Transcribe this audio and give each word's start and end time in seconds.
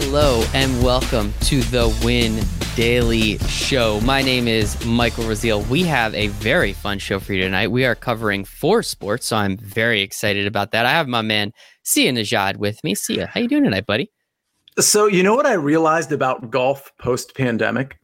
Hello 0.00 0.44
and 0.54 0.80
welcome 0.80 1.34
to 1.40 1.60
the 1.60 1.92
Win 2.04 2.40
Daily 2.76 3.36
Show. 3.48 4.00
My 4.02 4.22
name 4.22 4.46
is 4.46 4.82
Michael 4.86 5.24
Raziel. 5.24 5.66
We 5.68 5.82
have 5.82 6.14
a 6.14 6.28
very 6.28 6.72
fun 6.72 7.00
show 7.00 7.18
for 7.18 7.32
you 7.32 7.42
tonight. 7.42 7.72
We 7.72 7.84
are 7.84 7.96
covering 7.96 8.44
four 8.44 8.84
sports, 8.84 9.26
so 9.26 9.36
I'm 9.36 9.56
very 9.56 10.00
excited 10.00 10.46
about 10.46 10.70
that. 10.70 10.86
I 10.86 10.92
have 10.92 11.08
my 11.08 11.22
man 11.22 11.52
Sia 11.82 12.12
Nejad 12.12 12.58
with 12.58 12.82
me. 12.84 12.94
Sia, 12.94 13.26
how 13.26 13.40
you 13.40 13.48
doing 13.48 13.64
tonight, 13.64 13.86
buddy? 13.86 14.12
So 14.78 15.08
you 15.08 15.24
know 15.24 15.34
what 15.34 15.46
I 15.46 15.54
realized 15.54 16.12
about 16.12 16.48
golf 16.48 16.92
post 17.00 17.34
pandemic? 17.34 17.98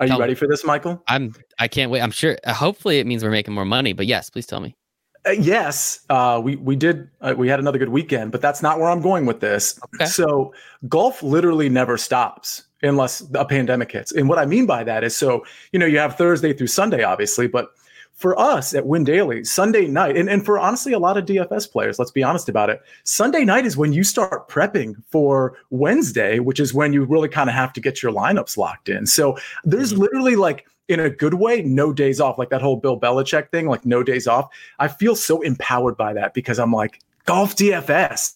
Are 0.00 0.06
you 0.06 0.12
Tell 0.12 0.18
me. 0.20 0.22
ready 0.22 0.34
for 0.34 0.48
this, 0.48 0.64
Michael? 0.64 1.02
I'm. 1.06 1.34
I 1.58 1.68
can't 1.68 1.90
wait. 1.90 2.00
I'm 2.00 2.12
sure. 2.12 2.38
Hopefully, 2.46 2.98
it 2.98 3.06
means 3.06 3.22
we're 3.22 3.30
making 3.30 3.52
more 3.52 3.66
money. 3.66 3.92
But 3.92 4.06
yes, 4.06 4.30
please 4.30 4.46
tell 4.46 4.60
me. 4.60 4.74
Uh, 5.28 5.32
yes, 5.32 6.00
uh, 6.08 6.40
we 6.42 6.56
we 6.56 6.74
did. 6.74 7.08
Uh, 7.20 7.34
we 7.36 7.48
had 7.48 7.60
another 7.60 7.78
good 7.78 7.90
weekend, 7.90 8.32
but 8.32 8.40
that's 8.40 8.62
not 8.62 8.78
where 8.78 8.88
I'm 8.88 9.02
going 9.02 9.26
with 9.26 9.40
this. 9.40 9.78
Okay. 9.94 10.06
So 10.06 10.54
golf 10.88 11.22
literally 11.22 11.68
never 11.68 11.98
stops 11.98 12.64
unless 12.82 13.22
a 13.34 13.44
pandemic 13.44 13.92
hits. 13.92 14.12
And 14.12 14.28
what 14.28 14.38
I 14.38 14.46
mean 14.46 14.64
by 14.64 14.84
that 14.84 15.04
is, 15.04 15.14
so 15.14 15.44
you 15.72 15.78
know, 15.78 15.86
you 15.86 15.98
have 15.98 16.16
Thursday 16.16 16.52
through 16.52 16.68
Sunday, 16.68 17.02
obviously, 17.02 17.46
but 17.46 17.72
for 18.14 18.38
us 18.38 18.74
at 18.74 18.86
Win 18.86 19.04
Daily, 19.04 19.44
Sunday 19.44 19.86
night, 19.86 20.16
and, 20.16 20.28
and 20.28 20.44
for 20.44 20.58
honestly 20.58 20.92
a 20.92 20.98
lot 20.98 21.16
of 21.16 21.24
DFS 21.24 21.70
players, 21.70 21.98
let's 21.98 22.10
be 22.10 22.22
honest 22.22 22.48
about 22.48 22.70
it. 22.70 22.80
Sunday 23.04 23.44
night 23.44 23.64
is 23.66 23.76
when 23.76 23.92
you 23.92 24.02
start 24.02 24.48
prepping 24.48 24.96
for 25.10 25.56
Wednesday, 25.70 26.38
which 26.40 26.58
is 26.58 26.74
when 26.74 26.92
you 26.92 27.04
really 27.04 27.28
kind 27.28 27.48
of 27.48 27.54
have 27.54 27.72
to 27.74 27.80
get 27.80 28.02
your 28.02 28.12
lineups 28.12 28.56
locked 28.56 28.88
in. 28.88 29.06
So 29.06 29.36
there's 29.62 29.92
Mhm. 29.92 29.98
literally 29.98 30.36
like 30.36 30.66
in 30.88 31.00
a 31.00 31.10
good 31.10 31.34
way, 31.34 31.62
no 31.62 31.92
days 31.92 32.20
off, 32.20 32.38
like 32.38 32.50
that 32.50 32.62
whole 32.62 32.76
Bill 32.76 32.98
Belichick 32.98 33.50
thing, 33.50 33.66
like 33.66 33.84
no 33.84 34.02
days 34.02 34.26
off. 34.26 34.48
I 34.78 34.88
feel 34.88 35.14
so 35.14 35.42
empowered 35.42 35.96
by 35.96 36.14
that 36.14 36.34
because 36.34 36.58
I'm 36.58 36.72
like 36.72 37.00
golf 37.26 37.54
DFS 37.56 38.34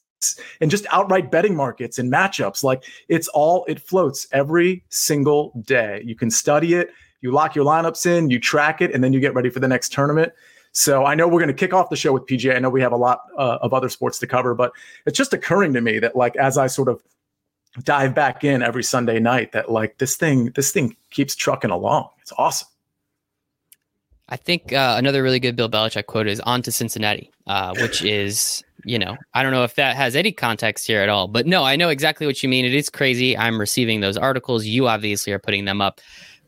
and 0.61 0.71
just 0.71 0.87
outright 0.91 1.31
betting 1.31 1.57
markets 1.57 1.99
and 1.99 2.13
matchups. 2.13 2.63
Like 2.63 2.85
it's 3.09 3.29
all 3.29 3.65
it 3.67 3.81
floats 3.81 4.27
every 4.33 4.85
single 4.91 5.53
day. 5.65 6.03
You 6.05 6.15
can 6.15 6.31
study 6.31 6.75
it, 6.75 6.91
you 7.21 7.33
lock 7.33 7.55
your 7.55 7.65
lineups 7.65 8.07
in, 8.07 8.31
you 8.31 8.39
track 8.39 8.81
it, 8.81 8.93
and 8.93 9.03
then 9.03 9.13
you 9.13 9.21
get 9.21 9.35
ready 9.35 9.51
for 9.51 9.61
the 9.61 9.69
next 9.69 9.93
tournament. 9.93 10.33
So 10.73 11.05
I 11.05 11.15
know 11.15 11.29
we're 11.29 11.41
going 11.41 11.49
to 11.49 11.55
kick 11.55 11.75
off 11.75 11.91
the 11.91 11.97
show 11.97 12.13
with 12.13 12.27
PGA. 12.27 12.57
I 12.57 12.59
know 12.59 12.71
we 12.71 12.81
have 12.81 12.93
a 12.93 12.97
lot 12.97 13.21
uh, 13.37 13.59
of 13.61 13.75
other 13.75 13.91
sports 13.91 14.19
to 14.21 14.27
cover, 14.27 14.55
but 14.55 14.73
it's 15.07 15.19
just 15.19 15.35
occurring 15.35 15.75
to 15.75 15.81
me 15.81 15.99
that 15.99 16.17
like 16.17 16.35
as 16.37 16.57
I 16.57 16.67
sort 16.67 16.89
of 16.89 17.03
dive 17.85 18.15
back 18.15 18.45
in 18.45 18.63
every 18.63 18.83
Sunday 18.83 19.19
night, 19.19 19.53
that 19.53 19.71
like 19.71 19.99
this 19.99 20.17
thing 20.17 20.51
this 20.55 20.73
thing 20.73 20.97
keeps 21.11 21.35
trucking 21.35 21.71
along. 21.71 22.09
It's 22.23 22.33
awesome. 22.39 22.69
I 24.29 24.37
think 24.37 24.73
uh, 24.73 24.95
another 24.97 25.23
really 25.23 25.41
good 25.41 25.57
Bill 25.57 25.69
Belichick 25.69 26.07
quote 26.07 26.27
is 26.27 26.41
"On 26.41 26.63
to 26.63 26.73
Cincinnati," 26.73 27.31
uh, 27.47 27.75
which 27.81 28.03
is, 28.05 28.65
you 28.85 28.99
know, 28.99 29.17
I 29.35 29.43
don't 29.43 29.53
know 29.53 29.65
if 29.65 29.75
that 29.75 29.95
has 29.97 30.17
any 30.17 30.33
context 30.33 30.87
here 30.87 31.03
at 31.03 31.09
all, 31.09 31.29
but 31.29 31.47
no, 31.47 31.65
I 31.65 31.77
know 31.77 31.91
exactly 31.91 32.27
what 32.27 32.43
you 32.43 32.49
mean. 32.49 32.65
It 32.65 32.75
is 32.75 32.89
crazy. 32.89 33.37
I'm 33.37 33.61
receiving 33.61 34.01
those 34.01 34.17
articles. 34.17 34.65
You 34.65 34.89
obviously 34.89 35.33
are 35.33 35.39
putting 35.39 35.67
them 35.67 35.81
up. 35.81 36.01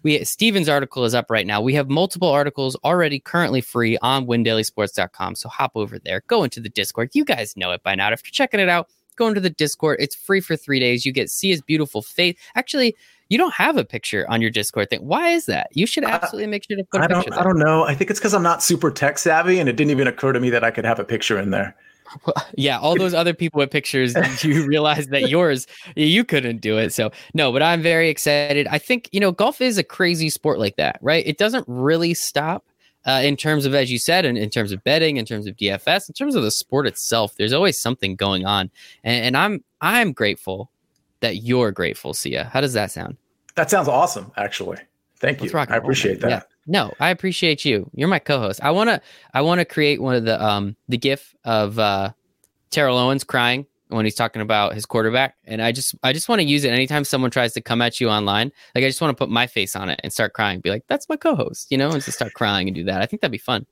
We 0.02 0.22
Steven's 0.25 0.69
article 0.69 1.05
is 1.05 1.14
up 1.14 1.30
right 1.30 1.47
now. 1.47 1.61
We 1.61 1.75
have 1.75 1.91
multiple 1.91 2.28
articles 2.28 2.77
already 2.84 3.19
currently 3.19 3.61
free 3.61 3.98
on 4.02 4.27
windailysports.com. 4.27 5.34
So 5.34 5.48
hop 5.48 5.72
over 5.75 5.98
there, 5.98 6.22
go 6.27 6.45
into 6.45 6.61
the 6.61 6.69
Discord. 6.69 7.11
You 7.12 7.25
guys 7.25 7.56
know 7.56 7.72
it 7.72 7.83
by 7.83 7.95
now. 7.95 8.12
If 8.12 8.22
you're 8.25 8.33
checking 8.33 8.61
it 8.61 8.69
out, 8.69 8.89
go 9.17 9.28
into 9.28 9.41
the 9.41 9.50
Discord. 9.50 9.97
It's 10.00 10.14
free 10.14 10.41
for 10.41 10.56
three 10.56 10.80
days. 10.80 11.05
You 11.05 11.12
get 11.12 11.30
Sia's 11.30 11.62
beautiful 11.62 12.02
face. 12.02 12.36
Actually, 12.55 12.97
you 13.28 13.39
don't 13.39 13.55
have 13.55 13.77
a 13.77 13.84
picture 13.84 14.27
on 14.28 14.41
your 14.41 14.50
Discord 14.50 14.91
thing. 14.91 15.06
Why 15.06 15.30
is 15.30 15.47
that? 15.47 15.69
You 15.72 15.86
should 15.86 16.05
Uh, 16.05 16.08
absolutely 16.08 16.48
make 16.48 16.64
sure 16.64 16.77
to 16.77 16.84
put 16.84 17.00
a 17.00 17.05
I 17.05 17.06
picture. 17.08 17.30
don't. 17.30 17.41
I 17.41 17.42
don't 17.44 17.58
know. 17.58 17.84
I 17.84 17.94
think 17.94 18.11
it's 18.11 18.20
because 18.20 18.34
I'm 18.34 18.42
not 18.42 18.62
super 18.62 18.91
tech 18.91 19.19
savvy, 19.19 19.58
and 19.58 19.69
it 19.69 19.77
didn't 19.77 19.91
even 19.91 20.06
occur 20.06 20.33
to 20.33 20.41
me 20.41 20.50
that 20.50 20.64
I 20.64 20.70
could 20.70 20.84
have 20.84 20.98
a 20.98 21.05
picture 21.05 21.39
in 21.39 21.50
there. 21.50 21.75
yeah, 22.56 22.78
all 22.78 22.97
those 22.97 23.14
other 23.14 23.34
people 23.34 23.58
with 23.58 23.70
pictures, 23.70 24.14
you 24.45 24.67
realize 24.67 25.08
that 25.08 25.29
yours, 25.30 25.67
you 25.96 26.24
couldn't 26.24 26.61
do 26.61 26.79
it. 26.79 26.92
So, 26.92 27.11
no, 27.33 27.52
but 27.52 27.62
I'm 27.62 27.83
very 27.83 28.08
excited. 28.08 28.67
I 28.68 28.79
think, 28.79 29.08
you 29.12 29.20
know, 29.20 29.33
golf 29.33 29.61
is 29.61 29.79
a 29.79 29.83
crazy 29.85 30.30
sport 30.30 30.58
like 30.58 30.77
that, 30.77 30.98
right? 31.01 31.27
It 31.27 31.39
doesn't 31.39 31.64
really 31.67 32.14
stop 32.14 32.64
uh, 33.06 33.20
in 33.24 33.36
terms 33.36 33.67
of, 33.67 33.74
as 33.74 33.91
you 33.91 33.98
said, 33.98 34.24
in, 34.24 34.36
in 34.36 34.51
terms 34.51 34.73
of 34.73 34.83
betting, 34.85 35.17
in 35.17 35.24
terms 35.24 35.46
of 35.46 35.56
DFS, 35.56 36.08
in 36.08 36.14
terms 36.14 36.35
of 36.35 36.42
the 36.42 36.51
sport 36.51 36.86
itself. 36.86 37.35
There's 37.36 37.52
always 37.52 37.79
something 37.79 38.17
going 38.17 38.45
on. 38.46 38.70
And, 39.02 39.27
and 39.27 39.36
I'm, 39.36 39.64
I'm 39.80 40.12
grateful 40.12 40.70
that 41.24 41.42
you're 41.42 41.73
grateful, 41.73 42.12
Sia. 42.12 42.45
How 42.52 42.61
does 42.61 42.74
that 42.74 42.90
sound? 42.90 43.17
That 43.57 43.70
sounds 43.70 43.89
awesome, 43.89 44.30
actually. 44.36 44.79
Thank 45.17 45.40
Let's 45.40 45.52
you. 45.52 45.58
I 45.58 45.77
appreciate 45.77 46.20
that. 46.20 46.30
Yeah. 46.30 46.42
No, 46.67 46.92
I 47.01 47.08
appreciate 47.11 47.64
you. 47.64 47.90
You're 47.95 48.08
my 48.08 48.18
co-host. 48.18 48.61
I 48.62 48.70
wanna 48.70 49.01
I 49.33 49.40
wanna 49.40 49.64
create 49.64 50.02
one 50.02 50.14
of 50.14 50.24
the 50.24 50.42
um 50.42 50.77
the 50.89 50.98
gif 50.98 51.35
of 51.45 51.79
uh 51.79 52.12
Terrell 52.70 52.98
Owens 52.98 53.24
crying 53.24 53.67
when 53.89 54.05
he's 54.05 54.14
talking 54.14 54.42
about 54.42 54.74
his 54.74 54.85
quarterback. 54.85 55.36
And 55.45 55.62
I 55.62 55.73
just 55.73 55.95
I 56.02 56.12
just 56.12 56.29
want 56.29 56.40
to 56.40 56.46
use 56.46 56.64
it 56.64 56.70
anytime 56.70 57.05
someone 57.05 57.30
tries 57.30 57.52
to 57.55 57.61
come 57.61 57.80
at 57.80 58.01
you 58.01 58.11
online. 58.11 58.52
Like 58.74 58.85
I 58.85 58.89
just 58.89 59.01
want 59.01 59.17
to 59.17 59.20
put 59.20 59.30
my 59.30 59.46
face 59.46 59.74
on 59.77 59.89
it 59.89 60.01
and 60.02 60.12
start 60.12 60.35
crying. 60.35 60.61
Be 60.61 60.70
like, 60.70 60.85
that's 60.89 61.08
my 61.08 61.17
co-host, 61.17 61.70
you 61.70 61.79
know, 61.79 61.91
and 61.91 62.02
just 62.02 62.18
start 62.18 62.35
crying 62.35 62.68
and 62.68 62.74
do 62.74 62.85
that. 62.85 63.01
I 63.01 63.06
think 63.06 63.23
that'd 63.23 63.33
be 63.33 63.39
fun. 63.39 63.67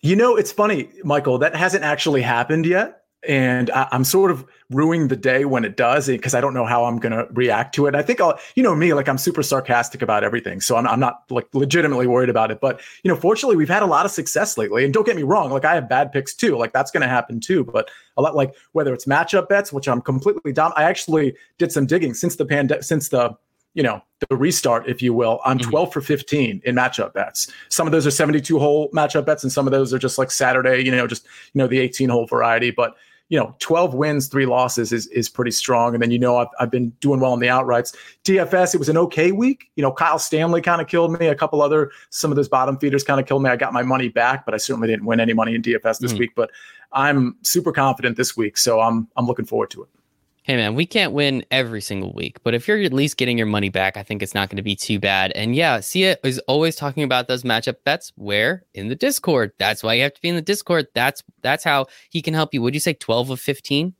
You 0.00 0.16
know, 0.16 0.36
it's 0.36 0.50
funny, 0.50 0.88
Michael, 1.04 1.38
that 1.38 1.54
hasn't 1.54 1.84
actually 1.84 2.22
happened 2.22 2.66
yet. 2.66 3.01
And 3.28 3.70
I, 3.70 3.86
I'm 3.92 4.04
sort 4.04 4.30
of 4.30 4.44
ruining 4.70 5.08
the 5.08 5.16
day 5.16 5.44
when 5.44 5.64
it 5.64 5.76
does 5.76 6.08
because 6.08 6.34
I 6.34 6.40
don't 6.40 6.54
know 6.54 6.64
how 6.64 6.84
I'm 6.86 6.98
going 6.98 7.12
to 7.12 7.26
react 7.32 7.74
to 7.76 7.86
it. 7.86 7.94
I 7.94 8.02
think 8.02 8.20
I'll, 8.20 8.38
you 8.56 8.62
know, 8.62 8.74
me, 8.74 8.94
like 8.94 9.08
I'm 9.08 9.18
super 9.18 9.42
sarcastic 9.42 10.02
about 10.02 10.24
everything. 10.24 10.60
So 10.60 10.76
I'm, 10.76 10.88
I'm 10.88 10.98
not 10.98 11.22
like 11.30 11.46
legitimately 11.52 12.06
worried 12.06 12.30
about 12.30 12.50
it. 12.50 12.60
But, 12.60 12.80
you 13.04 13.08
know, 13.08 13.16
fortunately, 13.16 13.56
we've 13.56 13.68
had 13.68 13.82
a 13.82 13.86
lot 13.86 14.06
of 14.06 14.12
success 14.12 14.58
lately. 14.58 14.84
And 14.84 14.92
don't 14.92 15.06
get 15.06 15.14
me 15.14 15.22
wrong, 15.22 15.50
like 15.50 15.64
I 15.64 15.74
have 15.74 15.88
bad 15.88 16.10
picks 16.10 16.34
too. 16.34 16.56
Like 16.56 16.72
that's 16.72 16.90
going 16.90 17.02
to 17.02 17.08
happen 17.08 17.38
too. 17.38 17.64
But 17.64 17.90
a 18.16 18.22
lot 18.22 18.34
like 18.34 18.54
whether 18.72 18.92
it's 18.92 19.04
matchup 19.04 19.48
bets, 19.48 19.72
which 19.72 19.86
I'm 19.88 20.00
completely 20.00 20.52
dumb. 20.52 20.72
I 20.76 20.84
actually 20.84 21.36
did 21.58 21.70
some 21.70 21.86
digging 21.86 22.14
since 22.14 22.36
the 22.36 22.44
pandemic, 22.46 22.82
since 22.82 23.10
the, 23.10 23.36
you 23.74 23.82
know, 23.82 24.02
the 24.28 24.36
restart, 24.36 24.88
if 24.88 25.00
you 25.00 25.14
will. 25.14 25.40
I'm 25.44 25.58
Mhm. 25.58 25.70
12 25.70 25.92
for 25.92 26.00
15 26.00 26.60
in 26.64 26.74
matchup 26.74 27.14
bets. 27.14 27.50
Some 27.68 27.86
of 27.86 27.92
those 27.92 28.06
are 28.06 28.10
72 28.10 28.58
hole 28.58 28.90
matchup 28.90 29.24
bets, 29.24 29.42
and 29.42 29.50
some 29.52 29.66
of 29.66 29.70
those 29.70 29.94
are 29.94 29.98
just 29.98 30.18
like 30.18 30.30
Saturday, 30.30 30.84
you 30.84 30.90
know, 30.90 31.06
just 31.06 31.24
you 31.54 31.58
know 31.58 31.66
the 31.66 31.78
18 31.78 32.10
hole 32.10 32.26
variety. 32.26 32.70
But 32.70 32.96
you 33.32 33.38
know, 33.38 33.56
12 33.60 33.94
wins, 33.94 34.28
three 34.28 34.44
losses 34.44 34.92
is 34.92 35.06
is 35.06 35.30
pretty 35.30 35.52
strong. 35.52 35.94
And 35.94 36.02
then 36.02 36.10
you 36.10 36.18
know 36.18 36.36
I've, 36.36 36.48
I've 36.60 36.70
been 36.70 36.90
doing 37.00 37.18
well 37.18 37.32
in 37.32 37.40
the 37.40 37.46
outrights. 37.46 37.96
DFS, 38.24 38.74
it 38.74 38.76
was 38.76 38.90
an 38.90 38.98
okay 38.98 39.32
week. 39.32 39.70
You 39.74 39.82
know, 39.82 39.90
Kyle 39.90 40.18
Stanley 40.18 40.60
kind 40.60 40.82
of 40.82 40.86
killed 40.86 41.18
me. 41.18 41.28
A 41.28 41.34
couple 41.34 41.62
other 41.62 41.90
some 42.10 42.30
of 42.30 42.36
those 42.36 42.50
bottom 42.50 42.76
feeders 42.76 43.02
kind 43.02 43.18
of 43.18 43.26
killed 43.26 43.42
me. 43.42 43.48
I 43.48 43.56
got 43.56 43.72
my 43.72 43.82
money 43.82 44.10
back, 44.10 44.44
but 44.44 44.52
I 44.52 44.58
certainly 44.58 44.86
didn't 44.86 45.06
win 45.06 45.18
any 45.18 45.32
money 45.32 45.54
in 45.54 45.62
DFS 45.62 45.96
this 45.98 46.12
Mhm. 46.12 46.18
week. 46.18 46.32
But 46.36 46.50
I'm 46.92 47.34
super 47.40 47.72
confident 47.72 48.18
this 48.18 48.36
week, 48.36 48.58
so 48.58 48.80
I'm 48.82 49.08
I'm 49.16 49.24
looking 49.26 49.46
forward 49.46 49.70
to 49.70 49.84
it. 49.84 49.88
Hey 50.44 50.56
man, 50.56 50.74
we 50.74 50.86
can't 50.86 51.12
win 51.12 51.44
every 51.52 51.80
single 51.80 52.12
week, 52.12 52.42
but 52.42 52.52
if 52.52 52.66
you're 52.66 52.80
at 52.80 52.92
least 52.92 53.16
getting 53.16 53.38
your 53.38 53.46
money 53.46 53.68
back, 53.68 53.96
I 53.96 54.02
think 54.02 54.22
it's 54.22 54.34
not 54.34 54.48
going 54.48 54.56
to 54.56 54.62
be 54.62 54.74
too 54.74 54.98
bad. 54.98 55.30
And 55.36 55.54
yeah, 55.54 55.78
Sia 55.78 56.16
is 56.24 56.40
always 56.48 56.74
talking 56.74 57.04
about 57.04 57.28
those 57.28 57.44
matchup 57.44 57.76
bets. 57.84 58.12
Where 58.16 58.64
in 58.74 58.88
the 58.88 58.96
Discord? 58.96 59.52
That's 59.58 59.84
why 59.84 59.94
you 59.94 60.02
have 60.02 60.14
to 60.14 60.20
be 60.20 60.28
in 60.28 60.34
the 60.34 60.42
Discord. 60.42 60.88
That's 60.94 61.22
that's 61.42 61.62
how 61.62 61.86
he 62.10 62.20
can 62.22 62.34
help 62.34 62.52
you. 62.52 62.60
Would 62.60 62.74
you 62.74 62.80
say 62.80 62.92
twelve 62.92 63.30
of 63.30 63.40
fifteen? 63.40 63.94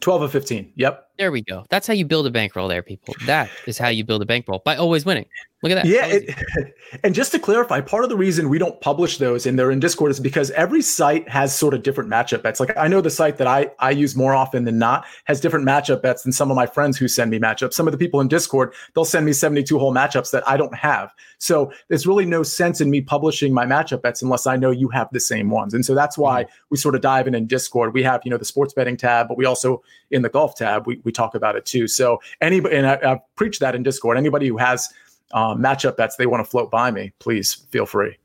12 0.00 0.22
of 0.22 0.32
15. 0.32 0.72
Yep. 0.76 1.07
There 1.18 1.32
we 1.32 1.42
go. 1.42 1.64
That's 1.68 1.86
how 1.86 1.94
you 1.94 2.04
build 2.04 2.26
a 2.26 2.30
bankroll, 2.30 2.68
there, 2.68 2.82
people. 2.82 3.14
That 3.26 3.50
is 3.66 3.76
how 3.76 3.88
you 3.88 4.04
build 4.04 4.22
a 4.22 4.26
bankroll 4.26 4.62
by 4.64 4.76
always 4.76 5.04
winning. 5.04 5.26
Look 5.62 5.72
at 5.72 5.82
that. 5.82 5.86
Yeah, 5.86 6.06
it, 6.06 6.72
and 7.04 7.12
just 7.12 7.32
to 7.32 7.38
clarify, 7.40 7.80
part 7.80 8.04
of 8.04 8.10
the 8.10 8.16
reason 8.16 8.48
we 8.48 8.58
don't 8.58 8.80
publish 8.80 9.18
those 9.18 9.44
and 9.44 9.58
they're 9.58 9.72
in 9.72 9.80
Discord 9.80 10.12
is 10.12 10.20
because 10.20 10.52
every 10.52 10.82
site 10.82 11.28
has 11.28 11.56
sort 11.56 11.74
of 11.74 11.82
different 11.82 12.08
matchup 12.08 12.42
bets. 12.42 12.60
Like 12.60 12.76
I 12.76 12.86
know 12.86 13.00
the 13.00 13.10
site 13.10 13.38
that 13.38 13.48
I 13.48 13.72
I 13.80 13.90
use 13.90 14.14
more 14.14 14.34
often 14.34 14.64
than 14.64 14.78
not 14.78 15.04
has 15.24 15.40
different 15.40 15.66
matchup 15.66 16.00
bets 16.00 16.22
than 16.22 16.30
some 16.30 16.52
of 16.52 16.54
my 16.54 16.66
friends 16.66 16.96
who 16.96 17.08
send 17.08 17.32
me 17.32 17.40
matchups. 17.40 17.72
Some 17.72 17.88
of 17.88 17.92
the 17.92 17.98
people 17.98 18.20
in 18.20 18.28
Discord 18.28 18.72
they'll 18.94 19.04
send 19.04 19.26
me 19.26 19.32
72 19.32 19.76
hole 19.76 19.92
matchups 19.92 20.30
that 20.30 20.48
I 20.48 20.56
don't 20.56 20.74
have. 20.76 21.12
So 21.38 21.72
there's 21.88 22.06
really 22.06 22.24
no 22.24 22.44
sense 22.44 22.80
in 22.80 22.88
me 22.88 23.00
publishing 23.00 23.52
my 23.52 23.66
matchup 23.66 24.02
bets 24.02 24.22
unless 24.22 24.46
I 24.46 24.56
know 24.56 24.70
you 24.70 24.88
have 24.90 25.08
the 25.10 25.20
same 25.20 25.50
ones. 25.50 25.74
And 25.74 25.84
so 25.84 25.92
that's 25.92 26.16
why 26.16 26.44
mm-hmm. 26.44 26.52
we 26.70 26.76
sort 26.76 26.94
of 26.94 27.00
dive 27.00 27.26
in 27.26 27.34
in 27.34 27.48
Discord. 27.48 27.94
We 27.94 28.04
have 28.04 28.20
you 28.24 28.30
know 28.30 28.38
the 28.38 28.44
sports 28.44 28.74
betting 28.74 28.96
tab, 28.96 29.26
but 29.26 29.36
we 29.36 29.44
also 29.44 29.82
in 30.12 30.22
the 30.22 30.28
golf 30.28 30.54
tab 30.54 30.86
we 30.86 31.00
we 31.08 31.12
talk 31.12 31.34
about 31.34 31.56
it 31.56 31.64
too. 31.64 31.88
So 31.88 32.20
anybody 32.42 32.76
and 32.76 32.86
I, 32.86 32.98
I've 33.02 33.34
preached 33.34 33.60
that 33.60 33.74
in 33.74 33.82
Discord. 33.82 34.18
Anybody 34.18 34.46
who 34.46 34.58
has 34.58 34.88
um, 35.32 35.62
matchup 35.62 35.96
bets 35.96 36.16
they 36.16 36.26
want 36.26 36.44
to 36.44 36.50
float 36.50 36.70
by 36.70 36.90
me, 36.90 37.12
please 37.18 37.54
feel 37.70 37.86
free. 37.86 38.18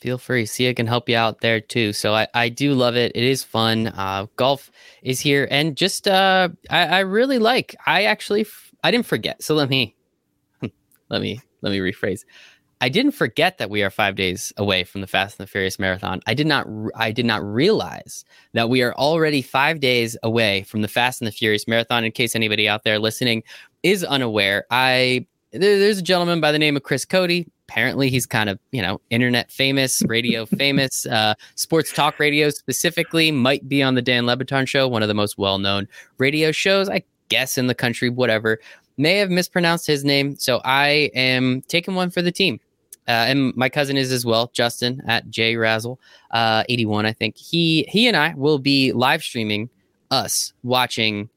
feel 0.00 0.16
free. 0.16 0.46
Sia 0.46 0.72
can 0.72 0.86
help 0.86 1.08
you 1.08 1.16
out 1.16 1.40
there 1.42 1.60
too. 1.60 1.92
So 1.92 2.14
I, 2.14 2.26
I 2.32 2.48
do 2.48 2.72
love 2.72 2.96
it. 2.96 3.12
It 3.14 3.24
is 3.24 3.44
fun. 3.44 3.88
Uh, 3.88 4.26
golf 4.36 4.70
is 5.02 5.20
here, 5.20 5.46
and 5.50 5.76
just 5.76 6.08
uh, 6.08 6.48
I, 6.70 6.86
I 6.86 6.98
really 7.00 7.38
like. 7.38 7.76
I 7.86 8.04
actually 8.04 8.46
I 8.82 8.90
didn't 8.90 9.06
forget. 9.06 9.42
So 9.42 9.54
let 9.54 9.68
me 9.68 9.94
let 11.10 11.20
me 11.20 11.42
let 11.60 11.70
me 11.72 11.78
rephrase. 11.78 12.24
I 12.80 12.88
didn't 12.88 13.12
forget 13.12 13.58
that 13.58 13.70
we 13.70 13.82
are 13.82 13.90
five 13.90 14.14
days 14.14 14.52
away 14.56 14.84
from 14.84 15.00
the 15.00 15.08
Fast 15.08 15.38
and 15.38 15.46
the 15.46 15.50
Furious 15.50 15.78
marathon. 15.78 16.20
I 16.26 16.34
did 16.34 16.46
not. 16.46 16.66
I 16.94 17.10
did 17.10 17.26
not 17.26 17.42
realize 17.44 18.24
that 18.52 18.68
we 18.68 18.82
are 18.82 18.94
already 18.94 19.42
five 19.42 19.80
days 19.80 20.16
away 20.22 20.62
from 20.62 20.82
the 20.82 20.88
Fast 20.88 21.20
and 21.20 21.26
the 21.26 21.32
Furious 21.32 21.66
marathon. 21.66 22.04
In 22.04 22.12
case 22.12 22.36
anybody 22.36 22.68
out 22.68 22.84
there 22.84 23.00
listening 23.00 23.42
is 23.82 24.04
unaware, 24.04 24.64
I 24.70 25.26
there, 25.52 25.78
there's 25.78 25.98
a 25.98 26.02
gentleman 26.02 26.40
by 26.40 26.52
the 26.52 26.58
name 26.58 26.76
of 26.76 26.84
Chris 26.84 27.04
Cody. 27.04 27.48
Apparently, 27.68 28.10
he's 28.10 28.26
kind 28.26 28.48
of 28.48 28.60
you 28.70 28.80
know 28.80 29.00
internet 29.10 29.50
famous, 29.50 30.00
radio 30.06 30.46
famous, 30.58 31.04
uh, 31.06 31.34
sports 31.56 31.92
talk 31.92 32.20
radio 32.20 32.48
specifically. 32.50 33.32
Might 33.32 33.68
be 33.68 33.82
on 33.82 33.96
the 33.96 34.02
Dan 34.02 34.24
Le 34.24 34.36
Batard 34.36 34.68
show, 34.68 34.86
one 34.86 35.02
of 35.02 35.08
the 35.08 35.14
most 35.14 35.36
well 35.36 35.58
known 35.58 35.88
radio 36.18 36.52
shows. 36.52 36.88
I 36.88 37.02
guess 37.28 37.58
in 37.58 37.66
the 37.66 37.74
country, 37.74 38.08
whatever. 38.08 38.60
May 39.00 39.18
have 39.18 39.30
mispronounced 39.30 39.86
his 39.86 40.04
name, 40.04 40.36
so 40.36 40.60
I 40.64 41.10
am 41.14 41.62
taking 41.68 41.94
one 41.94 42.10
for 42.10 42.20
the 42.20 42.32
team. 42.32 42.58
Uh, 43.08 43.26
and 43.26 43.56
my 43.56 43.68
cousin 43.68 43.96
is 43.96 44.12
as 44.12 44.26
well, 44.26 44.50
Justin 44.52 45.02
at 45.06 45.28
J 45.30 45.56
Razzle, 45.56 45.98
uh, 46.30 46.64
81, 46.68 47.06
I 47.06 47.12
think. 47.12 47.36
He 47.36 47.86
he 47.88 48.06
and 48.06 48.16
I 48.16 48.34
will 48.36 48.58
be 48.58 48.92
live 48.92 49.22
streaming 49.22 49.70
us 50.10 50.52
watching 50.62 51.30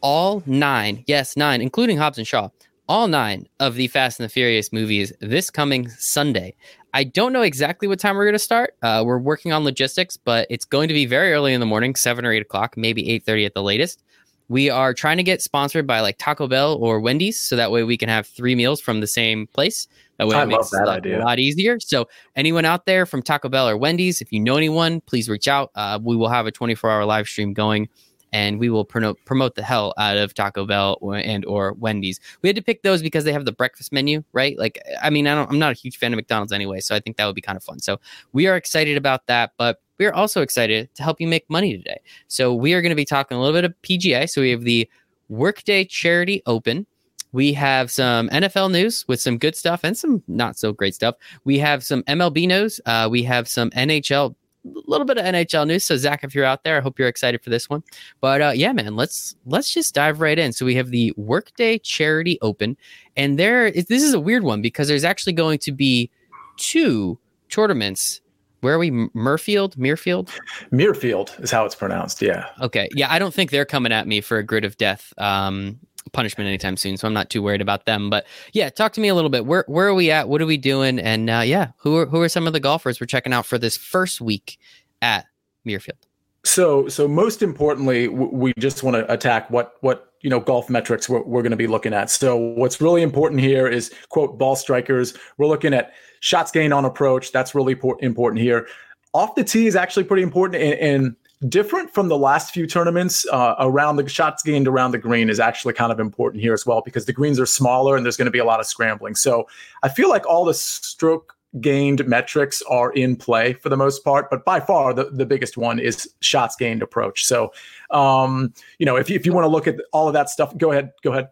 all 0.00 0.42
nine, 0.46 1.04
yes, 1.06 1.36
nine, 1.36 1.60
including 1.60 1.98
Hobbs 1.98 2.18
and 2.18 2.26
Shaw, 2.26 2.48
all 2.88 3.08
nine 3.08 3.48
of 3.60 3.74
the 3.74 3.88
Fast 3.88 4.18
and 4.18 4.24
the 4.28 4.32
Furious 4.32 4.72
movies 4.72 5.12
this 5.20 5.50
coming 5.50 5.88
Sunday. 5.90 6.54
I 6.94 7.04
don't 7.04 7.32
know 7.32 7.42
exactly 7.42 7.88
what 7.88 7.98
time 8.00 8.16
we're 8.16 8.24
going 8.24 8.34
to 8.34 8.38
start. 8.38 8.74
Uh, 8.82 9.02
we're 9.06 9.18
working 9.18 9.52
on 9.52 9.64
logistics, 9.64 10.16
but 10.16 10.46
it's 10.50 10.64
going 10.64 10.88
to 10.88 10.94
be 10.94 11.06
very 11.06 11.32
early 11.32 11.54
in 11.54 11.60
the 11.60 11.66
morning, 11.66 11.94
seven 11.94 12.26
or 12.26 12.32
eight 12.32 12.42
o'clock, 12.42 12.76
maybe 12.76 13.08
eight 13.10 13.24
thirty 13.24 13.44
at 13.44 13.54
the 13.54 13.62
latest. 13.62 14.02
We 14.52 14.68
are 14.68 14.92
trying 14.92 15.16
to 15.16 15.22
get 15.22 15.40
sponsored 15.40 15.86
by 15.86 16.00
like 16.00 16.18
Taco 16.18 16.46
Bell 16.46 16.74
or 16.74 17.00
Wendy's, 17.00 17.40
so 17.40 17.56
that 17.56 17.70
way 17.70 17.84
we 17.84 17.96
can 17.96 18.10
have 18.10 18.26
three 18.26 18.54
meals 18.54 18.82
from 18.82 19.00
the 19.00 19.06
same 19.06 19.46
place. 19.46 19.88
That 20.18 20.28
way 20.28 20.36
I 20.36 20.42
it 20.42 20.48
makes 20.48 20.68
that 20.68 21.06
a 21.06 21.24
lot 21.24 21.38
easier. 21.38 21.80
So 21.80 22.06
anyone 22.36 22.66
out 22.66 22.84
there 22.84 23.06
from 23.06 23.22
Taco 23.22 23.48
Bell 23.48 23.66
or 23.66 23.78
Wendy's, 23.78 24.20
if 24.20 24.30
you 24.30 24.40
know 24.40 24.58
anyone, 24.58 25.00
please 25.00 25.26
reach 25.30 25.48
out. 25.48 25.70
Uh, 25.74 25.98
we 26.02 26.16
will 26.16 26.28
have 26.28 26.44
a 26.46 26.50
24 26.50 26.90
hour 26.90 27.06
live 27.06 27.26
stream 27.26 27.54
going 27.54 27.88
and 28.32 28.58
we 28.58 28.70
will 28.70 28.84
promote 28.84 29.22
promote 29.24 29.54
the 29.54 29.62
hell 29.62 29.94
out 29.98 30.16
of 30.16 30.34
Taco 30.34 30.66
Bell 30.66 30.98
and 31.14 31.44
or 31.44 31.74
Wendy's. 31.74 32.20
We 32.42 32.48
had 32.48 32.56
to 32.56 32.62
pick 32.62 32.82
those 32.82 33.02
because 33.02 33.24
they 33.24 33.32
have 33.32 33.44
the 33.44 33.52
breakfast 33.52 33.92
menu, 33.92 34.24
right? 34.32 34.58
Like, 34.58 34.82
I 35.02 35.10
mean, 35.10 35.26
I 35.26 35.34
don't, 35.34 35.50
I'm 35.50 35.58
not 35.58 35.72
a 35.72 35.78
huge 35.78 35.98
fan 35.98 36.12
of 36.12 36.16
McDonald's 36.16 36.52
anyway, 36.52 36.80
so 36.80 36.94
I 36.94 37.00
think 37.00 37.16
that 37.16 37.26
would 37.26 37.34
be 37.34 37.42
kind 37.42 37.56
of 37.56 37.64
fun. 37.64 37.80
So 37.80 38.00
we 38.32 38.46
are 38.46 38.56
excited 38.56 38.96
about 38.96 39.26
that, 39.26 39.52
but 39.56 39.80
we 39.98 40.06
are 40.06 40.14
also 40.14 40.42
excited 40.42 40.92
to 40.94 41.02
help 41.02 41.20
you 41.20 41.28
make 41.28 41.48
money 41.48 41.76
today. 41.76 42.00
So 42.28 42.54
we 42.54 42.74
are 42.74 42.82
going 42.82 42.90
to 42.90 42.96
be 42.96 43.04
talking 43.04 43.36
a 43.36 43.40
little 43.40 43.56
bit 43.56 43.64
of 43.64 43.74
PGA. 43.82 44.28
So 44.28 44.40
we 44.40 44.50
have 44.50 44.62
the 44.62 44.88
Workday 45.28 45.84
Charity 45.84 46.42
Open. 46.46 46.86
We 47.32 47.52
have 47.54 47.90
some 47.90 48.28
NFL 48.28 48.70
news 48.72 49.06
with 49.08 49.20
some 49.20 49.38
good 49.38 49.56
stuff 49.56 49.84
and 49.84 49.96
some 49.96 50.22
not 50.28 50.58
so 50.58 50.72
great 50.72 50.94
stuff. 50.94 51.14
We 51.44 51.58
have 51.60 51.82
some 51.82 52.02
MLB 52.02 52.46
news. 52.46 52.80
Uh, 52.84 53.08
we 53.10 53.22
have 53.22 53.48
some 53.48 53.70
NHL, 53.70 54.34
little 54.64 55.04
bit 55.04 55.18
of 55.18 55.24
NHL 55.24 55.66
news. 55.66 55.84
So 55.84 55.96
Zach, 55.96 56.24
if 56.24 56.34
you're 56.34 56.44
out 56.44 56.64
there, 56.64 56.76
I 56.76 56.80
hope 56.80 56.98
you're 56.98 57.08
excited 57.08 57.42
for 57.42 57.50
this 57.50 57.68
one. 57.68 57.82
But 58.20 58.40
uh, 58.40 58.52
yeah, 58.54 58.72
man, 58.72 58.96
let's 58.96 59.36
let's 59.46 59.72
just 59.72 59.94
dive 59.94 60.20
right 60.20 60.38
in. 60.38 60.52
So 60.52 60.64
we 60.64 60.74
have 60.76 60.90
the 60.90 61.12
Workday 61.16 61.78
Charity 61.78 62.38
Open, 62.42 62.76
and 63.16 63.38
there 63.38 63.66
is 63.66 63.86
this 63.86 64.02
is 64.02 64.14
a 64.14 64.20
weird 64.20 64.42
one 64.42 64.62
because 64.62 64.88
there's 64.88 65.04
actually 65.04 65.32
going 65.32 65.58
to 65.60 65.72
be 65.72 66.10
two 66.56 67.18
tournaments. 67.48 68.20
Where 68.60 68.74
are 68.74 68.78
we? 68.78 68.92
Murfield, 68.92 69.76
Muirfield. 69.76 70.30
Muirfield 70.70 71.42
is 71.42 71.50
how 71.50 71.64
it's 71.64 71.74
pronounced. 71.74 72.22
Yeah. 72.22 72.48
Okay, 72.60 72.88
yeah, 72.94 73.12
I 73.12 73.18
don't 73.18 73.34
think 73.34 73.50
they're 73.50 73.64
coming 73.64 73.92
at 73.92 74.06
me 74.06 74.20
for 74.20 74.38
a 74.38 74.44
grid 74.44 74.64
of 74.64 74.76
death 74.76 75.12
um, 75.18 75.80
punishment 76.12 76.48
anytime 76.48 76.76
soon, 76.76 76.96
so 76.96 77.06
I'm 77.06 77.14
not 77.14 77.30
too 77.30 77.42
worried 77.42 77.60
about 77.60 77.86
them. 77.86 78.10
But 78.10 78.26
yeah, 78.52 78.68
talk 78.70 78.92
to 78.94 79.00
me 79.00 79.08
a 79.08 79.14
little 79.14 79.30
bit. 79.30 79.46
Where 79.46 79.64
where 79.66 79.88
are 79.88 79.94
we 79.94 80.10
at? 80.10 80.28
What 80.28 80.40
are 80.40 80.46
we 80.46 80.56
doing? 80.56 80.98
And 80.98 81.28
uh, 81.28 81.42
yeah, 81.44 81.72
who 81.78 81.96
are 81.96 82.06
who 82.06 82.20
are 82.22 82.28
some 82.28 82.46
of 82.46 82.52
the 82.52 82.60
golfers 82.60 83.00
we're 83.00 83.06
checking 83.06 83.32
out 83.32 83.46
for 83.46 83.58
this 83.58 83.76
first 83.76 84.20
week 84.20 84.58
at 85.00 85.26
Muirfield? 85.66 85.98
So, 86.44 86.88
so 86.88 87.06
most 87.06 87.42
importantly, 87.42 88.08
we 88.08 88.52
just 88.58 88.82
want 88.82 88.96
to 88.96 89.12
attack 89.12 89.48
what 89.50 89.74
what 89.80 90.12
you 90.22 90.30
know 90.30 90.40
golf 90.40 90.68
metrics 90.68 91.08
we're, 91.08 91.22
we're 91.22 91.42
going 91.42 91.50
to 91.50 91.56
be 91.56 91.66
looking 91.66 91.94
at. 91.94 92.10
So, 92.10 92.36
what's 92.36 92.80
really 92.80 93.02
important 93.02 93.40
here 93.40 93.68
is 93.68 93.92
quote 94.08 94.38
ball 94.38 94.56
strikers. 94.56 95.14
We're 95.38 95.46
looking 95.46 95.72
at 95.72 95.92
shots 96.20 96.50
gained 96.50 96.74
on 96.74 96.84
approach. 96.84 97.30
That's 97.32 97.54
really 97.54 97.76
important 98.00 98.42
here. 98.42 98.66
Off 99.14 99.34
the 99.34 99.44
tee 99.44 99.66
is 99.66 99.76
actually 99.76 100.04
pretty 100.04 100.22
important 100.22 100.62
and, 100.62 100.74
and 100.74 101.16
different 101.48 101.92
from 101.92 102.08
the 102.08 102.16
last 102.16 102.52
few 102.52 102.66
tournaments. 102.66 103.26
Uh, 103.30 103.54
around 103.58 103.96
the 103.96 104.08
shots 104.08 104.42
gained 104.42 104.68
around 104.68 104.92
the 104.92 104.98
green 104.98 105.30
is 105.30 105.40
actually 105.40 105.74
kind 105.74 105.92
of 105.92 106.00
important 106.00 106.42
here 106.42 106.52
as 106.52 106.64
well 106.66 106.82
because 106.84 107.06
the 107.06 107.12
greens 107.12 107.38
are 107.40 107.46
smaller 107.46 107.96
and 107.96 108.04
there's 108.04 108.16
going 108.16 108.26
to 108.26 108.32
be 108.32 108.38
a 108.38 108.44
lot 108.44 108.60
of 108.60 108.66
scrambling. 108.66 109.14
So, 109.14 109.46
I 109.82 109.88
feel 109.88 110.08
like 110.08 110.26
all 110.26 110.44
the 110.44 110.54
stroke 110.54 111.36
gained 111.60 112.06
metrics 112.06 112.62
are 112.62 112.92
in 112.92 113.16
play 113.16 113.52
for 113.52 113.68
the 113.68 113.76
most 113.76 114.04
part, 114.04 114.30
but 114.30 114.44
by 114.44 114.58
far 114.58 114.94
the, 114.94 115.10
the 115.10 115.26
biggest 115.26 115.56
one 115.56 115.78
is 115.78 116.08
shots 116.20 116.56
gained 116.56 116.82
approach. 116.82 117.24
So, 117.24 117.52
um, 117.90 118.54
you 118.78 118.86
know, 118.86 118.96
if 118.96 119.10
you, 119.10 119.16
if 119.16 119.26
you 119.26 119.32
want 119.32 119.44
to 119.44 119.48
look 119.48 119.66
at 119.66 119.76
all 119.92 120.08
of 120.08 120.14
that 120.14 120.30
stuff, 120.30 120.56
go 120.56 120.72
ahead, 120.72 120.92
go 121.02 121.12
ahead. 121.12 121.28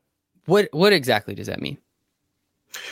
What 0.46 0.68
what 0.72 0.92
exactly 0.92 1.34
does 1.34 1.46
that 1.46 1.60
mean? 1.60 1.78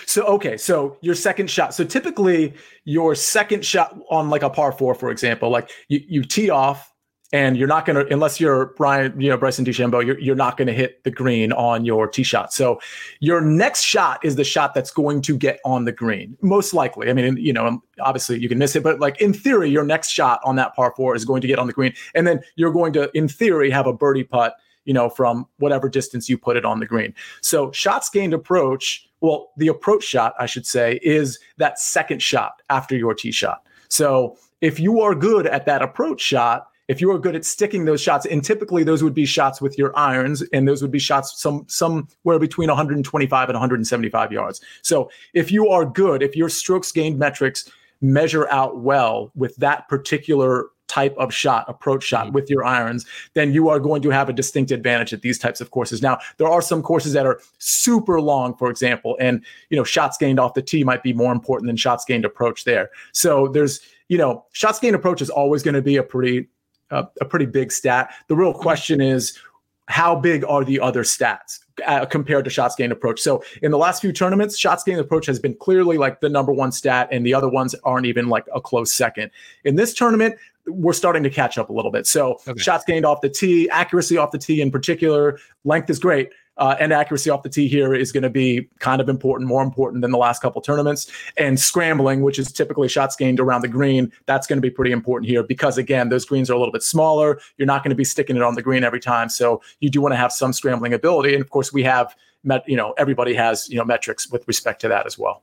So, 0.07 0.25
okay, 0.25 0.57
so 0.57 0.97
your 1.01 1.15
second 1.15 1.51
shot. 1.51 1.75
So 1.75 1.85
typically 1.85 2.55
your 2.85 3.15
second 3.15 3.65
shot 3.65 3.97
on 4.11 4.29
like 4.29 4.43
a 4.43 4.51
par 4.51 4.73
four, 4.73 4.95
for 4.95 5.11
example, 5.11 5.51
like 5.51 5.71
you, 5.89 6.03
you 6.07 6.25
tee 6.25 6.51
off 6.51 6.93
and 7.33 7.59
you're 7.59 7.69
not 7.69 7.85
going 7.85 7.97
to, 8.07 8.11
unless 8.13 8.41
you're 8.41 8.73
Brian, 8.77 9.21
you 9.21 9.29
know, 9.29 9.37
Bryson 9.37 9.65
DeChambeau, 9.65 10.05
you're, 10.05 10.19
you're 10.19 10.35
not 10.35 10.57
going 10.57 10.67
to 10.67 10.73
hit 10.73 11.05
the 11.05 11.11
green 11.11 11.53
on 11.53 11.85
your 11.85 12.09
tee 12.09 12.23
shot. 12.23 12.55
So 12.55 12.81
your 13.21 13.43
next 13.43 13.83
shot 13.83 14.25
is 14.25 14.37
the 14.37 14.45
shot 14.45 14.73
that's 14.73 14.91
going 14.91 15.21
to 15.23 15.37
get 15.37 15.61
on 15.65 15.85
the 15.85 15.93
green, 15.93 16.39
most 16.41 16.73
likely. 16.73 17.11
I 17.11 17.13
mean, 17.13 17.37
you 17.37 17.53
know, 17.53 17.67
um, 17.67 17.83
obviously 18.01 18.39
you 18.39 18.49
can 18.49 18.57
miss 18.57 18.75
it, 18.77 18.83
but 18.83 18.99
like 18.99 19.21
in 19.21 19.35
theory, 19.35 19.69
your 19.69 19.85
next 19.85 20.09
shot 20.09 20.41
on 20.43 20.57
that 20.57 20.75
par 20.75 20.95
four 20.97 21.15
is 21.15 21.27
going 21.27 21.43
to 21.43 21.47
get 21.47 21.59
on 21.59 21.67
the 21.67 21.73
green. 21.75 21.93
And 22.15 22.27
then 22.27 22.41
you're 22.57 22.73
going 22.73 22.95
to, 22.95 23.11
in 23.15 23.29
theory, 23.29 23.71
have 23.71 23.87
a 23.87 23.93
birdie 23.93 24.25
putt, 24.25 24.55
you 24.87 24.95
know, 24.95 25.11
from 25.11 25.47
whatever 25.59 25.91
distance 25.91 26.31
you 26.31 26.39
put 26.39 26.57
it 26.57 26.65
on 26.65 26.81
the 26.81 26.87
green. 26.87 27.15
So 27.43 27.71
shots 27.73 28.09
gained 28.09 28.33
approach, 28.33 29.07
well, 29.21 29.51
the 29.59 29.69
approach 29.69 30.05
shot, 30.05 30.33
I 30.39 30.47
should 30.47 30.65
say, 30.65 30.99
is 31.03 31.39
that 31.59 31.79
second 31.79 32.23
shot 32.23 32.63
after 32.71 32.97
your 32.97 33.13
tee 33.13 33.33
shot. 33.33 33.65
So 33.89 34.39
if 34.63 34.81
you 34.81 35.03
are 35.03 35.15
good 35.15 35.47
at 35.47 35.67
that 35.67 35.83
approach 35.83 36.23
shot, 36.23 36.69
if 36.89 37.01
you 37.01 37.11
are 37.11 37.19
good 37.19 37.37
at 37.37 37.45
sticking 37.45 37.85
those 37.85 38.01
shots, 38.01 38.27
and 38.27 38.43
typically 38.43 38.83
those 38.83 39.03
would 39.03 39.15
be 39.15 39.27
shots 39.27 39.61
with 39.61 39.79
your 39.79 39.97
irons, 39.97 40.43
and 40.53 40.67
those 40.67 40.83
would 40.83 40.91
be 40.91 40.99
shots 40.99 41.41
some 41.41 41.65
somewhere 41.69 42.39
between 42.39 42.69
125 42.69 43.49
and 43.49 43.55
175 43.55 44.33
yards. 44.33 44.61
So 44.83 45.11
if 45.35 45.53
you 45.53 45.69
are 45.69 45.85
good, 45.85 46.23
if 46.23 46.35
your 46.35 46.49
strokes 46.49 46.91
gained 46.91 47.19
metrics 47.19 47.71
measure 48.01 48.49
out 48.51 48.79
well 48.79 49.31
with 49.35 49.55
that 49.57 49.89
particular 49.89 50.67
type 50.89 51.15
of 51.19 51.33
shot, 51.33 51.67
approach 51.69 52.03
shot 52.03 52.27
mm-hmm. 52.27 52.35
with 52.35 52.49
your 52.49 52.65
irons, 52.65 53.05
then 53.35 53.53
you 53.53 53.69
are 53.69 53.79
going 53.79 54.01
to 54.01 54.11
have 54.11 54.29
a 54.29 54.33
distinct 54.33 54.71
advantage 54.71 55.13
at 55.13 55.21
these 55.21 55.39
types 55.39 55.61
of 55.61 55.71
courses. 55.71 56.01
Now, 56.01 56.19
there 56.39 56.49
are 56.49 56.63
some 56.63 56.83
courses 56.83 57.13
that 57.13 57.27
are 57.27 57.41
super 57.59 58.21
long, 58.21 58.57
for 58.57 58.71
example, 58.71 59.17
and 59.21 59.45
you 59.69 59.77
know, 59.77 59.85
shots 59.85 60.17
gained 60.17 60.41
off 60.41 60.55
the 60.55 60.63
tee 60.63 60.85
might 60.85 61.03
be 61.03 61.13
more 61.13 61.33
important 61.33 61.69
than 61.69 61.77
shots 61.77 62.05
gained 62.07 62.25
approach 62.25 62.65
there. 62.65 62.91
So 63.13 63.49
there's, 63.49 63.81
you 64.09 64.17
know, 64.17 64.47
shots 64.53 64.79
gained 64.79 64.97
approach 64.97 65.21
is 65.21 65.29
always 65.29 65.63
going 65.63 65.75
to 65.75 65.83
be 65.83 65.97
a 65.97 66.03
pretty 66.03 66.49
uh, 66.91 67.05
a 67.21 67.25
pretty 67.25 67.47
big 67.47 67.73
stat. 67.73 68.13
The 68.29 68.37
real 68.37 68.55
question 68.55 69.01
is 69.01 69.39
how 69.87 70.15
big 70.15 70.45
are 70.45 70.65
the 70.65 70.79
other 70.81 71.03
stats 71.03 71.61
uh, 71.87 72.05
compared 72.05 72.45
to 72.45 72.51
shots 72.51 72.75
gained 72.75 72.93
approach? 72.93 73.21
So 73.21 73.43
in 73.63 73.71
the 73.71 73.79
last 73.79 74.01
few 74.03 74.13
tournaments, 74.13 74.59
shots 74.59 74.85
gained 74.85 75.01
approach 75.01 75.27
has 75.27 75.39
been 75.39 75.55
clearly 75.55 75.97
like 75.97 76.21
the 76.21 76.29
number 76.29 76.53
one 76.53 76.73
stat, 76.73 77.09
and 77.11 77.25
the 77.25 77.33
other 77.35 77.49
ones 77.49 77.75
aren't 77.85 78.07
even 78.07 78.29
like 78.29 78.45
a 78.55 78.61
close 78.61 78.93
second. 78.93 79.31
In 79.65 79.77
this 79.77 79.95
tournament, 79.95 80.37
we're 80.67 80.93
starting 80.93 81.23
to 81.23 81.31
catch 81.31 81.57
up 81.57 81.71
a 81.71 81.73
little 81.73 81.91
bit. 81.91 82.07
So 82.07 82.39
Okay. 82.47 82.61
shots 82.61 82.85
gained 82.85 83.07
off 83.07 83.23
the 83.23 83.31
tee, 83.31 83.71
accuracy 83.71 84.19
off 84.19 84.33
the 84.33 84.39
tee 84.39 84.61
in 84.61 84.71
particular, 84.71 85.39
length 85.65 85.89
is 85.89 85.99
great. 85.99 86.31
Uh, 86.59 86.77
and 86.81 86.93
accuracy 86.93 87.31
off 87.31 87.43
the 87.43 87.49
tee 87.49 87.69
here 87.69 87.95
is 87.95 88.13
going 88.13 88.23
to 88.23 88.31
be 88.31 88.69
kind 88.79 89.01
of 89.01 89.09
important, 89.09 89.49
more 89.49 89.63
important 89.63 90.03
than 90.03 90.11
the 90.11 90.19
last 90.19 90.43
couple 90.43 90.61
tournaments. 90.61 91.11
And 91.37 91.59
scrambling, 91.59 92.23
which 92.23 92.39
is 92.39 92.53
typically 92.53 92.89
shots 92.89 93.17
gained 93.17 93.41
around 93.41 93.63
the 93.63 93.69
green, 93.69 94.13
that's 94.27 94.47
going 94.47 94.57
to 94.57 94.63
be 94.63 94.71
pretty 94.71 94.93
important 94.93 95.29
here 95.29 95.43
because 95.43 95.79
again, 95.79 96.09
those 96.09 96.25
greens 96.25 96.51
are 96.51 96.55
a 96.55 96.59
little 96.59 96.73
bit 96.73 96.83
smaller. 96.83 97.41
You're 97.57 97.67
not 97.67 97.83
going 97.83 97.91
to 97.91 97.97
be 97.97 98.05
sticking 98.05 98.37
it 98.37 98.43
on 98.43 98.55
the 98.55 98.63
green 98.63 98.85
every 98.85 99.01
time, 99.01 99.29
so 99.29 99.63
you 99.81 99.91
do 99.91 100.01
want 100.01 100.13
to 100.13 100.17
have 100.17 100.33
some 100.33 100.53
scrambling 100.53 100.93
ability. 100.93 101.35
And 101.35 101.43
of 101.43 101.51
course, 101.51 101.73
we 101.73 101.83
have 101.85 102.15
met, 102.45 102.69
you 102.69 102.77
know, 102.77 102.95
everybody 102.99 103.35
has 103.35 103.69
you 103.69 103.77
know 103.77 103.85
metrics 103.85 104.29
with 104.31 104.47
respect 104.49 104.81
to 104.83 104.89
that 104.89 105.07
as 105.07 105.19
well. 105.19 105.43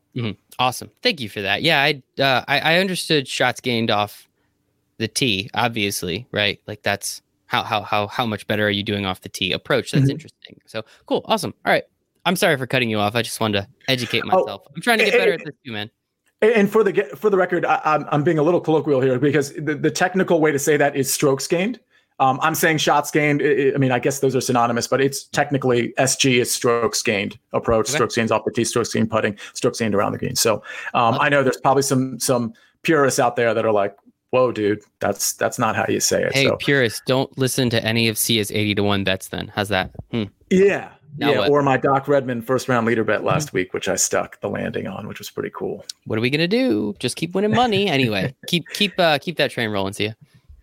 Awesome, 0.60 0.92
thank 1.02 1.20
you 1.20 1.30
for 1.30 1.42
that. 1.42 1.62
Yeah, 1.62 1.82
I 1.82 2.02
uh, 2.22 2.44
I, 2.48 2.60
I 2.60 2.78
understood 2.80 3.28
shots 3.28 3.62
gained 3.62 3.92
off 3.92 4.28
the 4.98 5.08
tee, 5.08 5.50
obviously, 5.54 6.28
right? 6.32 6.62
Like 6.68 6.84
that's 6.84 7.22
how 7.56 7.64
how 7.64 7.82
how 7.82 8.08
how 8.08 8.26
much 8.26 8.46
better 8.48 8.66
are 8.68 8.72
you 8.72 8.84
doing 8.84 9.06
off 9.06 9.22
the 9.22 9.30
tee 9.30 9.52
approach? 9.52 9.92
That's 9.92 10.06
Mhm. 10.08 10.12
interesting. 10.12 10.60
So 10.66 10.84
cool, 11.06 11.22
awesome. 11.26 11.54
All 11.66 11.72
right, 11.72 11.84
I'm 12.26 12.36
sorry 12.36 12.58
for 12.58 12.68
cutting 12.68 12.90
you 12.90 13.00
off. 13.00 13.16
I 13.16 13.22
just 13.22 13.40
wanted 13.40 13.62
to 13.62 13.68
educate 13.88 14.24
Oh, 14.26 14.28
myself. 14.40 14.62
I'm 14.76 14.82
trying 14.82 15.00
to 15.00 15.06
get 15.06 15.14
better 15.18 15.32
eh, 15.32 15.36
at 15.36 15.46
this 15.46 15.56
too, 15.66 15.72
man. 15.72 15.90
And- 16.42 16.70
for 16.72 16.84
the 16.84 16.94
for 17.16 17.30
the 17.30 17.38
record, 17.38 17.66
I, 17.66 17.80
I'm 17.86 18.06
I'm 18.12 18.24
being 18.24 18.38
a 18.40 18.44
little 18.44 18.60
colloquial 18.62 19.02
here 19.02 19.18
because 19.20 19.54
the, 19.54 19.76
the 19.76 19.90
technical 19.92 20.42
way 20.42 20.52
to 20.52 20.60
say 20.60 20.78
that 20.78 20.96
is 20.96 21.12
strokes 21.12 21.48
gained. 21.48 21.80
Um, 22.20 22.40
I'm 22.42 22.56
saying 22.56 22.78
shots 22.78 23.12
gained. 23.12 23.42
I, 23.42 23.78
mean, 23.78 23.92
I 23.92 24.00
guess 24.00 24.20
those 24.20 24.36
are 24.38 24.42
synonymous, 24.42 24.88
but 24.88 25.02
it's 25.02 25.26
technically 25.26 25.94
SG 25.98 26.40
is 26.40 26.50
strokes 26.54 27.02
gained 27.04 27.38
approach, 27.52 27.88
Okay. 27.90 27.96
strokes 27.98 28.16
gained 28.16 28.32
off 28.32 28.44
the 28.46 28.52
tee, 28.52 28.64
strokes 28.64 28.94
gained 28.94 29.10
putting, 29.10 29.38
strokes 29.54 29.80
gained 29.80 29.94
around 29.96 30.14
the 30.14 30.18
green. 30.18 30.36
So 30.36 30.64
um, 30.94 31.18
I 31.20 31.28
know 31.28 31.44
there's 31.44 31.58
probably 31.58 31.84
some 31.84 32.18
some 32.20 32.54
purists 32.84 33.20
out 33.20 33.36
there 33.36 33.54
that 33.54 33.66
are 33.66 33.72
like, 33.74 33.96
"Whoa, 34.36 34.52
dude, 34.52 34.82
that's 35.00 35.34
that's 35.34 35.58
not 35.58 35.76
how 35.76 35.86
you 35.88 36.00
say 36.00 36.24
it." 36.24 36.34
Hey, 36.34 36.48
so 36.48 36.58
purists, 36.58 37.02
don't 37.06 37.36
listen 37.38 37.70
to 37.70 37.84
any 37.86 38.10
of 38.10 38.18
Sia's 38.18 38.52
80 38.52 38.76
to 38.76 38.84
1 38.84 39.04
bets 39.06 39.30
then. 39.30 39.50
How's 39.56 39.70
that? 39.70 39.92
Hmm. 40.12 40.24
yeah, 40.50 40.92
Now 41.18 41.32
yeah. 41.32 41.38
what? 41.40 41.50
Or 41.50 41.62
my 41.62 41.78
Doc 41.78 42.08
Redman 42.10 42.42
first 42.42 42.68
round 42.68 42.86
leader 42.86 43.06
bet 43.06 43.24
last 43.24 43.54
week, 43.54 43.74
which 43.74 43.88
I 43.88 43.96
stuck 43.96 44.42
the 44.42 44.50
landing 44.50 44.88
on, 44.88 45.08
which 45.08 45.20
was 45.20 45.30
pretty 45.30 45.52
cool. 45.56 45.86
What 46.06 46.20
are 46.20 46.22
we 46.22 46.30
gonna 46.30 46.48
do? 46.48 46.96
Just 47.00 47.16
keep 47.16 47.34
winning 47.34 47.56
money 47.56 47.88
anyway. 47.98 48.36
keep 48.48 48.68
keep 48.74 49.00
uh 49.00 49.18
keep 49.20 49.38
that 49.38 49.52
train 49.52 49.70
rolling, 49.70 49.94
Sia. 49.94 50.18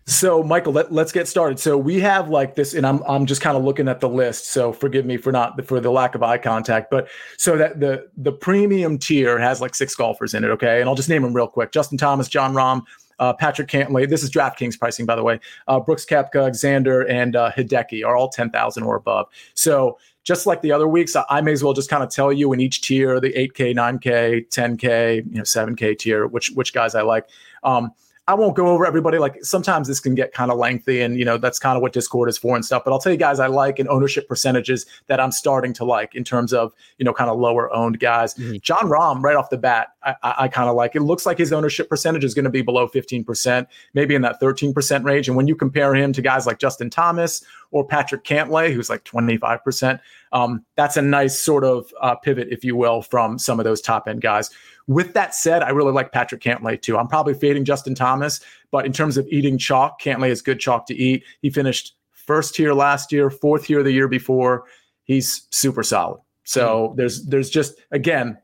So, 0.05 0.43
Michael, 0.43 0.73
let, 0.73 0.91
us 0.91 1.13
get 1.13 1.29
started. 1.29 1.59
So 1.59 1.77
we 1.77 1.99
have 2.01 2.27
like 2.27 2.55
this, 2.55 2.73
and 2.73 2.85
I'm 2.85 3.01
I'm 3.07 3.25
just 3.25 3.41
kind 3.41 3.55
of 3.55 3.63
looking 3.63 3.87
at 3.87 4.01
the 4.01 4.09
list. 4.09 4.47
So 4.51 4.73
forgive 4.73 5.05
me 5.05 5.15
for 5.15 5.31
not 5.31 5.63
for 5.65 5.79
the 5.79 5.91
lack 5.91 6.13
of 6.13 6.21
eye 6.21 6.37
contact, 6.37 6.91
but 6.91 7.07
so 7.37 7.57
that 7.57 7.79
the 7.79 8.09
the 8.17 8.33
premium 8.33 8.97
tier 8.97 9.39
has 9.39 9.61
like 9.61 9.73
six 9.75 9.95
golfers 9.95 10.33
in 10.33 10.43
it. 10.43 10.49
Okay, 10.49 10.81
and 10.81 10.89
I'll 10.89 10.95
just 10.95 11.07
name 11.07 11.21
them 11.21 11.33
real 11.33 11.47
quick: 11.47 11.71
Justin 11.71 11.97
Thomas, 11.97 12.27
Jon 12.27 12.53
Rahm, 12.53 12.81
uh, 13.19 13.33
Patrick 13.33 13.67
Cantlay. 13.67 14.07
This 14.07 14.23
is 14.23 14.31
DraftKings 14.31 14.77
pricing, 14.79 15.05
by 15.05 15.15
the 15.15 15.23
way. 15.23 15.39
Uh, 15.67 15.79
Brooks 15.79 16.05
Koepka, 16.05 16.49
Xander, 16.51 17.09
and 17.09 17.35
uh, 17.35 17.51
Hideki 17.51 18.05
are 18.05 18.15
all 18.15 18.29
ten 18.29 18.49
thousand 18.49 18.83
or 18.83 18.95
above. 18.95 19.27
So 19.53 19.97
just 20.23 20.45
like 20.45 20.61
the 20.61 20.71
other 20.71 20.87
weeks, 20.87 21.15
I, 21.15 21.23
I 21.29 21.41
may 21.41 21.51
as 21.51 21.63
well 21.63 21.73
just 21.73 21.89
kind 21.89 22.03
of 22.03 22.09
tell 22.09 22.31
you 22.31 22.53
in 22.53 22.61
each 22.61 22.81
tier, 22.81 23.19
the 23.19 23.33
8K, 23.33 23.75
9K, 23.75 24.47
10K, 24.47 25.25
you 25.25 25.37
know, 25.37 25.43
7K 25.43 25.97
tier, 25.97 26.27
which 26.27 26.51
which 26.51 26.73
guys 26.73 26.95
I 26.95 27.01
like. 27.01 27.27
Um, 27.63 27.91
I 28.25 28.35
won't 28.35 28.55
go 28.55 28.67
over 28.67 28.85
everybody. 28.85 29.17
Like 29.17 29.43
sometimes 29.43 29.89
this 29.89 29.99
can 29.99 30.15
get 30.15 30.33
kind 30.33 30.49
of 30.49 30.57
lengthy, 30.57 31.01
and 31.01 31.17
you 31.17 31.25
know 31.25 31.37
that's 31.37 31.59
kind 31.59 31.75
of 31.75 31.81
what 31.81 31.91
Discord 31.91 32.29
is 32.29 32.37
for 32.37 32.55
and 32.55 32.63
stuff. 32.63 32.83
But 32.85 32.91
I'll 32.91 32.99
tell 32.99 33.11
you 33.11 33.17
guys, 33.17 33.39
I 33.39 33.47
like 33.47 33.79
and 33.79 33.89
ownership 33.89 34.29
percentages 34.29 34.85
that 35.07 35.19
I'm 35.19 35.31
starting 35.31 35.73
to 35.73 35.85
like 35.85 36.15
in 36.15 36.23
terms 36.23 36.53
of 36.53 36.73
you 36.97 37.05
know 37.05 37.13
kind 37.13 37.29
of 37.29 37.37
lower 37.37 37.73
owned 37.73 37.99
guys. 37.99 38.33
Mm-hmm. 38.35 38.57
Jon 38.61 38.83
Rahm, 38.83 39.21
right 39.21 39.35
off 39.35 39.49
the 39.49 39.57
bat, 39.57 39.89
I, 40.03 40.15
I, 40.23 40.35
I 40.39 40.47
kind 40.47 40.69
of 40.69 40.75
like. 40.75 40.95
It 40.95 41.01
looks 41.01 41.25
like 41.25 41.37
his 41.37 41.51
ownership 41.51 41.89
percentage 41.89 42.23
is 42.23 42.33
going 42.33 42.45
to 42.45 42.51
be 42.51 42.61
below 42.61 42.87
15 42.87 43.25
percent, 43.25 43.67
maybe 43.93 44.15
in 44.15 44.21
that 44.21 44.39
13 44.39 44.73
percent 44.73 45.03
range. 45.03 45.27
And 45.27 45.35
when 45.35 45.47
you 45.47 45.55
compare 45.55 45.93
him 45.93 46.13
to 46.13 46.21
guys 46.21 46.47
like 46.47 46.59
Justin 46.59 46.89
Thomas 46.89 47.43
or 47.71 47.85
Patrick 47.85 48.23
Cantlay, 48.23 48.73
who's 48.73 48.89
like 48.89 49.03
25 49.03 49.61
percent, 49.65 49.99
um, 50.31 50.63
that's 50.75 50.95
a 50.95 51.01
nice 51.01 51.39
sort 51.39 51.65
of 51.65 51.93
uh, 51.99 52.15
pivot, 52.15 52.47
if 52.51 52.63
you 52.63 52.77
will, 52.77 53.01
from 53.01 53.37
some 53.37 53.59
of 53.59 53.65
those 53.65 53.81
top 53.81 54.07
end 54.07 54.21
guys. 54.21 54.49
With 54.87 55.13
that 55.13 55.33
said, 55.33 55.63
I 55.63 55.69
really 55.69 55.93
like 55.93 56.11
Patrick 56.11 56.41
Cantlay 56.41 56.81
too. 56.81 56.97
I'm 56.97 57.07
probably 57.07 57.33
fading 57.33 57.63
Justin 57.65 57.95
Thomas, 57.95 58.41
but 58.71 58.85
in 58.85 58.91
terms 58.91 59.17
of 59.17 59.27
eating 59.27 59.57
chalk, 59.57 60.01
Cantlay 60.01 60.29
is 60.29 60.41
good 60.41 60.59
chalk 60.59 60.85
to 60.87 60.95
eat. 60.95 61.23
He 61.41 61.49
finished 61.49 61.95
first 62.11 62.55
here 62.57 62.73
last 62.73 63.11
year, 63.11 63.29
fourth 63.29 63.65
here 63.65 63.83
the 63.83 63.91
year 63.91 64.07
before. 64.07 64.65
He's 65.03 65.47
super 65.51 65.83
solid. 65.83 66.19
So 66.43 66.87
mm-hmm. 66.87 66.97
there's 66.97 67.25
there's 67.25 67.49
just 67.49 67.79
again, 67.91 68.37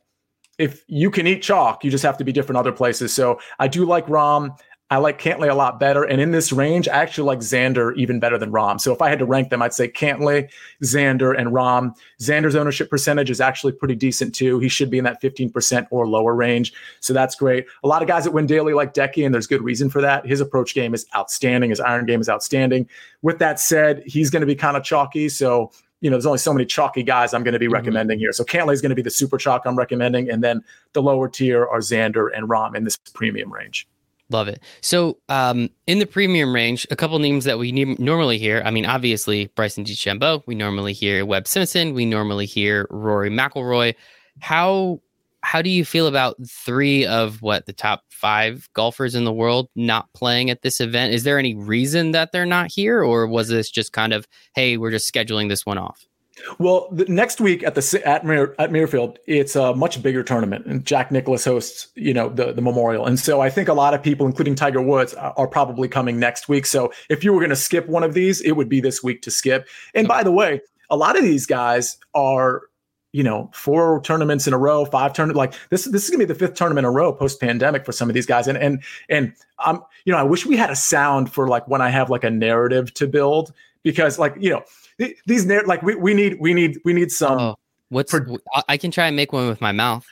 if 0.57 0.83
you 0.87 1.09
can 1.11 1.27
eat 1.27 1.41
chalk, 1.41 1.83
you 1.83 1.91
just 1.91 2.03
have 2.03 2.17
to 2.17 2.23
be 2.23 2.31
different 2.31 2.57
other 2.57 2.71
places. 2.71 3.13
So 3.13 3.39
I 3.59 3.67
do 3.67 3.85
like 3.85 4.05
Rahm. 4.07 4.57
I 4.91 4.97
like 4.97 5.21
Cantlay 5.21 5.51
a 5.51 5.53
lot 5.53 5.79
better. 5.79 6.03
And 6.03 6.19
in 6.19 6.31
this 6.31 6.51
range, 6.51 6.87
I 6.87 6.95
actually 6.95 7.27
like 7.27 7.39
Xander 7.39 7.95
even 7.95 8.19
better 8.19 8.39
than 8.39 8.51
Rahm. 8.51 8.81
So 8.81 8.91
if 8.91 9.03
I 9.03 9.09
had 9.09 9.19
to 9.19 9.25
rank 9.25 9.49
them, 9.49 9.61
I'd 9.61 9.73
say 9.73 9.87
Cantlay, 9.87 10.49
Xander, 10.81 11.37
and 11.37 11.49
Rahm. 11.49 11.95
Xander's 12.19 12.55
ownership 12.55 12.89
percentage 12.89 13.29
is 13.29 13.39
actually 13.39 13.73
pretty 13.73 13.95
decent 13.95 14.33
too. 14.33 14.57
He 14.57 14.67
should 14.67 14.89
be 14.89 14.97
in 14.97 15.03
that 15.03 15.21
15% 15.21 15.87
or 15.91 16.07
lower 16.07 16.33
range. 16.33 16.73
So 17.01 17.13
that's 17.13 17.35
great. 17.35 17.67
A 17.83 17.87
lot 17.87 18.01
of 18.01 18.07
guys 18.07 18.23
that 18.23 18.31
win 18.31 18.47
daily 18.47 18.73
like 18.73 18.95
Hideki, 18.95 19.23
and 19.25 19.33
there's 19.33 19.45
good 19.45 19.61
reason 19.61 19.91
for 19.91 20.01
that. 20.01 20.25
His 20.25 20.41
approach 20.41 20.73
game 20.73 20.95
is 20.95 21.05
outstanding. 21.15 21.69
His 21.69 21.79
iron 21.79 22.07
game 22.07 22.19
is 22.19 22.29
outstanding. 22.29 22.89
With 23.21 23.37
that 23.39 23.59
said, 23.59 24.01
he's 24.07 24.31
going 24.31 24.41
to 24.41 24.47
be 24.47 24.55
kind 24.55 24.75
of 24.75 24.83
chalky. 24.83 25.29
So 25.29 25.71
you 26.01 26.09
know, 26.09 26.15
there's 26.15 26.25
only 26.25 26.39
so 26.39 26.53
many 26.53 26.65
chalky 26.65 27.03
guys 27.03 27.33
I'm 27.33 27.43
going 27.43 27.53
to 27.53 27.59
be 27.59 27.65
mm-hmm. 27.65 27.73
recommending 27.73 28.19
here. 28.19 28.31
So 28.31 28.43
Cantlay 28.43 28.73
is 28.73 28.81
going 28.81 28.91
to 28.91 28.95
be 28.95 29.01
the 29.01 29.09
super 29.11 29.37
chalk 29.37 29.63
I'm 29.65 29.77
recommending, 29.77 30.31
and 30.31 30.43
then 30.43 30.63
the 30.93 31.01
lower 31.01 31.27
tier 31.27 31.67
are 31.67 31.79
Xander 31.79 32.29
and 32.33 32.47
Rahm 32.49 32.75
in 32.75 32.85
this 32.85 32.97
premium 33.13 33.51
range. 33.51 33.85
Love 34.31 34.47
it. 34.47 34.61
So, 34.81 35.17
um, 35.27 35.69
in 35.87 35.97
the 35.97 36.05
premium 36.05 36.53
range, 36.53 36.85
a 36.91 36.95
couple 36.95 37.17
names 37.17 37.45
that 37.45 37.57
we 37.57 37.71
ne- 37.71 37.95
normally 37.97 38.37
hear. 38.37 38.61
I 38.63 38.69
mean, 38.69 38.85
obviously 38.85 39.47
Bryson 39.55 39.83
DeChambeau. 39.83 40.43
We 40.45 40.53
normally 40.53 40.93
hear 40.93 41.25
Webb 41.25 41.47
Simpson. 41.47 41.95
We 41.95 42.05
normally 42.05 42.45
hear 42.45 42.85
Rory 42.91 43.31
McIlroy. 43.31 43.95
How 44.39 45.01
how 45.41 45.61
do 45.61 45.69
you 45.69 45.85
feel 45.85 46.07
about 46.07 46.35
three 46.47 47.05
of 47.05 47.41
what 47.41 47.65
the 47.65 47.73
top 47.73 48.03
five 48.09 48.69
golfers 48.73 49.15
in 49.15 49.23
the 49.23 49.33
world 49.33 49.69
not 49.75 50.11
playing 50.13 50.49
at 50.49 50.61
this 50.61 50.81
event? 50.81 51.13
Is 51.13 51.23
there 51.23 51.39
any 51.39 51.55
reason 51.55 52.11
that 52.11 52.31
they're 52.31 52.45
not 52.45 52.71
here, 52.71 53.01
or 53.01 53.25
was 53.25 53.47
this 53.47 53.71
just 53.71 53.93
kind 53.93 54.11
of, 54.13 54.27
hey, 54.53 54.77
we're 54.77 54.91
just 54.91 55.11
scheduling 55.11 55.47
this 55.49 55.65
one 55.65 55.77
off? 55.77 56.08
Well, 56.57 56.87
next 56.91 57.41
week 57.41 57.63
at 57.63 57.75
the 57.75 58.01
at 58.05 58.25
Mir, 58.25 58.55
at 58.59 58.71
Muirfield, 58.71 59.17
it's 59.27 59.55
a 59.55 59.75
much 59.75 60.01
bigger 60.01 60.23
tournament, 60.23 60.65
and 60.65 60.85
Jack 60.85 61.11
Nicklaus 61.11 61.45
hosts, 61.45 61.87
you 61.95 62.13
know, 62.13 62.29
the 62.29 62.53
the 62.53 62.61
memorial. 62.61 63.05
And 63.05 63.19
so 63.19 63.41
I 63.41 63.49
think 63.49 63.69
a 63.69 63.73
lot 63.73 63.93
of 63.93 64.01
people, 64.03 64.25
including 64.25 64.55
Tiger 64.55 64.81
Woods, 64.81 65.13
are, 65.13 65.33
are 65.37 65.47
probably 65.47 65.87
coming 65.87 66.19
next 66.19 66.49
week. 66.49 66.65
So 66.65 66.91
if 67.09 67.23
you 67.23 67.33
were 67.33 67.39
going 67.39 67.49
to 67.49 67.55
skip 67.55 67.87
one 67.87 68.03
of 68.03 68.13
these, 68.13 68.41
it 68.41 68.53
would 68.53 68.69
be 68.69 68.81
this 68.81 69.03
week 69.03 69.21
to 69.23 69.31
skip. 69.31 69.67
And 69.93 70.07
by 70.07 70.23
the 70.23 70.31
way, 70.31 70.61
a 70.89 70.97
lot 70.97 71.17
of 71.17 71.23
these 71.23 71.45
guys 71.45 71.97
are 72.13 72.63
you 73.11 73.23
know, 73.23 73.49
four 73.53 74.01
tournaments 74.01 74.45
in 74.45 74.53
a 74.53 74.57
row, 74.57 74.85
five 74.85 75.13
tournament 75.13 75.35
like 75.35 75.53
this. 75.69 75.85
This 75.85 76.03
is 76.03 76.09
gonna 76.11 76.19
be 76.19 76.25
the 76.25 76.35
fifth 76.35 76.53
tournament 76.53 76.85
in 76.85 76.89
a 76.89 76.91
row 76.91 77.11
post 77.11 77.39
pandemic 77.39 77.85
for 77.85 77.91
some 77.91 78.07
of 78.07 78.13
these 78.13 78.27
guys. 78.27 78.47
And 78.47 78.57
and 78.57 78.83
and 79.09 79.33
I'm, 79.57 79.81
you 80.05 80.13
know, 80.13 80.19
I 80.19 80.23
wish 80.23 80.45
we 80.45 80.57
had 80.57 80.69
a 80.69 80.75
sound 80.75 81.31
for 81.31 81.47
like 81.47 81.67
when 81.67 81.81
I 81.81 81.89
have 81.89 82.09
like 82.09 82.23
a 82.23 82.29
narrative 82.29 82.93
to 82.95 83.07
build 83.07 83.51
because 83.83 84.19
like 84.19 84.35
you 84.39 84.51
know 84.51 84.63
these 85.25 85.45
narr- 85.45 85.65
like 85.65 85.81
we, 85.81 85.95
we 85.95 86.13
need 86.13 86.37
we 86.39 86.53
need 86.53 86.79
we 86.83 86.93
need 86.93 87.11
some. 87.11 87.39
Oh, 87.39 87.55
what's 87.89 88.11
pro- 88.11 88.37
I 88.67 88.77
can 88.77 88.91
try 88.91 89.07
and 89.07 89.15
make 89.15 89.33
one 89.33 89.47
with 89.47 89.61
my 89.61 89.71
mouth. 89.71 90.05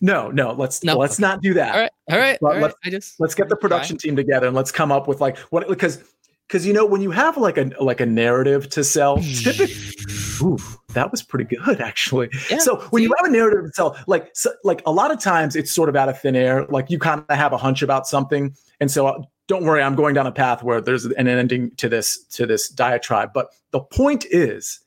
No, 0.00 0.30
no, 0.30 0.52
let's 0.52 0.82
no. 0.82 0.96
let's 0.96 1.18
not 1.18 1.42
do 1.42 1.54
that. 1.54 1.74
All 1.74 1.80
right, 1.80 1.90
all 2.10 2.18
right, 2.18 2.38
all 2.42 2.48
right. 2.50 2.62
Let's, 2.62 2.74
I 2.84 2.90
just 2.90 3.20
let's 3.20 3.34
get 3.34 3.48
the 3.48 3.56
production 3.56 3.98
try. 3.98 4.08
team 4.08 4.16
together 4.16 4.46
and 4.46 4.56
let's 4.56 4.72
come 4.72 4.90
up 4.90 5.06
with 5.06 5.20
like 5.20 5.36
what 5.38 5.68
because 5.68 6.02
because 6.46 6.66
you 6.66 6.72
know 6.72 6.84
when 6.84 7.00
you 7.00 7.10
have 7.10 7.36
like 7.36 7.56
a 7.56 7.70
like 7.80 8.00
a 8.00 8.06
narrative 8.06 8.68
to 8.70 8.84
sell, 8.84 9.18
typically, 9.18 9.74
ooh, 10.42 10.58
that 10.88 11.10
was 11.10 11.22
pretty 11.22 11.56
good 11.56 11.80
actually. 11.80 12.28
Yeah, 12.50 12.58
so 12.58 12.76
when 12.90 13.02
you 13.02 13.12
have 13.18 13.26
a 13.26 13.30
narrative 13.30 13.66
to 13.66 13.72
sell, 13.72 13.96
like 14.06 14.30
so, 14.34 14.52
like 14.64 14.82
a 14.86 14.92
lot 14.92 15.10
of 15.10 15.20
times 15.20 15.56
it's 15.56 15.72
sort 15.72 15.88
of 15.88 15.96
out 15.96 16.08
of 16.08 16.20
thin 16.20 16.36
air. 16.36 16.66
Like 16.66 16.90
you 16.90 16.98
kind 16.98 17.24
of 17.28 17.36
have 17.36 17.52
a 17.52 17.58
hunch 17.58 17.82
about 17.82 18.06
something, 18.06 18.54
and 18.80 18.90
so 18.90 19.06
uh, 19.06 19.22
don't 19.52 19.64
worry, 19.64 19.82
I'm 19.82 19.94
going 19.94 20.14
down 20.14 20.26
a 20.26 20.32
path 20.32 20.62
where 20.62 20.80
there's 20.80 21.04
an 21.04 21.28
ending 21.28 21.72
to 21.72 21.86
this 21.86 22.24
to 22.28 22.46
this 22.46 22.70
diatribe. 22.70 23.34
But 23.34 23.48
the 23.70 23.80
point 23.80 24.24
is, 24.30 24.80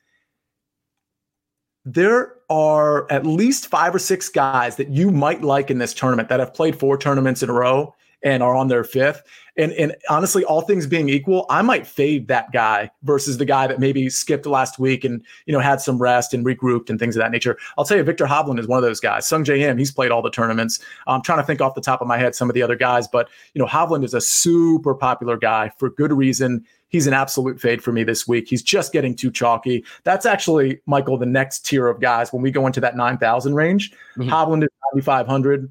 there 1.85 2.33
are 2.49 3.05
at 3.11 3.27
least 3.27 3.67
five 3.67 3.93
or 3.93 3.99
six 3.99 4.27
guys 4.27 4.77
that 4.77 4.89
you 4.89 5.11
might 5.11 5.43
like 5.43 5.69
in 5.69 5.77
this 5.77 5.93
tournament 5.93 6.29
that 6.29 6.39
have 6.39 6.51
played 6.51 6.79
four 6.79 6.97
tournaments 6.97 7.43
in 7.43 7.49
a 7.51 7.53
row 7.53 7.93
and 8.25 8.41
are 8.43 8.55
on 8.55 8.67
their 8.67 8.83
fifth. 8.83 9.23
And 9.55 9.71
and 9.73 9.95
honestly, 10.09 10.43
all 10.43 10.61
things 10.61 10.85
being 10.85 11.07
equal, 11.07 11.45
I 11.49 11.61
might 11.61 11.87
fade 11.87 12.27
that 12.27 12.51
guy 12.51 12.91
versus 13.03 13.37
the 13.37 13.45
guy 13.45 13.67
that 13.67 13.79
maybe 13.79 14.09
skipped 14.09 14.45
last 14.45 14.79
week 14.79 15.05
and 15.05 15.23
you 15.45 15.53
know 15.53 15.61
had 15.61 15.79
some 15.79 15.97
rest 15.97 16.33
and 16.33 16.45
regrouped 16.45 16.89
and 16.89 16.99
things 16.99 17.15
of 17.15 17.21
that 17.21 17.31
nature. 17.31 17.57
I'll 17.77 17.85
tell 17.85 17.95
you, 17.95 18.03
Viktor 18.03 18.25
Hovland 18.25 18.59
is 18.59 18.67
one 18.67 18.77
of 18.77 18.83
those 18.83 18.99
guys. 18.99 19.25
Sungjae 19.25 19.59
Im, 19.59 19.77
he's 19.77 19.91
played 19.91 20.11
all 20.11 20.21
the 20.21 20.29
tournaments. 20.29 20.81
I'm 21.07 21.21
trying 21.21 21.39
to 21.39 21.45
think 21.45 21.61
off 21.61 21.73
the 21.73 21.79
top 21.79 22.01
of 22.01 22.07
my 22.07 22.17
head 22.17 22.35
some 22.35 22.49
of 22.49 22.53
the 22.53 22.61
other 22.61 22.75
guys, 22.75 23.07
but 23.07 23.29
you 23.53 23.59
know, 23.61 23.67
Hovland 23.67 24.03
is 24.03 24.13
a 24.13 24.19
super 24.19 24.93
popular 24.93 25.37
guy 25.37 25.71
for 25.77 25.89
good 25.89 26.11
reason. 26.11 26.65
He's 26.89 27.07
an 27.07 27.13
absolute 27.13 27.59
fade 27.59 27.81
for 27.81 27.91
me 27.91 28.03
this 28.03 28.27
week. 28.27 28.47
He's 28.49 28.63
just 28.63 28.93
getting 28.93 29.15
too 29.15 29.31
chalky. 29.31 29.83
That's 30.03 30.25
actually, 30.25 30.79
Michael, 30.85 31.17
the 31.17 31.25
next 31.25 31.65
tier 31.65 31.87
of 31.87 31.99
guys 31.99 32.31
when 32.31 32.41
we 32.41 32.51
go 32.51 32.67
into 32.67 32.79
that 32.81 32.95
9,000 32.95 33.53
range. 33.53 33.91
Mm-hmm. 34.17 34.29
Hovland 34.29 34.63
is 34.63 34.69
9,500 34.93 35.69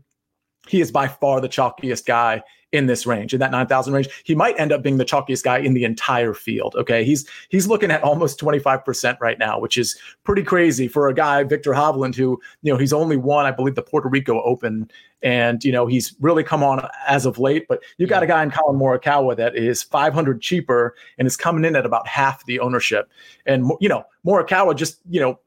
he 0.68 0.80
is 0.80 0.90
by 0.90 1.08
far 1.08 1.40
the 1.40 1.48
chalkiest 1.48 2.06
guy 2.06 2.42
in 2.74 2.86
this 2.86 3.06
range, 3.06 3.32
in 3.32 3.38
that 3.38 3.52
9,000 3.52 3.94
range. 3.94 4.08
He 4.24 4.34
might 4.34 4.58
end 4.58 4.72
up 4.72 4.82
being 4.82 4.96
the 4.96 5.04
chalkiest 5.04 5.44
guy 5.44 5.58
in 5.58 5.74
the 5.74 5.84
entire 5.84 6.34
field. 6.34 6.74
Okay. 6.76 7.04
He's 7.04 7.24
he's 7.48 7.68
looking 7.68 7.92
at 7.92 8.02
almost 8.02 8.40
25% 8.40 9.16
right 9.20 9.38
now, 9.38 9.60
which 9.60 9.78
is 9.78 9.96
pretty 10.24 10.42
crazy 10.42 10.88
for 10.88 11.08
a 11.08 11.14
guy, 11.14 11.44
Viktor 11.44 11.70
Hovland, 11.70 12.16
who, 12.16 12.40
you 12.62 12.72
know, 12.72 12.76
he's 12.76 12.92
only 12.92 13.16
won, 13.16 13.46
I 13.46 13.52
believe, 13.52 13.76
the 13.76 13.82
Puerto 13.82 14.08
Rico 14.08 14.42
Open. 14.42 14.90
And, 15.22 15.62
you 15.62 15.70
know, 15.70 15.86
he's 15.86 16.16
really 16.20 16.42
come 16.42 16.64
on 16.64 16.86
as 17.06 17.26
of 17.26 17.38
late. 17.38 17.66
But 17.68 17.80
you 17.96 18.08
got 18.08 18.24
a 18.24 18.26
guy 18.26 18.42
in 18.42 18.50
Collin 18.50 18.78
Morikawa 18.78 19.36
that 19.36 19.54
is 19.56 19.84
500 19.84 20.42
cheaper 20.42 20.96
and 21.16 21.26
is 21.26 21.36
coming 21.36 21.64
in 21.64 21.76
at 21.76 21.86
about 21.86 22.08
half 22.08 22.44
the 22.44 22.58
ownership. 22.58 23.08
And, 23.46 23.70
you 23.80 23.88
know, 23.88 24.04
Morikawa 24.26 24.74
just, 24.74 24.98
you 25.08 25.20
know, 25.20 25.38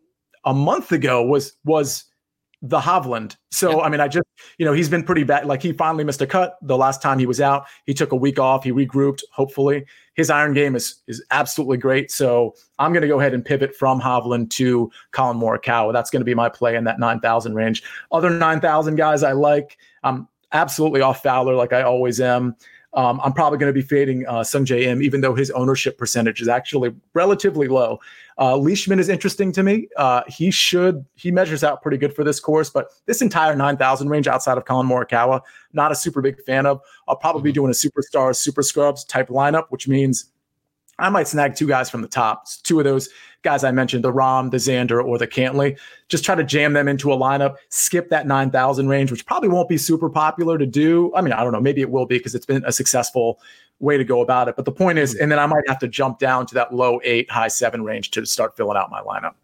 a 0.45 0.53
month 0.53 0.93
ago 0.93 1.25
was 1.25 1.57
was 1.65 2.05
the 2.61 2.79
Hovland. 2.79 3.35
So, 3.51 3.81
I 3.81 3.89
mean, 3.89 3.99
I 3.99 4.07
just, 4.07 4.25
you 4.57 4.65
know, 4.65 4.73
he's 4.73 4.89
been 4.89 5.03
pretty 5.03 5.23
bad. 5.23 5.45
Like 5.45 5.61
he 5.61 5.73
finally 5.73 6.03
missed 6.03 6.21
a 6.21 6.27
cut 6.27 6.57
the 6.61 6.77
last 6.77 7.01
time 7.01 7.19
he 7.19 7.25
was 7.25 7.39
out. 7.39 7.65
He 7.85 7.93
took 7.93 8.11
a 8.11 8.15
week 8.15 8.39
off. 8.39 8.63
He 8.63 8.71
regrouped, 8.71 9.21
hopefully. 9.31 9.85
His 10.15 10.29
iron 10.31 10.53
game 10.53 10.75
is 10.75 11.01
is 11.07 11.23
absolutely 11.29 11.77
great. 11.77 12.09
So 12.09 12.55
I'm 12.79 12.93
going 12.93 13.03
to 13.03 13.07
go 13.07 13.19
ahead 13.19 13.33
and 13.33 13.45
pivot 13.45 13.75
from 13.75 14.01
Hovland 14.01 14.49
to 14.51 14.91
Collin 15.11 15.37
Morikawa. 15.37 15.93
That's 15.93 16.09
going 16.09 16.21
to 16.21 16.25
be 16.25 16.33
my 16.33 16.49
play 16.49 16.75
in 16.75 16.83
that 16.85 16.99
9,000 16.99 17.53
range. 17.53 17.83
Other 18.11 18.29
9,000 18.31 18.95
guys 18.95 19.21
I 19.21 19.33
like. 19.33 19.77
I'm 20.03 20.27
absolutely 20.51 21.01
off 21.01 21.21
Fowler 21.21 21.53
like 21.53 21.73
I 21.73 21.83
always 21.83 22.19
am. 22.19 22.55
Um, 22.97 23.21
I'm 23.23 23.31
probably 23.31 23.59
going 23.59 23.69
to 23.69 23.73
be 23.73 23.83
fading 23.83 24.25
uh, 24.25 24.39
Sungjae 24.39 24.81
Im, 24.81 25.03
even 25.03 25.21
though 25.21 25.35
his 25.35 25.51
ownership 25.51 25.99
percentage 25.99 26.41
is 26.41 26.47
actually 26.47 26.95
relatively 27.13 27.67
low. 27.67 27.99
Uh, 28.39 28.57
Leishman 28.57 28.97
is 28.97 29.07
interesting 29.07 29.51
to 29.51 29.61
me. 29.61 29.87
Uh, 29.97 30.23
he 30.27 30.49
should 30.49 31.05
he 31.13 31.31
measures 31.31 31.63
out 31.63 31.83
pretty 31.83 31.97
good 31.97 32.15
for 32.15 32.23
this 32.23 32.39
course, 32.39 32.71
but 32.71 32.91
this 33.05 33.21
entire 33.21 33.55
9,000 33.55 34.09
range 34.09 34.27
outside 34.27 34.57
of 34.57 34.65
Collin 34.65 34.87
Morikawa, 34.87 35.41
not 35.73 35.91
a 35.91 35.95
super 35.95 36.23
big 36.23 36.43
fan 36.43 36.65
of. 36.65 36.81
I'll 37.07 37.15
probably 37.15 37.43
be 37.43 37.51
mm-hmm. 37.51 37.67
doing 37.67 37.71
a 37.71 37.73
superstar 37.73 38.35
super 38.35 38.63
scrubs 38.63 39.03
type 39.05 39.27
lineup, 39.27 39.65
which 39.69 39.87
means 39.87 40.31
I 40.99 41.09
might 41.09 41.27
snag 41.27 41.55
two 41.55 41.67
guys 41.67 41.89
from 41.89 42.01
the 42.01 42.07
top, 42.07 42.47
two 42.63 42.79
of 42.79 42.85
those 42.85 43.09
guys 43.43 43.63
I 43.63 43.71
mentioned, 43.71 44.03
the 44.03 44.11
Rahm, 44.11 44.51
the 44.51 44.57
Xander, 44.57 45.03
or 45.03 45.17
the 45.17 45.27
Cantlay. 45.27 45.77
Just 46.09 46.25
try 46.25 46.35
to 46.35 46.43
jam 46.43 46.73
them 46.73 46.87
into 46.87 47.13
a 47.13 47.17
lineup, 47.17 47.55
skip 47.69 48.09
that 48.09 48.27
9,000 48.27 48.87
range, 48.87 49.11
which 49.11 49.25
probably 49.25 49.49
won't 49.49 49.69
be 49.69 49.77
super 49.77 50.09
popular 50.09 50.57
to 50.57 50.65
do. 50.65 51.13
I 51.15 51.21
mean, 51.21 51.33
I 51.33 51.43
don't 51.43 51.53
know, 51.53 51.61
maybe 51.61 51.81
it 51.81 51.91
will 51.91 52.05
be 52.05 52.17
because 52.17 52.35
it's 52.35 52.45
been 52.45 52.63
a 52.65 52.71
successful 52.71 53.39
way 53.79 53.97
to 53.97 54.03
go 54.03 54.21
about 54.21 54.47
it. 54.47 54.55
But 54.55 54.65
the 54.65 54.71
point 54.71 54.97
is, 54.97 55.15
and 55.15 55.31
then 55.31 55.39
I 55.39 55.45
might 55.45 55.67
have 55.67 55.79
to 55.79 55.87
jump 55.87 56.19
down 56.19 56.45
to 56.47 56.53
that 56.55 56.73
low 56.73 56.99
eight, 57.03 57.29
high 57.29 57.47
seven 57.47 57.83
range 57.83 58.11
to 58.11 58.25
start 58.25 58.57
filling 58.57 58.77
out 58.77 58.89
my 58.89 59.01
lineup. 59.01 59.35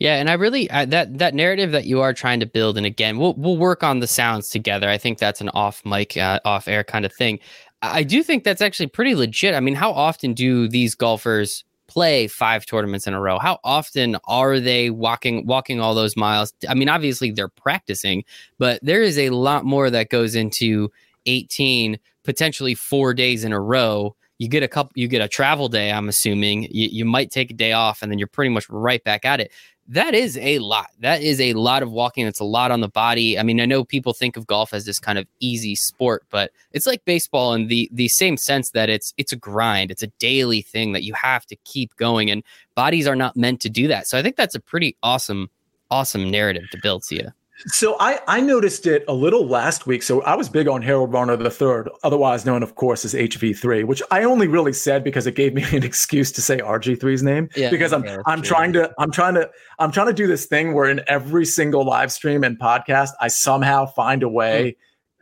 Yeah, 0.00 0.16
and 0.16 0.28
I 0.28 0.32
really 0.32 0.68
uh, 0.70 0.84
that 0.86 1.18
that 1.18 1.32
narrative 1.32 1.70
that 1.70 1.84
you 1.84 2.00
are 2.00 2.12
trying 2.12 2.40
to 2.40 2.46
build, 2.46 2.76
and 2.76 2.84
again, 2.84 3.18
we'll 3.18 3.34
we'll 3.34 3.56
work 3.56 3.84
on 3.84 4.00
the 4.00 4.08
sounds 4.08 4.50
together. 4.50 4.88
I 4.88 4.98
think 4.98 5.18
that's 5.18 5.40
an 5.40 5.48
off 5.50 5.84
mic, 5.84 6.16
uh, 6.16 6.40
off 6.44 6.66
air 6.66 6.82
kind 6.82 7.04
of 7.04 7.12
thing. 7.12 7.38
I 7.82 8.02
do 8.02 8.22
think 8.22 8.44
that's 8.44 8.62
actually 8.62 8.88
pretty 8.88 9.14
legit. 9.14 9.54
I 9.54 9.60
mean, 9.60 9.74
how 9.74 9.92
often 9.92 10.32
do 10.32 10.68
these 10.68 10.94
golfers 10.94 11.64
play 11.88 12.26
five 12.26 12.66
tournaments 12.66 13.06
in 13.06 13.14
a 13.14 13.20
row? 13.20 13.38
How 13.38 13.58
often 13.64 14.16
are 14.24 14.58
they 14.58 14.90
walking 14.90 15.46
walking 15.46 15.80
all 15.80 15.94
those 15.94 16.16
miles? 16.16 16.52
I 16.68 16.74
mean, 16.74 16.88
obviously 16.88 17.30
they're 17.30 17.48
practicing, 17.48 18.24
but 18.58 18.80
there 18.82 19.02
is 19.02 19.18
a 19.18 19.30
lot 19.30 19.64
more 19.64 19.90
that 19.90 20.08
goes 20.08 20.34
into 20.34 20.90
18 21.26 21.98
potentially 22.24 22.74
4 22.74 23.14
days 23.14 23.44
in 23.44 23.52
a 23.52 23.60
row. 23.60 24.16
You 24.38 24.48
get 24.48 24.62
a 24.62 24.68
couple 24.68 24.92
you 24.94 25.08
get 25.08 25.22
a 25.22 25.28
travel 25.28 25.68
day, 25.68 25.92
I'm 25.92 26.08
assuming. 26.08 26.64
You, 26.64 26.88
you 26.90 27.04
might 27.04 27.30
take 27.30 27.50
a 27.50 27.54
day 27.54 27.72
off 27.72 28.02
and 28.02 28.10
then 28.10 28.18
you're 28.18 28.28
pretty 28.28 28.50
much 28.50 28.68
right 28.68 29.02
back 29.04 29.24
at 29.24 29.40
it 29.40 29.52
that 29.88 30.14
is 30.14 30.36
a 30.38 30.58
lot. 30.58 30.90
That 31.00 31.22
is 31.22 31.40
a 31.40 31.52
lot 31.52 31.82
of 31.82 31.92
walking. 31.92 32.26
It's 32.26 32.40
a 32.40 32.44
lot 32.44 32.70
on 32.70 32.80
the 32.80 32.88
body. 32.88 33.38
I 33.38 33.42
mean, 33.42 33.60
I 33.60 33.66
know 33.66 33.84
people 33.84 34.12
think 34.12 34.36
of 34.36 34.46
golf 34.46 34.74
as 34.74 34.84
this 34.84 34.98
kind 34.98 35.18
of 35.18 35.26
easy 35.40 35.76
sport, 35.76 36.24
but 36.30 36.50
it's 36.72 36.86
like 36.86 37.04
baseball 37.04 37.54
in 37.54 37.68
the 37.68 37.88
the 37.92 38.08
same 38.08 38.36
sense 38.36 38.70
that 38.70 38.88
it's 38.88 39.14
it's 39.16 39.32
a 39.32 39.36
grind. 39.36 39.90
It's 39.90 40.02
a 40.02 40.08
daily 40.18 40.62
thing 40.62 40.92
that 40.92 41.04
you 41.04 41.14
have 41.14 41.46
to 41.46 41.56
keep 41.64 41.94
going, 41.96 42.30
and 42.30 42.42
bodies 42.74 43.06
are 43.06 43.16
not 43.16 43.36
meant 43.36 43.60
to 43.60 43.70
do 43.70 43.86
that. 43.88 44.08
So 44.08 44.18
I 44.18 44.22
think 44.22 44.36
that's 44.36 44.54
a 44.54 44.60
pretty 44.60 44.96
awesome 45.02 45.50
awesome 45.90 46.30
narrative 46.30 46.64
to 46.72 46.78
build, 46.82 47.04
Sia. 47.04 47.32
So 47.66 47.96
I, 47.98 48.20
I 48.28 48.40
noticed 48.40 48.86
it 48.86 49.04
a 49.08 49.14
little 49.14 49.46
last 49.46 49.86
week. 49.86 50.02
So 50.02 50.20
I 50.22 50.34
was 50.34 50.48
big 50.48 50.68
on 50.68 50.82
Harold 50.82 51.10
Varner 51.10 51.40
III, 51.40 51.90
otherwise 52.04 52.44
known, 52.44 52.62
of 52.62 52.74
course, 52.74 53.04
as 53.04 53.14
HV3, 53.14 53.84
which 53.84 54.02
I 54.10 54.24
only 54.24 54.46
really 54.46 54.74
said 54.74 55.02
because 55.02 55.26
it 55.26 55.34
gave 55.34 55.54
me 55.54 55.64
an 55.72 55.82
excuse 55.82 56.30
to 56.32 56.42
say 56.42 56.58
RG3's 56.58 57.22
name. 57.22 57.48
Yeah, 57.56 57.70
because 57.70 57.92
I'm 57.92 58.04
yeah, 58.04 58.18
I'm 58.26 58.42
true. 58.42 58.48
trying 58.48 58.72
to 58.74 58.92
I'm 58.98 59.10
trying 59.10 59.34
to 59.34 59.50
I'm 59.78 59.90
trying 59.90 60.08
to 60.08 60.12
do 60.12 60.26
this 60.26 60.46
thing 60.46 60.74
where 60.74 60.90
in 60.90 61.00
every 61.06 61.46
single 61.46 61.84
live 61.84 62.12
stream 62.12 62.44
and 62.44 62.58
podcast, 62.58 63.10
I 63.20 63.28
somehow 63.28 63.86
find 63.86 64.22
a 64.22 64.28
way 64.28 64.76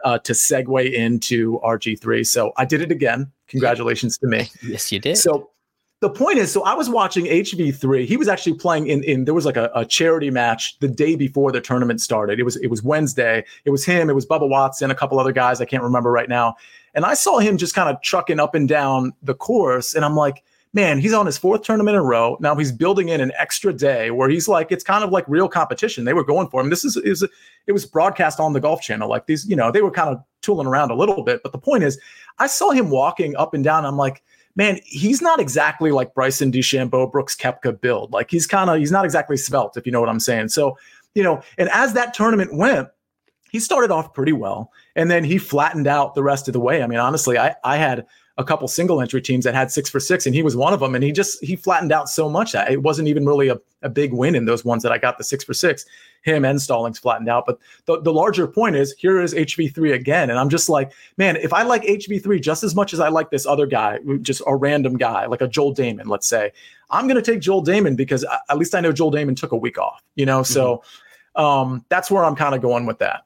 mm. 0.04 0.10
uh, 0.10 0.18
to 0.18 0.32
segue 0.32 0.92
into 0.92 1.60
RG3. 1.60 2.26
So 2.26 2.52
I 2.56 2.64
did 2.64 2.80
it 2.80 2.90
again. 2.90 3.30
Congratulations 3.46 4.18
to 4.18 4.26
me. 4.26 4.48
Yes, 4.62 4.90
you 4.90 4.98
did. 4.98 5.18
So 5.18 5.50
the 6.04 6.10
point 6.10 6.36
is, 6.36 6.52
so 6.52 6.62
I 6.64 6.74
was 6.74 6.90
watching 6.90 7.24
HV3. 7.24 8.04
He 8.04 8.18
was 8.18 8.28
actually 8.28 8.58
playing 8.58 8.88
in, 8.88 9.02
in 9.04 9.24
there 9.24 9.32
was 9.32 9.46
like 9.46 9.56
a, 9.56 9.70
a, 9.74 9.86
charity 9.86 10.30
match 10.30 10.78
the 10.80 10.86
day 10.86 11.16
before 11.16 11.50
the 11.50 11.62
tournament 11.62 11.98
started. 11.98 12.38
It 12.38 12.42
was 12.42 12.56
it 12.56 12.66
was 12.66 12.82
Wednesday. 12.82 13.42
It 13.64 13.70
was 13.70 13.86
him, 13.86 14.10
it 14.10 14.12
was 14.12 14.26
Bubba 14.26 14.46
Watson, 14.46 14.90
a 14.90 14.94
couple 14.94 15.18
other 15.18 15.32
guys 15.32 15.62
I 15.62 15.64
can't 15.64 15.82
remember 15.82 16.10
right 16.10 16.28
now. 16.28 16.56
And 16.92 17.06
I 17.06 17.14
saw 17.14 17.38
him 17.38 17.56
just 17.56 17.74
kind 17.74 17.88
of 17.88 18.02
trucking 18.02 18.38
up 18.38 18.54
and 18.54 18.68
down 18.68 19.14
the 19.22 19.32
course. 19.32 19.94
And 19.94 20.04
I'm 20.04 20.14
like, 20.14 20.44
man, 20.74 20.98
he's 20.98 21.14
on 21.14 21.24
his 21.24 21.38
fourth 21.38 21.62
tournament 21.62 21.94
in 21.94 22.02
a 22.02 22.04
row. 22.04 22.36
Now 22.38 22.54
he's 22.54 22.70
building 22.70 23.08
in 23.08 23.22
an 23.22 23.32
extra 23.38 23.72
day 23.72 24.10
where 24.10 24.28
he's 24.28 24.46
like, 24.46 24.70
it's 24.70 24.84
kind 24.84 25.04
of 25.04 25.10
like 25.10 25.24
real 25.26 25.48
competition. 25.48 26.04
They 26.04 26.12
were 26.12 26.24
going 26.24 26.48
for 26.48 26.60
him. 26.60 26.68
This 26.68 26.84
is, 26.84 26.98
is 26.98 27.26
it 27.66 27.72
was 27.72 27.86
broadcast 27.86 28.40
on 28.40 28.52
the 28.52 28.60
golf 28.60 28.82
channel. 28.82 29.08
Like 29.08 29.24
these, 29.24 29.48
you 29.48 29.56
know, 29.56 29.72
they 29.72 29.80
were 29.80 29.90
kind 29.90 30.10
of 30.10 30.22
tooling 30.42 30.66
around 30.66 30.90
a 30.90 30.94
little 30.96 31.22
bit. 31.22 31.42
But 31.42 31.52
the 31.52 31.58
point 31.58 31.82
is, 31.82 31.98
I 32.38 32.46
saw 32.46 32.72
him 32.72 32.90
walking 32.90 33.34
up 33.36 33.54
and 33.54 33.64
down. 33.64 33.86
I'm 33.86 33.96
like, 33.96 34.22
man, 34.56 34.78
he's 34.84 35.20
not 35.20 35.40
exactly 35.40 35.90
like 35.90 36.14
Bryson 36.14 36.52
DeChambeau, 36.52 37.10
Brooks 37.10 37.34
Koepka 37.34 37.80
build. 37.80 38.12
Like 38.12 38.30
he's 38.30 38.46
kind 38.46 38.70
of 38.70 38.78
he's 38.78 38.92
not 38.92 39.04
exactly 39.04 39.36
svelte, 39.36 39.76
if 39.76 39.86
you 39.86 39.92
know 39.92 40.00
what 40.00 40.08
I'm 40.08 40.20
saying. 40.20 40.48
So, 40.48 40.78
you 41.14 41.22
know, 41.22 41.42
and 41.58 41.68
as 41.70 41.92
that 41.94 42.14
tournament 42.14 42.54
went, 42.54 42.88
he 43.50 43.60
started 43.60 43.90
off 43.90 44.12
pretty 44.14 44.32
well, 44.32 44.72
and 44.96 45.10
then 45.10 45.22
he 45.22 45.38
flattened 45.38 45.86
out 45.86 46.14
the 46.14 46.22
rest 46.22 46.48
of 46.48 46.52
the 46.52 46.60
way. 46.60 46.82
I 46.82 46.86
mean, 46.86 46.98
honestly, 46.98 47.38
I 47.38 47.54
I 47.64 47.76
had 47.76 48.06
a 48.36 48.44
couple 48.44 48.66
single 48.66 49.00
entry 49.00 49.22
teams 49.22 49.44
that 49.44 49.54
had 49.54 49.70
six 49.70 49.88
for 49.88 50.00
six, 50.00 50.26
and 50.26 50.34
he 50.34 50.42
was 50.42 50.56
one 50.56 50.72
of 50.72 50.80
them. 50.80 50.94
And 50.94 51.04
he 51.04 51.12
just 51.12 51.42
he 51.44 51.54
flattened 51.54 51.92
out 51.92 52.08
so 52.08 52.28
much 52.28 52.52
that 52.52 52.70
it 52.70 52.82
wasn't 52.82 53.06
even 53.06 53.24
really 53.24 53.48
a, 53.48 53.60
a 53.82 53.88
big 53.88 54.12
win 54.12 54.34
in 54.34 54.44
those 54.44 54.64
ones 54.64 54.82
that 54.82 54.90
I 54.90 54.98
got 54.98 55.18
the 55.18 55.24
six 55.24 55.44
for 55.44 55.54
six. 55.54 55.84
Him 56.22 56.44
and 56.44 56.60
Stallings 56.60 56.98
flattened 56.98 57.28
out. 57.28 57.44
But 57.46 57.58
the, 57.84 58.00
the 58.00 58.12
larger 58.12 58.48
point 58.48 58.76
is 58.76 58.92
here 58.98 59.20
is 59.20 59.34
HV3 59.34 59.92
again. 59.92 60.30
And 60.30 60.38
I'm 60.38 60.48
just 60.48 60.68
like, 60.68 60.92
man, 61.16 61.36
if 61.36 61.52
I 61.52 61.62
like 61.62 61.82
HV3 61.82 62.40
just 62.40 62.64
as 62.64 62.74
much 62.74 62.92
as 62.92 62.98
I 62.98 63.08
like 63.08 63.30
this 63.30 63.46
other 63.46 63.66
guy, 63.66 63.98
just 64.22 64.42
a 64.46 64.56
random 64.56 64.96
guy, 64.96 65.26
like 65.26 65.42
a 65.42 65.48
Joel 65.48 65.74
Dahmen, 65.74 66.06
let's 66.06 66.26
say, 66.26 66.50
I'm 66.90 67.06
gonna 67.06 67.22
take 67.22 67.40
Joel 67.40 67.62
Dahmen 67.64 67.96
because 67.96 68.24
at 68.48 68.58
least 68.58 68.74
I 68.74 68.80
know 68.80 68.92
Joel 68.92 69.12
Dahmen 69.12 69.36
took 69.36 69.52
a 69.52 69.56
week 69.56 69.78
off, 69.78 70.02
you 70.16 70.26
know. 70.26 70.40
Mm-hmm. 70.40 70.52
So 70.52 70.82
um, 71.36 71.84
that's 71.88 72.10
where 72.10 72.24
I'm 72.24 72.36
kind 72.36 72.54
of 72.54 72.62
going 72.62 72.86
with 72.86 72.98
that. 72.98 73.24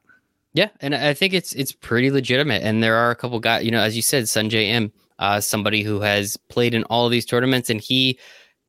Yeah, 0.58 0.70
and 0.80 0.92
I 0.92 1.14
think 1.14 1.34
it's 1.34 1.52
it's 1.52 1.70
pretty 1.70 2.10
legitimate. 2.10 2.64
And 2.64 2.82
there 2.82 2.96
are 2.96 3.12
a 3.12 3.14
couple 3.14 3.38
guys, 3.38 3.64
you 3.64 3.70
know, 3.70 3.80
as 3.80 3.94
you 3.94 4.02
said, 4.02 4.24
Sungjae 4.24 4.64
Im 4.64 4.92
uh, 5.20 5.40
somebody 5.40 5.84
who 5.84 6.00
has 6.00 6.36
played 6.48 6.74
in 6.74 6.82
all 6.84 7.06
of 7.06 7.12
these 7.12 7.24
tournaments, 7.24 7.70
and 7.70 7.80
he 7.80 8.18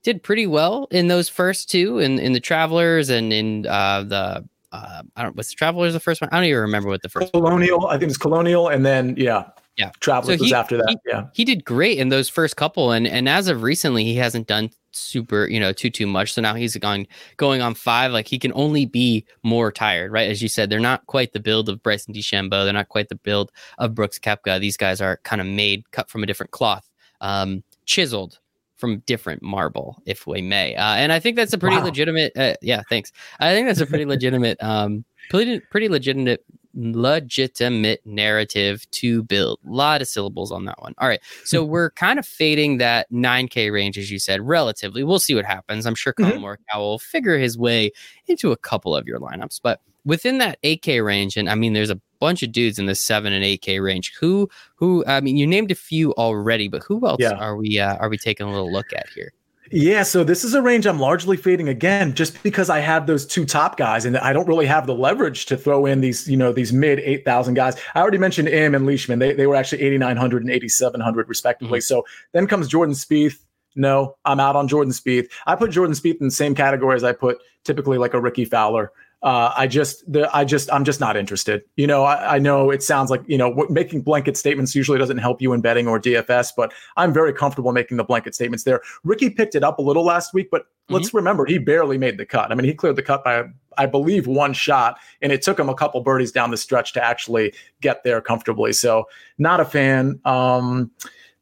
did 0.04 0.21
pretty 0.21 0.45
well 0.45 0.88
in 0.91 1.08
those 1.08 1.30
first 1.30 1.67
two, 1.67 1.97
in 1.97 2.19
in 2.19 2.34
the 2.34 2.39
Travelers 2.39 3.10
and 3.10 3.34
in 3.34 3.65
uh, 3.65 4.04
the 4.04 4.47
uh, 4.71 5.02
I 5.15 5.23
don't 5.23 5.36
what's 5.36 5.49
the 5.49 5.56
Travelers 5.56 5.93
the 5.93 5.99
first 5.99 6.21
one. 6.21 6.30
I 6.32 6.36
don't 6.36 6.45
even 6.45 6.62
remember 6.62 6.89
what 6.89 7.02
the 7.02 7.10
first 7.10 7.32
Colonial. 7.32 7.88
I 7.88 7.97
think 7.97 8.10
it's 8.10 8.19
Colonial, 8.19 8.67
and 8.67 8.86
then 8.86 9.15
yeah, 9.17 9.45
yeah, 9.80 9.92
Travelers 10.02 10.39
so 10.39 10.44
he, 10.44 10.50
was 10.50 10.54
after 10.54 10.76
that. 10.76 10.89
He, 10.89 10.98
yeah, 11.08 11.28
he 11.34 11.46
did 11.46 11.63
great 11.63 12.00
in 12.00 12.10
those 12.10 12.28
first 12.28 12.58
couple, 12.58 12.92
and 12.92 13.08
and 13.08 13.30
as 13.30 13.48
of 13.48 13.63
recently, 13.63 14.04
he 14.04 14.15
hasn't 14.15 14.46
done 14.46 14.72
super, 14.92 15.48
you 15.48 15.58
know, 15.58 15.72
too 15.72 15.89
too 15.89 16.06
much. 16.06 16.34
So 16.34 16.42
now 16.42 16.54
he's 16.54 16.76
going 16.76 17.08
going 17.38 17.62
on 17.62 17.76
five. 17.76 18.12
Like 18.12 18.28
he 18.28 18.38
can 18.38 18.52
only 18.56 18.86
be 18.86 19.26
more 19.42 19.72
tired, 19.72 20.12
right? 20.12 20.30
As 20.30 20.42
you 20.42 20.50
said, 20.50 20.70
they're 20.70 20.82
not 20.82 21.08
quite 21.08 21.32
the 21.32 21.39
build 21.39 21.70
of 21.70 21.82
Bryson 21.82 22.13
DeChambeau. 22.13 22.65
They're 22.65 22.74
not 22.74 22.89
quite 22.89 23.08
the 23.08 23.15
build 23.15 23.54
of 23.78 23.96
Brooks 23.96 24.20
Koepka. 24.20 24.60
These 24.60 24.76
guys 24.76 25.00
are 25.00 25.22
kind 25.24 25.39
of 25.39 25.48
made, 25.48 25.89
cut 25.92 26.10
from 26.10 26.24
a 26.24 26.26
different 26.26 26.52
cloth, 26.52 26.89
um, 27.22 27.63
chiseled 27.86 28.39
from 28.76 29.00
different 29.06 29.42
marble, 29.42 30.02
if 30.06 30.28
we 30.28 30.42
may. 30.42 30.76
Uh, 30.76 30.96
and 30.96 31.13
I 31.13 31.20
think 31.20 31.38
that's 31.38 31.54
a 31.54 31.58
pretty 31.58 31.78
wow. 31.78 31.86
legitimate. 31.86 32.36
Uh, 32.36 32.56
yeah, 32.62 32.82
thanks. 32.89 33.13
I 33.39 33.54
think 33.54 33.65
that's 33.65 33.80
a 33.80 33.86
pretty 33.86 34.06
legitimate, 34.15 34.62
um, 34.62 35.06
pretty 35.30 35.62
pretty 35.72 35.88
legitimate 35.88 36.44
legitimate 36.73 38.01
narrative 38.05 38.89
to 38.91 39.23
build. 39.23 39.60
A 39.67 39.71
lot 39.71 40.01
of 40.01 40.08
syllables 40.08 40.51
on 40.51 40.65
that 40.65 40.82
one. 40.82 40.93
All 40.97 41.08
right. 41.08 41.21
So 41.43 41.63
we're 41.65 41.91
kind 41.91 42.19
of 42.19 42.25
fading 42.25 42.77
that 42.77 43.12
9K 43.12 43.71
range, 43.71 43.97
as 43.97 44.12
you 44.12 44.19
said, 44.19 44.41
relatively. 44.41 45.03
We'll 45.03 45.19
see 45.19 45.36
what 45.36 45.45
happens. 45.45 45.86
I'm 45.86 45.95
sure 45.95 46.13
Collin 46.13 46.41
mm-hmm. 46.41 46.79
Will 46.79 46.99
figure 46.99 47.38
his 47.38 47.58
way 47.58 47.91
into 48.27 48.51
a 48.51 48.58
couple 48.58 48.95
of 48.95 49.08
your 49.08 49.19
lineups. 49.19 49.60
But 49.62 49.82
within 50.05 50.38
that 50.39 50.62
8K 50.63 51.03
range, 51.03 51.38
and 51.38 51.49
I 51.49 51.55
mean, 51.55 51.73
there's 51.73 51.89
a 51.89 51.99
bunch 52.19 52.43
of 52.43 52.51
dudes 52.51 52.79
in 52.79 52.86
the 52.86 52.95
7 52.95 53.32
and 53.32 53.43
8K 53.43 53.82
range. 53.82 54.13
Who, 54.19 54.49
who, 54.75 55.03
I 55.08 55.21
mean, 55.21 55.38
you 55.38 55.47
named 55.47 55.71
a 55.71 55.75
few 55.75 56.13
already, 56.15 56.67
but 56.67 56.84
who 56.84 57.05
else 57.08 57.19
yeah. 57.19 57.34
are 57.34 57.55
we, 57.55 57.79
uh, 57.79 57.95
are 57.97 58.10
we 58.10 58.17
taking 58.17 58.47
a 58.47 58.51
little 58.51 58.71
look 58.71 58.93
at 58.93 59.10
here? 59.10 59.34
Yeah, 59.71 60.03
so 60.03 60.23
this 60.23 60.43
is 60.43 60.53
a 60.53 60.62
range 60.62 60.88
I'm 60.88 60.99
largely 60.99 61.38
fading 61.38 61.69
again, 61.69 62.15
just 62.15 62.41
because 62.41 62.69
I 62.69 62.79
have 62.79 63.05
those 63.05 63.25
two 63.25 63.45
top 63.45 63.77
guys, 63.77 64.05
and 64.05 64.17
I 64.17 64.34
don't 64.34 64.47
really 64.47 64.65
have 64.65 64.88
the 64.88 64.95
leverage 64.95 65.45
to 65.47 65.58
throw 65.58 65.86
in 65.86 66.01
these, 66.01 66.27
you 66.27 66.38
know, 66.38 66.51
these 66.51 66.73
mid 66.73 66.99
eight 66.99 67.23
thousand 67.23 67.53
guys. 67.53 67.75
I 67.93 68.01
already 68.01 68.17
mentioned 68.17 68.47
Im 68.49 68.73
and 68.73 68.86
Leishman; 68.86 69.19
they 69.19 69.34
they 69.34 69.45
were 69.45 69.55
actually 69.55 69.82
8900 69.82 70.43
and 70.43 70.51
8700 70.51 71.29
respectively. 71.29 71.79
Mm-hmm. 71.79 71.84
So 71.84 72.05
then 72.32 72.47
comes 72.47 72.67
Jordan 72.67 72.95
Spieth. 72.95 73.39
No, 73.75 74.15
I'm 74.25 74.39
out 74.39 74.55
on 74.55 74.67
Jordan 74.67 74.91
Spieth. 74.91 75.29
I 75.45 75.55
put 75.55 75.71
Jordan 75.71 75.95
Spieth 75.95 76.19
in 76.19 76.27
the 76.27 76.32
same 76.32 76.55
category 76.55 76.95
as 76.95 77.03
I 77.03 77.12
put 77.12 77.38
typically 77.63 77.97
like 77.97 78.13
a 78.13 78.19
Rickie 78.19 78.45
Fowler 78.45 78.91
uh, 79.21 79.51
I 79.55 79.67
just, 79.67 80.10
the, 80.12 80.34
I 80.36 80.45
just, 80.45 80.71
I'm 80.71 80.86
just 80.86 80.99
not 80.99 81.17
interested. 81.17 81.63
You 81.75 81.88
know, 81.88 82.03
I, 82.03 82.36
I 82.36 82.39
know 82.39 82.71
it 82.71 82.82
sounds 82.82 83.10
like 83.10 83.21
you 83.27 83.38
know 83.38 83.49
what, 83.49 83.69
making 83.69 84.01
blanket 84.01 84.38
statements 84.38 84.73
usually 84.73 84.97
doesn't 84.97 85.17
help 85.17 85.41
you 85.41 85.51
in 85.51 85.60
betting 85.60 85.88
or 85.88 85.99
DFS, 85.99 86.51
but 86.55 86.73
I'm 86.95 87.12
very 87.13 87.34
comfortable 87.34 87.73
making 87.73 87.97
the 87.97 88.03
blanket 88.03 88.34
statements 88.34 88.63
there. 88.63 88.82
Rickie 89.03 89.29
picked 89.29 89.55
it 89.55 89.63
up 89.63 89.77
a 89.77 89.82
little 89.82 90.05
last 90.05 90.34
week, 90.34 90.47
but 90.49 90.63
mm-hmm. 90.63 90.95
let's 90.95 91.13
remember 91.13 91.45
he 91.45 91.58
barely 91.58 91.97
made 91.97 92.17
the 92.17 92.25
cut. 92.25 92.51
I 92.51 92.55
mean, 92.55 92.65
he 92.65 92.73
cleared 92.73 92.95
the 92.95 93.03
cut 93.03 93.25
by, 93.25 93.43
I 93.77 93.88
believe, 93.88 94.25
one 94.25 94.53
shot, 94.53 94.97
and 95.21 95.34
it 95.34 95.41
took 95.41 95.60
him 95.60 95.67
a 95.67 95.75
couple 95.75 95.99
birdies 96.01 96.32
down 96.32 96.51
the 96.51 96.58
stretch 96.58 96.93
to 96.93 97.03
actually 97.03 97.53
get 97.82 98.03
there 98.05 98.21
comfortably. 98.21 98.71
So, 98.71 99.05
not 99.38 99.60
a 99.60 99.65
fan. 99.65 100.21
Um, 100.23 100.91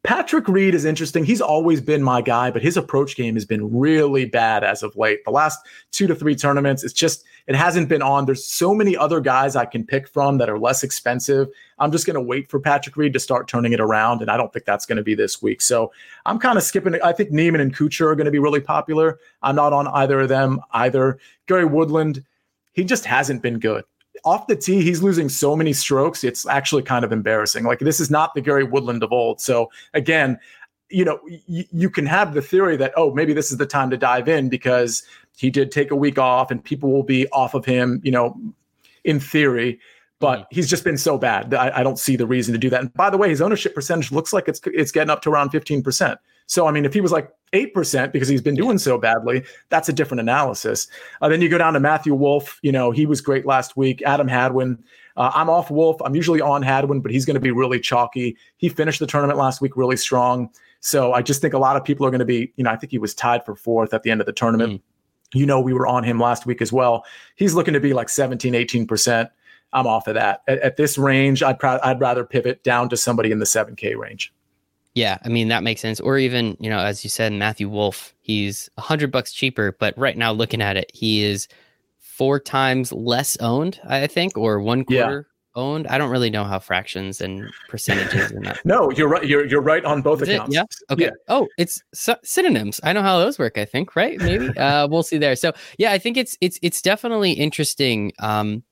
Patrick 0.03 0.47
Reed 0.47 0.73
is 0.73 0.85
interesting. 0.85 1.25
He's 1.25 1.41
always 1.41 1.81
been 1.81 2.01
my 2.01 2.21
guy, 2.21 2.49
but 2.49 2.61
his 2.61 2.77
approach 2.77 3.15
game 3.17 3.33
has 3.33 3.45
been 3.45 3.77
really 3.77 4.25
bad 4.25 4.63
as 4.63 4.81
of 4.81 4.95
late. 4.95 5.25
The 5.25 5.31
last 5.31 5.59
two 5.91 6.07
to 6.07 6.15
three 6.15 6.33
tournaments, 6.33 6.83
it's 6.83 6.93
just, 6.93 7.25
it 7.47 7.55
hasn't 7.55 7.89
been 7.89 8.01
on. 8.01 8.25
There's 8.25 8.45
so 8.45 8.75
many 8.75 8.95
other 8.95 9.19
guys 9.21 9.55
I 9.55 9.65
can 9.65 9.85
pick 9.85 10.07
from 10.07 10.37
that 10.37 10.49
are 10.49 10.59
less 10.59 10.83
expensive. 10.83 11.47
I'm 11.79 11.91
just 11.91 12.05
going 12.05 12.15
to 12.15 12.21
wait 12.21 12.49
for 12.49 12.59
Patrick 12.59 12.97
Reed 12.97 13.13
to 13.13 13.19
start 13.19 13.47
turning 13.47 13.73
it 13.73 13.79
around, 13.79 14.21
and 14.21 14.29
I 14.29 14.37
don't 14.37 14.51
think 14.51 14.65
that's 14.65 14.85
going 14.85 14.97
to 14.97 15.03
be 15.03 15.15
this 15.15 15.41
week. 15.41 15.61
So 15.61 15.91
I'm 16.25 16.39
kind 16.39 16.57
of 16.57 16.63
skipping. 16.63 17.01
I 17.01 17.13
think 17.13 17.31
Niemann 17.31 17.61
and 17.61 17.75
Kuchar 17.75 18.11
are 18.11 18.15
going 18.15 18.25
to 18.25 18.31
be 18.31 18.39
really 18.39 18.61
popular. 18.61 19.19
I'm 19.41 19.55
not 19.55 19.73
on 19.73 19.87
either 19.87 20.19
of 20.21 20.29
them 20.29 20.59
either. 20.73 21.19
Gary 21.47 21.65
Woodland, 21.65 22.23
he 22.73 22.83
just 22.83 23.05
hasn't 23.05 23.41
been 23.41 23.59
good 23.59 23.83
off 24.23 24.47
the 24.47 24.55
tee, 24.55 24.81
he's 24.81 25.01
losing 25.01 25.29
so 25.29 25.55
many 25.55 25.73
strokes. 25.73 26.23
It's 26.23 26.45
actually 26.47 26.83
kind 26.83 27.05
of 27.05 27.11
embarrassing. 27.11 27.63
Like 27.63 27.79
this 27.79 27.99
is 27.99 28.09
not 28.09 28.33
the 28.33 28.41
Gary 28.41 28.63
Woodland 28.63 29.03
of 29.03 29.11
old. 29.11 29.39
So 29.39 29.71
again, 29.93 30.39
you 30.89 31.03
know, 31.03 31.19
y- 31.23 31.67
you 31.71 31.89
can 31.89 32.05
have 32.05 32.33
the 32.33 32.41
theory 32.41 32.77
that, 32.77 32.93
oh, 32.95 33.13
maybe 33.13 33.33
this 33.33 33.51
is 33.51 33.57
the 33.57 33.65
time 33.65 33.89
to 33.89 33.97
dive 33.97 34.27
in 34.27 34.49
because 34.49 35.03
he 35.37 35.49
did 35.49 35.71
take 35.71 35.91
a 35.91 35.95
week 35.95 36.17
off 36.17 36.51
and 36.51 36.63
people 36.63 36.91
will 36.91 37.03
be 37.03 37.27
off 37.29 37.53
of 37.53 37.63
him, 37.63 38.01
you 38.03 38.11
know, 38.11 38.39
in 39.03 39.19
theory. 39.19 39.79
But 40.19 40.39
mm-hmm. 40.39 40.55
he's 40.55 40.69
just 40.69 40.83
been 40.83 40.97
so 40.97 41.17
bad 41.17 41.51
that 41.51 41.59
I, 41.59 41.79
I, 41.79 41.83
don't 41.83 41.99
see 41.99 42.15
the 42.15 42.25
reason 42.25 42.51
to 42.53 42.57
do 42.57 42.71
that. 42.71 42.81
And 42.81 42.93
by 42.93 43.11
the 43.11 43.17
way, 43.17 43.29
his 43.29 43.39
ownership 43.39 43.75
percentage 43.75 44.11
looks 44.11 44.33
like 44.33 44.47
it's 44.47 44.59
it's 44.65 44.91
getting 44.91 45.11
up 45.11 45.21
to 45.21 45.29
around 45.29 45.51
15%. 45.51 46.17
So 46.47 46.65
I 46.65 46.71
mean, 46.71 46.85
if 46.85 46.93
he 46.93 47.01
was 47.01 47.11
like 47.11 47.29
8% 47.53 48.11
because 48.11 48.27
he's 48.27 48.41
been 48.41 48.55
doing 48.55 48.79
so 48.79 48.97
badly, 48.97 49.43
that's 49.69 49.89
a 49.89 49.93
different 49.93 50.21
analysis. 50.21 50.87
Uh, 51.21 51.29
then 51.29 51.41
you 51.41 51.49
go 51.49 51.57
down 51.59 51.73
to 51.73 51.79
Matthew 51.79 52.15
Wolff. 52.15 52.59
you 52.63 52.71
know, 52.71 52.89
he 52.89 53.05
was 53.05 53.21
great 53.21 53.45
last 53.45 53.77
week. 53.77 54.01
Adam 54.03 54.27
Hadwin, 54.27 54.83
uh, 55.17 55.31
I'm 55.35 55.49
off 55.49 55.69
Wolff. 55.69 56.01
I'm 56.03 56.15
usually 56.15 56.41
on 56.41 56.63
Hadwin, 56.63 57.01
but 57.01 57.11
he's 57.11 57.25
going 57.25 57.35
to 57.35 57.41
be 57.41 57.51
really 57.51 57.79
chalky. 57.79 58.37
He 58.57 58.69
finished 58.69 58.99
the 58.99 59.07
tournament 59.07 59.37
last 59.37 59.61
week 59.61 59.77
really 59.77 59.97
strong. 59.97 60.49
So 60.79 61.13
I 61.13 61.21
just 61.21 61.41
think 61.41 61.53
a 61.53 61.59
lot 61.59 61.75
of 61.75 61.83
people 61.83 62.07
are 62.07 62.11
going 62.11 62.19
to 62.19 62.25
be, 62.25 62.53
you 62.55 62.63
know, 62.63 62.71
I 62.71 62.75
think 62.75 62.91
he 62.91 62.97
was 62.97 63.13
tied 63.13 63.45
for 63.45 63.55
fourth 63.55 63.93
at 63.93 64.03
the 64.03 64.09
end 64.09 64.21
of 64.21 64.25
the 64.25 64.33
tournament. 64.33 64.73
Mm. 64.73 64.81
You 65.33 65.45
know, 65.45 65.59
we 65.59 65.73
were 65.73 65.87
on 65.87 66.03
him 66.03 66.19
last 66.19 66.45
week 66.45 66.61
as 66.61 66.71
well. 66.71 67.05
He's 67.35 67.53
looking 67.53 67.73
to 67.73 67.79
be 67.79 67.93
like 67.93 68.09
17, 68.09 68.53
18%. 68.53 69.29
I'm 69.73 69.87
off 69.87 70.07
of 70.07 70.13
that. 70.15 70.41
At, 70.47 70.59
at 70.59 70.77
this 70.77 70.97
range, 70.97 71.43
I'd, 71.43 71.59
pr- 71.59 71.67
I'd 71.83 71.99
rather 71.99 72.23
pivot 72.23 72.63
down 72.63 72.89
to 72.89 72.97
somebody 72.97 73.31
in 73.31 73.39
the 73.39 73.45
7K 73.45 73.97
range. 73.97 74.33
Yeah, 74.97 75.19
I 75.23 75.29
mean 75.29 75.49
that 75.49 75.61
makes 75.61 75.81
sense. 75.81 75.99
Or 75.99 76.17
even, 76.17 76.57
you 76.59 76.71
know, 76.71 76.79
as 76.79 77.03
you 77.03 77.09
said, 77.11 77.31
Matthew 77.31 77.69
Wolff, 77.69 78.15
he's 78.19 78.67
a 78.77 78.81
hundred 78.81 79.11
bucks 79.11 79.31
cheaper, 79.31 79.75
but 79.77 79.95
right 79.95 80.17
now 80.17 80.31
looking 80.31 80.59
at 80.59 80.75
it, 80.75 80.89
he 80.91 81.23
is 81.23 81.47
four 81.99 82.39
times 82.39 82.91
less 82.91 83.37
owned, 83.37 83.79
I 83.87 84.07
think, 84.07 84.35
or 84.35 84.59
one 84.59 84.85
quarter. 84.85 85.27
Owned. 85.57 85.87
I 85.87 85.97
don't 85.97 86.09
really 86.09 86.29
know 86.29 86.45
how 86.45 86.59
fractions 86.59 87.19
and 87.19 87.49
percentages 87.67 88.31
and 88.31 88.45
that. 88.45 88.59
no, 88.65 88.89
you're 88.91 89.09
right. 89.09 89.27
You're 89.27 89.45
you're 89.45 89.61
right 89.61 89.83
on 89.83 90.01
both 90.01 90.21
Is 90.21 90.29
accounts. 90.29 90.55
It? 90.55 90.59
Yeah. 90.59 90.93
Okay. 90.93 91.03
Yeah. 91.05 91.11
Oh, 91.27 91.47
it's 91.57 91.81
synonyms. 92.23 92.79
I 92.83 92.93
know 92.93 93.01
how 93.01 93.19
those 93.19 93.37
work. 93.37 93.57
I 93.57 93.65
think 93.65 93.95
right. 93.95 94.17
Maybe. 94.19 94.47
uh, 94.57 94.87
we'll 94.87 95.03
see 95.03 95.17
there. 95.17 95.35
So 95.35 95.51
yeah, 95.77 95.91
I 95.91 95.97
think 95.97 96.15
it's 96.15 96.37
it's 96.39 96.57
it's 96.61 96.81
definitely 96.81 97.33
interesting. 97.33 98.13
Um, 98.19 98.63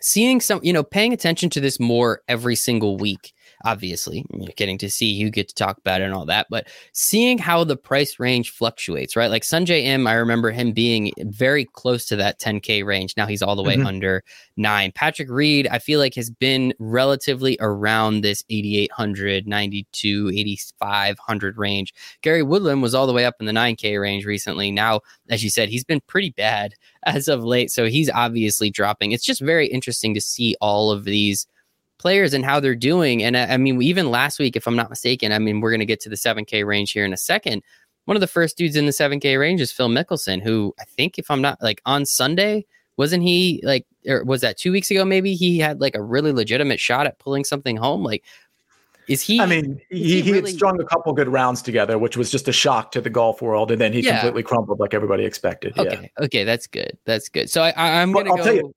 seeing 0.00 0.40
some, 0.40 0.60
you 0.62 0.72
know, 0.72 0.82
paying 0.82 1.12
attention 1.12 1.50
to 1.50 1.60
this 1.60 1.78
more 1.78 2.22
every 2.28 2.54
single 2.54 2.96
week 2.96 3.33
obviously 3.64 4.24
you're 4.34 4.52
getting 4.56 4.78
to 4.78 4.90
see 4.90 5.06
you 5.06 5.30
get 5.30 5.48
to 5.48 5.54
talk 5.54 5.78
about 5.78 6.00
it 6.00 6.04
and 6.04 6.14
all 6.14 6.26
that 6.26 6.46
but 6.50 6.68
seeing 6.92 7.38
how 7.38 7.64
the 7.64 7.76
price 7.76 8.20
range 8.20 8.50
fluctuates 8.50 9.16
right? 9.16 9.30
Like 9.30 9.42
Sungjae 9.42 9.84
Im 9.84 10.06
i 10.06 10.14
remember 10.14 10.50
him 10.50 10.72
being 10.72 11.12
very 11.18 11.64
close 11.64 12.04
to 12.06 12.16
that 12.16 12.38
10k 12.40 12.84
range. 12.84 13.14
Now 13.16 13.26
he's 13.26 13.42
all 13.42 13.56
the 13.56 13.62
way 13.62 13.76
mm-hmm. 13.76 13.86
under 13.86 14.22
9 14.56 14.92
patrick 14.92 15.30
reed 15.30 15.66
i 15.68 15.78
feel 15.78 15.98
like 15.98 16.14
has 16.14 16.30
been 16.30 16.72
relatively 16.78 17.56
around 17.60 18.20
this 18.20 18.44
8800 18.50 19.46
92 19.46 20.30
8500 20.34 21.58
range. 21.58 21.94
Gary 22.22 22.42
woodland 22.42 22.82
was 22.82 22.94
all 22.94 23.06
the 23.06 23.12
way 23.12 23.24
up 23.24 23.36
in 23.40 23.46
the 23.46 23.52
9k 23.52 24.00
range 24.00 24.24
recently. 24.26 24.70
Now 24.70 25.00
as 25.30 25.42
you 25.42 25.50
said 25.50 25.68
he's 25.68 25.84
been 25.84 26.00
pretty 26.06 26.30
bad 26.30 26.74
as 27.06 27.28
of 27.28 27.42
late 27.44 27.70
so 27.70 27.86
he's 27.86 28.10
obviously 28.10 28.70
dropping. 28.70 29.12
It's 29.12 29.24
just 29.24 29.40
very 29.40 29.66
interesting 29.66 30.14
to 30.14 30.20
see 30.20 30.54
all 30.60 30.90
of 30.90 31.04
these 31.04 31.46
players 32.04 32.34
and 32.34 32.44
how 32.44 32.60
they're 32.60 32.74
doing. 32.74 33.22
And 33.22 33.34
I, 33.34 33.54
I 33.54 33.56
mean, 33.56 33.80
even 33.80 34.10
last 34.10 34.38
week, 34.38 34.56
if 34.56 34.66
I'm 34.66 34.76
not 34.76 34.90
mistaken, 34.90 35.32
I 35.32 35.38
mean, 35.38 35.62
we're 35.62 35.70
going 35.70 35.80
to 35.80 35.86
get 35.86 36.00
to 36.00 36.10
the 36.10 36.16
7K 36.16 36.66
range 36.66 36.92
here 36.92 37.06
in 37.06 37.14
a 37.14 37.16
second. 37.16 37.62
One 38.04 38.14
of 38.14 38.20
the 38.20 38.26
first 38.26 38.58
dudes 38.58 38.76
in 38.76 38.84
the 38.84 38.92
7K 38.92 39.40
range 39.40 39.62
is 39.62 39.72
Phil 39.72 39.88
Mickelson, 39.88 40.42
who 40.42 40.74
I 40.78 40.84
think, 40.84 41.18
if 41.18 41.30
I'm 41.30 41.40
not 41.40 41.62
like 41.62 41.80
on 41.86 42.04
Sunday, 42.04 42.66
wasn't 42.98 43.22
he 43.22 43.62
like, 43.64 43.86
or 44.06 44.22
was 44.22 44.42
that 44.42 44.58
two 44.58 44.70
weeks 44.70 44.90
ago? 44.90 45.02
Maybe 45.06 45.34
he 45.34 45.58
had 45.58 45.80
like 45.80 45.94
a 45.94 46.02
really 46.02 46.30
legitimate 46.30 46.78
shot 46.78 47.06
at 47.06 47.18
pulling 47.18 47.42
something 47.42 47.74
home. 47.74 48.04
Like, 48.04 48.22
is 49.08 49.22
he? 49.22 49.40
I 49.40 49.46
mean, 49.46 49.80
he, 49.88 50.20
he, 50.20 50.30
really... 50.30 50.50
had 50.50 50.56
strung 50.56 50.78
a 50.78 50.84
couple 50.84 51.14
good 51.14 51.28
rounds 51.28 51.62
together, 51.62 51.98
which 51.98 52.18
was 52.18 52.30
just 52.30 52.48
a 52.48 52.52
shock 52.52 52.92
to 52.92 53.00
the 53.00 53.10
golf 53.10 53.40
world, 53.40 53.70
and 53.70 53.80
then 53.80 53.94
he 53.94 54.00
yeah. 54.00 54.20
completely 54.20 54.42
crumbled 54.42 54.78
like 54.78 54.92
everybody 54.92 55.24
expected. 55.24 55.72
Okay, 55.78 56.10
yeah. 56.18 56.24
okay, 56.24 56.44
that's 56.44 56.66
good. 56.66 56.98
That's 57.06 57.30
good. 57.30 57.48
So 57.48 57.62
I, 57.62 58.02
am 58.02 58.12
gonna 58.12 58.36
go. 58.36 58.50
You, 58.50 58.74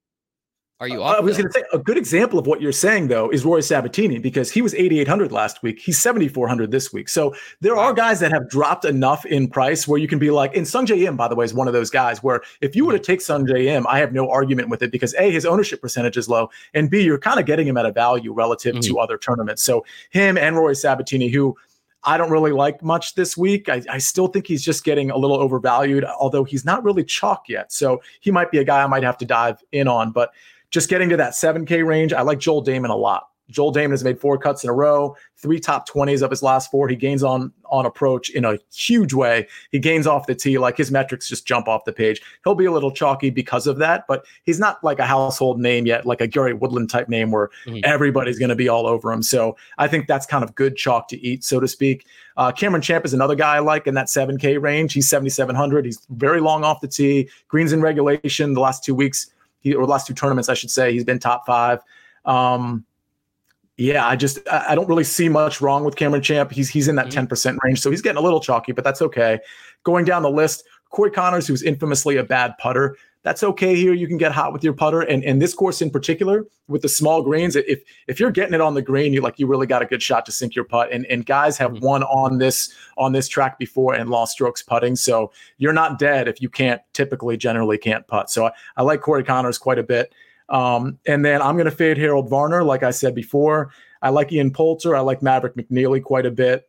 are 0.79 0.87
you? 0.87 1.01
I 1.01 1.19
was 1.19 1.37
going 1.37 1.47
to 1.47 1.53
say 1.53 1.63
a 1.73 1.79
good 1.79 1.97
example 1.97 2.37
of 2.37 2.45
what 2.45 2.61
you're 2.61 2.71
saying 2.71 3.07
though 3.07 3.29
is 3.29 3.43
Rory 3.43 3.61
Sabbatini 3.61 4.21
because 4.21 4.51
he 4.51 4.61
was 4.61 4.75
8,800 4.75 5.31
last 5.31 5.63
week. 5.63 5.79
He's 5.79 5.99
7,400 5.99 6.69
this 6.69 6.93
week. 6.93 7.09
So 7.09 7.33
there 7.61 7.75
wow. 7.75 7.85
are 7.85 7.93
guys 7.93 8.19
that 8.19 8.31
have 8.31 8.47
dropped 8.47 8.85
enough 8.85 9.25
in 9.25 9.47
price 9.47 9.87
where 9.87 9.99
you 9.99 10.07
can 10.07 10.19
be 10.19 10.29
like, 10.29 10.55
and 10.55 10.67
Sungjae 10.67 11.07
Im, 11.07 11.17
by 11.17 11.27
the 11.27 11.35
way, 11.35 11.45
is 11.45 11.53
one 11.53 11.67
of 11.67 11.73
those 11.73 11.89
guys 11.89 12.21
where 12.21 12.41
if 12.61 12.75
you 12.75 12.85
were 12.85 12.93
to 12.93 12.99
take 12.99 13.21
Sungjae 13.21 13.65
Im, 13.65 13.87
I 13.87 13.97
have 13.97 14.13
no 14.13 14.29
argument 14.29 14.69
with 14.69 14.83
it 14.83 14.91
because 14.91 15.15
a 15.15 15.31
his 15.31 15.47
ownership 15.47 15.81
percentage 15.81 16.15
is 16.15 16.29
low, 16.29 16.49
and 16.75 16.91
b 16.91 17.01
you're 17.01 17.17
kind 17.17 17.39
of 17.39 17.47
getting 17.47 17.67
him 17.67 17.77
at 17.77 17.87
a 17.87 17.91
value 17.91 18.31
relative 18.31 18.75
mm-hmm. 18.75 18.93
to 18.93 18.99
other 18.99 19.17
tournaments. 19.17 19.63
So 19.63 19.83
him 20.11 20.37
and 20.37 20.55
Rory 20.55 20.75
Sabbatini, 20.75 21.31
who 21.31 21.55
I 22.03 22.17
don't 22.17 22.29
really 22.29 22.51
like 22.51 22.83
much 22.83 23.15
this 23.15 23.35
week. 23.35 23.67
I, 23.67 23.81
I, 23.89 23.97
still 23.97 24.27
think 24.27 24.47
he's 24.47 24.63
just 24.63 24.83
getting 24.83 25.09
a 25.09 25.17
little 25.17 25.37
overvalued, 25.37 26.05
although 26.05 26.43
he's 26.43 26.63
not 26.63 26.83
really 26.83 27.03
chalk 27.03 27.49
yet. 27.49 27.73
So 27.73 28.01
he 28.21 28.31
might 28.31 28.51
be 28.51 28.59
a 28.59 28.63
guy 28.63 28.83
I 28.83 28.87
might 28.87 29.03
have 29.03 29.17
to 29.17 29.25
dive 29.25 29.61
in 29.71 29.87
on. 29.87 30.11
But 30.11 30.31
just 30.71 30.89
getting 30.89 31.09
to 31.09 31.17
that 31.17 31.33
7K 31.33 31.85
range, 31.85 32.13
I 32.13 32.21
like 32.21 32.39
Joel 32.39 32.63
Dahmen 32.63 32.89
a 32.89 32.95
lot. 32.95 33.27
Joel 33.49 33.73
Dahmen 33.73 33.91
has 33.91 34.03
made 34.03 34.19
four 34.19 34.37
cuts 34.37 34.63
in 34.63 34.69
a 34.69 34.73
row, 34.73 35.15
three 35.37 35.59
top 35.59 35.87
20s 35.87 36.21
of 36.21 36.29
his 36.29 36.43
last 36.43 36.69
four. 36.69 36.87
He 36.89 36.95
gains 36.95 37.23
on 37.23 37.51
on 37.65 37.85
approach 37.85 38.29
in 38.29 38.45
a 38.45 38.57
huge 38.73 39.13
way. 39.13 39.47
He 39.71 39.79
gains 39.79 40.07
off 40.07 40.27
the 40.27 40.35
tee, 40.35 40.57
like 40.57 40.77
his 40.77 40.91
metrics 40.91 41.27
just 41.27 41.45
jump 41.45 41.67
off 41.67 41.85
the 41.85 41.93
page. 41.93 42.21
He'll 42.43 42.55
be 42.55 42.65
a 42.65 42.71
little 42.71 42.91
chalky 42.91 43.29
because 43.29 43.67
of 43.67 43.77
that, 43.77 44.05
but 44.07 44.25
he's 44.43 44.59
not 44.59 44.83
like 44.83 44.99
a 44.99 45.05
household 45.05 45.59
name 45.59 45.85
yet, 45.85 46.05
like 46.05 46.21
a 46.21 46.27
Gary 46.27 46.53
Woodland 46.53 46.89
type 46.89 47.09
name 47.09 47.31
where 47.31 47.49
mm-hmm. 47.65 47.79
everybody's 47.83 48.39
going 48.39 48.49
to 48.49 48.55
be 48.55 48.69
all 48.69 48.87
over 48.87 49.11
him. 49.11 49.23
So 49.23 49.57
I 49.77 49.87
think 49.87 50.07
that's 50.07 50.25
kind 50.25 50.43
of 50.43 50.55
good 50.55 50.75
chalk 50.75 51.07
to 51.09 51.19
eat, 51.19 51.43
so 51.43 51.59
to 51.59 51.67
speak. 51.67 52.05
Uh, 52.35 52.51
Cameron 52.51 52.81
Champ 52.81 53.05
is 53.05 53.13
another 53.13 53.35
guy 53.35 53.55
I 53.55 53.59
like 53.59 53.87
in 53.87 53.95
that 53.95 54.07
7K 54.07 54.61
range. 54.61 54.93
He's 54.93 55.09
7,700. 55.09 55.85
He's 55.85 56.05
very 56.09 56.39
long 56.39 56.63
off 56.63 56.81
the 56.81 56.87
tee. 56.87 57.29
Greens 57.47 57.73
in 57.73 57.81
regulation 57.81 58.53
the 58.53 58.61
last 58.61 58.83
two 58.83 58.95
weeks 58.95 59.31
he 59.67 59.75
or 59.75 59.85
last 59.85 60.07
two 60.07 60.13
tournaments, 60.13 60.49
I 60.49 60.53
should 60.53 60.71
say, 60.71 60.93
he's 60.93 61.03
been 61.03 61.19
top 61.19 61.45
five. 61.45 61.81
Um, 62.25 62.85
yeah, 63.77 64.07
I 64.07 64.15
just 64.15 64.39
I 64.49 64.73
don't 64.73 64.89
really 64.89 65.03
see 65.03 65.29
much 65.29 65.61
wrong 65.61 65.83
with 65.83 65.95
Cameron 65.95 66.23
Champ. 66.23 66.51
He's 66.51 66.67
he's 66.67 66.87
in 66.87 66.95
that 66.95 67.07
mm-hmm. 67.07 67.15
10 67.15 67.27
percent 67.27 67.59
range, 67.63 67.79
so 67.79 67.91
he's 67.91 68.01
getting 68.01 68.17
a 68.17 68.21
little 68.21 68.39
chalky, 68.39 68.71
but 68.71 68.83
that's 68.83 69.01
okay. 69.03 69.39
Going 69.83 70.03
down 70.03 70.23
the 70.23 70.31
list, 70.31 70.63
Corey 70.89 71.11
Conners, 71.11 71.47
who's 71.47 71.61
infamously 71.61 72.17
a 72.17 72.23
bad 72.23 72.53
putter, 72.57 72.97
that's 73.27 73.43
okay 73.43 73.75
here. 73.75 73.91
You 73.91 74.07
can 74.07 74.15
get 74.15 74.31
hot 74.31 74.53
with 74.53 74.63
your 74.63 74.71
putter, 74.71 75.01
and 75.01 75.21
and 75.25 75.41
this 75.41 75.53
course 75.53 75.81
in 75.81 75.89
particular 75.89 76.45
with 76.69 76.81
the 76.81 76.87
small 76.87 77.21
greens, 77.21 77.57
if 77.57 77.81
if 78.07 78.21
you're 78.21 78.31
getting 78.31 78.53
it 78.53 78.61
on 78.61 78.73
the 78.73 78.81
green, 78.81 79.11
you 79.11 79.19
like 79.19 79.37
you 79.37 79.47
really 79.47 79.67
got 79.67 79.81
a 79.81 79.85
good 79.85 80.01
shot 80.01 80.25
to 80.27 80.31
sink 80.31 80.55
your 80.55 80.63
putt. 80.63 80.93
And 80.93 81.05
and 81.07 81.25
guys 81.25 81.57
have 81.57 81.71
mm-hmm. 81.71 81.85
won 81.85 82.03
on 82.03 82.37
this 82.37 82.73
on 82.97 83.11
this 83.11 83.27
track 83.27 83.59
before 83.59 83.95
and 83.95 84.09
lost 84.09 84.31
strokes 84.31 84.63
putting, 84.63 84.95
so 84.95 85.33
you're 85.57 85.73
not 85.73 85.99
dead 85.99 86.29
if 86.29 86.41
you 86.41 86.47
can't 86.47 86.81
typically 86.93 87.35
generally 87.35 87.77
can't 87.77 88.07
putt. 88.07 88.29
So 88.29 88.45
I, 88.45 88.51
I 88.77 88.83
like 88.83 89.01
Corey 89.01 89.25
Conners 89.25 89.59
quite 89.59 89.77
a 89.77 89.83
bit. 89.83 90.13
Um, 90.47 90.97
and 91.05 91.25
then 91.25 91.41
I'm 91.41 91.55
going 91.55 91.65
to 91.65 91.71
fade 91.71 91.97
Harold 91.97 92.29
Varner, 92.29 92.63
like 92.63 92.81
I 92.81 92.91
said 92.91 93.13
before. 93.13 93.71
I 94.01 94.07
like 94.07 94.31
Ian 94.31 94.51
Poulter. 94.51 94.95
I 94.95 95.01
like 95.01 95.21
Maverick 95.21 95.55
McNealy 95.55 96.01
quite 96.01 96.25
a 96.25 96.31
bit. 96.31 96.66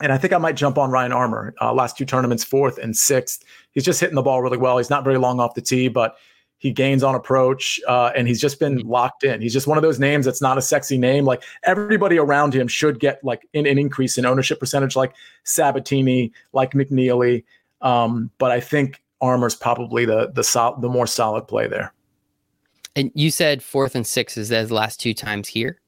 And 0.00 0.12
I 0.12 0.18
think 0.18 0.32
I 0.32 0.38
might 0.38 0.56
jump 0.56 0.76
on 0.76 0.90
Ryan 0.90 1.12
Armour. 1.12 1.54
Uh, 1.60 1.72
last 1.72 1.96
two 1.96 2.04
tournaments, 2.04 2.44
fourth 2.44 2.78
and 2.78 2.96
sixth. 2.96 3.42
He's 3.72 3.84
just 3.84 4.00
hitting 4.00 4.14
the 4.14 4.22
ball 4.22 4.42
really 4.42 4.58
well. 4.58 4.76
He's 4.76 4.90
not 4.90 5.04
very 5.04 5.16
long 5.16 5.40
off 5.40 5.54
the 5.54 5.62
tee, 5.62 5.88
but 5.88 6.16
he 6.58 6.70
gains 6.70 7.02
on 7.02 7.14
approach, 7.14 7.80
uh, 7.86 8.12
and 8.16 8.26
he's 8.26 8.40
just 8.40 8.58
been 8.58 8.78
mm-hmm. 8.78 8.88
locked 8.88 9.24
in. 9.24 9.40
He's 9.40 9.52
just 9.52 9.66
one 9.66 9.76
of 9.76 9.82
those 9.82 9.98
names 9.98 10.24
that's 10.24 10.40
not 10.40 10.56
a 10.56 10.62
sexy 10.62 10.96
name. 10.96 11.24
Like 11.24 11.42
everybody 11.64 12.18
around 12.18 12.54
him 12.54 12.66
should 12.66 12.98
get 12.98 13.22
like 13.22 13.46
an, 13.54 13.66
an 13.66 13.78
increase 13.78 14.16
in 14.16 14.24
ownership 14.24 14.58
percentage, 14.58 14.96
like 14.96 15.14
Sabbatini, 15.44 16.32
like 16.52 16.72
McNealy. 16.72 17.44
Um, 17.82 18.30
but 18.38 18.50
I 18.50 18.60
think 18.60 19.02
Armour's 19.20 19.54
probably 19.54 20.06
the 20.06 20.30
the 20.34 20.44
sol- 20.44 20.76
the 20.80 20.88
more 20.88 21.06
solid 21.06 21.46
play 21.46 21.66
there. 21.66 21.92
And 22.94 23.10
you 23.14 23.30
said 23.30 23.62
fourth 23.62 23.94
and 23.94 24.06
sixth 24.06 24.38
is 24.38 24.50
as 24.50 24.70
last 24.70 24.98
two 24.98 25.12
times 25.12 25.48
here. 25.48 25.78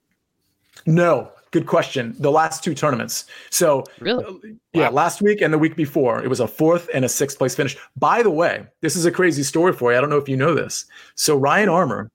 No, 0.85 1.33
good 1.51 1.67
question. 1.67 2.15
The 2.19 2.31
last 2.31 2.63
two 2.63 2.75
tournaments. 2.75 3.27
So, 3.51 3.85
really? 4.01 4.25
Uh, 4.25 4.33
yeah, 4.73 4.89
wow. 4.89 4.93
last 4.93 5.23
week 5.23 5.41
and 5.41 5.53
the 5.53 5.59
week 5.59 5.77
before, 5.77 6.23
it 6.23 6.29
was 6.29 6.41
a 6.41 6.49
fourth 6.49 6.89
and 6.95 7.05
a 7.05 7.09
sixth 7.09 7.39
place 7.39 7.55
finish. 7.55 7.77
By 7.97 8.23
the 8.23 8.31
way, 8.31 8.67
this 8.81 8.97
is 8.97 9.07
a 9.07 9.11
crazy 9.11 9.43
story 9.43 9.73
for 9.73 9.93
you. 9.93 9.99
I 9.99 10.01
don't 10.01 10.11
know 10.11 10.19
if 10.19 10.29
you 10.29 10.37
know 10.37 10.55
this. 10.55 10.87
So, 11.15 11.37
Ryan 11.37 11.69
Armour 11.69 12.11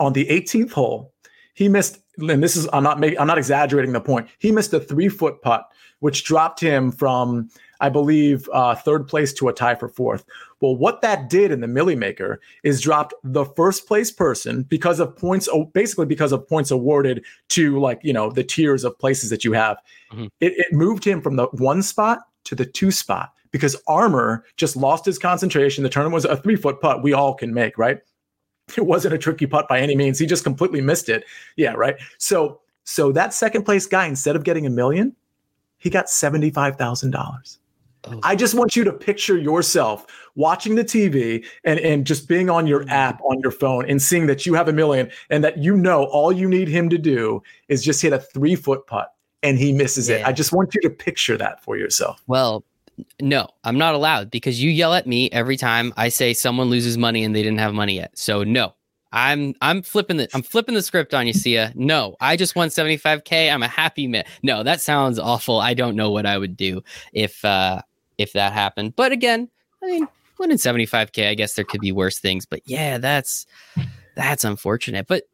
on 0.00 0.12
the 0.12 0.26
18th 0.26 0.72
hole, 0.72 1.12
he 1.54 1.68
missed, 1.68 2.00
and 2.18 2.42
this 2.42 2.56
is, 2.56 2.68
I'm 2.72 2.82
not 2.82 2.98
making, 2.98 3.18
I'm 3.18 3.26
not 3.26 3.38
exaggerating 3.38 3.92
the 3.92 4.00
point. 4.00 4.28
He 4.38 4.50
missed 4.50 4.72
a 4.72 4.80
three 4.80 5.08
foot 5.08 5.40
putt, 5.42 5.68
which 6.00 6.24
dropped 6.24 6.60
him 6.60 6.90
from 6.90 7.50
I 7.80 7.88
believe, 7.88 8.48
uh, 8.52 8.74
third 8.74 9.06
place 9.08 9.32
to 9.34 9.48
a 9.48 9.52
tie 9.52 9.74
for 9.74 9.88
fourth. 9.88 10.24
Well, 10.64 10.76
what 10.76 11.02
that 11.02 11.28
did 11.28 11.52
in 11.52 11.60
the 11.60 11.68
Milly 11.68 11.94
Maker 11.94 12.40
is 12.62 12.80
dropped 12.80 13.12
the 13.22 13.44
first 13.44 13.86
place 13.86 14.10
person 14.10 14.62
because 14.62 14.98
of 14.98 15.14
points, 15.14 15.46
basically 15.74 16.06
because 16.06 16.32
of 16.32 16.48
points 16.48 16.70
awarded 16.70 17.22
to 17.50 17.78
like, 17.78 18.00
you 18.02 18.14
know, 18.14 18.30
the 18.30 18.42
tiers 18.42 18.82
of 18.82 18.98
places 18.98 19.28
that 19.28 19.44
you 19.44 19.52
have. 19.52 19.76
Mm-hmm. 20.10 20.24
It, 20.40 20.54
it 20.56 20.72
moved 20.72 21.04
him 21.04 21.20
from 21.20 21.36
the 21.36 21.48
one 21.48 21.82
spot 21.82 22.20
to 22.44 22.54
the 22.54 22.64
two 22.64 22.90
spot 22.90 23.34
because 23.50 23.76
Armour 23.86 24.46
just 24.56 24.74
lost 24.74 25.04
his 25.04 25.18
concentration. 25.18 25.84
The 25.84 25.90
tournament 25.90 26.14
was 26.14 26.24
a 26.24 26.38
three 26.38 26.56
foot 26.56 26.80
putt 26.80 27.02
we 27.02 27.12
all 27.12 27.34
can 27.34 27.52
make, 27.52 27.76
right? 27.76 27.98
It 28.74 28.86
wasn't 28.86 29.12
a 29.12 29.18
tricky 29.18 29.46
putt 29.46 29.68
by 29.68 29.80
any 29.80 29.94
means. 29.94 30.18
He 30.18 30.24
just 30.24 30.44
completely 30.44 30.80
missed 30.80 31.10
it. 31.10 31.24
Yeah, 31.56 31.74
right. 31.74 31.96
So, 32.16 32.62
so 32.84 33.12
that 33.12 33.34
second 33.34 33.64
place 33.64 33.84
guy, 33.84 34.06
instead 34.06 34.34
of 34.34 34.44
getting 34.44 34.64
a 34.64 34.70
million, 34.70 35.14
he 35.76 35.90
got 35.90 36.06
$75,000. 36.06 37.58
Oh. 38.06 38.20
I 38.22 38.36
just 38.36 38.54
want 38.54 38.76
you 38.76 38.84
to 38.84 38.92
picture 38.92 39.36
yourself 39.36 40.06
watching 40.34 40.74
the 40.74 40.84
TV 40.84 41.44
and, 41.64 41.78
and 41.80 42.06
just 42.06 42.28
being 42.28 42.50
on 42.50 42.66
your 42.66 42.84
app 42.88 43.20
on 43.22 43.40
your 43.40 43.50
phone 43.50 43.88
and 43.88 44.00
seeing 44.00 44.26
that 44.26 44.46
you 44.46 44.54
have 44.54 44.68
a 44.68 44.72
million 44.72 45.10
and 45.30 45.42
that 45.44 45.58
you 45.58 45.76
know 45.76 46.04
all 46.04 46.32
you 46.32 46.48
need 46.48 46.68
him 46.68 46.88
to 46.90 46.98
do 46.98 47.42
is 47.68 47.82
just 47.82 48.02
hit 48.02 48.12
a 48.12 48.18
three 48.18 48.56
foot 48.56 48.86
putt 48.86 49.14
and 49.42 49.58
he 49.58 49.72
misses 49.72 50.08
yeah. 50.08 50.16
it. 50.16 50.26
I 50.26 50.32
just 50.32 50.52
want 50.52 50.74
you 50.74 50.80
to 50.82 50.90
picture 50.90 51.36
that 51.36 51.62
for 51.62 51.76
yourself. 51.76 52.22
Well, 52.26 52.64
no, 53.20 53.48
I'm 53.64 53.78
not 53.78 53.94
allowed 53.94 54.30
because 54.30 54.62
you 54.62 54.70
yell 54.70 54.94
at 54.94 55.06
me 55.06 55.30
every 55.30 55.56
time 55.56 55.92
I 55.96 56.08
say 56.08 56.32
someone 56.32 56.70
loses 56.70 56.96
money 56.96 57.24
and 57.24 57.34
they 57.34 57.42
didn't 57.42 57.58
have 57.58 57.74
money 57.74 57.96
yet. 57.96 58.16
So 58.16 58.44
no, 58.44 58.74
I'm 59.12 59.54
I'm 59.60 59.82
flipping 59.82 60.16
the 60.16 60.28
I'm 60.34 60.42
flipping 60.42 60.74
the 60.74 60.82
script 60.82 61.14
on 61.14 61.26
you, 61.26 61.32
Sia. 61.32 61.72
No, 61.74 62.16
I 62.20 62.36
just 62.36 62.56
won 62.56 62.68
75k. 62.68 63.52
I'm 63.52 63.62
a 63.62 63.68
happy 63.68 64.06
man. 64.06 64.24
No, 64.42 64.62
that 64.62 64.80
sounds 64.80 65.18
awful. 65.18 65.60
I 65.60 65.74
don't 65.74 65.96
know 65.96 66.10
what 66.10 66.26
I 66.26 66.38
would 66.38 66.56
do 66.56 66.82
if 67.12 67.44
uh 67.44 67.80
if 68.18 68.32
that 68.32 68.52
happened. 68.52 68.96
But 68.96 69.12
again, 69.12 69.48
I 69.82 69.86
mean, 69.86 70.08
winning 70.38 70.58
75k, 70.58 71.28
I 71.28 71.34
guess 71.34 71.54
there 71.54 71.64
could 71.64 71.80
be 71.80 71.92
worse 71.92 72.18
things. 72.18 72.46
But 72.46 72.60
yeah, 72.66 72.98
that's 72.98 73.46
that's 74.16 74.44
unfortunate. 74.44 75.06
But 75.06 75.24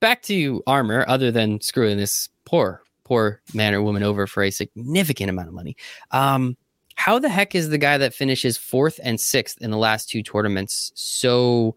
back 0.00 0.22
to 0.22 0.62
Armour, 0.66 1.04
other 1.08 1.30
than 1.30 1.60
screwing 1.60 1.98
this 1.98 2.28
poor 2.44 2.82
poor 3.08 3.40
man 3.54 3.74
or 3.74 3.82
woman 3.82 4.02
over 4.02 4.26
for 4.26 4.42
a 4.42 4.50
significant 4.50 5.30
amount 5.30 5.48
of 5.48 5.54
money. 5.54 5.76
Um, 6.12 6.56
how 6.94 7.18
the 7.18 7.28
heck 7.28 7.54
is 7.54 7.70
the 7.70 7.78
guy 7.78 7.98
that 7.98 8.14
finishes 8.14 8.56
fourth 8.56 9.00
and 9.02 9.20
sixth 9.20 9.60
in 9.62 9.70
the 9.70 9.78
last 9.78 10.10
two 10.10 10.22
tournaments 10.22 10.92
so 10.94 11.74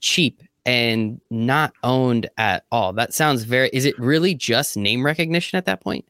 cheap 0.00 0.42
and 0.64 1.20
not 1.30 1.74
owned 1.82 2.28
at 2.38 2.64
all? 2.72 2.92
That 2.92 3.12
sounds 3.12 3.42
very. 3.42 3.70
Is 3.72 3.84
it 3.84 3.98
really 3.98 4.34
just 4.34 4.76
name 4.76 5.04
recognition 5.04 5.58
at 5.58 5.66
that 5.66 5.82
point? 5.82 6.06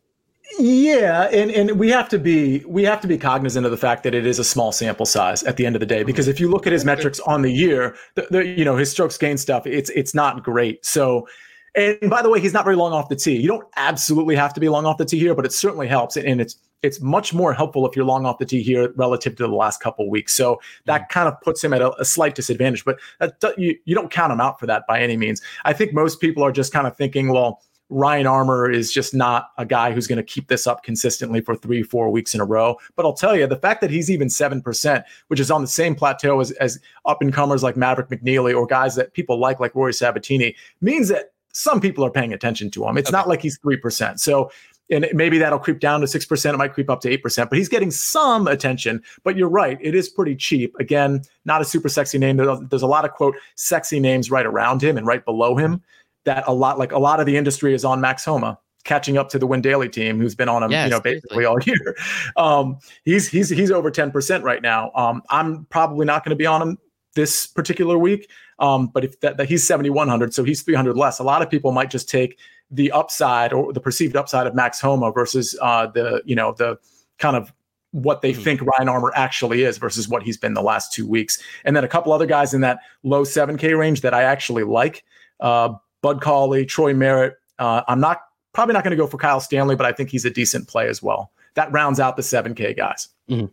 Yeah, 0.58 1.28
and 1.32 1.50
and 1.50 1.78
we 1.78 1.88
have 1.90 2.08
to 2.10 2.18
be 2.18 2.62
we 2.66 2.84
have 2.84 3.00
to 3.00 3.08
be 3.08 3.16
cognizant 3.16 3.64
of 3.64 3.72
the 3.72 3.78
fact 3.78 4.02
that 4.02 4.14
it 4.14 4.26
is 4.26 4.38
a 4.38 4.44
small 4.44 4.70
sample 4.70 5.06
size 5.06 5.42
at 5.44 5.56
the 5.56 5.64
end 5.64 5.76
of 5.76 5.80
the 5.80 5.86
day. 5.86 6.02
Because 6.02 6.28
if 6.28 6.38
you 6.38 6.50
look 6.50 6.66
at 6.66 6.72
his 6.72 6.84
metrics 6.84 7.20
on 7.20 7.42
the 7.42 7.50
year, 7.50 7.96
the, 8.14 8.26
the 8.30 8.46
you 8.46 8.64
know 8.64 8.76
his 8.76 8.90
strokes 8.90 9.16
gain 9.16 9.38
stuff, 9.38 9.66
it's 9.66 9.90
it's 9.90 10.14
not 10.14 10.42
great. 10.42 10.84
So 10.84 11.26
and 11.74 11.98
by 12.10 12.20
the 12.20 12.28
way, 12.28 12.40
he's 12.40 12.52
not 12.52 12.64
very 12.64 12.76
long 12.76 12.92
off 12.92 13.08
the 13.08 13.16
tee. 13.16 13.36
You 13.36 13.48
don't 13.48 13.66
absolutely 13.76 14.36
have 14.36 14.52
to 14.54 14.60
be 14.60 14.68
long 14.68 14.84
off 14.84 14.98
the 14.98 15.06
tee 15.06 15.18
here, 15.18 15.34
but 15.34 15.46
it 15.46 15.52
certainly 15.52 15.88
helps. 15.88 16.16
And 16.16 16.40
it's 16.40 16.56
it's 16.82 17.00
much 17.00 17.32
more 17.32 17.54
helpful 17.54 17.86
if 17.88 17.96
you're 17.96 18.04
long 18.04 18.26
off 18.26 18.38
the 18.38 18.44
tee 18.44 18.62
here 18.62 18.92
relative 18.96 19.36
to 19.36 19.44
the 19.44 19.54
last 19.54 19.80
couple 19.80 20.10
weeks. 20.10 20.34
So 20.34 20.60
that 20.84 21.02
mm. 21.02 21.08
kind 21.08 21.28
of 21.28 21.40
puts 21.40 21.62
him 21.62 21.72
at 21.72 21.80
a, 21.80 21.92
a 22.00 22.04
slight 22.04 22.34
disadvantage. 22.34 22.84
But 22.84 22.98
that, 23.20 23.58
you 23.58 23.76
you 23.84 23.94
don't 23.94 24.10
count 24.10 24.32
him 24.32 24.40
out 24.40 24.60
for 24.60 24.66
that 24.66 24.86
by 24.86 25.00
any 25.00 25.16
means. 25.16 25.40
I 25.64 25.72
think 25.72 25.94
most 25.94 26.20
people 26.20 26.42
are 26.42 26.52
just 26.52 26.72
kind 26.72 26.86
of 26.86 26.96
thinking, 26.96 27.28
well, 27.28 27.62
Ryan 27.92 28.26
Armour 28.26 28.70
is 28.70 28.90
just 28.90 29.14
not 29.14 29.50
a 29.58 29.66
guy 29.66 29.92
who's 29.92 30.06
going 30.06 30.16
to 30.16 30.22
keep 30.22 30.48
this 30.48 30.66
up 30.66 30.82
consistently 30.82 31.40
for 31.40 31.54
three, 31.54 31.82
four 31.82 32.10
weeks 32.10 32.34
in 32.34 32.40
a 32.40 32.44
row. 32.44 32.76
But 32.96 33.04
I'll 33.04 33.12
tell 33.12 33.36
you, 33.36 33.46
the 33.46 33.56
fact 33.56 33.80
that 33.82 33.90
he's 33.90 34.10
even 34.10 34.28
7%, 34.28 35.04
which 35.28 35.38
is 35.38 35.50
on 35.50 35.60
the 35.60 35.68
same 35.68 35.94
plateau 35.94 36.40
as, 36.40 36.52
as 36.52 36.80
up 37.04 37.20
and 37.20 37.32
comers 37.32 37.62
like 37.62 37.76
Maverick 37.76 38.08
McNealy 38.08 38.56
or 38.56 38.66
guys 38.66 38.94
that 38.96 39.12
people 39.12 39.38
like, 39.38 39.60
like 39.60 39.74
Rory 39.74 39.92
Sabbatini, 39.92 40.54
means 40.80 41.08
that 41.08 41.32
some 41.52 41.80
people 41.80 42.02
are 42.04 42.10
paying 42.10 42.32
attention 42.32 42.70
to 42.70 42.86
him. 42.86 42.96
It's 42.96 43.10
okay. 43.10 43.16
not 43.16 43.28
like 43.28 43.42
he's 43.42 43.58
3%. 43.58 44.18
So, 44.18 44.50
and 44.90 45.06
maybe 45.12 45.36
that'll 45.38 45.58
creep 45.58 45.80
down 45.80 46.00
to 46.00 46.06
6%. 46.06 46.54
It 46.54 46.56
might 46.56 46.72
creep 46.72 46.88
up 46.88 47.02
to 47.02 47.18
8%, 47.18 47.50
but 47.50 47.58
he's 47.58 47.68
getting 47.68 47.90
some 47.90 48.48
attention. 48.48 49.02
But 49.22 49.36
you're 49.36 49.48
right. 49.48 49.78
It 49.82 49.94
is 49.94 50.08
pretty 50.08 50.34
cheap. 50.34 50.74
Again, 50.80 51.22
not 51.44 51.60
a 51.60 51.64
super 51.64 51.90
sexy 51.90 52.16
name. 52.16 52.38
There's 52.38 52.82
a 52.82 52.86
lot 52.86 53.04
of 53.04 53.12
quote 53.12 53.36
sexy 53.54 54.00
names 54.00 54.30
right 54.30 54.46
around 54.46 54.82
him 54.82 54.96
and 54.96 55.06
right 55.06 55.24
below 55.24 55.56
him 55.56 55.82
that 56.24 56.44
a 56.46 56.52
lot, 56.52 56.78
like 56.78 56.92
a 56.92 56.98
lot 56.98 57.20
of 57.20 57.26
the 57.26 57.36
industry 57.36 57.74
is 57.74 57.84
on 57.84 58.00
Max 58.00 58.24
Homa 58.24 58.58
catching 58.84 59.16
up 59.16 59.28
to 59.28 59.38
the 59.38 59.46
Win 59.46 59.60
Daily 59.60 59.88
team, 59.88 60.18
who's 60.18 60.34
been 60.34 60.48
on 60.48 60.62
him, 60.62 60.72
yes, 60.72 60.86
you 60.86 60.90
know, 60.90 61.00
basically 61.00 61.44
all 61.44 61.58
year. 61.66 61.96
Um, 62.36 62.78
he's 63.04 63.28
he's 63.28 63.48
he's 63.48 63.70
over 63.70 63.90
ten 63.90 64.10
percent 64.10 64.44
right 64.44 64.62
now. 64.62 64.90
Um, 64.94 65.22
I'm 65.30 65.66
probably 65.66 66.06
not 66.06 66.24
going 66.24 66.30
to 66.30 66.36
be 66.36 66.46
on 66.46 66.62
him 66.62 66.78
this 67.14 67.46
particular 67.46 67.98
week. 67.98 68.30
Um, 68.58 68.86
but 68.88 69.04
if 69.04 69.20
that, 69.20 69.36
that 69.38 69.48
he's 69.48 69.66
7,100, 69.66 70.32
so 70.32 70.44
he's 70.44 70.62
300 70.62 70.96
less. 70.96 71.18
A 71.18 71.24
lot 71.24 71.42
of 71.42 71.50
people 71.50 71.72
might 71.72 71.90
just 71.90 72.08
take 72.08 72.38
the 72.70 72.92
upside 72.92 73.52
or 73.52 73.72
the 73.72 73.80
perceived 73.80 74.16
upside 74.16 74.46
of 74.46 74.54
Max 74.54 74.80
Homa 74.80 75.12
versus 75.12 75.58
uh, 75.60 75.88
the, 75.88 76.22
you 76.24 76.36
know, 76.36 76.52
the 76.52 76.78
kind 77.18 77.36
of 77.36 77.52
what 77.90 78.22
they 78.22 78.32
mm-hmm. 78.32 78.42
think 78.42 78.62
Ryan 78.62 78.88
Armour 78.88 79.12
actually 79.14 79.64
is 79.64 79.78
versus 79.78 80.08
what 80.08 80.22
he's 80.22 80.38
been 80.38 80.54
the 80.54 80.62
last 80.62 80.92
two 80.92 81.06
weeks. 81.06 81.42
And 81.64 81.76
then 81.76 81.84
a 81.84 81.88
couple 81.88 82.12
other 82.12 82.24
guys 82.24 82.54
in 82.54 82.62
that 82.62 82.78
low 83.02 83.24
7K 83.24 83.76
range 83.76 84.00
that 84.00 84.14
I 84.14 84.22
actually 84.22 84.64
like. 84.64 85.04
Uh, 85.40 85.74
Bud 86.02 86.20
Cauley, 86.20 86.66
Troy 86.66 86.92
Merritt. 86.92 87.34
Uh, 87.58 87.82
I'm 87.88 88.00
not 88.00 88.20
probably 88.52 88.74
not 88.74 88.84
going 88.84 88.90
to 88.90 88.96
go 88.96 89.06
for 89.06 89.16
Kyle 89.16 89.40
Stanley, 89.40 89.76
but 89.76 89.86
I 89.86 89.92
think 89.92 90.10
he's 90.10 90.24
a 90.24 90.30
decent 90.30 90.68
play 90.68 90.88
as 90.88 91.02
well. 91.02 91.32
That 91.54 91.72
rounds 91.72 92.00
out 92.00 92.16
the 92.16 92.22
7K 92.22 92.76
guys. 92.76 93.08
Mm-hmm. 93.30 93.46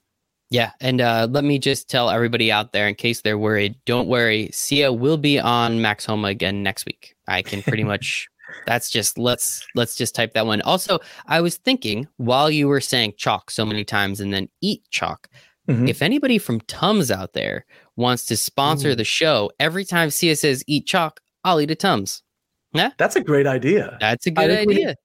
Yeah, 0.51 0.71
and 0.81 0.99
uh, 0.99 1.27
let 1.29 1.43
me 1.43 1.59
just 1.59 1.89
tell 1.89 2.09
everybody 2.09 2.51
out 2.51 2.73
there, 2.73 2.87
in 2.87 2.95
case 2.95 3.21
they're 3.21 3.37
worried, 3.37 3.75
don't 3.85 4.07
worry. 4.07 4.49
Sia 4.51 4.91
will 4.91 5.17
be 5.17 5.39
on 5.39 5.81
Max 5.81 6.05
Homa 6.05 6.29
again 6.29 6.63
next 6.63 6.85
week. 6.87 7.15
I 7.27 7.43
can 7.43 7.61
pretty 7.61 7.83
much. 7.85 8.27
That's 8.65 8.89
just 8.89 9.19
let's 9.19 9.63
let's 9.75 9.95
just 9.95 10.15
type 10.15 10.33
that 10.33 10.47
one. 10.47 10.61
Also, 10.63 10.97
I 11.27 11.39
was 11.39 11.57
thinking 11.57 12.07
while 12.17 12.49
you 12.49 12.67
were 12.67 12.81
saying 12.81 13.13
chalk 13.15 13.51
so 13.51 13.63
many 13.63 13.83
times 13.83 14.19
and 14.19 14.33
then 14.33 14.49
eat 14.59 14.81
chalk. 14.89 15.29
Mm-hmm. 15.67 15.87
If 15.87 16.01
anybody 16.01 16.39
from 16.39 16.61
Tums 16.61 17.11
out 17.11 17.33
there 17.33 17.63
wants 17.95 18.25
to 18.25 18.35
sponsor 18.35 18.89
Ooh. 18.89 18.95
the 18.95 19.03
show, 19.03 19.51
every 19.59 19.85
time 19.85 20.09
Sia 20.09 20.35
says 20.35 20.63
eat 20.65 20.87
chalk, 20.87 21.19
I'll 21.43 21.61
eat 21.61 21.69
a 21.69 21.75
Tums. 21.75 22.23
Yeah, 22.73 22.91
that's 22.97 23.15
a 23.15 23.21
great 23.21 23.47
idea. 23.47 23.97
That's 23.99 24.27
a 24.27 24.31
good 24.31 24.51
I 24.51 24.61
idea. 24.61 24.95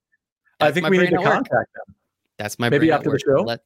We, 0.61 0.67
I 0.67 0.73
think 0.73 0.89
we 0.89 0.99
need 0.99 1.11
to 1.11 1.17
contact 1.17 1.73
them. 1.75 1.95
That's 2.39 2.59
my 2.59 2.69
maybe 2.69 2.91
after 2.91 3.11
the 3.11 3.19
show. 3.19 3.43
Let, 3.43 3.61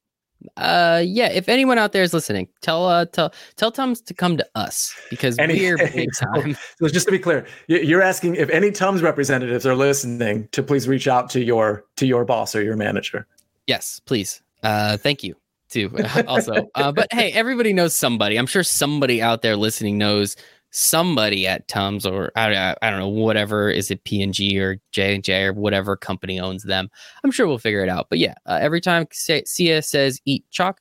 uh 0.56 1.02
yeah 1.04 1.28
if 1.32 1.48
anyone 1.48 1.78
out 1.78 1.92
there 1.92 2.02
is 2.02 2.14
listening 2.14 2.48
tell 2.61 2.87
uh 2.87 3.04
tell 3.06 3.32
tell 3.56 3.72
tums 3.72 4.00
to 4.00 4.14
come 4.14 4.37
to 4.37 4.46
us 4.54 4.94
because 5.11 5.37
any, 5.38 5.58
we're 5.58 5.76
big 5.94 6.08
time 6.14 6.56
so 6.78 6.87
just 6.88 7.06
to 7.06 7.12
be 7.12 7.18
clear 7.18 7.44
you're 7.66 8.02
asking 8.02 8.37
if 8.37 8.48
any 8.50 8.70
tums 8.70 9.02
representatives 9.02 9.66
are 9.66 9.74
listening 9.74 10.48
to 10.52 10.62
please 10.62 10.87
reach 10.87 11.08
out 11.08 11.28
to 11.28 11.42
your 11.42 11.84
to 11.96 12.06
your 12.06 12.24
boss 12.24 12.54
or 12.54 12.62
your 12.62 12.76
manager 12.76 13.26
yes 13.66 14.00
please 14.06 14.40
uh 14.62 14.96
thank 14.96 15.24
you 15.24 15.34
too 15.70 15.92
also 16.28 16.68
uh, 16.76 16.92
but 16.92 17.08
hey 17.12 17.32
everybody 17.32 17.72
knows 17.72 17.94
somebody 17.94 18.37
i'm 18.37 18.46
sure 18.46 18.62
somebody 18.62 19.20
out 19.20 19.42
there 19.42 19.56
listening 19.56 19.98
knows 19.98 20.37
somebody 20.70 21.46
at 21.46 21.66
Tums 21.68 22.04
or 22.04 22.31
I, 22.37 22.76
I 22.83 22.90
don't 22.90 22.98
know 22.98 23.09
whatever 23.09 23.70
is 23.70 23.90
it 23.90 24.04
P&G 24.04 24.59
or 24.61 24.81
J 24.92 25.14
and 25.14 25.24
J 25.24 25.44
or 25.44 25.52
whatever 25.52 25.96
company 25.96 26.38
owns 26.38 26.64
them. 26.64 26.90
I'm 27.24 27.31
sure 27.31 27.46
we'll 27.46 27.59
figure 27.59 27.83
it 27.83 27.88
out. 27.88 28.09
But 28.11 28.18
yeah, 28.18 28.35
uh, 28.46 28.59
every 28.61 28.81
time 28.81 29.07
Sia 29.12 29.83
says 29.83 30.20
eat 30.24 30.44
chalk, 30.50 30.81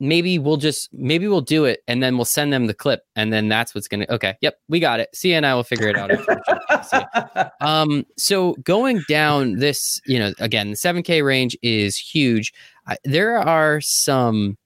maybe 0.00 0.38
we'll 0.38 0.56
just 0.56 0.88
maybe 0.92 1.26
we'll 1.26 1.40
do 1.40 1.64
it 1.64 1.82
and 1.88 2.02
then 2.02 2.16
we'll 2.16 2.24
send 2.24 2.52
them 2.52 2.66
the 2.66 2.74
clip 2.74 3.02
and 3.16 3.32
then 3.32 3.48
that's 3.48 3.74
what's 3.74 3.88
gonna 3.88 4.06
okay 4.08 4.34
yep 4.40 4.58
we 4.68 4.78
got 4.78 5.00
it 5.00 5.08
Sia 5.12 5.36
and 5.36 5.44
I 5.44 5.54
will 5.54 5.64
figure 5.64 5.88
it 5.88 5.96
out 5.96 7.52
um 7.60 8.06
so 8.16 8.54
going 8.62 9.02
down 9.08 9.56
this 9.56 10.00
you 10.06 10.18
know 10.18 10.32
again 10.38 10.70
the 10.70 10.76
7k 10.76 11.24
range 11.24 11.56
is 11.62 11.96
huge 11.96 12.52
I, 12.86 12.96
there 13.04 13.38
are 13.38 13.80
some 13.80 14.56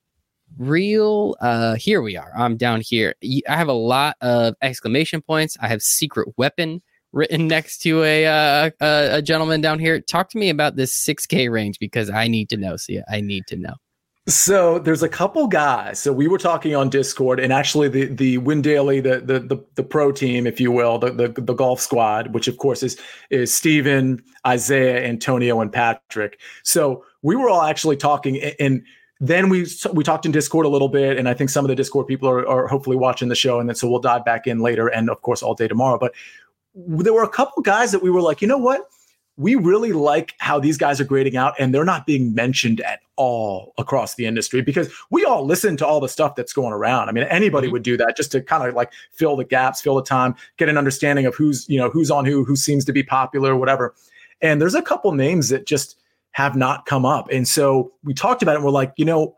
real 0.59 1.37
uh 1.41 1.75
here 1.75 2.03
we 2.03 2.17
are. 2.17 2.33
I'm 2.37 2.57
down 2.57 2.81
here. 2.81 3.15
I 3.23 3.57
have 3.57 3.69
a 3.69 3.73
lot 3.73 4.17
of 4.21 4.55
exclamation 4.63 5.23
points. 5.23 5.57
I 5.61 5.69
have 5.69 5.83
secret 5.83 6.29
weapon 6.37 6.83
written 7.13 7.47
next 7.49 7.79
to 7.79 8.03
a 8.03 8.27
uh, 8.27 8.71
a, 8.81 9.17
a 9.17 9.23
gentleman 9.23 9.61
down 9.61 9.79
here. 9.79 10.01
Talk 10.01 10.29
to 10.31 10.39
me 10.39 10.51
about 10.51 10.77
this 10.77 10.97
6k 11.05 11.51
range 11.51 11.79
because 11.79 12.11
i 12.11 12.27
need 12.29 12.49
to 12.51 12.57
know 12.57 12.77
see 12.77 13.01
i 13.09 13.21
need 13.21 13.47
to 13.49 13.57
know. 13.57 13.75
So 14.29 14.79
there's 14.79 15.03
a 15.03 15.09
couple 15.09 15.49
guys. 15.49 15.99
So 15.99 16.13
we 16.13 16.29
were 16.29 16.39
talking 16.39 16.77
on 16.77 16.89
Discord, 16.91 17.41
and 17.41 17.53
actually 17.53 17.89
the 17.89 18.05
the 18.05 18.39
Win 18.39 18.63
Daily, 18.63 19.01
the 19.01 19.19
the 19.19 19.41
the, 19.41 19.65
the 19.75 19.83
pro 19.83 20.13
team, 20.13 20.47
if 20.47 20.61
you 20.61 20.71
will, 20.71 20.99
the, 20.99 21.11
the 21.11 21.29
the 21.29 21.55
golf 21.55 21.81
squad, 21.81 22.33
which 22.33 22.47
of 22.47 22.57
course 22.59 22.85
is 22.85 23.01
is 23.31 23.53
Stephen, 23.53 24.23
Isaiah, 24.47 25.05
Antonio, 25.05 25.61
and 25.61 25.73
Patrick. 25.73 26.39
So 26.63 27.05
we 27.23 27.35
were 27.35 27.49
all 27.49 27.63
actually 27.63 27.97
talking, 27.97 28.41
and 28.61 28.85
then 29.23 29.49
we 29.49 29.67
we 29.93 30.03
talked 30.03 30.27
in 30.27 30.33
Discord 30.33 30.67
a 30.67 30.69
little 30.69 30.89
bit, 30.89 31.17
and 31.17 31.29
I 31.29 31.35
think 31.35 31.49
some 31.49 31.65
of 31.65 31.69
the 31.69 31.77
Discord 31.77 32.09
people 32.09 32.29
are, 32.29 32.47
are 32.47 32.67
hopefully 32.67 32.97
watching 32.97 33.29
the 33.29 33.37
show, 33.37 33.61
and 33.61 33.69
then 33.69 33.77
so 33.77 33.89
we'll 33.89 34.01
dive 34.01 34.25
back 34.25 34.49
in 34.49 34.59
later, 34.59 34.89
and 34.89 35.09
of 35.09 35.23
course 35.23 35.45
all 35.45 35.55
day 35.55 35.69
tomorrow. 35.69 35.97
But 35.97 36.13
there 36.75 37.13
were 37.13 37.23
a 37.23 37.29
couple 37.29 37.63
guys 37.63 37.93
that 37.93 38.03
we 38.03 38.11
were 38.11 38.21
like, 38.21 38.43
you 38.43 38.49
know 38.49 38.59
what, 38.59 38.89
we 39.37 39.55
really 39.55 39.93
like 39.93 40.35
how 40.39 40.59
these 40.59 40.77
guys 40.77 41.01
are 41.01 41.05
grading 41.05 41.37
out, 41.37 41.55
and 41.61 41.73
they're 41.73 41.85
not 41.85 42.05
being 42.05 42.35
mentioned 42.35 42.81
at 42.81 42.99
all 43.15 43.75
across 43.79 44.17
the 44.17 44.27
industry 44.27 44.61
because 44.61 44.93
we 45.13 45.25
all 45.25 45.47
listen 45.47 45.77
to 45.77 45.87
all 45.87 46.01
the 46.01 46.09
stuff 46.09 46.35
that's 46.35 46.53
going 46.53 46.73
around. 46.73 47.09
I 47.09 47.13
mean, 47.13 47.25
anybody 47.25 47.69
mm-hmm. 47.69 47.75
would 47.75 47.85
do 47.85 47.97
that 47.99 48.17
just 48.17 48.33
to 48.33 48.41
kind 48.41 48.69
of 48.69 48.75
like 48.75 48.93
fill 49.13 49.37
the 49.37 49.45
gaps, 49.45 49.81
fill 49.81 49.95
the 49.95 50.03
time, 50.03 50.35
get 50.57 50.69
an 50.69 50.77
understanding 50.77 51.27
of 51.27 51.37
who's 51.37 51.69
you 51.69 51.79
know 51.79 51.91
who's 51.91 52.11
on 52.11 52.25
who, 52.25 52.45
who 52.45 52.57
seems 52.57 52.85
to 52.87 52.93
be 52.93 53.05
popular, 53.05 53.55
whatever. 53.55 53.95
And 54.41 54.61
there's 54.61 54.75
a 54.75 54.83
couple 54.83 55.13
names 55.13 55.49
that 55.51 55.65
just 55.65 56.02
have 56.33 56.57
not 56.57 56.87
come 56.87 57.05
up. 57.05 57.29
And 57.31 57.47
so 57.47 57.93
we 58.03 58.15
talked 58.15 58.43
about 58.43 58.53
it 58.53 58.57
and 58.57 58.65
we're 58.65 58.71
like, 58.71 58.93
you 58.97 59.05
know, 59.05 59.37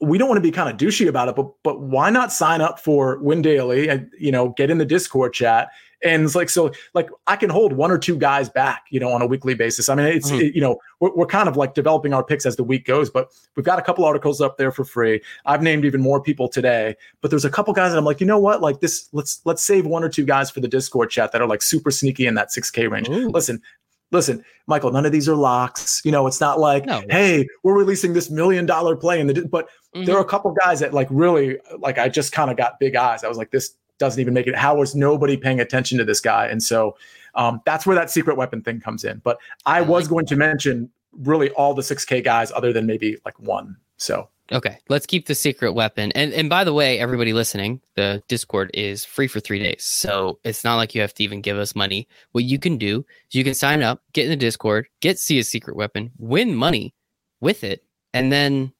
we 0.00 0.18
don't 0.18 0.28
want 0.28 0.38
to 0.38 0.42
be 0.42 0.50
kind 0.50 0.68
of 0.68 0.76
douchey 0.76 1.06
about 1.06 1.28
it, 1.28 1.36
but 1.36 1.48
but 1.62 1.80
why 1.80 2.10
not 2.10 2.32
sign 2.32 2.60
up 2.60 2.80
for 2.80 3.18
Win 3.18 3.40
Daily 3.40 3.88
and 3.88 4.10
you 4.18 4.32
know 4.32 4.48
get 4.56 4.68
in 4.68 4.78
the 4.78 4.84
Discord 4.84 5.32
chat 5.32 5.68
And 6.04 6.24
it's 6.24 6.34
like, 6.34 6.50
so 6.50 6.72
like 6.94 7.08
I 7.26 7.36
can 7.36 7.50
hold 7.50 7.72
one 7.72 7.90
or 7.90 7.98
two 7.98 8.16
guys 8.16 8.48
back, 8.48 8.84
you 8.90 8.98
know, 8.98 9.12
on 9.12 9.22
a 9.22 9.26
weekly 9.26 9.54
basis. 9.54 9.88
I 9.88 9.94
mean, 9.94 10.06
it's, 10.06 10.30
mm-hmm. 10.30 10.40
it, 10.40 10.54
you 10.54 10.60
know, 10.60 10.78
we're, 11.00 11.14
we're 11.14 11.26
kind 11.26 11.48
of 11.48 11.56
like 11.56 11.74
developing 11.74 12.12
our 12.12 12.24
picks 12.24 12.44
as 12.44 12.56
the 12.56 12.64
week 12.64 12.84
goes, 12.84 13.10
but 13.10 13.32
we've 13.56 13.64
got 13.64 13.78
a 13.78 13.82
couple 13.82 14.04
articles 14.04 14.40
up 14.40 14.58
there 14.58 14.72
for 14.72 14.84
free. 14.84 15.20
I've 15.46 15.62
named 15.62 15.84
even 15.84 16.00
more 16.00 16.20
people 16.20 16.48
today, 16.48 16.96
but 17.20 17.30
there's 17.30 17.44
a 17.44 17.50
couple 17.50 17.72
guys 17.72 17.92
that 17.92 17.98
I'm 17.98 18.04
like, 18.04 18.20
you 18.20 18.26
know 18.26 18.38
what, 18.38 18.60
like 18.60 18.80
this, 18.80 19.08
let's, 19.12 19.40
let's 19.44 19.62
save 19.62 19.86
one 19.86 20.02
or 20.02 20.08
two 20.08 20.24
guys 20.24 20.50
for 20.50 20.60
the 20.60 20.68
Discord 20.68 21.10
chat 21.10 21.32
that 21.32 21.40
are 21.40 21.48
like 21.48 21.62
super 21.62 21.90
sneaky 21.90 22.26
in 22.26 22.34
that 22.34 22.48
6K 22.48 22.90
range. 22.90 23.08
Ooh. 23.08 23.28
Listen, 23.28 23.62
listen, 24.12 24.44
Michael, 24.66 24.92
none 24.92 25.04
of 25.04 25.12
these 25.12 25.28
are 25.28 25.34
locks. 25.34 26.00
You 26.04 26.12
know, 26.12 26.26
it's 26.26 26.40
not 26.40 26.60
like, 26.60 26.86
no. 26.86 27.02
hey, 27.10 27.48
we're 27.62 27.76
releasing 27.76 28.12
this 28.12 28.30
million 28.30 28.66
dollar 28.66 28.94
play 28.94 29.20
in 29.20 29.26
the, 29.26 29.46
but 29.46 29.68
mm-hmm. 29.94 30.04
there 30.04 30.16
are 30.16 30.20
a 30.20 30.26
couple 30.26 30.54
guys 30.62 30.80
that 30.80 30.94
like 30.94 31.08
really, 31.10 31.58
like, 31.78 31.98
I 31.98 32.08
just 32.08 32.32
kind 32.32 32.50
of 32.50 32.56
got 32.56 32.78
big 32.78 32.94
eyes. 32.94 33.24
I 33.24 33.28
was 33.28 33.38
like, 33.38 33.50
this 33.50 33.74
doesn't 33.98 34.20
even 34.20 34.34
make 34.34 34.46
it. 34.46 34.54
How 34.54 34.76
was 34.76 34.94
nobody 34.94 35.36
paying 35.36 35.60
attention 35.60 35.98
to 35.98 36.04
this 36.04 36.20
guy? 36.20 36.46
And 36.46 36.62
so 36.62 36.96
um, 37.34 37.60
that's 37.64 37.86
where 37.86 37.96
that 37.96 38.10
secret 38.10 38.36
weapon 38.36 38.62
thing 38.62 38.80
comes 38.80 39.04
in. 39.04 39.18
But 39.24 39.38
I, 39.66 39.78
I 39.78 39.80
was 39.80 40.04
like 40.04 40.10
going 40.10 40.24
that. 40.26 40.30
to 40.30 40.36
mention 40.36 40.90
really 41.18 41.50
all 41.50 41.74
the 41.74 41.82
6K 41.82 42.22
guys 42.22 42.52
other 42.52 42.72
than 42.72 42.86
maybe 42.86 43.16
like 43.24 43.38
one. 43.40 43.76
So 44.02 44.28
Okay, 44.50 44.78
let's 44.90 45.06
keep 45.06 45.26
the 45.26 45.34
secret 45.34 45.72
weapon. 45.72 46.12
And 46.12 46.34
and 46.34 46.50
by 46.50 46.62
the 46.64 46.74
way, 46.74 46.98
everybody 46.98 47.32
listening, 47.32 47.80
the 47.94 48.22
Discord 48.28 48.70
is 48.74 49.02
free 49.02 49.26
for 49.26 49.40
three 49.40 49.58
days, 49.58 49.82
so 49.82 50.40
it's 50.44 50.62
not 50.62 50.76
like 50.76 50.94
you 50.94 51.00
have 51.00 51.14
to 51.14 51.24
even 51.24 51.40
give 51.40 51.56
us 51.56 51.74
money. 51.74 52.06
What 52.32 52.44
you 52.44 52.58
can 52.58 52.76
do 52.76 52.98
is 52.98 53.34
you 53.34 53.44
can 53.44 53.54
sign 53.54 53.82
up, 53.82 54.02
get 54.12 54.24
in 54.24 54.30
the 54.30 54.36
Discord, 54.36 54.88
get 55.00 55.18
see 55.18 55.38
a 55.38 55.44
secret 55.44 55.74
weapon, 55.74 56.10
win 56.18 56.54
money 56.54 56.92
with 57.40 57.64
it, 57.64 57.84
and 58.12 58.30
then 58.30 58.72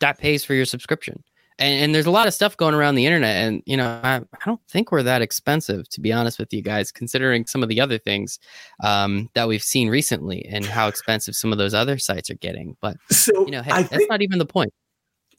that 0.00 0.18
pays 0.18 0.46
for 0.46 0.54
your 0.54 0.64
subscription. 0.64 1.22
And, 1.62 1.80
and 1.80 1.94
there's 1.94 2.06
a 2.06 2.10
lot 2.10 2.26
of 2.26 2.34
stuff 2.34 2.56
going 2.56 2.74
around 2.74 2.96
the 2.96 3.06
internet, 3.06 3.36
and 3.36 3.62
you 3.66 3.76
know 3.76 4.00
I, 4.02 4.16
I 4.16 4.44
don't 4.44 4.60
think 4.68 4.90
we're 4.90 5.04
that 5.04 5.22
expensive 5.22 5.88
to 5.90 6.00
be 6.00 6.12
honest 6.12 6.38
with 6.38 6.52
you 6.52 6.60
guys, 6.60 6.90
considering 6.90 7.46
some 7.46 7.62
of 7.62 7.68
the 7.68 7.80
other 7.80 7.98
things 7.98 8.40
um, 8.82 9.30
that 9.34 9.46
we've 9.46 9.62
seen 9.62 9.88
recently 9.88 10.44
and 10.46 10.64
how 10.64 10.88
expensive 10.88 11.36
some 11.36 11.52
of 11.52 11.58
those 11.58 11.72
other 11.72 11.98
sites 11.98 12.30
are 12.30 12.34
getting. 12.34 12.76
But 12.80 12.96
so 13.10 13.46
you 13.46 13.52
know, 13.52 13.62
hey, 13.62 13.70
I 13.70 13.82
that's 13.82 13.96
think- 13.96 14.10
not 14.10 14.22
even 14.22 14.38
the 14.38 14.46
point. 14.46 14.72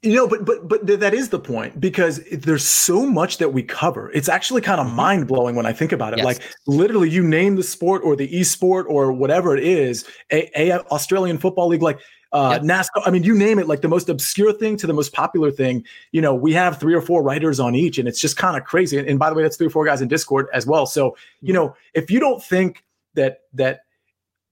You 0.02 0.16
know, 0.16 0.28
but 0.28 0.44
but 0.44 0.68
but 0.68 0.86
that 0.86 1.14
is 1.14 1.30
the 1.30 1.40
point 1.40 1.80
because 1.80 2.22
there's 2.30 2.66
so 2.66 3.06
much 3.06 3.38
that 3.38 3.54
we 3.54 3.64
cover. 3.64 4.12
It's 4.12 4.28
actually 4.28 4.60
kind 4.60 4.82
of 4.82 4.88
mm-hmm. 4.88 4.98
mind 4.98 5.28
blowing 5.28 5.56
when 5.56 5.66
I 5.66 5.72
think 5.72 5.94
about 5.94 6.12
it. 6.12 6.18
Yes. 6.18 6.26
Like 6.26 6.42
literally, 6.68 7.10
you 7.10 7.24
name 7.24 7.56
the 7.56 7.64
sport 7.64 8.02
or 8.04 8.18
the 8.18 8.38
e-sport 8.38 8.86
or 8.90 9.14
whatever 9.14 9.56
it 9.56 9.64
is, 9.64 10.06
a, 10.30 10.50
a 10.60 10.78
Australian 10.88 11.38
Football 11.38 11.70
League, 11.70 11.82
like 11.82 12.00
uh, 12.34 12.60
yep. 12.60 12.64
NASCAR. 12.64 13.04
I 13.06 13.12
mean, 13.12 13.24
you 13.24 13.36
name 13.36 13.60
it, 13.60 13.68
like 13.68 13.82
the 13.82 13.88
most 13.88 14.10
obscure 14.10 14.52
thing 14.52 14.76
to 14.78 14.88
the 14.88 14.94
most 14.94 15.14
popular 15.14 15.52
thing. 15.52 15.86
You 16.12 16.22
know, 16.22 16.34
we 16.34 16.52
have 16.54 16.80
three 16.80 16.94
or 16.94 17.02
four 17.02 17.24
writers 17.24 17.60
on 17.60 17.76
each, 17.76 18.00
and 18.00 18.08
it's 18.08 18.20
just 18.20 18.38
kind 18.38 18.58
of 18.58 18.64
crazy. 18.64 18.98
And, 18.98 19.08
and 19.08 19.20
by 19.20 19.30
the 19.30 19.36
way, 19.36 19.44
that's 19.44 19.56
three 19.56 19.68
or 19.68 19.72
four 19.72 19.86
guys 19.86 20.02
in 20.02 20.08
Discord 20.08 20.48
as 20.54 20.66
well. 20.66 20.86
So 20.86 21.16
you 21.42 21.54
mm-hmm. 21.54 21.54
know, 21.54 21.76
if 21.94 22.12
you 22.12 22.20
don't 22.20 22.44
think 22.44 22.84
that 23.14 23.42
that 23.54 23.82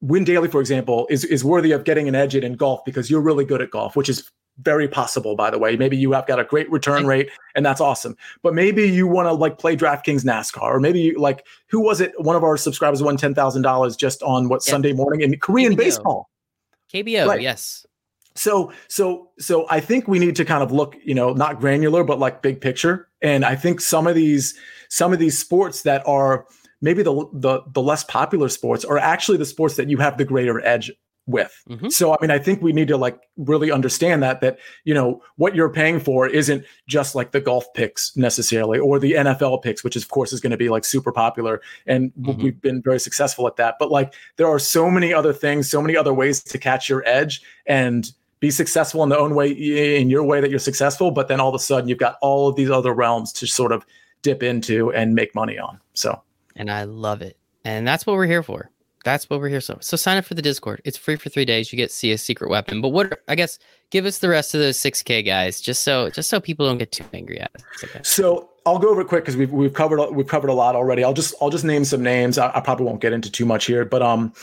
Win 0.02 0.24
Daily, 0.24 0.48
for 0.48 0.62
example, 0.62 1.08
is 1.10 1.26
is 1.26 1.44
worthy 1.44 1.72
of 1.72 1.84
getting 1.84 2.08
an 2.08 2.16
edge 2.16 2.36
in 2.36 2.54
golf 2.54 2.86
because 2.86 3.10
you're 3.10 3.22
really 3.22 3.46
good 3.46 3.62
at 3.62 3.72
golf, 3.72 3.96
which 3.96 4.10
is 4.10 4.32
very 4.60 4.88
possible 4.88 5.36
by 5.36 5.50
the 5.50 5.58
way 5.58 5.76
maybe 5.76 5.98
you 5.98 6.12
have 6.12 6.28
got 6.28 6.40
a 6.40 6.44
great 6.44 6.70
return 6.70 7.08
rate 7.08 7.30
and 7.56 7.66
that's 7.66 7.80
awesome 7.80 8.16
but 8.44 8.54
maybe 8.54 8.88
you 8.88 9.08
want 9.08 9.26
to 9.26 9.32
like 9.32 9.58
play 9.58 9.76
draftkings 9.76 10.24
nascar 10.24 10.62
or 10.64 10.80
maybe 10.80 11.00
you, 11.00 11.20
like 11.20 11.48
who 11.68 11.80
was 11.80 12.02
it 12.02 12.12
one 12.20 12.36
of 12.36 12.44
our 12.44 12.58
subscribers 12.58 13.02
won 13.02 13.18
$10000 13.18 13.98
just 13.98 14.22
on 14.22 14.50
what 14.50 14.62
yeah. 14.68 14.72
sunday 14.72 14.94
morning 14.94 15.22
in 15.22 15.40
korean 15.40 15.74
KBO. 15.74 15.78
baseball 15.78 16.31
kbo 16.92 17.28
right. 17.28 17.42
yes 17.42 17.86
so 18.36 18.72
so 18.88 19.30
so 19.40 19.66
i 19.70 19.80
think 19.80 20.08
we 20.08 20.20
need 20.20 20.36
to 20.36 20.46
kind 20.46 20.64
of 20.64 20.72
look 20.72 20.96
you 21.04 21.14
know 21.14 21.34
not 21.34 21.60
granular 21.60 22.04
but 22.04 22.20
like 22.20 22.42
big 22.42 22.62
picture 22.62 23.10
and 23.22 23.44
i 23.44 23.56
think 23.56 23.82
some 23.82 24.08
of 24.08 24.16
these 24.16 24.56
some 24.90 25.14
of 25.14 25.20
these 25.20 25.38
sports 25.38 25.84
that 25.84 26.06
are 26.08 26.46
maybe 26.82 27.04
the 27.04 27.14
the 27.34 27.62
the 27.74 27.82
less 27.82 28.04
popular 28.06 28.50
sports 28.50 28.86
are 28.86 28.98
actually 28.98 29.38
the 29.38 29.46
sports 29.46 29.76
that 29.76 29.90
you 29.90 29.98
have 29.98 30.18
the 30.18 30.26
greater 30.26 30.64
edge 30.66 30.92
with. 31.28 31.64
Mm-hmm. 31.70 31.90
So 31.90 32.14
I 32.14 32.18
mean 32.22 32.32
I 32.32 32.40
think 32.40 32.62
we 32.62 32.74
need 32.74 32.88
to 32.88 32.98
like 32.98 33.20
really 33.38 33.72
understand 33.72 34.24
that 34.24 34.42
that 34.42 34.58
you 34.84 34.94
know 34.94 35.22
what 35.36 35.56
you're 35.56 35.72
paying 35.72 36.00
for 36.00 36.28
isn't 36.28 36.66
just 36.88 37.16
like 37.16 37.32
the 37.32 37.42
golf 37.42 37.66
picks 37.74 38.16
necessarily 38.18 38.80
or 38.80 39.00
the 39.00 39.14
NFL 39.14 39.62
picks 39.62 39.84
which 39.84 39.96
of 39.96 40.08
course 40.10 40.34
is 40.34 40.42
going 40.42 40.52
to 40.52 40.58
be 40.58 40.70
like 40.70 40.84
super 40.84 41.12
popular 41.12 41.62
and 41.86 42.12
mm-hmm. 42.14 42.42
we've 42.42 42.62
been 42.62 42.82
very 42.82 43.00
successful 43.00 43.48
at 43.48 43.56
that 43.56 43.76
but 43.80 43.92
like 43.92 44.14
there 44.38 44.48
are 44.48 44.60
so 44.60 44.90
many 44.90 45.14
other 45.14 45.32
things 45.32 45.70
so 45.70 45.82
many 45.82 45.96
other 45.96 46.14
ways 46.14 46.44
to 46.44 46.58
catch 46.58 46.90
your 46.90 47.04
edge 47.06 47.42
and 47.68 48.12
be 48.40 48.50
successful 48.50 49.04
in 49.04 49.10
the 49.10 49.18
own 49.18 49.36
way 49.36 49.52
in 49.52 50.10
your 50.10 50.24
way 50.24 50.42
that 50.42 50.50
you're 50.50 50.60
successful 50.60 51.12
but 51.12 51.28
then 51.28 51.40
all 51.40 51.50
of 51.50 51.56
a 51.56 51.60
sudden 51.60 51.88
you've 51.88 52.00
got 52.00 52.18
all 52.22 52.48
of 52.50 52.56
these 52.56 52.72
other 52.72 52.94
realms 52.94 53.32
to 53.32 53.46
sort 53.46 53.72
of 53.72 53.86
dip 54.22 54.44
into 54.44 54.92
and 54.94 55.16
make 55.16 55.34
money 55.36 55.58
on. 55.58 55.80
So 55.94 56.22
and 56.56 56.70
I 56.70 56.84
love 56.84 57.22
it. 57.22 57.38
And 57.64 57.88
that's 57.88 58.06
what 58.06 58.16
we're 58.16 58.26
here 58.26 58.44
for 58.44 58.70
that's 59.04 59.30
what 59.30 59.40
we're 59.40 59.50
here 59.50 59.62
so 59.62 59.78
so 59.82 59.98
sign 59.98 60.18
up 60.18 60.26
for 60.26 60.34
the 60.34 60.42
discord 60.42 60.82
it's 60.86 60.98
free 60.98 61.16
for 61.16 61.30
three 61.30 61.46
days 61.46 61.72
you 61.72 61.78
get 61.78 61.92
see 61.92 62.12
a 62.12 62.18
secret 62.18 62.50
weapon 62.50 62.82
but 62.82 62.90
what 62.90 63.22
i 63.28 63.36
guess 63.36 63.60
give 63.90 64.06
us 64.06 64.20
the 64.20 64.30
rest 64.30 64.54
of 64.54 64.60
those 64.60 64.78
6k 64.78 65.26
guys 65.26 65.60
just 65.60 65.84
so 65.84 66.10
just 66.10 66.30
so 66.30 66.40
people 66.40 66.66
don't 66.66 66.78
get 66.78 66.92
too 66.92 67.06
angry 67.14 67.40
at 67.40 67.52
it 67.56 67.64
okay. 67.84 68.00
so 68.04 68.50
i'll 68.66 68.80
go 68.80 68.90
over 68.90 69.02
it 69.02 69.08
quick 69.08 69.24
because 69.24 69.38
we've, 69.38 69.52
we've 69.52 69.74
covered 69.74 70.12
we've 70.12 70.28
covered 70.28 70.50
a 70.50 70.54
lot 70.54 70.76
already 70.76 71.04
i'll 71.04 71.14
just 71.14 71.34
i'll 71.42 71.50
just 71.50 71.66
name 71.66 71.86
some 71.86 72.04
names 72.04 72.38
i, 72.38 72.52
I 72.56 72.60
probably 72.60 72.86
won't 72.86 73.02
get 73.02 73.14
into 73.14 73.32
too 73.32 73.46
much 73.46 73.66
here 73.66 73.86
but 73.86 74.02
um 74.02 74.34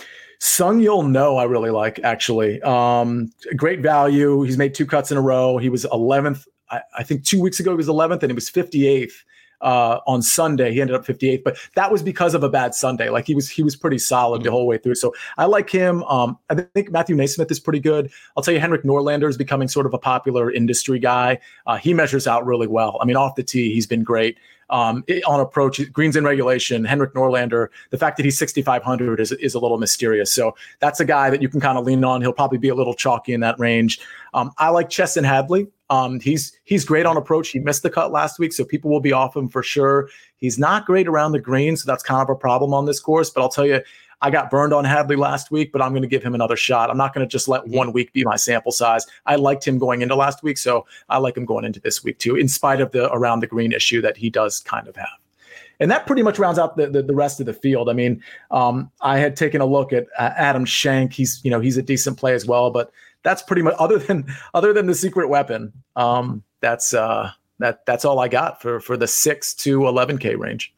Sung 0.40 0.79
You'll 0.79 1.03
Know 1.03 1.37
I 1.37 1.44
really 1.44 1.71
like 1.71 1.99
actually. 2.05 2.62
Um, 2.62 3.33
great 3.57 3.81
value. 3.81 4.42
He's 4.42 4.57
made 4.57 4.73
two 4.73 4.87
cuts 4.87 5.11
in 5.11 5.18
a 5.18 5.21
row. 5.21 5.59
He 5.59 5.68
was 5.68 5.85
11th. 5.87 6.47
I, 6.71 6.81
I 6.97 7.03
think 7.03 7.25
two 7.25 7.40
weeks 7.40 7.59
ago 7.59 7.73
he 7.73 7.77
was 7.77 7.88
11th, 7.88 8.23
and 8.23 8.31
he 8.31 8.35
was 8.35 8.49
58th 8.49 9.11
uh, 9.61 10.01
on 10.07 10.23
Sunday. 10.23 10.73
He 10.73 10.81
ended 10.81 10.97
up 10.97 11.05
58th, 11.05 11.42
but 11.42 11.59
that 11.75 11.90
was 11.90 12.03
because 12.03 12.35
of 12.35 12.42
a 12.42 12.49
bad 12.49 12.75
Sunday. 12.75 13.11
Like 13.11 13.27
he 13.27 13.35
was 13.35 13.49
he 13.49 13.62
was 13.62 13.77
pretty 13.77 13.99
solid 13.99 14.38
mm-hmm. 14.38 14.44
the 14.44 14.51
whole 14.51 14.66
way 14.66 14.79
through. 14.79 14.97
So 14.97 15.14
I 15.37 15.47
like 15.47 15.71
him. 15.71 16.03
Um, 16.05 16.38
I 16.51 16.55
think 16.55 16.90
Matthew 16.90 17.16
NeSmith 17.16 17.51
is 17.51 17.61
pretty 17.61 17.81
good. 17.81 18.11
I'll 18.37 18.42
tell 18.42 18.55
you, 18.55 18.61
Henrik 18.61 18.85
Norlander 18.85 19.29
is 19.29 19.37
becoming 19.37 19.68
sort 19.68 19.87
of 19.87 19.94
a 19.94 19.99
popular 19.99 20.51
industry 20.51 20.99
guy. 20.99 21.38
Uh, 21.66 21.77
he 21.77 21.94
measures 21.94 22.27
out 22.27 22.47
really 22.47 22.66
well. 22.66 22.99
I 23.01 23.05
mean, 23.05 23.16
off 23.16 23.35
the 23.35 23.42
tee, 23.42 23.73
he's 23.73 23.87
been 23.87 24.03
great. 24.03 24.38
Um, 24.71 25.03
on 25.27 25.40
approach, 25.40 25.81
greens 25.92 26.14
in 26.14 26.25
regulation, 26.25 26.85
Henrik 26.85 27.14
Norlander, 27.14 27.68
the 27.88 27.97
fact 27.97 28.18
that 28.18 28.25
he's 28.25 28.38
6,500 28.38 29.18
is, 29.18 29.33
is 29.33 29.55
a 29.55 29.59
little 29.59 29.79
mysterious. 29.79 30.31
So 30.31 30.55
that's 30.81 31.01
a 31.01 31.07
guy 31.07 31.31
that 31.31 31.40
you 31.40 31.49
can 31.49 31.59
kind 31.59 31.79
of 31.79 31.87
lean 31.87 32.05
on. 32.05 32.21
He'll 32.21 32.35
probably 32.35 32.59
be 32.59 32.68
a 32.68 32.75
little 32.75 32.92
chalky 32.92 33.33
in 33.33 33.40
that 33.40 33.59
range. 33.59 33.99
Um, 34.38 34.53
I 34.59 34.68
like 34.70 34.88
Chesson 34.88 35.24
Hadley. 35.24 35.66
Um, 35.90 36.20
he's 36.20 36.53
he's 36.64 36.85
great 36.85 37.07
on 37.07 37.16
approach. 37.16 37.48
He 37.48 37.59
missed 37.59 37.83
the 37.83 37.90
cut 37.90 38.12
last 38.12 38.38
week, 38.38 38.53
so 38.53 38.64
people 38.64 38.90
will 38.90 39.01
be 39.01 39.12
off 39.12 39.35
him 39.35 39.48
for 39.48 39.62
sure. 39.62 40.09
He's 40.37 40.59
not 40.59 40.87
great 40.87 41.09
around 41.09 41.33
the 41.33 41.40
green, 41.40 41.77
so 41.77 41.90
that's 41.90 42.03
kind 42.03 42.22
of 42.22 42.29
a 42.29 42.37
problem 42.37 42.72
on 42.72 42.85
this 42.85 43.01
course. 43.01 43.31
But 43.31 43.40
I'll 43.40 43.48
tell 43.48 43.66
you, 43.66 43.81
I 44.20 44.31
got 44.31 44.51
burned 44.51 44.72
on 44.72 44.85
Hadley 44.85 45.16
last 45.16 45.51
week, 45.51 45.72
but 45.72 45.83
I'm 45.83 45.90
going 45.90 46.03
to 46.03 46.09
give 46.09 46.22
him 46.22 46.35
another 46.35 46.57
shot. 46.57 46.90
I'm 46.90 46.96
not 46.96 47.14
going 47.14 47.27
to 47.27 47.31
just 47.31 47.48
let 47.48 47.66
one 47.66 47.92
week 47.92 48.12
be 48.12 48.22
my 48.22 48.37
sample 48.37 48.70
size. 48.70 49.07
I 49.27 49.37
liked 49.37 49.66
him 49.66 49.79
going 49.79 50.03
into 50.03 50.14
last 50.14 50.42
week, 50.42 50.59
so 50.59 50.87
I 51.09 51.18
like 51.18 51.37
him 51.37 51.44
going 51.44 51.64
into 51.64 51.81
this 51.81 52.05
week 52.05 52.18
too, 52.18 52.37
in 52.37 52.48
spite 52.48 52.81
of 52.81 52.92
the 52.92 53.12
around 53.12 53.40
the 53.40 53.46
green 53.48 53.72
issue 53.72 54.01
that 54.03 54.16
he 54.16 54.31
does 54.31 54.61
kind 54.61 54.87
of 54.87 54.96
have. 54.96 55.09
And 55.81 55.90
that 55.90 56.07
pretty 56.07 56.22
much 56.22 56.38
rounds 56.38 56.59
out 56.59 56.77
the, 56.77 56.88
the, 56.88 57.03
the 57.03 57.14
rest 57.14 57.40
of 57.40 57.46
the 57.46 57.53
field. 57.53 57.88
I 57.88 57.92
mean, 57.92 58.22
um, 58.51 58.90
I 59.01 59.18
had 59.18 59.37
taken 59.37 59.61
a 59.61 59.66
look 59.66 59.92
at 59.92 60.07
uh, 60.18 60.31
Adam 60.37 60.64
Schenk. 60.64 61.12
He's 61.12 61.40
you 61.44 61.51
know 61.51 61.61
he's 61.61 61.77
a 61.77 61.83
decent 61.83 62.18
play 62.18 62.35
as 62.35 62.46
well, 62.46 62.70
but 62.70 62.92
that's 63.29 63.43
pretty 63.43 63.61
much 63.61 63.75
other 63.79 63.99
than 63.99 64.27
other 64.55 64.73
than 64.73 64.87
the 64.87 64.95
secret 64.95 65.29
weapon. 65.29 65.71
Um, 65.97 66.43
that's 66.61 66.95
uh, 66.95 67.31
that 67.59 67.85
that's 67.85 68.07
all 68.07 68.21
I 68.21 68.29
got 68.29 68.62
for 68.62 68.81
for 68.81 68.97
the 68.97 69.07
six 69.07 69.53
to 69.57 69.87
eleven 69.87 70.17
k 70.17 70.35
range. 70.35 70.75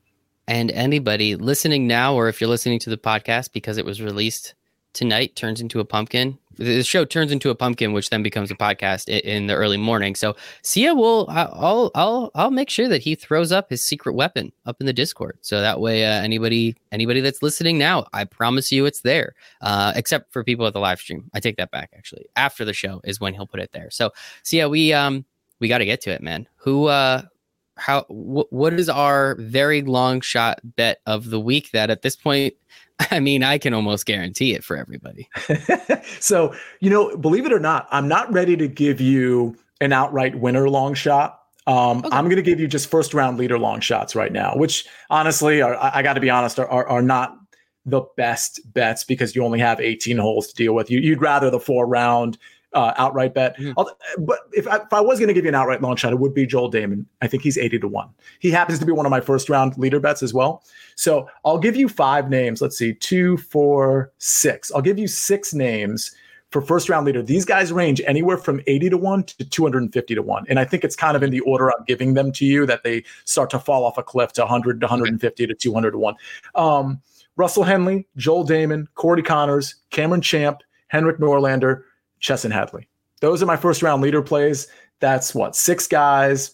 And 0.48 0.72
anybody 0.72 1.36
listening 1.36 1.86
now, 1.86 2.14
or 2.14 2.28
if 2.28 2.40
you're 2.40 2.50
listening 2.50 2.80
to 2.80 2.90
the 2.90 2.98
podcast 2.98 3.52
because 3.52 3.78
it 3.78 3.84
was 3.84 4.02
released 4.02 4.54
tonight, 4.92 5.36
turns 5.36 5.60
into 5.60 5.78
a 5.78 5.84
pumpkin 5.84 6.38
the 6.60 6.84
show 6.84 7.06
turns 7.06 7.32
into 7.32 7.48
a 7.48 7.54
pumpkin, 7.54 7.92
which 7.94 8.10
then 8.10 8.22
becomes 8.22 8.50
a 8.50 8.54
podcast 8.54 9.08
in 9.08 9.46
the 9.46 9.54
early 9.54 9.78
morning. 9.78 10.14
So 10.14 10.36
Sia 10.62 10.94
will, 10.94 11.26
I'll, 11.30 11.90
I'll, 11.94 12.30
I'll 12.34 12.50
make 12.50 12.68
sure 12.68 12.86
that 12.88 13.02
he 13.02 13.14
throws 13.14 13.50
up 13.50 13.70
his 13.70 13.82
secret 13.82 14.12
weapon 14.12 14.52
up 14.66 14.76
in 14.80 14.86
the 14.86 14.92
Discord, 14.92 15.38
so 15.40 15.60
that 15.60 15.80
way 15.80 16.04
uh, 16.04 16.22
anybody, 16.22 16.76
anybody 16.92 17.20
that's 17.20 17.42
listening 17.42 17.78
now, 17.78 18.06
I 18.12 18.24
promise 18.24 18.70
you 18.70 18.84
it's 18.84 19.00
there. 19.00 19.34
Uh, 19.62 19.92
except 19.96 20.32
for 20.32 20.44
people 20.44 20.66
at 20.66 20.74
the 20.74 20.80
live 20.80 21.00
stream, 21.00 21.30
I 21.32 21.40
take 21.40 21.56
that 21.56 21.70
back. 21.70 21.90
Actually, 21.96 22.26
after 22.36 22.64
the 22.64 22.74
show 22.74 23.00
is 23.04 23.20
when 23.20 23.32
he'll 23.32 23.46
put 23.46 23.60
it 23.60 23.72
there. 23.72 23.90
So 23.90 24.12
Sia, 24.42 24.68
we, 24.68 24.92
um, 24.92 25.24
we 25.60 25.68
got 25.68 25.78
to 25.78 25.86
get 25.86 26.02
to 26.02 26.10
it, 26.10 26.22
man. 26.22 26.46
Who, 26.56 26.86
uh, 26.86 27.22
how, 27.80 28.02
wh- 28.05 28.52
what 28.52 28.74
is 28.74 28.88
our 28.88 29.34
very 29.36 29.82
long 29.82 30.20
shot 30.20 30.61
bet 30.62 31.00
of 31.07 31.30
the 31.30 31.40
week 31.40 31.70
that 31.72 31.90
at 31.90 32.02
this 32.02 32.16
point 32.16 32.55
I 33.11 33.20
mean, 33.20 33.42
I 33.42 33.59
can 33.59 33.74
almost 33.74 34.07
guarantee 34.07 34.55
it 34.55 34.64
for 34.64 34.76
everybody. 34.76 35.28
so, 36.20 36.55
you 36.80 36.90
know, 36.90 37.16
believe 37.16 37.46
it 37.46 37.52
or 37.52 37.61
not, 37.61 37.88
I'm 37.90 38.09
not 38.09 38.30
ready 38.32 38.57
to 38.57 38.68
give 38.68 39.00
you 39.00 39.57
an 39.80 39.92
outright 39.92 40.38
winner 40.38 40.68
long 40.68 40.94
shot. 40.94 41.38
Um, 41.66 41.98
okay. 41.98 42.09
I'm 42.12 42.24
going 42.24 42.36
to 42.36 42.42
give 42.42 42.59
you 42.59 42.66
just 42.66 42.90
first 42.90 43.14
round 43.14 43.38
leader 43.38 43.59
long 43.59 43.80
shots 43.80 44.14
right 44.14 44.32
now, 44.32 44.55
which 44.57 44.86
honestly, 45.09 45.62
are, 45.62 45.76
I, 45.76 45.98
I 45.98 46.02
got 46.02 46.14
to 46.14 46.20
be 46.20 46.30
honest, 46.30 46.59
are, 46.59 46.68
are, 46.68 46.86
are, 46.88 47.02
not 47.02 47.36
the 47.86 48.02
best 48.16 48.61
bets 48.72 49.05
because 49.05 49.36
you 49.36 49.44
only 49.44 49.59
have 49.61 49.80
18 49.80 50.18
holes 50.18 50.48
to 50.48 50.55
deal 50.55 50.74
with. 50.74 50.90
You, 50.90 51.11
would 51.11 51.22
rather 51.22 51.50
the 51.50 51.61
four 51.61 51.86
round 51.86 52.38
uh, 52.72 52.92
outright 52.96 53.34
bet. 53.34 53.56
Mm-hmm. 53.56 54.24
But 54.24 54.38
if 54.52 54.66
I, 54.68 54.76
if 54.76 54.92
I 54.92 55.00
was 55.00 55.18
going 55.18 55.28
to 55.28 55.34
give 55.34 55.44
you 55.44 55.48
an 55.48 55.54
outright 55.54 55.82
long 55.82 55.96
shot, 55.96 56.12
it 56.12 56.18
would 56.18 56.34
be 56.34 56.46
Joel 56.46 56.70
Dahmen. 56.70 57.04
I 57.20 57.26
think 57.26 57.42
he's 57.42 57.58
80 57.58 57.80
to 57.80 57.88
1. 57.88 58.08
He 58.38 58.50
happens 58.50 58.78
to 58.78 58.86
be 58.86 58.92
one 58.92 59.06
of 59.06 59.10
my 59.10 59.20
first 59.20 59.48
round 59.48 59.76
leader 59.76 60.00
bets 60.00 60.22
as 60.22 60.32
well. 60.32 60.62
So 60.96 61.28
I'll 61.44 61.58
give 61.58 61.76
you 61.76 61.88
five 61.88 62.30
names. 62.30 62.60
Let's 62.60 62.78
see, 62.78 62.94
two, 62.94 63.36
four, 63.38 64.12
six. 64.18 64.70
I'll 64.72 64.82
give 64.82 64.98
you 64.98 65.08
six 65.08 65.52
names 65.52 66.14
for 66.50 66.60
first 66.60 66.88
round 66.88 67.06
leader. 67.06 67.22
These 67.22 67.44
guys 67.44 67.72
range 67.72 68.00
anywhere 68.06 68.36
from 68.36 68.60
80 68.66 68.90
to 68.90 68.96
1 68.96 69.24
to 69.24 69.44
250 69.44 70.14
to 70.14 70.22
1. 70.22 70.46
And 70.48 70.58
I 70.58 70.64
think 70.64 70.84
it's 70.84 70.96
kind 70.96 71.16
of 71.16 71.22
in 71.22 71.30
the 71.30 71.40
order 71.40 71.70
I'm 71.70 71.84
giving 71.86 72.14
them 72.14 72.32
to 72.32 72.44
you 72.44 72.66
that 72.66 72.82
they 72.82 73.04
start 73.24 73.50
to 73.50 73.58
fall 73.58 73.84
off 73.84 73.98
a 73.98 74.02
cliff 74.02 74.32
to 74.34 74.42
100 74.42 74.80
to 74.80 74.86
150 74.86 75.46
to 75.46 75.54
200 75.54 75.90
to 75.92 75.98
1. 75.98 76.14
Um, 76.56 77.00
Russell 77.36 77.62
Henley, 77.62 78.06
Joel 78.16 78.46
Dahmen, 78.46 78.86
Corey 78.96 79.22
Conners, 79.22 79.76
Cameron 79.90 80.20
Champ, 80.20 80.60
Henrik 80.88 81.18
Norlander, 81.18 81.84
Chesson 82.20 82.50
Hadley. 82.50 82.88
Those 83.20 83.42
are 83.42 83.46
my 83.46 83.56
first 83.56 83.82
round 83.82 84.02
leader 84.02 84.22
plays. 84.22 84.68
That's 85.00 85.34
what, 85.34 85.56
six 85.56 85.86
guys. 85.86 86.52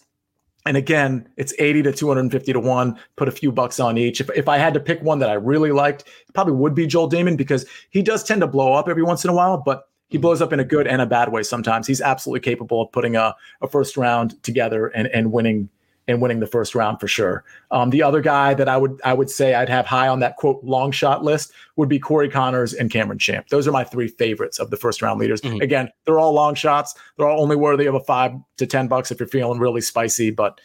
And 0.65 0.75
again, 0.75 1.29
it's 1.37 1.53
80 1.59 1.83
to 1.83 1.93
250 1.93 2.53
to 2.53 2.59
1. 2.59 2.99
Put 3.15 3.29
a 3.29 3.31
few 3.31 3.53
bucks 3.53 3.79
on 3.79 3.97
each. 3.97 4.19
If, 4.19 4.29
if 4.35 4.49
I 4.49 4.57
had 4.57 4.73
to 4.73 4.81
pick 4.81 5.01
one 5.01 5.19
that 5.19 5.29
I 5.29 5.33
really 5.33 5.71
liked, 5.71 6.01
it 6.01 6.33
probably 6.33 6.53
would 6.53 6.75
be 6.75 6.85
Joel 6.85 7.09
Dahmen 7.09 7.37
because 7.37 7.65
he 7.89 8.01
does 8.01 8.23
tend 8.23 8.41
to 8.41 8.47
blow 8.47 8.73
up 8.73 8.89
every 8.89 9.03
once 9.03 9.23
in 9.23 9.29
a 9.29 9.33
while, 9.33 9.57
but 9.57 9.87
he 10.09 10.17
hmm. 10.17 10.21
blows 10.21 10.41
up 10.41 10.51
in 10.51 10.59
a 10.59 10.65
good 10.65 10.87
and 10.87 11.01
a 11.01 11.05
bad 11.05 11.31
way 11.31 11.43
sometimes. 11.43 11.87
He's 11.87 12.01
absolutely 12.01 12.41
capable 12.41 12.81
of 12.81 12.91
putting 12.91 13.15
a, 13.15 13.33
a 13.61 13.67
first 13.67 13.95
round 13.95 14.41
together 14.43 14.87
and, 14.87 15.07
and 15.07 15.31
winning 15.31 15.69
and 16.07 16.21
winning 16.21 16.39
the 16.39 16.47
first 16.47 16.73
round 16.73 16.99
for 16.99 17.07
sure. 17.07 17.43
Um, 17.71 17.89
the 17.89 18.01
other 18.01 18.21
guy 18.21 18.53
that 18.53 18.69
I 18.69 18.77
would 18.77 18.99
I 19.03 19.13
would 19.13 19.29
say 19.29 19.53
I'd 19.53 19.69
have 19.69 19.85
high 19.85 20.07
on 20.07 20.19
that 20.21 20.37
quote 20.37 20.63
long 20.63 20.91
shot 20.91 21.23
list 21.23 21.51
would 21.75 21.89
be 21.89 21.99
Corey 21.99 22.29
Conners 22.29 22.73
and 22.73 22.89
Cameron 22.89 23.19
Champ. 23.19 23.49
Those 23.49 23.67
are 23.67 23.71
my 23.71 23.83
three 23.83 24.07
favorites 24.07 24.59
of 24.59 24.69
the 24.69 24.77
first 24.77 25.01
round 25.01 25.19
leaders. 25.19 25.41
Mm-hmm. 25.41 25.61
Again, 25.61 25.89
they're 26.05 26.19
all 26.19 26.33
long 26.33 26.55
shots. 26.55 26.95
They're 27.17 27.27
all 27.27 27.41
only 27.41 27.55
worthy 27.55 27.85
of 27.85 27.95
a 27.95 27.99
five 27.99 28.33
to 28.57 28.65
ten 28.65 28.87
bucks 28.87 29.11
if 29.11 29.19
you're 29.19 29.27
feeling 29.27 29.59
really 29.59 29.81
spicy, 29.81 30.31
but 30.31 30.59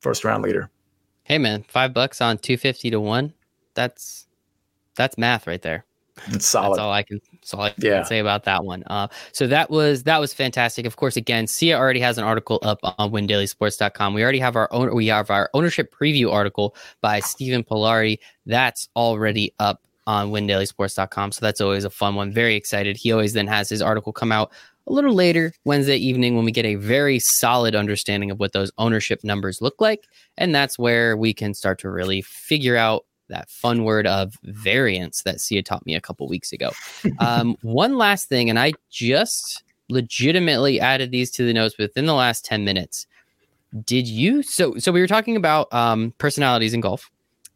first 0.00 0.24
round 0.24 0.42
leader. 0.42 0.70
Hey 1.24 1.38
man, 1.38 1.64
five 1.68 1.92
bucks 1.92 2.20
on 2.20 2.38
two 2.38 2.56
fifty 2.56 2.90
to 2.90 3.00
one. 3.00 3.34
That's 3.74 4.26
that's 4.94 5.18
math 5.18 5.46
right 5.46 5.62
there. 5.62 5.84
It's 6.28 6.46
solid. 6.46 6.76
That's 6.76 6.80
all 6.80 6.92
I 6.92 7.02
can. 7.02 7.20
That's 7.46 7.54
all 7.54 7.60
I 7.60 7.70
can 7.70 7.84
yeah. 7.84 8.02
say 8.02 8.18
about 8.18 8.42
that 8.44 8.64
one. 8.64 8.82
Uh, 8.88 9.06
so 9.30 9.46
that 9.46 9.70
was 9.70 10.02
that 10.02 10.18
was 10.18 10.34
fantastic. 10.34 10.84
Of 10.84 10.96
course, 10.96 11.16
again, 11.16 11.46
Sia 11.46 11.78
already 11.78 12.00
has 12.00 12.18
an 12.18 12.24
article 12.24 12.58
up 12.62 12.80
on 12.82 13.12
WinDailySports.com. 13.12 14.14
We 14.14 14.22
already 14.24 14.40
have 14.40 14.56
our 14.56 14.68
own. 14.72 14.92
We 14.92 15.06
have 15.06 15.30
our 15.30 15.48
ownership 15.54 15.94
preview 15.94 16.32
article 16.32 16.74
by 17.02 17.20
Stephen 17.20 17.62
Polari. 17.62 18.18
That's 18.46 18.88
already 18.96 19.54
up 19.60 19.80
on 20.08 20.32
WinDailySports.com. 20.32 21.30
So 21.30 21.38
that's 21.40 21.60
always 21.60 21.84
a 21.84 21.90
fun 21.90 22.16
one. 22.16 22.32
Very 22.32 22.56
excited. 22.56 22.96
He 22.96 23.12
always 23.12 23.32
then 23.32 23.46
has 23.46 23.68
his 23.68 23.80
article 23.80 24.12
come 24.12 24.32
out 24.32 24.50
a 24.88 24.92
little 24.92 25.14
later 25.14 25.52
Wednesday 25.64 25.96
evening 25.96 26.34
when 26.34 26.44
we 26.44 26.50
get 26.50 26.64
a 26.64 26.74
very 26.74 27.20
solid 27.20 27.76
understanding 27.76 28.32
of 28.32 28.40
what 28.40 28.54
those 28.54 28.72
ownership 28.76 29.22
numbers 29.22 29.62
look 29.62 29.80
like, 29.80 30.08
and 30.36 30.52
that's 30.52 30.80
where 30.80 31.16
we 31.16 31.32
can 31.32 31.54
start 31.54 31.78
to 31.80 31.90
really 31.90 32.22
figure 32.22 32.76
out 32.76 33.04
that 33.28 33.50
fun 33.50 33.84
word 33.84 34.06
of 34.06 34.34
variance 34.42 35.22
that 35.22 35.40
Sia 35.40 35.62
taught 35.62 35.84
me 35.86 35.94
a 35.94 36.00
couple 36.00 36.28
weeks 36.28 36.52
ago. 36.52 36.70
Um, 37.18 37.56
one 37.62 37.96
last 37.96 38.28
thing, 38.28 38.50
and 38.50 38.58
I 38.58 38.72
just 38.90 39.62
legitimately 39.88 40.80
added 40.80 41.10
these 41.10 41.30
to 41.32 41.44
the 41.44 41.52
notes 41.52 41.78
within 41.78 42.06
the 42.06 42.14
last 42.14 42.44
10 42.44 42.64
minutes. 42.64 43.06
Did 43.84 44.06
you 44.06 44.42
so 44.42 44.76
so 44.78 44.92
we 44.92 45.00
were 45.00 45.06
talking 45.06 45.36
about 45.36 45.72
um, 45.72 46.14
personalities 46.18 46.72
in 46.72 46.80
golf 46.80 47.10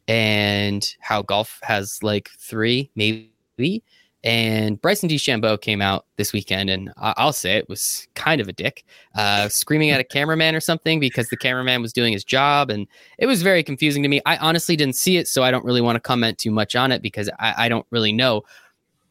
and 0.08 0.86
how 1.00 1.22
golf 1.22 1.60
has 1.62 2.02
like 2.02 2.30
three, 2.38 2.90
maybe 2.94 3.82
and 4.22 4.80
Bryson 4.80 5.08
DeChambeau 5.08 5.58
came 5.60 5.80
out 5.80 6.04
this 6.16 6.32
weekend, 6.32 6.68
and 6.68 6.92
I'll 6.98 7.32
say 7.32 7.56
it 7.56 7.68
was 7.68 8.06
kind 8.14 8.40
of 8.40 8.48
a 8.48 8.52
dick, 8.52 8.84
uh, 9.14 9.48
screaming 9.48 9.90
at 9.90 10.00
a 10.00 10.04
cameraman 10.04 10.54
or 10.54 10.60
something 10.60 11.00
because 11.00 11.28
the 11.28 11.38
cameraman 11.38 11.80
was 11.80 11.92
doing 11.92 12.12
his 12.12 12.22
job, 12.22 12.68
and 12.70 12.86
it 13.18 13.26
was 13.26 13.42
very 13.42 13.62
confusing 13.62 14.02
to 14.02 14.08
me. 14.08 14.20
I 14.26 14.36
honestly 14.36 14.76
didn't 14.76 14.96
see 14.96 15.16
it, 15.16 15.26
so 15.26 15.42
I 15.42 15.50
don't 15.50 15.64
really 15.64 15.80
want 15.80 15.96
to 15.96 16.00
comment 16.00 16.36
too 16.36 16.50
much 16.50 16.76
on 16.76 16.92
it 16.92 17.00
because 17.00 17.30
I, 17.38 17.54
I 17.56 17.68
don't 17.68 17.86
really 17.90 18.12
know. 18.12 18.42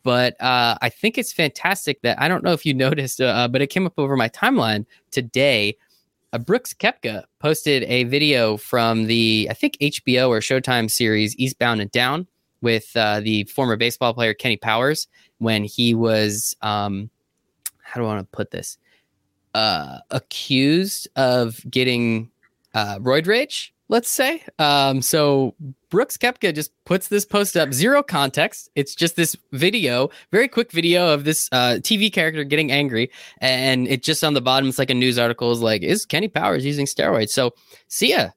But 0.03 0.39
uh, 0.39 0.77
I 0.81 0.89
think 0.89 1.17
it's 1.17 1.33
fantastic 1.33 2.01
that 2.03 2.21
I 2.21 2.27
don't 2.27 2.43
know 2.43 2.53
if 2.53 2.63
you 2.65 2.73
noticed, 2.75 3.19
uh, 3.19 3.47
but 3.47 3.61
it 3.63 3.67
came 3.67 3.87
up 3.87 3.93
over 3.97 4.15
my 4.15 4.29
timeline 4.29 4.85
today. 5.09 5.75
Uh, 6.31 6.37
Brooks 6.37 6.75
Koepka 6.75 7.23
posted 7.39 7.81
a 7.83 8.03
video 8.03 8.57
from 8.57 9.07
the 9.07 9.47
I 9.49 9.55
think 9.55 9.75
HBO 9.81 10.29
or 10.29 10.39
Showtime 10.39 10.91
series 10.91 11.35
Eastbound 11.37 11.81
and 11.81 11.91
Down 11.91 12.27
with 12.61 12.91
uh, 12.95 13.19
the 13.21 13.43
former 13.45 13.75
baseball 13.75 14.13
player 14.13 14.33
Kenny 14.33 14.57
Powers 14.57 15.07
when 15.37 15.63
he 15.63 15.93
was, 15.93 16.55
um, 16.61 17.09
how 17.81 17.99
do 17.99 18.05
I 18.05 18.09
want 18.09 18.31
to 18.31 18.35
put 18.35 18.51
this, 18.51 18.77
uh, 19.53 19.99
accused 20.11 21.07
of 21.15 21.59
getting 21.69 22.29
uh, 22.73 22.99
roid 22.99 23.27
rage. 23.27 23.73
Let's 23.91 24.09
say. 24.09 24.43
Um, 24.59 25.01
so 25.01 25.55
Brooks 25.89 26.15
Koepka 26.15 26.53
just 26.53 26.71
puts 26.85 27.07
this 27.07 27.25
post 27.25 27.57
up, 27.57 27.73
zero 27.73 28.03
context. 28.03 28.69
It's 28.75 28.93
just 28.93 29.15
this 29.15 29.35
video, 29.51 30.11
very 30.31 30.47
quick 30.47 30.71
video 30.71 31.11
of 31.11 31.23
this 31.23 31.49
uh, 31.51 31.79
TV 31.81 32.13
character 32.13 32.43
getting 32.43 32.71
angry, 32.71 33.09
and 33.39 33.87
it 33.87 34.03
just 34.03 34.23
on 34.23 34.35
the 34.35 34.41
bottom, 34.41 34.69
it's 34.69 34.77
like 34.77 34.91
a 34.91 34.93
news 34.93 35.17
article 35.17 35.51
is 35.51 35.61
like, 35.61 35.81
"Is 35.81 36.05
Kenny 36.05 36.27
Powers 36.27 36.63
using 36.63 36.85
steroids?" 36.85 37.29
So, 37.29 37.55
Sia, 37.87 38.35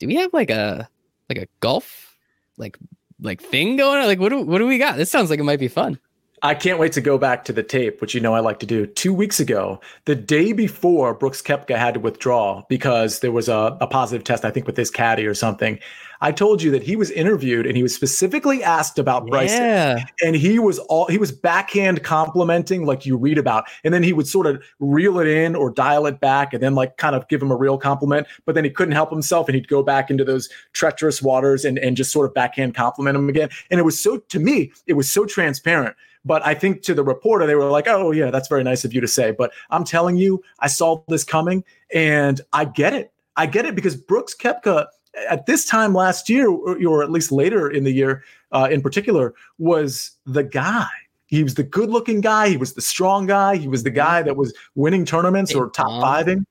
do 0.00 0.08
we 0.08 0.16
have 0.16 0.32
like 0.32 0.50
a 0.50 0.88
like 1.28 1.38
a 1.38 1.46
golf 1.60 2.16
like 2.56 2.76
like 3.20 3.40
thing 3.42 3.76
going 3.76 4.00
on? 4.00 4.06
Like 4.06 4.20
what 4.20 4.30
do 4.30 4.40
what 4.40 4.58
do 4.58 4.66
we 4.66 4.78
got? 4.78 4.96
This 4.96 5.10
sounds 5.10 5.30
like 5.30 5.38
it 5.40 5.44
might 5.44 5.60
be 5.60 5.68
fun. 5.68 5.98
I 6.46 6.54
can't 6.54 6.78
wait 6.78 6.92
to 6.92 7.00
go 7.00 7.18
back 7.18 7.44
to 7.46 7.52
the 7.52 7.64
tape, 7.64 8.00
which 8.00 8.14
you 8.14 8.20
know 8.20 8.32
I 8.32 8.38
like 8.38 8.60
to 8.60 8.66
do. 8.66 8.86
Two 8.86 9.12
weeks 9.12 9.40
ago, 9.40 9.80
the 10.04 10.14
day 10.14 10.52
before 10.52 11.12
Brooks 11.12 11.42
Koepka 11.42 11.76
had 11.76 11.94
to 11.94 12.00
withdraw 12.00 12.62
because 12.68 13.18
there 13.18 13.32
was 13.32 13.48
a, 13.48 13.76
a 13.80 13.88
positive 13.88 14.22
test, 14.22 14.44
I 14.44 14.52
think, 14.52 14.64
with 14.64 14.76
his 14.76 14.88
caddy 14.88 15.26
or 15.26 15.34
something. 15.34 15.80
I 16.20 16.30
told 16.30 16.62
you 16.62 16.70
that 16.70 16.84
he 16.84 16.94
was 16.94 17.10
interviewed 17.10 17.66
and 17.66 17.76
he 17.76 17.82
was 17.82 17.92
specifically 17.92 18.62
asked 18.62 18.96
about 18.96 19.26
Bryson. 19.26 19.60
Yeah. 19.60 20.04
And 20.22 20.36
he 20.36 20.60
was 20.60 20.78
all 20.78 21.06
he 21.08 21.18
was 21.18 21.32
backhand 21.32 22.04
complimenting 22.04 22.86
like 22.86 23.04
you 23.04 23.16
read 23.16 23.38
about. 23.38 23.64
And 23.82 23.92
then 23.92 24.04
he 24.04 24.12
would 24.12 24.28
sort 24.28 24.46
of 24.46 24.62
reel 24.78 25.18
it 25.18 25.26
in 25.26 25.56
or 25.56 25.68
dial 25.68 26.06
it 26.06 26.20
back 26.20 26.54
and 26.54 26.62
then 26.62 26.76
like 26.76 26.96
kind 26.96 27.16
of 27.16 27.26
give 27.26 27.42
him 27.42 27.50
a 27.50 27.56
real 27.56 27.76
compliment. 27.76 28.28
But 28.44 28.54
then 28.54 28.62
he 28.62 28.70
couldn't 28.70 28.94
help 28.94 29.10
himself 29.10 29.48
and 29.48 29.56
he'd 29.56 29.68
go 29.68 29.82
back 29.82 30.10
into 30.10 30.24
those 30.24 30.48
treacherous 30.72 31.20
waters 31.20 31.64
and, 31.64 31.76
and 31.76 31.96
just 31.96 32.12
sort 32.12 32.26
of 32.26 32.34
backhand 32.34 32.76
compliment 32.76 33.16
him 33.16 33.28
again. 33.28 33.48
And 33.68 33.80
it 33.80 33.82
was 33.82 34.00
so 34.00 34.18
to 34.18 34.38
me, 34.38 34.72
it 34.86 34.94
was 34.94 35.12
so 35.12 35.26
transparent. 35.26 35.96
But 36.26 36.44
I 36.44 36.54
think 36.54 36.82
to 36.82 36.94
the 36.94 37.04
reporter, 37.04 37.46
they 37.46 37.54
were 37.54 37.70
like, 37.70 37.86
oh, 37.86 38.10
yeah, 38.10 38.30
that's 38.32 38.48
very 38.48 38.64
nice 38.64 38.84
of 38.84 38.92
you 38.92 39.00
to 39.00 39.06
say. 39.06 39.30
But 39.30 39.52
I'm 39.70 39.84
telling 39.84 40.16
you, 40.16 40.42
I 40.58 40.66
saw 40.66 41.02
this 41.06 41.22
coming 41.22 41.62
and 41.94 42.40
I 42.52 42.64
get 42.64 42.92
it. 42.92 43.12
I 43.36 43.46
get 43.46 43.64
it 43.64 43.76
because 43.76 43.94
Brooks 43.94 44.34
Koepka 44.34 44.86
at 45.28 45.46
this 45.46 45.66
time 45.66 45.94
last 45.94 46.28
year, 46.28 46.50
or, 46.50 47.02
at 47.02 47.10
least 47.10 47.30
later 47.30 47.70
in 47.70 47.84
the 47.84 47.92
year 47.92 48.24
uh, 48.50 48.68
in 48.70 48.82
particular, 48.82 49.34
was 49.58 50.10
the 50.26 50.42
guy. 50.42 50.88
He 51.26 51.42
was 51.44 51.54
the 51.54 51.62
good 51.62 51.90
looking 51.90 52.20
guy. 52.20 52.48
He 52.48 52.56
was 52.56 52.74
the 52.74 52.82
strong 52.82 53.26
guy. 53.26 53.56
He 53.56 53.68
was 53.68 53.84
the 53.84 53.90
guy 53.90 54.22
that 54.22 54.36
was 54.36 54.52
winning 54.74 55.04
tournaments 55.04 55.54
or 55.54 55.70
top 55.70 56.02
fiving. 56.02 56.44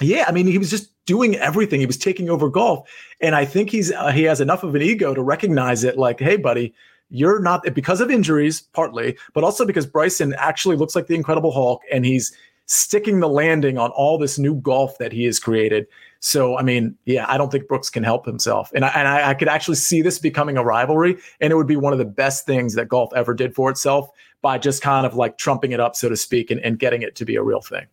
Yeah, 0.00 0.24
I 0.26 0.32
mean, 0.32 0.46
he 0.46 0.58
was 0.58 0.70
just 0.70 0.92
doing 1.06 1.36
everything. 1.36 1.80
He 1.80 1.86
was 1.86 1.96
taking 1.96 2.30
over 2.30 2.48
golf, 2.48 2.88
and 3.20 3.34
I 3.34 3.44
think 3.44 3.68
he's 3.68 3.92
uh, 3.92 4.12
he 4.12 4.22
has 4.22 4.40
enough 4.40 4.62
of 4.62 4.74
an 4.74 4.80
ego 4.80 5.12
to 5.12 5.22
recognize 5.22 5.84
it. 5.84 5.98
Like, 5.98 6.20
hey, 6.20 6.36
buddy, 6.36 6.72
you're 7.10 7.40
not 7.40 7.62
because 7.74 8.00
of 8.00 8.10
injuries, 8.10 8.62
partly, 8.72 9.18
but 9.34 9.44
also 9.44 9.66
because 9.66 9.86
Bryson 9.86 10.34
actually 10.38 10.76
looks 10.76 10.94
like 10.94 11.06
the 11.06 11.14
Incredible 11.14 11.52
Hulk, 11.52 11.82
and 11.92 12.04
he's 12.04 12.32
sticking 12.66 13.18
the 13.18 13.28
landing 13.28 13.78
on 13.78 13.90
all 13.90 14.16
this 14.16 14.38
new 14.38 14.54
golf 14.54 14.96
that 14.98 15.12
he 15.12 15.24
has 15.24 15.40
created. 15.40 15.86
So, 16.20 16.56
I 16.56 16.62
mean, 16.62 16.96
yeah, 17.04 17.26
I 17.28 17.36
don't 17.36 17.50
think 17.50 17.66
Brooks 17.66 17.90
can 17.90 18.04
help 18.04 18.24
himself. 18.24 18.70
And 18.74 18.84
I, 18.84 18.88
and 18.90 19.08
I, 19.08 19.30
I, 19.30 19.34
could 19.34 19.48
actually 19.48 19.74
see 19.74 20.02
this 20.02 20.20
becoming 20.20 20.56
a 20.56 20.62
rivalry. 20.62 21.16
And 21.40 21.52
it 21.52 21.56
would 21.56 21.66
be 21.66 21.76
one 21.76 21.92
of 21.92 21.98
the 21.98 22.04
best 22.04 22.46
things 22.46 22.74
that 22.74 22.88
golf 22.88 23.10
ever 23.16 23.34
did 23.34 23.56
for 23.56 23.70
itself 23.70 24.10
by 24.40 24.56
just 24.56 24.82
kind 24.82 25.04
of 25.04 25.16
like 25.16 25.36
trumping 25.36 25.72
it 25.72 25.80
up, 25.80 25.96
so 25.96 26.08
to 26.08 26.16
speak, 26.16 26.50
and, 26.50 26.60
and 26.60 26.78
getting 26.78 27.02
it 27.02 27.16
to 27.16 27.24
be 27.24 27.34
a 27.34 27.42
real 27.42 27.60
thing. 27.60 27.86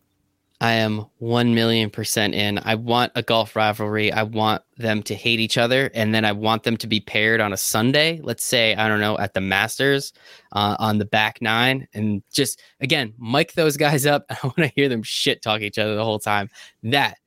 I 0.60 0.72
am 0.72 1.06
1 1.18 1.54
million 1.54 1.88
percent 1.88 2.34
in. 2.34 2.58
I 2.58 2.74
want 2.74 3.12
a 3.14 3.22
golf 3.22 3.54
rivalry. 3.54 4.12
I 4.12 4.24
want 4.24 4.62
them 4.76 5.04
to 5.04 5.14
hate 5.14 5.38
each 5.38 5.56
other. 5.56 5.90
And 5.94 6.12
then 6.12 6.24
I 6.24 6.32
want 6.32 6.64
them 6.64 6.76
to 6.78 6.86
be 6.88 7.00
paired 7.00 7.40
on 7.40 7.52
a 7.52 7.56
Sunday. 7.56 8.20
Let's 8.24 8.44
say, 8.44 8.74
I 8.74 8.88
don't 8.88 9.00
know, 9.00 9.16
at 9.18 9.34
the 9.34 9.40
Masters 9.40 10.12
uh, 10.52 10.76
on 10.80 10.98
the 10.98 11.04
back 11.04 11.40
nine. 11.40 11.86
And 11.94 12.22
just, 12.32 12.60
again, 12.80 13.14
mic 13.18 13.52
those 13.52 13.76
guys 13.76 14.04
up. 14.04 14.24
I 14.30 14.38
want 14.42 14.58
to 14.58 14.72
hear 14.74 14.88
them 14.88 15.04
shit 15.04 15.42
talk 15.42 15.60
each 15.60 15.78
other 15.78 15.94
the 15.94 16.04
whole 16.04 16.18
time. 16.18 16.50
That 16.82 17.18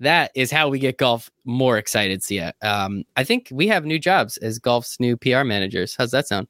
that 0.00 0.30
is 0.34 0.50
how 0.50 0.68
we 0.68 0.78
get 0.78 0.96
golf 0.96 1.30
more 1.44 1.78
excited. 1.78 2.22
Sia, 2.22 2.54
um, 2.62 3.04
I 3.16 3.24
think 3.24 3.48
we 3.52 3.68
have 3.68 3.84
new 3.84 3.98
jobs 3.98 4.38
as 4.38 4.58
golf's 4.58 4.98
new 4.98 5.16
PR 5.16 5.44
managers. 5.44 5.94
How's 5.96 6.10
that 6.10 6.26
sound? 6.26 6.48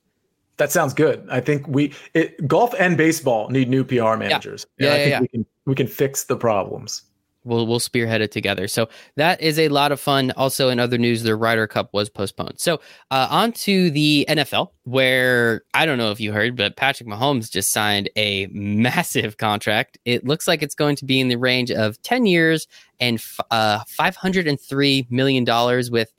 That 0.57 0.71
sounds 0.71 0.95
good. 0.95 1.27
I 1.31 1.41
think 1.41 1.67
we 1.67 1.93
it, 2.15 2.47
golf 2.47 2.75
and 2.79 2.97
baseball 2.97 3.49
need 3.49 3.69
new 3.69 3.83
PR 3.83 4.17
managers. 4.17 4.67
Yeah, 4.79 4.89
yeah, 4.89 4.93
I 4.93 4.97
think 4.97 5.11
yeah. 5.11 5.21
we 5.21 5.29
can 5.29 5.47
we 5.71 5.77
can 5.77 5.87
fix 5.87 6.25
the 6.25 6.37
problems. 6.37 7.03
we'll 7.45 7.65
we'll 7.65 7.79
spearhead 7.79 8.21
it 8.21 8.33
together. 8.33 8.67
So 8.67 8.89
that 9.15 9.41
is 9.41 9.57
a 9.57 9.69
lot 9.69 9.93
of 9.93 10.01
fun. 10.01 10.33
Also, 10.33 10.69
in 10.69 10.81
other 10.81 10.99
news, 10.99 11.23
the 11.23 11.37
Ryder 11.37 11.69
Cup 11.69 11.91
was 11.93 12.11
postponed. 12.11 12.59
So 12.59 12.81
uh, 13.13 13.29
on 13.31 13.53
to 13.53 13.89
the 13.93 14.27
NFL, 14.29 14.73
where 14.83 15.63
I 15.73 15.87
don't 15.87 15.97
know 15.97 16.11
if 16.11 16.19
you 16.19 16.33
heard, 16.33 16.57
but 16.57 16.75
Patrick 16.75 17.09
Mahomes 17.09 17.49
just 17.49 17.73
signed 17.73 18.11
a 18.17 18.47
massive 18.53 19.37
contract. 19.37 19.97
It 20.05 20.27
looks 20.27 20.49
like 20.49 20.61
it's 20.61 20.75
going 20.75 20.97
to 20.97 21.05
be 21.05 21.21
in 21.21 21.29
the 21.29 21.37
range 21.37 21.71
of 21.71 22.03
ten 22.03 22.27
years 22.27 22.67
and 22.99 23.23
uh, 23.53 23.85
five 23.87 24.17
hundred 24.17 24.49
and 24.49 24.61
three 24.61 25.07
million 25.09 25.45
dollars 25.45 25.89
with 25.89 26.13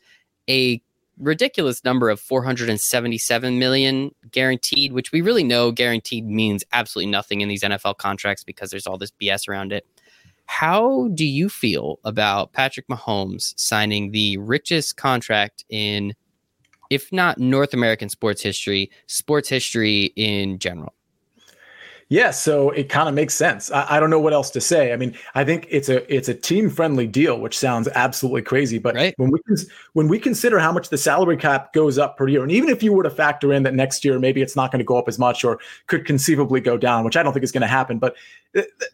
a 0.50 0.82
ridiculous 1.18 1.84
number 1.84 2.10
of 2.10 2.20
477 2.20 3.60
million 3.60 4.12
guaranteed 4.32 4.94
which 4.94 5.12
we 5.12 5.22
really 5.22 5.44
know 5.44 5.72
guaranteed 5.72 6.26
means 6.26 6.64
absolutely 6.74 7.12
nothing 7.12 7.42
in 7.42 7.50
these 7.50 7.64
NFL 7.64 7.98
contracts 7.98 8.44
because 8.44 8.72
there's 8.72 8.88
all 8.88 8.98
this 8.98 9.12
BS 9.22 9.48
around 9.48 9.72
it 9.72 9.86
how 10.52 11.08
do 11.14 11.26
you 11.26 11.48
feel 11.48 11.98
about 12.04 12.52
Patrick 12.52 12.86
Mahomes 12.90 13.58
signing 13.58 14.12
the 14.12 14.36
richest 14.38 14.98
contract 14.98 15.64
in, 15.70 16.14
if 16.90 17.10
not 17.10 17.38
North 17.38 17.74
American 17.74 18.10
sports 18.10 18.42
history, 18.42 18.92
sports 19.08 19.48
history 19.48 20.12
in 20.18 20.60
general? 20.60 20.94
Yeah, 22.12 22.32
so 22.32 22.72
it 22.72 22.90
kind 22.90 23.08
of 23.08 23.16
makes 23.16 23.34
sense. 23.34 23.72
I, 23.72 23.96
I, 23.96 24.00
don't 24.02 24.10
know 24.10 24.20
what 24.20 24.34
else 24.34 24.50
to 24.50 24.60
say. 24.60 24.92
I 24.92 24.98
mean, 24.98 25.18
I 25.34 25.46
think 25.46 25.66
it's 25.70 25.88
a 25.88 26.14
it's 26.14 26.28
a 26.28 26.34
team 26.34 26.70
friendly 26.70 27.08
deal, 27.08 27.40
which 27.40 27.58
sounds 27.58 27.88
absolutely 27.96 28.42
crazy. 28.42 28.80
But 28.80 28.96
right. 28.96 29.14
when 29.16 29.32
we 29.32 29.40
when 29.94 30.10
we 30.10 30.20
consider 30.20 30.60
how 30.60 30.74
much 30.74 30.90
the 30.90 30.98
salary 30.98 31.38
cap 31.38 31.72
goes 31.72 31.98
up 31.98 32.18
per 32.18 32.28
year, 32.28 32.44
and 32.44 32.52
even 32.52 32.68
if 32.68 32.84
you 32.84 32.92
were 32.92 33.04
to 33.04 33.10
factor 33.10 33.54
in 33.54 33.64
that 33.64 33.76
next 33.76 34.04
year 34.04 34.20
maybe 34.20 34.42
it's 34.42 34.58
not 34.58 34.74
going 34.74 34.80
to 34.80 34.86
go 34.86 34.98
up 34.98 35.08
as 35.08 35.18
much 35.18 35.46
or 35.46 35.60
could 35.88 36.06
conceivably 36.06 36.60
go 36.60 36.76
down, 36.76 37.06
which 37.06 37.16
I 37.16 37.24
don't 37.24 37.32
think 37.32 37.46
is 37.46 37.52
going 37.54 37.62
to 37.62 37.68
happen, 37.68 37.98
but 37.98 38.18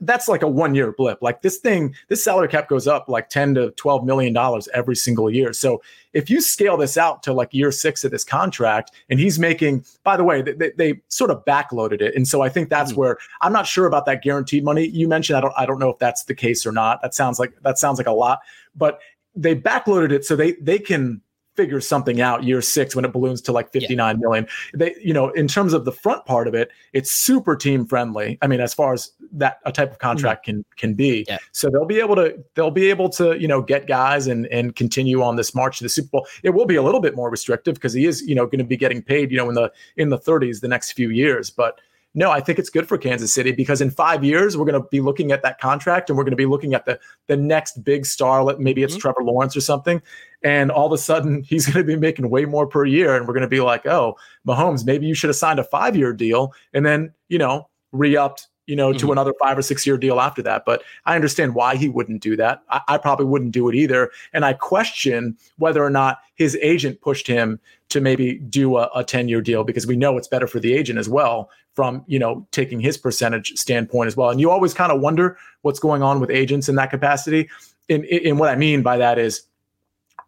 that's 0.02 0.28
like 0.28 0.44
a 0.44 0.48
one 0.48 0.76
year 0.76 0.92
blip. 0.92 1.20
Like 1.24 1.42
this 1.42 1.58
thing, 1.58 1.96
this 2.10 2.24
salary 2.24 2.50
cap 2.50 2.70
goes 2.70 2.88
up 2.88 3.10
like 3.10 3.30
10 3.30 3.56
to 3.56 3.72
12 3.72 4.06
million 4.06 4.32
dollars 4.32 4.70
every 4.76 4.96
single 4.96 5.32
year. 5.32 5.54
So 5.54 5.82
if 6.18 6.32
you 6.32 6.42
scale 6.42 6.78
this 6.78 6.98
out 6.98 7.22
to 7.22 7.32
like 7.32 7.54
year 7.54 7.72
six 7.72 8.04
of 8.04 8.10
this 8.10 8.24
contract, 8.24 8.92
and 9.08 9.20
he's 9.20 9.38
making, 9.38 9.86
by 10.04 10.18
the 10.18 10.24
way, 10.24 10.42
they, 10.42 10.72
they 10.76 11.00
sort 11.10 11.30
of 11.30 11.46
backloaded 11.46 12.02
it. 12.02 12.16
And 12.16 12.28
so 12.28 12.42
I 12.42 12.50
think 12.50 12.70
that's 12.70 12.92
mm-hmm. 12.92 13.02
where 13.02 13.18
I'm 13.42 13.54
not 13.54 13.68
sure 13.68 13.86
about 13.86 14.08
that 14.08 14.24
guaranteed 14.24 14.64
money 14.64 14.88
you 14.88 15.08
mentioned. 15.08 15.38
I 15.38 15.42
don't 15.42 15.54
I 15.56 15.68
don't 15.68 15.78
know 15.78 15.90
if 15.92 16.00
that's 16.00 16.24
the 16.24 16.34
case 16.34 16.66
or 16.66 16.72
not. 16.72 17.04
That 17.04 17.14
sounds 17.14 17.38
like 17.38 17.54
that 17.62 17.78
sounds 17.78 18.00
like 18.00 18.08
a 18.08 18.12
lot, 18.12 18.40
but 18.76 19.00
they 19.36 19.56
backloaded 19.56 20.12
it 20.12 20.26
so 20.26 20.36
they 20.36 20.54
they 20.54 20.80
can 20.80 21.22
figure 21.58 21.82
something 21.82 22.22
out 22.22 22.44
year 22.44 22.62
six 22.62 22.96
when 22.96 23.04
it 23.04 23.12
balloons 23.12 23.42
to 23.42 23.52
like 23.52 23.72
fifty 23.74 23.96
nine 23.96 24.16
yeah. 24.16 24.22
million. 24.22 24.48
They, 24.74 24.96
you 25.04 25.14
know, 25.14 25.30
in 25.32 25.48
terms 25.48 25.74
of 25.74 25.84
the 25.84 25.92
front 25.92 26.26
part 26.26 26.48
of 26.48 26.54
it, 26.54 26.72
it's 26.94 27.12
super 27.12 27.56
team 27.56 27.86
friendly. 27.86 28.38
I 28.42 28.48
mean, 28.48 28.62
as 28.62 28.74
far 28.74 28.94
as 28.94 29.12
that 29.34 29.60
a 29.66 29.72
type 29.72 29.92
of 29.92 30.00
contract 30.00 30.48
mm-hmm. 30.48 30.60
can 30.60 30.66
can 30.78 30.94
be. 30.94 31.26
Yeah. 31.28 31.40
So 31.52 31.70
they'll 31.70 31.86
be 31.86 32.00
able 32.00 32.16
to 32.16 32.38
they'll 32.54 32.72
be 32.72 32.90
able 32.90 33.10
to 33.10 33.38
you 33.38 33.48
know 33.48 33.62
get 33.62 33.88
guys 33.88 34.28
and 34.28 34.46
and 34.48 34.76
continue 34.76 35.22
on 35.22 35.36
this 35.36 35.54
march 35.54 35.80
to 35.80 35.84
the 35.84 35.90
Super 35.90 36.10
Bowl. 36.10 36.28
It 36.44 36.52
will 36.52 36.66
be 36.66 36.76
a 36.76 36.84
little 36.84 37.02
bit 37.02 37.16
more 37.16 37.30
restrictive 37.30 37.76
because 37.76 37.94
he 37.94 38.06
is 38.06 38.22
you 38.22 38.36
know 38.36 38.46
going 38.46 38.60
to 38.60 38.64
be 38.64 38.78
getting 38.78 39.02
paid 39.02 39.32
you 39.32 39.38
know 39.38 39.50
in 39.50 39.56
the 39.56 39.72
in 39.98 40.10
the 40.10 40.20
30s 40.20 40.62
the 40.62 40.68
next 40.68 40.94
few 40.94 41.10
years, 41.10 41.50
but 41.50 41.82
no, 42.18 42.32
I 42.32 42.42
think 42.42 42.58
it's 42.58 42.72
good 42.72 42.88
for 42.88 42.98
Kansas 42.98 43.32
City 43.32 43.52
because 43.52 43.80
in 43.80 43.92
five 43.92 44.24
years 44.24 44.58
we're 44.58 44.66
going 44.66 44.82
to 44.82 44.88
be 44.90 45.02
looking 45.02 45.32
at 45.32 45.44
that 45.44 45.60
contract 45.60 46.10
and 46.10 46.18
we're 46.18 46.24
going 46.24 46.32
to 46.32 46.36
be 46.36 46.48
looking 46.48 46.74
at 46.74 46.84
the 46.86 47.00
the 47.28 47.38
next 47.38 47.84
big 47.84 48.08
star. 48.08 48.44
Maybe 48.58 48.82
it's 48.82 48.96
mm-hmm. 48.96 49.02
Trevor 49.02 49.22
Lawrence 49.22 49.56
or 49.56 49.62
something, 49.62 50.02
and 50.42 50.72
all 50.72 50.88
of 50.88 50.92
a 50.94 50.98
sudden 50.98 51.44
he's 51.48 51.68
going 51.68 51.78
to 51.78 51.84
be 51.84 51.96
making 51.96 52.28
way 52.32 52.46
more 52.46 52.66
per 52.66 52.86
year, 52.86 53.16
and 53.16 53.28
we're 53.28 53.36
going 53.36 53.44
to 53.44 53.48
be 53.48 53.60
like, 53.60 53.86
oh, 53.86 54.18
Mahomes, 54.48 54.84
maybe 54.84 55.06
you 55.06 55.14
should 55.14 55.30
have 55.30 55.38
signed 55.38 55.60
a 55.60 55.64
five 55.64 55.96
year 55.96 56.12
deal 56.12 56.54
and 56.74 56.84
then 56.84 57.14
you 57.30 57.38
know 57.38 57.70
re-upped 57.92 58.48
you 58.68 58.76
know, 58.76 58.90
mm-hmm. 58.90 59.00
to 59.00 59.12
another 59.12 59.34
five 59.42 59.58
or 59.58 59.62
six 59.62 59.88
year 59.88 59.98
deal 59.98 60.20
after 60.20 60.42
that. 60.44 60.66
But 60.66 60.84
I 61.06 61.16
understand 61.16 61.56
why 61.56 61.76
he 61.76 61.90
wouldn't 61.90 62.22
do 62.22 62.36
that. 62.36 62.62
I, 62.70 62.82
I, 62.88 62.98
probably 62.98 63.26
wouldn't 63.26 63.52
do 63.52 63.68
it 63.70 63.76
either. 63.76 64.12
And 64.34 64.46
I 64.46 64.54
question 64.54 65.38
whether 65.58 65.84
or 65.84 65.90
not 65.90 66.20
his 66.36 66.56
agent 66.62 67.02
pushed 67.02 67.26
him 67.26 67.60
to 67.90 68.02
maybe 68.02 68.38
do 68.38 68.78
a, 68.78 68.90
a 68.94 69.04
10 69.04 69.30
year 69.30 69.42
deal 69.42 69.64
because 69.64 69.88
we 69.88 69.96
know 69.96 70.18
it's 70.18 70.28
better 70.28 70.48
for 70.48 70.60
the 70.60 70.74
agent 70.74 71.00
as 71.00 71.08
well 71.10 71.50
from, 71.74 72.04
you 72.08 72.20
know, 72.20 72.46
taking 72.52 72.80
his 72.80 72.98
percentage 72.98 73.54
standpoint 73.54 74.08
as 74.08 74.18
well. 74.18 74.30
And 74.30 74.42
you 74.42 74.52
always 74.52 74.74
kind 74.74 74.92
of 74.92 75.00
wonder 75.00 75.38
what's 75.62 75.80
going 75.80 76.04
on 76.04 76.20
with 76.20 76.30
agents 76.30 76.68
in 76.68 76.76
that 76.76 76.90
capacity. 76.90 77.50
And, 77.90 78.04
and 78.06 78.38
what 78.38 78.50
I 78.50 78.56
mean 78.56 78.84
by 78.84 78.98
that 78.98 79.18
is 79.18 79.44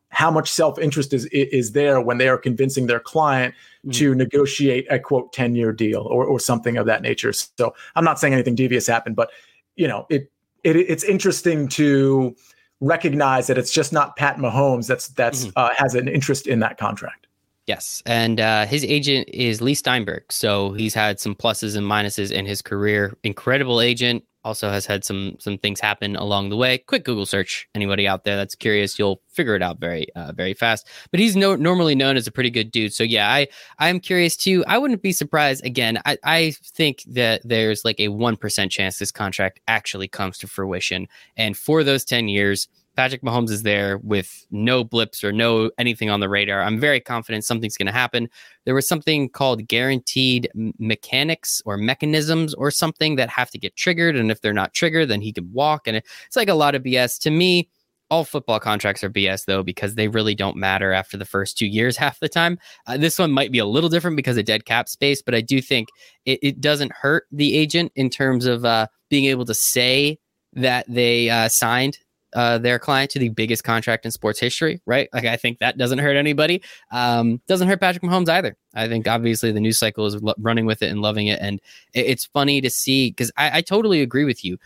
how 0.09 0.29
much 0.31 0.51
self-interest 0.51 1.13
is 1.13 1.25
is 1.27 1.71
there 1.71 2.01
when 2.01 2.17
they 2.17 2.27
are 2.27 2.37
convincing 2.37 2.87
their 2.87 2.99
client 2.99 3.53
mm-hmm. 3.53 3.91
to 3.91 4.15
negotiate 4.15 4.85
a 4.89 4.99
quote 4.99 5.31
10 5.33 5.55
year 5.55 5.71
deal 5.71 6.01
or, 6.01 6.25
or 6.25 6.39
something 6.39 6.77
of 6.77 6.85
that 6.85 7.01
nature 7.01 7.31
so 7.31 7.73
i'm 7.95 8.03
not 8.03 8.19
saying 8.19 8.33
anything 8.33 8.55
devious 8.55 8.87
happened 8.87 9.15
but 9.15 9.29
you 9.75 9.87
know 9.87 10.05
it, 10.09 10.31
it 10.63 10.75
it's 10.75 11.03
interesting 11.03 11.67
to 11.67 12.35
recognize 12.81 13.47
that 13.47 13.57
it's 13.57 13.71
just 13.71 13.93
not 13.93 14.15
pat 14.15 14.37
mahomes 14.37 14.87
that's 14.87 15.09
that's 15.09 15.45
mm-hmm. 15.45 15.51
uh, 15.55 15.69
has 15.77 15.95
an 15.95 16.07
interest 16.07 16.47
in 16.47 16.59
that 16.59 16.77
contract 16.77 17.27
Yes, 17.67 18.01
and 18.07 18.39
uh, 18.39 18.65
his 18.65 18.83
agent 18.83 19.29
is 19.31 19.61
Leigh 19.61 19.75
Steinberg, 19.75 20.23
so 20.31 20.71
he's 20.71 20.95
had 20.95 21.19
some 21.19 21.35
pluses 21.35 21.77
and 21.77 21.85
minuses 21.85 22.31
in 22.31 22.47
his 22.47 22.63
career. 22.63 23.15
Incredible 23.23 23.79
agent, 23.79 24.23
also 24.43 24.69
has 24.69 24.85
had 24.85 25.03
some 25.03 25.35
some 25.39 25.57
things 25.57 25.79
happen 25.79 26.15
along 26.15 26.49
the 26.49 26.55
way. 26.55 26.77
Quick 26.77 27.03
Google 27.03 27.25
search. 27.25 27.67
Anybody 27.75 28.07
out 28.07 28.23
there 28.23 28.35
that's 28.35 28.55
curious, 28.55 28.97
you'll 28.97 29.21
figure 29.27 29.55
it 29.55 29.61
out 29.61 29.79
very 29.79 30.07
uh, 30.15 30.31
very 30.31 30.53
fast. 30.53 30.87
But 31.11 31.19
he's 31.19 31.35
no, 31.35 31.55
normally 31.55 31.95
known 31.95 32.17
as 32.17 32.27
a 32.27 32.31
pretty 32.31 32.49
good 32.49 32.71
dude. 32.71 32.93
So 32.93 33.03
yeah, 33.03 33.29
I 33.29 33.47
I'm 33.79 33.99
curious 33.99 34.35
too. 34.37 34.63
I 34.67 34.77
wouldn't 34.77 35.01
be 35.01 35.11
surprised. 35.11 35.65
Again, 35.65 35.99
I 36.05 36.17
I 36.23 36.51
think 36.63 37.03
that 37.07 37.41
there's 37.43 37.83
like 37.83 37.99
a 37.99 38.09
one 38.09 38.37
percent 38.37 38.71
chance 38.71 38.99
this 38.99 39.11
contract 39.11 39.59
actually 39.67 40.07
comes 40.07 40.37
to 40.39 40.47
fruition, 40.47 41.07
and 41.35 41.57
for 41.57 41.83
those 41.83 42.05
ten 42.05 42.27
years 42.27 42.67
Patrick 42.99 43.21
Mahomes 43.21 43.49
is 43.49 43.63
there 43.63 43.97
with 43.99 44.45
no 44.51 44.83
blips 44.83 45.23
or 45.23 45.31
no 45.31 45.71
anything 45.77 46.09
on 46.09 46.19
the 46.19 46.27
radar. 46.27 46.61
I'm 46.61 46.77
very 46.77 46.99
confident 46.99 47.45
something's 47.45 47.77
going 47.77 47.85
to 47.85 47.93
happen. 47.93 48.27
There 48.65 48.75
was 48.75 48.89
something 48.89 49.29
called 49.29 49.69
guaranteed 49.69 50.49
mechanics 50.53 51.61
or 51.63 51.77
mechanisms 51.77 52.53
or 52.55 52.71
something 52.71 53.15
that 53.15 53.29
have 53.29 53.51
to 53.51 53.57
get 53.57 53.77
triggered. 53.77 54.17
And 54.17 54.29
if 54.29 54.41
they're 54.41 54.51
not 54.51 54.73
triggered, 54.73 55.07
then 55.07 55.21
he 55.21 55.31
can 55.31 55.49
walk. 55.53 55.87
And 55.87 55.95
it's 55.95 56.35
like 56.35 56.49
a 56.49 56.53
lot 56.53 56.75
of 56.75 56.83
BS. 56.83 57.21
To 57.21 57.31
me, 57.31 57.69
all 58.09 58.25
football 58.25 58.59
contracts 58.59 59.01
are 59.01 59.09
BS 59.09 59.45
though, 59.45 59.63
because 59.63 59.95
they 59.95 60.09
really 60.09 60.35
don't 60.35 60.57
matter 60.57 60.91
after 60.91 61.15
the 61.15 61.23
first 61.23 61.57
two 61.57 61.67
years 61.67 61.95
half 62.03 62.19
the 62.19 62.27
time. 62.27 62.59
Uh, 62.85 62.97
this 62.97 63.17
one 63.17 63.31
might 63.31 63.53
be 63.53 63.59
a 63.59 63.65
little 63.65 63.89
different 63.89 64.17
because 64.17 64.35
of 64.35 64.43
dead 64.43 64.65
cap 64.65 64.89
space, 64.89 65.21
but 65.21 65.33
I 65.33 65.39
do 65.39 65.61
think 65.61 65.87
it, 66.25 66.39
it 66.41 66.59
doesn't 66.59 66.91
hurt 66.91 67.27
the 67.31 67.55
agent 67.55 67.93
in 67.95 68.09
terms 68.09 68.45
of 68.45 68.65
uh, 68.65 68.87
being 69.09 69.23
able 69.23 69.45
to 69.45 69.53
say 69.53 70.19
that 70.51 70.85
they 70.89 71.29
uh, 71.29 71.47
signed 71.47 71.97
uh, 72.33 72.57
their 72.57 72.79
client 72.79 73.11
to 73.11 73.19
the 73.19 73.29
biggest 73.29 73.63
contract 73.63 74.05
in 74.05 74.11
sports 74.11 74.39
history, 74.39 74.81
right? 74.85 75.09
Like 75.13 75.25
I 75.25 75.37
think 75.37 75.59
that 75.59 75.77
doesn't 75.77 75.99
hurt 75.99 76.15
anybody. 76.15 76.61
Um, 76.91 77.41
doesn't 77.47 77.67
hurt 77.67 77.79
Patrick 77.79 78.03
Mahomes 78.03 78.29
either. 78.29 78.55
I 78.75 78.87
think 78.87 79.07
obviously 79.07 79.51
the 79.51 79.59
news 79.59 79.79
cycle 79.79 80.05
is 80.05 80.21
lo- 80.21 80.35
running 80.37 80.65
with 80.65 80.81
it 80.81 80.91
and 80.91 81.01
loving 81.01 81.27
it, 81.27 81.39
and 81.41 81.59
it, 81.93 82.05
it's 82.07 82.25
funny 82.25 82.61
to 82.61 82.69
see 82.69 83.11
because 83.11 83.31
I, 83.37 83.57
I 83.57 83.61
totally 83.61 84.01
agree 84.01 84.25
with 84.25 84.43
you. 84.45 84.57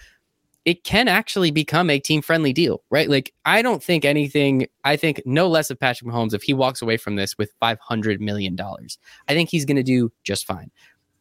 It 0.65 0.85
can 0.85 1.09
actually 1.09 1.51
become 1.51 1.89
a 1.89 1.99
team 1.99 2.21
friendly 2.21 2.53
deal, 2.53 2.83
right? 2.89 3.09
Like 3.09 3.33
I 3.45 3.61
don't 3.61 3.83
think 3.83 4.05
anything. 4.05 4.67
I 4.83 4.95
think 4.95 5.21
no 5.25 5.47
less 5.47 5.69
of 5.69 5.79
Patrick 5.79 6.09
Mahomes 6.09 6.33
if 6.33 6.43
he 6.43 6.53
walks 6.53 6.81
away 6.81 6.97
from 6.97 7.15
this 7.15 7.37
with 7.37 7.53
five 7.59 7.79
hundred 7.79 8.21
million 8.21 8.55
dollars. 8.55 8.97
I 9.27 9.33
think 9.33 9.49
he's 9.49 9.65
going 9.65 9.77
to 9.77 9.83
do 9.83 10.11
just 10.23 10.45
fine. 10.45 10.71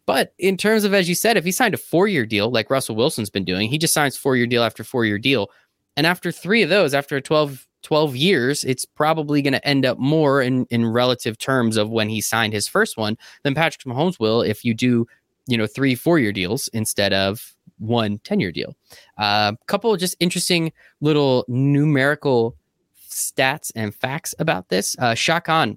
But 0.04 0.34
in 0.38 0.56
terms 0.56 0.84
of, 0.84 0.94
as 0.94 1.08
you 1.08 1.14
said, 1.14 1.36
if 1.36 1.44
he 1.44 1.52
signed 1.52 1.74
a 1.74 1.78
four 1.78 2.08
year 2.08 2.26
deal 2.26 2.50
like 2.50 2.70
Russell 2.70 2.96
Wilson's 2.96 3.30
been 3.30 3.44
doing, 3.44 3.68
he 3.68 3.78
just 3.78 3.94
signs 3.94 4.16
four 4.16 4.36
year 4.36 4.46
deal 4.46 4.64
after 4.64 4.82
four 4.82 5.04
year 5.04 5.18
deal 5.18 5.50
and 5.96 6.06
after 6.06 6.32
three 6.32 6.62
of 6.62 6.68
those, 6.68 6.94
after 6.94 7.20
12, 7.20 7.66
12 7.82 8.16
years, 8.16 8.64
it's 8.64 8.84
probably 8.84 9.42
going 9.42 9.52
to 9.52 9.66
end 9.66 9.84
up 9.84 9.98
more 9.98 10.40
in, 10.40 10.66
in 10.70 10.86
relative 10.86 11.38
terms 11.38 11.76
of 11.76 11.90
when 11.90 12.08
he 12.08 12.20
signed 12.20 12.52
his 12.52 12.68
first 12.68 12.96
one 12.96 13.18
than 13.42 13.54
Patrick 13.54 13.84
Mahomes 13.84 14.18
will 14.18 14.42
if 14.42 14.64
you 14.64 14.74
do, 14.74 15.06
you 15.46 15.56
know, 15.56 15.66
three, 15.66 15.94
four 15.94 16.18
year 16.18 16.32
deals 16.32 16.68
instead 16.68 17.12
of 17.12 17.54
one 17.78 18.18
10 18.20 18.40
year 18.40 18.52
deal. 18.52 18.76
A 19.18 19.22
uh, 19.22 19.52
couple 19.66 19.94
just 19.96 20.16
interesting 20.20 20.72
little 21.00 21.44
numerical 21.48 22.56
stats 23.10 23.70
and 23.74 23.94
facts 23.94 24.34
about 24.38 24.68
this. 24.68 24.96
Uh, 24.98 25.14
Khan 25.44 25.76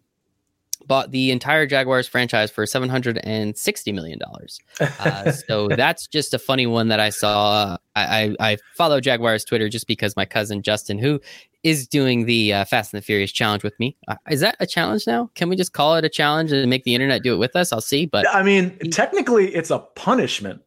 bought 0.87 1.11
the 1.11 1.31
entire 1.31 1.65
Jaguars 1.65 2.07
franchise 2.07 2.51
for 2.51 2.65
seven 2.65 2.89
hundred 2.89 3.19
and 3.23 3.57
sixty 3.57 3.91
million 3.91 4.19
dollars. 4.19 4.59
Uh, 4.79 5.31
so 5.47 5.67
that's 5.69 6.07
just 6.07 6.33
a 6.33 6.39
funny 6.39 6.65
one 6.65 6.87
that 6.89 6.99
I 6.99 7.09
saw. 7.09 7.77
I, 7.95 8.35
I, 8.39 8.51
I, 8.51 8.57
follow 8.75 8.99
Jaguars 8.99 9.45
Twitter 9.45 9.69
just 9.69 9.87
because 9.87 10.15
my 10.15 10.25
cousin 10.25 10.61
Justin, 10.61 10.99
who 10.99 11.21
is 11.63 11.87
doing 11.87 12.25
the 12.25 12.53
uh, 12.53 12.65
Fast 12.65 12.93
and 12.93 13.01
the 13.01 13.05
Furious 13.05 13.31
challenge 13.31 13.63
with 13.63 13.79
me, 13.79 13.95
uh, 14.07 14.15
is 14.29 14.41
that 14.41 14.55
a 14.59 14.67
challenge 14.67 15.07
now? 15.07 15.29
Can 15.35 15.49
we 15.49 15.55
just 15.55 15.73
call 15.73 15.95
it 15.95 16.03
a 16.03 16.09
challenge 16.09 16.51
and 16.51 16.69
make 16.69 16.83
the 16.83 16.93
internet 16.93 17.23
do 17.23 17.33
it 17.33 17.37
with 17.37 17.55
us? 17.55 17.71
I'll 17.71 17.81
see. 17.81 18.05
But 18.05 18.27
I 18.29 18.43
mean, 18.43 18.77
technically, 18.91 19.53
it's 19.55 19.71
a 19.71 19.79
punishment. 19.79 20.61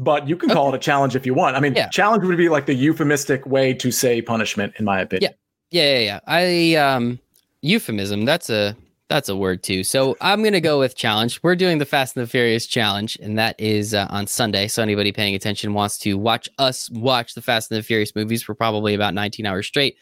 But 0.00 0.28
you 0.28 0.36
can 0.36 0.48
call 0.50 0.68
okay. 0.68 0.76
it 0.76 0.78
a 0.78 0.80
challenge 0.80 1.16
if 1.16 1.26
you 1.26 1.34
want. 1.34 1.56
I 1.56 1.60
mean, 1.60 1.74
yeah. 1.74 1.88
challenge 1.88 2.24
would 2.24 2.36
be 2.36 2.48
like 2.48 2.66
the 2.66 2.74
euphemistic 2.74 3.44
way 3.46 3.74
to 3.74 3.90
say 3.90 4.22
punishment, 4.22 4.74
in 4.78 4.84
my 4.84 5.00
opinion. 5.00 5.32
Yeah, 5.70 5.82
yeah, 5.82 5.98
yeah. 5.98 6.04
yeah. 6.04 6.20
I 6.26 6.74
um, 6.76 7.18
euphemism. 7.62 8.24
That's 8.24 8.50
a 8.50 8.76
That's 9.08 9.30
a 9.30 9.36
word 9.36 9.62
too. 9.62 9.84
So 9.84 10.16
I'm 10.20 10.42
going 10.42 10.52
to 10.52 10.60
go 10.60 10.78
with 10.78 10.94
challenge. 10.94 11.40
We're 11.42 11.56
doing 11.56 11.78
the 11.78 11.86
Fast 11.86 12.14
and 12.14 12.26
the 12.26 12.28
Furious 12.28 12.66
challenge, 12.66 13.16
and 13.22 13.38
that 13.38 13.58
is 13.58 13.94
uh, 13.94 14.06
on 14.10 14.26
Sunday. 14.26 14.68
So 14.68 14.82
anybody 14.82 15.12
paying 15.12 15.34
attention 15.34 15.72
wants 15.72 15.98
to 16.00 16.18
watch 16.18 16.48
us 16.58 16.90
watch 16.90 17.34
the 17.34 17.40
Fast 17.40 17.70
and 17.70 17.78
the 17.78 17.82
Furious 17.82 18.14
movies 18.14 18.42
for 18.42 18.54
probably 18.54 18.94
about 18.94 19.14
19 19.14 19.46
hours 19.46 19.66
straight. 19.66 19.96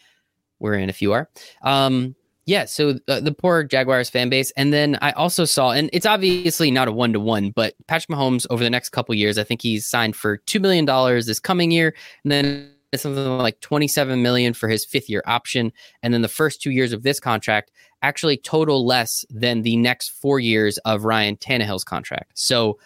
We're 0.59 0.75
in 0.75 0.89
if 0.89 1.01
you 1.01 1.13
are. 1.13 1.29
Um, 1.63 2.17
yeah. 2.47 2.65
So 2.65 2.99
uh, 3.07 3.21
the 3.21 3.33
poor 3.33 3.63
Jaguars 3.63 4.11
fan 4.11 4.29
base, 4.29 4.51
and 4.57 4.73
then 4.73 4.99
I 5.03 5.13
also 5.13 5.45
saw, 5.45 5.71
and 5.71 5.89
it's 5.93 6.07
obviously 6.07 6.73
not 6.73 6.89
a 6.89 6.93
one 6.93 7.13
to 7.13 7.21
one, 7.21 7.51
but 7.51 7.75
Patrick 7.87 8.17
Mahomes 8.17 8.47
over 8.51 8.65
the 8.65 8.71
next 8.71 8.89
couple 8.91 9.15
years, 9.15 9.39
I 9.39 9.45
think 9.45 9.63
he's 9.63 9.87
signed 9.87 10.17
for 10.17 10.37
two 10.37 10.59
million 10.59 10.85
dollars 10.85 11.27
this 11.27 11.39
coming 11.39 11.71
year, 11.71 11.95
and 12.25 12.33
then 12.33 12.71
something 12.95 13.39
like 13.39 13.61
27 13.61 14.23
million 14.23 14.55
for 14.55 14.69
his 14.69 14.85
fifth 14.85 15.11
year 15.11 15.23
option 15.27 15.73
and 16.03 16.15
then 16.15 16.23
the 16.23 16.29
first 16.29 16.63
two 16.63 16.71
years 16.71 16.93
of 16.93 17.03
this 17.03 17.21
contract 17.21 17.71
actually 18.03 18.37
total 18.37 18.87
less 18.87 19.25
than 19.31 19.63
the 19.63 19.77
next 19.77 20.11
four 20.11 20.39
years 20.39 20.79
of 20.79 21.05
Ryan 21.05 21.37
Tannehill's 21.37 21.85
contract. 21.85 22.33
So, 22.35 22.79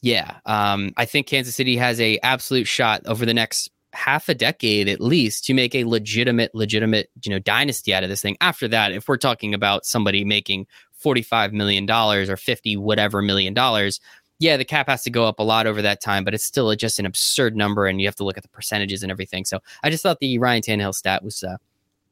yeah, 0.00 0.38
um, 0.46 0.92
I 0.96 1.04
think 1.04 1.26
Kansas 1.26 1.54
City 1.54 1.76
has 1.76 2.00
a 2.00 2.18
absolute 2.22 2.66
shot 2.66 3.02
over 3.06 3.24
the 3.26 3.34
next 3.34 3.70
half 3.92 4.28
a 4.28 4.34
decade 4.34 4.88
at 4.88 5.00
least 5.00 5.44
to 5.44 5.54
make 5.54 5.74
a 5.74 5.84
legitimate, 5.84 6.54
legitimate, 6.54 7.10
you 7.22 7.30
know, 7.30 7.38
dynasty 7.38 7.92
out 7.92 8.02
of 8.02 8.08
this 8.08 8.22
thing. 8.22 8.36
After 8.40 8.66
that, 8.68 8.92
if 8.92 9.06
we're 9.06 9.18
talking 9.18 9.54
about 9.54 9.84
somebody 9.84 10.24
making 10.24 10.66
forty-five 10.92 11.52
million 11.52 11.84
dollars 11.84 12.30
or 12.30 12.36
fifty 12.36 12.76
whatever 12.76 13.22
million 13.22 13.54
dollars, 13.54 14.00
yeah, 14.42 14.56
the 14.56 14.64
cap 14.64 14.88
has 14.88 15.04
to 15.04 15.10
go 15.10 15.24
up 15.24 15.38
a 15.38 15.42
lot 15.44 15.68
over 15.68 15.80
that 15.82 16.00
time, 16.00 16.24
but 16.24 16.34
it's 16.34 16.42
still 16.42 16.74
just 16.74 16.98
an 16.98 17.06
absurd 17.06 17.56
number, 17.56 17.86
and 17.86 18.00
you 18.00 18.08
have 18.08 18.16
to 18.16 18.24
look 18.24 18.36
at 18.36 18.42
the 18.42 18.48
percentages 18.48 19.04
and 19.04 19.12
everything. 19.12 19.44
So 19.44 19.60
I 19.84 19.88
just 19.88 20.02
thought 20.02 20.18
the 20.18 20.36
Ryan 20.38 20.62
Tannehill 20.62 20.96
stat 20.96 21.22
was 21.22 21.44
uh, 21.44 21.58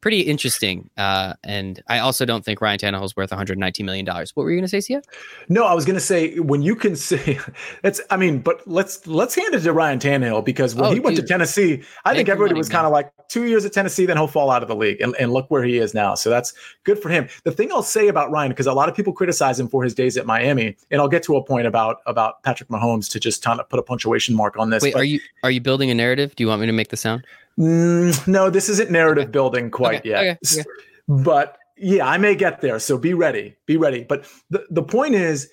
pretty 0.00 0.20
interesting. 0.20 0.90
Uh, 0.96 1.34
and 1.44 1.82
I 1.88 1.98
also 1.98 2.24
don't 2.24 2.44
think 2.44 2.60
Ryan 2.60 2.78
Tannehill 2.78 3.04
is 3.04 3.16
worth 3.16 3.30
119 3.30 3.84
million 3.84 4.04
dollars. 4.04 4.34
What 4.34 4.44
were 4.44 4.50
you 4.50 4.56
going 4.56 4.64
to 4.64 4.68
say, 4.68 4.80
Sia? 4.80 5.02
No, 5.48 5.64
I 5.64 5.74
was 5.74 5.84
going 5.84 5.94
to 5.94 6.00
say 6.00 6.38
when 6.38 6.62
you 6.62 6.74
can 6.74 6.96
say 6.96 7.38
that's. 7.82 8.00
I 8.10 8.16
mean, 8.16 8.40
but 8.40 8.66
let's 8.66 9.06
let's 9.06 9.34
hand 9.34 9.54
it 9.54 9.60
to 9.60 9.72
Ryan 9.72 9.98
Tannehill 9.98 10.44
because 10.44 10.74
when 10.74 10.86
oh, 10.86 10.92
he 10.92 11.00
went 11.00 11.16
dude. 11.16 11.26
to 11.26 11.32
Tennessee, 11.32 11.82
I 12.04 12.14
think 12.14 12.28
everybody 12.28 12.56
was 12.56 12.68
kind 12.68 12.86
of 12.86 12.92
like 12.92 13.12
two 13.28 13.44
years 13.46 13.64
at 13.64 13.72
Tennessee, 13.72 14.06
then 14.06 14.16
he'll 14.16 14.26
fall 14.26 14.50
out 14.50 14.62
of 14.62 14.68
the 14.68 14.74
league, 14.74 15.00
and, 15.00 15.14
and 15.20 15.32
look 15.32 15.50
where 15.50 15.62
he 15.62 15.78
is 15.78 15.94
now. 15.94 16.14
So 16.14 16.30
that's 16.30 16.52
good 16.84 16.98
for 17.00 17.08
him. 17.08 17.28
The 17.44 17.52
thing 17.52 17.70
I'll 17.72 17.82
say 17.82 18.08
about 18.08 18.30
Ryan, 18.30 18.50
because 18.50 18.66
a 18.66 18.72
lot 18.72 18.88
of 18.88 18.94
people 18.94 19.12
criticize 19.12 19.58
him 19.60 19.68
for 19.68 19.84
his 19.84 19.94
days 19.94 20.16
at 20.16 20.26
Miami, 20.26 20.76
and 20.90 21.00
I'll 21.00 21.08
get 21.08 21.22
to 21.24 21.36
a 21.36 21.44
point 21.44 21.66
about 21.66 21.98
about 22.06 22.42
Patrick 22.42 22.68
Mahomes 22.68 23.10
to 23.12 23.20
just 23.20 23.42
kind 23.42 23.60
of 23.60 23.68
put 23.68 23.78
a 23.78 23.82
punctuation 23.82 24.34
mark 24.34 24.58
on 24.58 24.70
this. 24.70 24.82
Wait, 24.82 24.94
but, 24.94 25.00
are 25.00 25.04
you 25.04 25.20
are 25.42 25.50
you 25.50 25.60
building 25.60 25.90
a 25.90 25.94
narrative? 25.94 26.34
Do 26.36 26.44
you 26.44 26.48
want 26.48 26.60
me 26.60 26.66
to 26.66 26.72
make 26.72 26.88
the 26.88 26.96
sound? 26.96 27.24
Mm, 27.58 28.26
no, 28.28 28.50
this 28.50 28.68
isn't 28.68 28.90
narrative 28.90 29.24
okay. 29.24 29.30
building 29.30 29.70
quite 29.70 30.00
okay. 30.00 30.08
yet. 30.08 30.38
Okay. 30.52 30.64
But 31.08 31.58
yeah, 31.76 32.06
I 32.06 32.18
may 32.18 32.34
get 32.34 32.60
there. 32.60 32.78
So 32.78 32.98
be 32.98 33.14
ready. 33.14 33.56
Be 33.66 33.76
ready. 33.76 34.04
But 34.04 34.26
the, 34.50 34.66
the 34.70 34.82
point 34.82 35.14
is, 35.14 35.50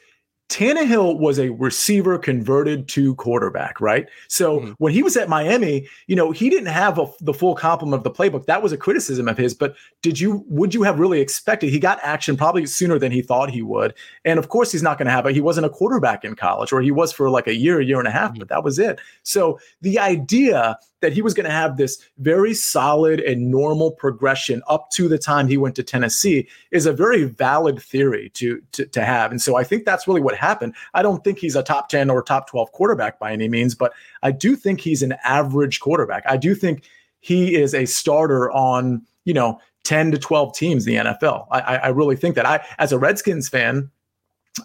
Tannehill 0.50 1.20
was 1.20 1.40
a 1.40 1.50
receiver 1.50 2.18
converted 2.18 2.88
to 2.90 3.16
quarterback, 3.16 3.82
right? 3.82 4.08
So 4.30 4.60
mm-hmm. 4.60 4.72
when 4.78 4.94
he 4.94 5.04
was 5.04 5.18
at 5.18 5.28
Miami, 5.28 5.88
you 6.08 6.16
know, 6.16 6.32
he 6.32 6.50
didn't 6.50 6.68
have 6.68 6.98
a, 6.98 7.08
the 7.20 7.34
full 7.34 7.54
complement 7.54 8.00
of 8.00 8.04
the 8.06 8.12
playbook. 8.12 8.46
That 8.46 8.64
was 8.64 8.72
a 8.72 8.78
criticism 8.78 9.28
of 9.28 9.38
his. 9.38 9.54
But 9.54 9.76
did 10.02 10.22
you 10.22 10.46
would 10.48 10.74
you 10.74 10.84
have 10.84 11.00
really 11.00 11.20
expected? 11.20 11.70
He 11.70 11.80
got 11.80 12.00
action 12.02 12.38
probably 12.38 12.66
sooner 12.66 12.98
than 12.98 13.12
he 13.12 13.22
thought 13.22 13.50
he 13.50 13.62
would, 13.62 13.94
and 14.24 14.40
of 14.40 14.48
course 14.48 14.72
he's 14.72 14.84
not 14.84 14.98
going 14.98 15.08
to 15.08 15.12
have 15.12 15.26
it. 15.26 15.34
He 15.34 15.42
wasn't 15.42 15.66
a 15.66 15.70
quarterback 15.70 16.24
in 16.24 16.36
college, 16.36 16.72
or 16.72 16.82
he 16.82 16.92
was 16.92 17.12
for 17.12 17.30
like 17.30 17.48
a 17.48 17.56
year, 17.56 17.82
a 17.82 17.86
year 17.86 18.00
and 18.00 18.08
a 18.08 18.12
half, 18.12 18.32
mm-hmm. 18.32 18.40
but 18.40 18.48
that 18.48 18.64
was 18.64 18.80
it. 18.80 19.00
So 19.24 19.60
the 19.82 20.00
idea 20.00 20.78
that 21.02 21.14
he 21.14 21.22
was 21.22 21.34
going 21.34 21.46
to 21.46 21.52
have 21.52 21.78
this 21.78 22.04
very 22.18 22.54
solid 22.54 23.20
and 23.20 23.52
normal 23.52 23.92
progression 23.92 24.62
up 24.68 24.90
to 24.92 25.08
the 25.08 25.18
time 25.18 25.48
he 25.48 25.58
went 25.58 25.76
to 25.76 25.84
Tennessee 25.84 26.48
is 26.72 26.86
a 26.86 26.94
very 26.94 27.24
valid 27.24 27.82
theory 27.82 28.30
to, 28.34 28.62
to, 28.72 28.86
to 28.88 29.04
have. 29.04 29.32
And 29.32 29.42
so 29.42 29.56
I 29.56 29.64
think 29.64 29.86
that's 29.86 30.08
really 30.08 30.22
what 30.22 30.36
happened. 30.36 30.74
I 30.94 31.04
don't 31.04 31.24
think 31.24 31.38
he's 31.38 31.56
a 31.56 31.64
top 31.64 31.90
10 31.90 32.10
or 32.10 32.24
top 32.24 32.50
12 32.50 32.72
quarterback 32.72 33.20
by 33.20 33.32
any 33.32 33.48
means, 33.48 33.76
but 33.76 33.94
I 34.24 34.32
do 34.32 34.56
think 34.56 34.82
he's 34.82 35.04
an 35.04 35.16
average 35.24 35.80
quarterback. 35.80 36.24
I 36.26 36.38
do 36.38 36.56
think 36.56 36.84
he 37.20 37.56
is 37.56 37.74
a 37.74 37.86
starter 37.86 38.52
on, 38.52 39.06
you 39.26 39.34
know, 39.34 39.60
10 39.84 40.12
to 40.12 40.18
12 40.18 40.54
teams 40.56 40.88
in 40.88 40.96
the 40.96 41.12
NFL. 41.12 41.48
I, 41.52 41.78
I 41.78 41.88
really 41.90 42.16
think 42.16 42.36
that 42.36 42.46
I, 42.46 42.66
as 42.78 42.92
a 42.92 43.00
Redskins 43.00 43.48
fan, 43.48 43.90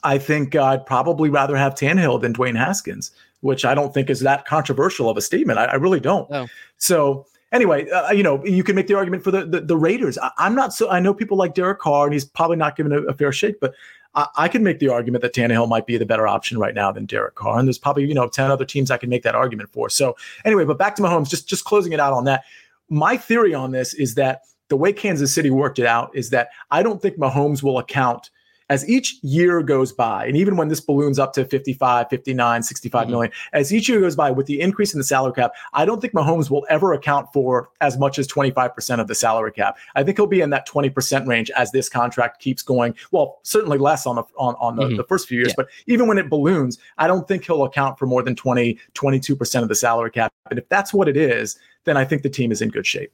I 0.03 0.19
think 0.19 0.57
I'd 0.57 0.87
probably 0.87 1.31
rather 1.31 1.57
have 1.57 1.75
Tannehill 1.75 2.21
than 2.21 2.33
Dwayne 2.33 2.57
Haskins, 2.57 3.11
which 3.43 3.65
I 3.65 3.75
don't 3.75 3.93
think 3.93 4.09
is 4.09 4.21
that 4.21 4.47
controversial 4.47 5.11
of 5.11 5.17
a 5.17 5.21
statement. 5.21 5.59
I, 5.59 5.67
I 5.67 5.75
really 5.75 6.01
don't. 6.01 6.31
So 6.79 7.27
anyway, 7.53 7.89
uh, 7.91 8.11
you 8.13 8.23
know, 8.23 8.43
you 8.45 8.65
can 8.65 8.75
make 8.75 8.87
the 8.87 8.95
argument 8.95 9.23
for 9.23 9.31
the 9.31 9.45
the, 9.45 9.61
the 9.61 9.77
Raiders. 9.77 10.17
I, 10.19 10.31
am 10.39 10.55
not 10.55 10.73
so. 10.73 10.91
I 10.91 11.01
know 11.01 11.13
people 11.13 11.37
like 11.37 11.55
Derek 11.55 11.79
Carr, 11.79 12.07
and 12.07 12.13
he's 12.13 12.25
probably 12.25 12.57
not 12.57 12.77
given 12.77 12.93
a, 12.93 13.03
a 13.03 13.13
fair 13.13 13.33
shake, 13.33 13.61
but 13.61 13.75
I, 14.15 14.27
I, 14.37 14.49
can 14.49 14.63
make 14.63 14.79
the 14.79 14.89
argument 14.89 15.23
that 15.23 15.35
Tannehill 15.35 15.69
might 15.69 15.87
be 15.87 15.97
the 15.99 16.07
better 16.07 16.27
option 16.27 16.59
right 16.59 16.75
now 16.75 16.91
than 16.91 17.05
Derek 17.05 17.35
Carr. 17.35 17.59
And 17.59 17.69
there's 17.69 17.79
probably 17.79 18.07
you 18.07 18.15
know 18.15 18.29
ten 18.29 18.51
other 18.51 18.65
teams 18.65 18.91
I 18.91 18.97
can 18.97 19.11
make 19.11 19.23
that 19.25 19.35
argument 19.35 19.71
for. 19.73 19.91
So 19.91 20.17
anyway, 20.45 20.65
but 20.65 20.79
back 20.79 20.97
to 20.97 21.03
Mahomes, 21.03 21.29
just 21.29 21.49
just 21.49 21.65
closing 21.65 21.93
it 21.93 22.01
out 22.01 22.13
on 22.13 22.25
that. 22.25 22.45
My 22.89 23.17
theory 23.17 23.55
on 23.55 23.73
this 23.73 23.95
is 23.95 24.15
that 24.17 24.43
the 24.69 24.77
way 24.77 24.93
Kansas 24.93 25.35
City 25.35 25.51
worked 25.51 25.79
it 25.79 25.87
out 25.87 26.15
is 26.15 26.31
that 26.31 26.49
I 26.71 26.83
don't 26.83 27.03
think 27.03 27.19
Mahomes 27.19 27.63
will 27.63 27.79
account– 27.79 28.31
as 28.73 28.89
each 28.89 29.19
year 29.23 29.63
goes 29.63 29.93
by, 29.93 30.25
and 30.25 30.35
even 30.35 30.57
when 30.57 30.69
this 30.69 30.81
balloons 30.81 31.19
up 31.19 31.35
to 31.35 31.45
55, 31.45 32.09
59, 32.09 32.63
65 32.63 33.03
mm-hmm. 33.03 33.11
million, 33.11 33.33
as 33.53 33.73
each 33.73 33.87
year 33.87 34.01
goes 34.01 34.17
by 34.17 34.31
with 34.31 34.47
the 34.47 34.63
increase 34.63 34.95
in 34.95 34.99
the 34.99 35.05
salary 35.05 35.35
cap, 35.35 35.53
I 35.75 35.85
don't 35.85 36.01
think 36.01 36.15
Mahomes 36.15 36.51
will 36.51 36.67
ever 36.71 36.95
account 36.95 37.31
for 37.35 37.69
as 37.83 37.99
much 37.99 38.19
as 38.19 38.27
25% 38.27 38.99
of 38.99 39.09
the 39.09 39.15
salary 39.15 39.53
cap. 39.53 39.77
I 39.95 40.03
think 40.03 40.17
he'll 40.17 40.27
be 40.27 40.41
in 40.41 40.49
that 40.51 40.67
20% 40.67 41.27
range 41.27 41.51
as 41.51 41.71
this 41.71 41.91
contract 41.91 42.41
keeps 42.41 42.63
going. 42.63 42.95
Well, 43.11 43.41
certainly 43.43 43.77
less 43.77 44.07
on 44.07 44.17
the 44.17 44.23
on, 44.39 44.55
on 44.55 44.77
the, 44.77 44.85
mm-hmm. 44.85 44.97
the 44.97 45.05
first 45.05 45.29
few 45.29 45.39
years, 45.39 45.49
yeah. 45.51 45.55
but 45.59 45.69
even 45.87 46.09
when 46.09 46.17
it 46.17 46.31
balloons, 46.31 46.79
I 46.97 47.07
don't 47.07 47.29
think 47.29 47.45
he'll 47.45 47.65
account 47.65 47.99
for 47.99 48.07
more 48.07 48.23
than 48.23 48.35
20, 48.35 48.79
22% 48.95 49.63
of 49.63 49.69
the 49.69 49.75
salary 49.75 50.11
cap. 50.11 50.33
And 50.49 50.59
if 50.59 50.67
that's 50.71 50.95
what 50.95 51.09
it 51.09 51.17
is, 51.19 51.59
then 51.85 51.99
I 51.99 52.07
think 52.07 52.23
the 52.23 52.31
team 52.31 52.51
is 52.51 52.63
in 52.63 52.71
good 52.71 52.87
shape. 52.87 53.13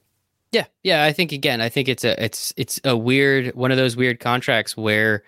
Yeah, 0.51 0.65
yeah. 0.83 1.03
I 1.03 1.11
think 1.11 1.31
again, 1.31 1.61
I 1.61 1.69
think 1.69 1.87
it's 1.87 2.03
a 2.03 2.23
it's 2.23 2.53
it's 2.57 2.79
a 2.83 2.97
weird 2.97 3.55
one 3.55 3.71
of 3.71 3.77
those 3.77 3.95
weird 3.95 4.19
contracts 4.19 4.75
where 4.75 5.23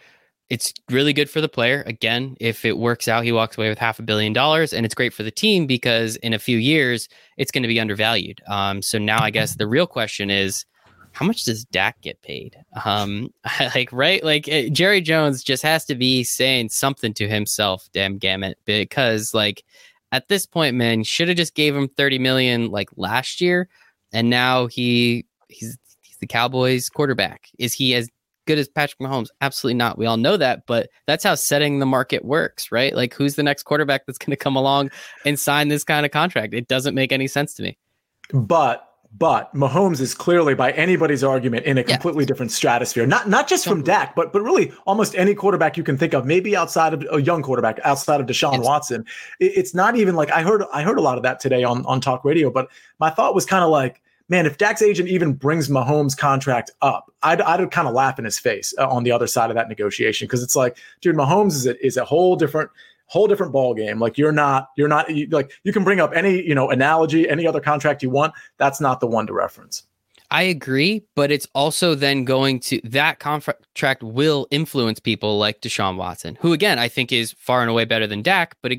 it's 0.52 0.74
really 0.90 1.14
good 1.14 1.30
for 1.30 1.40
the 1.40 1.48
player. 1.48 1.82
Again, 1.88 2.36
if 2.42 2.66
it 2.66 2.78
works 2.78 3.08
out, 3.08 3.24
he 3.24 3.32
walks 3.32 3.58
away 3.58 3.70
with 3.70 3.78
half 3.78 4.00
a 4.00 4.04
billion 4.04 4.34
dollars, 4.34 4.74
and 4.74 4.86
it's 4.86 4.94
great 4.94 5.14
for 5.14 5.24
the 5.24 5.32
team 5.32 5.66
because 5.66 6.18
in 6.18 6.34
a 6.34 6.40
few 6.40 6.58
years 6.58 7.08
it's 7.38 7.52
going 7.52 7.62
to 7.62 7.70
be 7.70 7.80
undervalued. 7.80 8.42
Um, 8.50 8.82
so 8.82 8.98
now 8.98 9.24
I 9.24 9.30
guess 9.30 9.56
the 9.56 9.66
real 9.66 9.88
question 9.88 10.30
is, 10.30 10.66
how 11.14 11.26
much 11.26 11.46
does 11.46 11.64
Dak 11.64 12.02
get 12.02 12.22
paid? 12.22 12.58
Um, 12.84 13.34
like 13.76 13.94
right, 13.94 14.22
like 14.26 14.50
uh, 14.50 14.64
Jerry 14.74 15.00
Jones 15.00 15.42
just 15.42 15.64
has 15.64 15.86
to 15.86 15.96
be 15.96 16.26
saying 16.26 16.68
something 16.68 17.14
to 17.14 17.30
himself, 17.30 17.88
damn 17.94 18.20
gammit, 18.20 18.56
because 18.66 19.34
like 19.34 19.64
at 20.12 20.28
this 20.28 20.46
point, 20.46 20.76
man, 20.76 21.06
should 21.06 21.30
have 21.30 21.38
just 21.38 21.56
gave 21.56 21.74
him 21.74 21.88
thirty 21.88 22.20
million 22.20 22.70
like 22.72 22.90
last 22.98 23.40
year, 23.40 23.70
and 24.12 24.30
now 24.30 24.68
he 24.68 25.26
he's 25.48 25.78
he's 26.02 26.18
the 26.18 26.28
Cowboys 26.28 26.90
quarterback. 26.90 27.48
Is 27.58 27.74
he 27.74 27.96
as 27.96 28.10
good 28.46 28.58
as 28.58 28.68
Patrick 28.68 29.00
Mahomes? 29.00 29.28
Absolutely 29.42 29.78
not. 29.78 29.98
We 29.98 30.06
all 30.06 30.18
know 30.18 30.38
that, 30.38 30.64
but 30.68 30.90
that's 31.08 31.24
how 31.24 31.36
setting 31.36 31.80
the 31.80 31.86
market 31.86 32.26
works, 32.26 32.72
right? 32.72 32.96
Like, 32.96 33.14
who's 33.14 33.36
the 33.36 33.44
next 33.44 33.64
quarterback 33.64 34.06
that's 34.06 34.18
going 34.18 34.32
to 34.32 34.38
come 34.38 34.56
along 34.56 34.92
and 35.26 35.40
sign 35.40 35.68
this 35.68 35.84
kind 35.84 36.06
of 36.06 36.12
contract? 36.12 36.54
It 36.54 36.68
doesn't 36.68 36.96
make 36.96 37.12
any 37.12 37.28
sense 37.28 37.54
to 37.56 37.64
me. 37.64 37.78
But 38.34 38.88
but 39.18 39.54
Mahomes 39.54 40.00
is 40.00 40.14
clearly, 40.14 40.56
by 40.56 40.72
anybody's 40.72 41.22
argument, 41.24 41.66
in 41.66 41.78
a 41.78 41.84
completely 41.84 42.24
yeah. 42.24 42.28
different 42.28 42.52
stratosphere. 42.52 43.06
Not 43.06 43.28
not 43.28 43.48
just 43.48 43.66
from 43.66 43.84
Dak, 43.84 44.16
but 44.16 44.32
but 44.32 44.42
really 44.42 44.72
almost 44.86 45.16
any 45.16 45.36
quarterback 45.36 45.76
you 45.76 45.84
can 45.84 45.98
think 45.98 46.14
of. 46.14 46.26
Maybe 46.26 46.56
outside 46.56 46.94
of 46.94 47.06
a 47.12 47.22
young 47.22 47.44
quarterback, 47.44 47.80
outside 47.84 48.22
of 48.22 48.28
Deshaun. 48.28 48.64
Watson. 48.64 49.06
It, 49.40 49.52
it's 49.58 49.76
not 49.76 49.98
even 49.98 50.16
like 50.16 50.32
I 50.32 50.44
heard. 50.44 50.64
I 50.72 50.84
heard 50.84 50.98
a 50.98 51.02
lot 51.02 51.18
of 51.18 51.24
that 51.24 51.42
today 51.42 51.64
on 51.64 51.86
on 51.86 52.00
talk 52.00 52.24
radio. 52.24 52.50
But 52.50 52.70
my 53.00 53.10
thought 53.10 53.36
was 53.36 53.46
kind 53.46 53.64
of 53.66 53.70
like 53.70 54.02
man, 54.32 54.46
if 54.46 54.58
Dak's 54.58 54.82
agent 54.82 55.10
even 55.10 55.34
brings 55.34 55.68
Mahomes' 55.68 56.18
contract 56.18 56.72
up, 56.82 57.14
I'd, 57.22 57.42
I'd 57.42 57.70
kind 57.70 57.88
of 57.88 57.94
laugh 57.94 58.18
in 58.18 58.24
his 58.24 58.40
face 58.40 58.74
uh, 58.80 58.88
on 58.88 59.04
the 59.04 59.12
other 59.12 59.28
side 59.28 59.52
of 59.52 59.56
that 59.58 59.68
negotiation 59.68 60.26
because 60.26 60.42
it's 60.42 60.56
like, 60.56 60.78
dude, 61.02 61.18
Mahomes 61.18 61.52
is 61.52 61.68
a, 61.68 61.86
is 61.86 61.98
a 61.98 62.06
whole 62.06 62.36
different 62.38 62.72
whole 63.08 63.28
different 63.28 63.52
ball 63.52 63.74
game. 63.74 64.00
Like 64.00 64.18
you're 64.18 64.32
not 64.32 64.70
you're 64.78 64.88
not 64.88 65.14
you, 65.14 65.28
like 65.28 65.52
you 65.66 65.74
can 65.74 65.84
bring 65.84 66.00
up 66.00 66.14
any 66.16 66.42
you 66.42 66.56
know 66.56 66.72
analogy, 66.72 67.30
any 67.30 67.46
other 67.46 67.60
contract 67.60 68.02
you 68.02 68.10
want. 68.10 68.34
That's 68.58 68.80
not 68.80 69.02
the 69.02 69.08
one 69.08 69.28
to 69.28 69.34
reference. 69.34 69.84
I 70.32 70.44
agree, 70.44 71.04
but 71.14 71.30
it's 71.30 71.46
also 71.54 71.94
then 71.94 72.24
going 72.24 72.62
to 72.62 72.80
that 72.86 73.20
contract 73.20 74.02
will 74.02 74.48
influence 74.50 75.02
people 75.02 75.38
like 75.38 75.60
Deshaun 75.60 75.98
Watson, 75.98 76.38
who 76.40 76.54
again 76.54 76.80
I 76.80 76.88
think 76.88 77.12
is 77.12 77.34
far 77.34 77.60
and 77.60 77.70
away 77.70 77.84
better 77.84 78.08
than 78.08 78.22
Dak. 78.22 78.56
But 78.62 78.72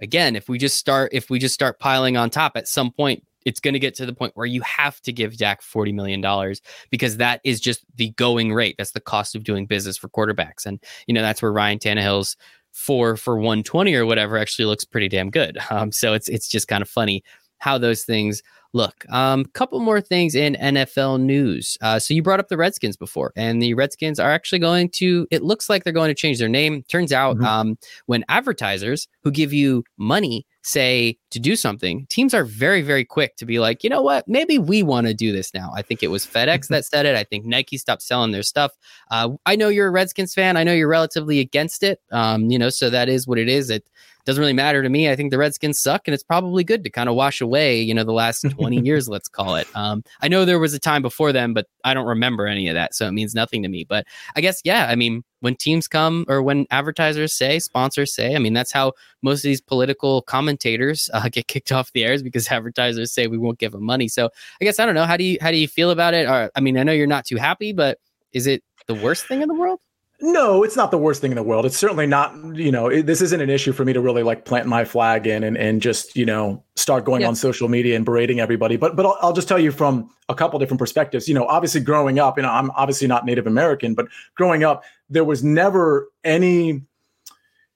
again, 0.00 0.34
if 0.34 0.48
we 0.48 0.56
just 0.56 0.78
start 0.78 1.10
if 1.12 1.28
we 1.28 1.38
just 1.38 1.54
start 1.54 1.78
piling 1.78 2.16
on 2.16 2.30
top, 2.30 2.52
at 2.56 2.68
some 2.68 2.90
point 2.90 3.22
it's 3.48 3.60
going 3.60 3.72
to 3.72 3.80
get 3.80 3.94
to 3.94 4.04
the 4.04 4.12
point 4.12 4.36
where 4.36 4.44
you 4.44 4.60
have 4.60 5.00
to 5.00 5.10
give 5.10 5.38
Dak 5.38 5.62
$40 5.62 5.94
million 5.94 6.54
because 6.90 7.16
that 7.16 7.40
is 7.44 7.60
just 7.60 7.82
the 7.96 8.10
going 8.10 8.52
rate. 8.52 8.74
That's 8.76 8.90
the 8.90 9.00
cost 9.00 9.34
of 9.34 9.42
doing 9.42 9.64
business 9.64 9.96
for 9.96 10.10
quarterbacks. 10.10 10.66
And, 10.66 10.78
you 11.06 11.14
know, 11.14 11.22
that's 11.22 11.40
where 11.40 11.50
Ryan 11.50 11.78
Tannehill's 11.78 12.36
four 12.72 13.16
for 13.16 13.36
120 13.36 13.94
or 13.94 14.04
whatever 14.04 14.36
actually 14.36 14.66
looks 14.66 14.84
pretty 14.84 15.08
damn 15.08 15.30
good. 15.30 15.56
Um, 15.70 15.92
so 15.92 16.12
it's, 16.12 16.28
it's 16.28 16.48
just 16.48 16.66
kind 16.66 16.82
of 16.82 16.88
funny 16.88 17.22
how 17.58 17.78
those 17.78 18.04
things 18.04 18.42
look, 18.72 19.04
um, 19.10 19.44
couple 19.46 19.80
more 19.80 20.00
things 20.00 20.34
in 20.34 20.56
NFL 20.60 21.20
news. 21.20 21.76
Uh, 21.80 21.98
so 21.98 22.14
you 22.14 22.22
brought 22.22 22.40
up 22.40 22.48
the 22.48 22.56
Redskins 22.56 22.96
before, 22.96 23.32
and 23.36 23.62
the 23.62 23.74
Redskins 23.74 24.18
are 24.18 24.30
actually 24.30 24.58
going 24.58 24.88
to. 24.90 25.26
It 25.30 25.42
looks 25.42 25.68
like 25.68 25.84
they're 25.84 25.92
going 25.92 26.08
to 26.08 26.14
change 26.14 26.38
their 26.38 26.48
name. 26.48 26.82
Turns 26.84 27.12
out, 27.12 27.36
mm-hmm. 27.36 27.44
um, 27.44 27.78
when 28.06 28.24
advertisers 28.28 29.08
who 29.22 29.30
give 29.30 29.52
you 29.52 29.84
money 29.96 30.46
say 30.68 31.16
to 31.30 31.40
do 31.40 31.56
something, 31.56 32.06
teams 32.10 32.34
are 32.34 32.44
very, 32.44 32.82
very 32.82 33.04
quick 33.04 33.36
to 33.36 33.46
be 33.46 33.58
like, 33.58 33.82
you 33.82 33.90
know 33.90 34.02
what, 34.02 34.28
maybe 34.28 34.58
we 34.58 34.82
want 34.82 35.06
to 35.06 35.14
do 35.14 35.32
this 35.32 35.54
now. 35.54 35.72
I 35.74 35.82
think 35.82 36.02
it 36.02 36.08
was 36.08 36.26
FedEx 36.26 36.68
that 36.68 36.84
said 36.84 37.06
it. 37.06 37.16
I 37.16 37.24
think 37.24 37.44
Nike 37.44 37.78
stopped 37.78 38.02
selling 38.02 38.32
their 38.32 38.42
stuff. 38.42 38.72
Uh, 39.10 39.30
I 39.46 39.56
know 39.56 39.68
you're 39.68 39.88
a 39.88 39.90
Redskins 39.90 40.34
fan. 40.34 40.56
I 40.56 40.64
know 40.64 40.74
you're 40.74 40.88
relatively 40.88 41.40
against 41.40 41.82
it. 41.82 42.00
Um, 42.12 42.50
you 42.50 42.58
know, 42.58 42.68
so 42.68 42.90
that 42.90 43.08
is 43.08 43.26
what 43.26 43.38
it 43.38 43.48
is. 43.48 43.70
It 43.70 43.88
doesn't 44.28 44.42
really 44.42 44.52
matter 44.52 44.82
to 44.82 44.90
me. 44.90 45.08
I 45.08 45.16
think 45.16 45.30
the 45.30 45.38
Redskins 45.38 45.80
suck, 45.80 46.06
and 46.06 46.12
it's 46.12 46.22
probably 46.22 46.62
good 46.62 46.84
to 46.84 46.90
kind 46.90 47.08
of 47.08 47.14
wash 47.14 47.40
away, 47.40 47.80
you 47.80 47.94
know, 47.94 48.04
the 48.04 48.12
last 48.12 48.42
20 48.50 48.78
years, 48.78 49.08
let's 49.08 49.26
call 49.26 49.56
it. 49.56 49.66
Um, 49.74 50.04
I 50.20 50.28
know 50.28 50.44
there 50.44 50.58
was 50.58 50.74
a 50.74 50.78
time 50.78 51.00
before 51.00 51.32
them, 51.32 51.54
but 51.54 51.66
I 51.82 51.94
don't 51.94 52.04
remember 52.04 52.46
any 52.46 52.68
of 52.68 52.74
that. 52.74 52.94
So 52.94 53.08
it 53.08 53.12
means 53.12 53.34
nothing 53.34 53.62
to 53.62 53.70
me. 53.70 53.84
But 53.88 54.04
I 54.36 54.42
guess, 54.42 54.60
yeah, 54.64 54.86
I 54.90 54.96
mean, 54.96 55.24
when 55.40 55.56
teams 55.56 55.88
come 55.88 56.26
or 56.28 56.42
when 56.42 56.66
advertisers 56.70 57.32
say, 57.32 57.58
sponsors 57.58 58.14
say, 58.14 58.36
I 58.36 58.38
mean, 58.38 58.52
that's 58.52 58.70
how 58.70 58.92
most 59.22 59.38
of 59.38 59.44
these 59.44 59.62
political 59.62 60.20
commentators 60.20 61.08
uh, 61.14 61.30
get 61.30 61.48
kicked 61.48 61.72
off 61.72 61.90
the 61.92 62.04
airs 62.04 62.22
because 62.22 62.48
advertisers 62.52 63.10
say 63.10 63.28
we 63.28 63.38
won't 63.38 63.58
give 63.58 63.72
them 63.72 63.84
money. 63.84 64.08
So 64.08 64.28
I 64.60 64.64
guess 64.66 64.78
I 64.78 64.84
don't 64.84 64.94
know. 64.94 65.06
How 65.06 65.16
do 65.16 65.24
you 65.24 65.38
how 65.40 65.50
do 65.50 65.56
you 65.56 65.68
feel 65.68 65.90
about 65.90 66.12
it? 66.12 66.28
Or 66.28 66.50
I 66.54 66.60
mean, 66.60 66.76
I 66.76 66.82
know 66.82 66.92
you're 66.92 67.06
not 67.06 67.24
too 67.24 67.36
happy, 67.36 67.72
but 67.72 67.98
is 68.34 68.46
it 68.46 68.62
the 68.88 68.94
worst 68.94 69.26
thing 69.26 69.40
in 69.40 69.48
the 69.48 69.54
world? 69.54 69.80
No, 70.20 70.64
it's 70.64 70.76
not 70.76 70.90
the 70.90 70.98
worst 70.98 71.20
thing 71.20 71.30
in 71.30 71.36
the 71.36 71.44
world. 71.44 71.64
It's 71.64 71.76
certainly 71.76 72.06
not, 72.06 72.34
you 72.56 72.72
know, 72.72 72.88
it, 72.88 73.06
this 73.06 73.20
isn't 73.20 73.40
an 73.40 73.50
issue 73.50 73.70
for 73.70 73.84
me 73.84 73.92
to 73.92 74.00
really 74.00 74.24
like 74.24 74.44
plant 74.44 74.66
my 74.66 74.84
flag 74.84 75.28
in 75.28 75.44
and, 75.44 75.56
and 75.56 75.80
just, 75.80 76.16
you 76.16 76.26
know, 76.26 76.64
start 76.74 77.04
going 77.04 77.20
yeah. 77.20 77.28
on 77.28 77.36
social 77.36 77.68
media 77.68 77.94
and 77.94 78.04
berating 78.04 78.40
everybody. 78.40 78.76
But 78.76 78.96
but 78.96 79.06
I'll, 79.06 79.16
I'll, 79.20 79.32
just 79.32 79.46
tell 79.46 79.60
you 79.60 79.70
from 79.70 80.10
a 80.28 80.34
couple 80.34 80.58
different 80.58 80.80
perspectives. 80.80 81.28
You 81.28 81.34
know, 81.34 81.46
obviously 81.46 81.82
growing 81.82 82.18
up, 82.18 82.36
you 82.36 82.42
know, 82.42 82.50
I'm 82.50 82.72
obviously 82.72 83.06
not 83.06 83.26
Native 83.26 83.46
American, 83.46 83.94
but 83.94 84.08
growing 84.34 84.64
up, 84.64 84.82
there 85.08 85.24
was 85.24 85.44
never 85.44 86.08
any 86.24 86.82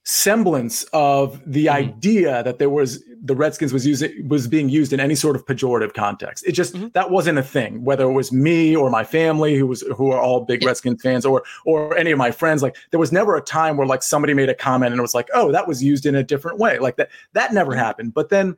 semblance 0.04 0.82
of 0.92 1.40
the 1.46 1.66
mm-hmm. 1.66 1.76
idea 1.76 2.42
that 2.42 2.58
there 2.58 2.70
was 2.70 3.04
the 3.24 3.36
Redskins 3.36 3.72
was 3.72 3.86
using 3.86 4.28
was 4.28 4.48
being 4.48 4.68
used 4.68 4.92
in 4.92 4.98
any 4.98 5.14
sort 5.14 5.36
of 5.36 5.46
pejorative 5.46 5.94
context. 5.94 6.44
It 6.46 6.52
just 6.52 6.74
mm-hmm. 6.74 6.88
that 6.94 7.10
wasn't 7.10 7.38
a 7.38 7.42
thing. 7.42 7.84
Whether 7.84 8.04
it 8.04 8.12
was 8.12 8.32
me 8.32 8.74
or 8.74 8.90
my 8.90 9.04
family, 9.04 9.56
who 9.56 9.66
was 9.66 9.82
who 9.96 10.10
are 10.10 10.20
all 10.20 10.44
big. 10.44 10.64
Redskins 10.64 11.02
fans, 11.02 11.24
or 11.24 11.42
or 11.64 11.96
any 11.96 12.10
of 12.10 12.18
my 12.18 12.30
friends, 12.30 12.62
like 12.62 12.76
there 12.90 13.00
was 13.00 13.12
never 13.12 13.36
a 13.36 13.40
time 13.40 13.76
where 13.76 13.86
like 13.86 14.02
somebody 14.02 14.34
made 14.34 14.48
a 14.48 14.54
comment 14.54 14.92
and 14.92 14.98
it 14.98 15.02
was 15.02 15.14
like, 15.14 15.28
oh, 15.34 15.52
that 15.52 15.68
was 15.68 15.82
used 15.82 16.06
in 16.06 16.14
a 16.14 16.22
different 16.22 16.58
way. 16.58 16.78
Like 16.78 16.96
that 16.96 17.10
that 17.32 17.52
never 17.52 17.72
mm-hmm. 17.72 17.80
happened. 17.80 18.14
But 18.14 18.28
then, 18.28 18.56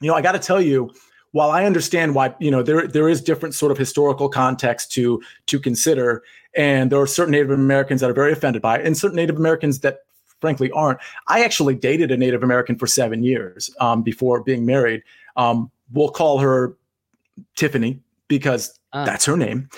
you 0.00 0.08
know, 0.08 0.14
I 0.14 0.22
got 0.22 0.32
to 0.32 0.38
tell 0.38 0.60
you, 0.60 0.92
while 1.32 1.50
I 1.50 1.64
understand 1.64 2.14
why 2.14 2.34
you 2.40 2.50
know 2.50 2.62
there 2.62 2.86
there 2.86 3.08
is 3.08 3.20
different 3.20 3.54
sort 3.54 3.70
of 3.70 3.78
historical 3.78 4.28
context 4.28 4.90
to 4.92 5.22
to 5.46 5.60
consider, 5.60 6.24
and 6.56 6.90
there 6.90 7.00
are 7.00 7.06
certain 7.06 7.32
Native 7.32 7.50
Americans 7.50 8.00
that 8.00 8.10
are 8.10 8.14
very 8.14 8.32
offended 8.32 8.62
by 8.62 8.78
it, 8.78 8.86
and 8.86 8.96
certain 8.96 9.16
Native 9.16 9.36
Americans 9.36 9.80
that 9.80 9.98
frankly 10.40 10.70
aren't. 10.72 10.98
I 11.28 11.44
actually 11.44 11.74
dated 11.74 12.10
a 12.10 12.16
Native 12.16 12.42
American 12.42 12.76
for 12.76 12.86
seven 12.86 13.22
years 13.22 13.70
um, 13.80 14.02
before 14.02 14.42
being 14.42 14.66
married. 14.66 15.02
Um, 15.36 15.70
we'll 15.92 16.10
call 16.10 16.38
her 16.38 16.76
Tiffany 17.56 18.00
because 18.28 18.78
uh. 18.92 19.04
that's 19.04 19.24
her 19.24 19.36
name. 19.36 19.68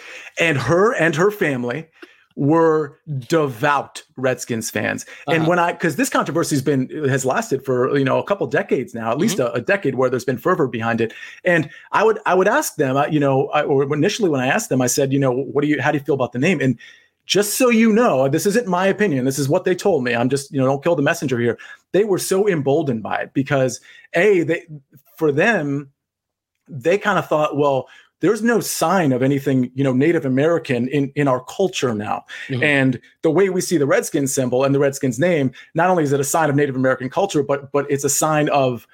And 0.41 0.59
her 0.59 0.95
and 0.95 1.15
her 1.15 1.31
family 1.31 1.87
were 2.37 3.01
devout 3.19 4.03
Redskins 4.17 4.71
fans. 4.71 5.05
Uh-huh. 5.09 5.37
And 5.37 5.47
when 5.47 5.59
I, 5.59 5.73
because 5.73 5.97
this 5.97 6.11
controversy 6.11 6.55
has 6.55 6.63
been 6.63 6.89
has 7.09 7.25
lasted 7.25 7.65
for 7.65 7.97
you 7.97 8.05
know 8.05 8.19
a 8.19 8.25
couple 8.25 8.47
decades 8.47 8.95
now, 8.95 9.09
at 9.09 9.13
mm-hmm. 9.13 9.23
least 9.23 9.39
a, 9.39 9.53
a, 9.53 9.61
decade 9.61 9.95
where 9.95 10.11
there's 10.11 10.25
been 10.25 10.37
fervor 10.37 10.69
behind 10.69 11.01
it. 11.01 11.15
And 11.45 11.71
I 11.93 12.05
would 12.05 12.19
I 12.27 12.35
would 12.35 12.47
ask 12.47 12.77
them, 12.77 13.03
you 13.11 13.19
know, 13.19 13.49
I, 13.49 13.63
or 13.63 13.83
initially 13.93 14.29
when 14.29 14.41
I 14.41 14.47
asked 14.47 14.69
them, 14.69 14.83
I 14.83 14.87
said, 14.87 15.13
you 15.13 15.19
know, 15.19 15.33
what 15.33 15.63
do 15.63 15.69
you, 15.69 15.81
how 15.81 15.91
do 15.91 15.99
you 15.99 16.05
feel 16.05 16.15
about 16.15 16.33
the 16.33 16.39
name? 16.39 16.61
And 16.61 16.79
just 17.27 17.59
so 17.59 17.69
you 17.69 17.93
know, 17.93 18.29
this 18.29 18.47
isn't 18.47 18.69
my 18.69 18.87
opinion. 18.87 19.25
This 19.25 19.39
is 19.39 19.49
what 19.49 19.65
they 19.65 19.75
told 19.75 20.05
me. 20.05 20.15
I'm 20.15 20.29
just, 20.29 20.53
you 20.53 20.61
know, 20.61 20.67
don't 20.67 20.83
kill 20.83 20.97
the 20.97 21.03
messenger 21.03 21.39
here. 21.39 21.59
They 21.93 22.05
were 22.05 22.19
so 22.19 22.49
emboldened 22.49 23.03
by 23.03 23.17
it 23.17 23.33
because 23.35 23.81
a 24.15 24.45
they 24.45 24.67
for 25.17 25.33
them, 25.33 25.91
they 26.69 26.99
kind 26.99 27.19
of 27.19 27.29
thought, 27.29 27.57
well, 27.57 27.89
there's 28.21 28.43
no 28.43 28.61
sign 28.61 29.13
of 29.13 29.23
anything, 29.23 29.71
you 29.75 29.85
know, 29.85 29.93
Native 29.93 30.25
American 30.25 30.89
in 30.89 31.13
in 31.17 31.29
our 31.29 31.45
culture 31.45 31.95
now. 31.95 32.25
Mm-hmm. 32.49 32.63
And 32.63 33.01
the 33.23 33.31
way 33.31 33.51
we 33.51 33.61
see 33.61 33.77
the 33.77 33.87
Redskins 33.87 34.33
symbol 34.33 34.65
and 34.65 34.75
the 34.75 34.79
Redskins 34.79 35.19
name, 35.19 35.51
not 35.75 35.91
only 35.91 36.05
is 36.05 36.13
it 36.13 36.21
a 36.21 36.25
sign 36.25 36.49
of 36.49 36.57
Native 36.57 36.77
American 36.77 37.11
culture, 37.11 37.43
but 37.43 37.73
but 37.73 37.91
it's 37.91 38.05
a 38.05 38.09
sign 38.11 38.49
of 38.51 38.87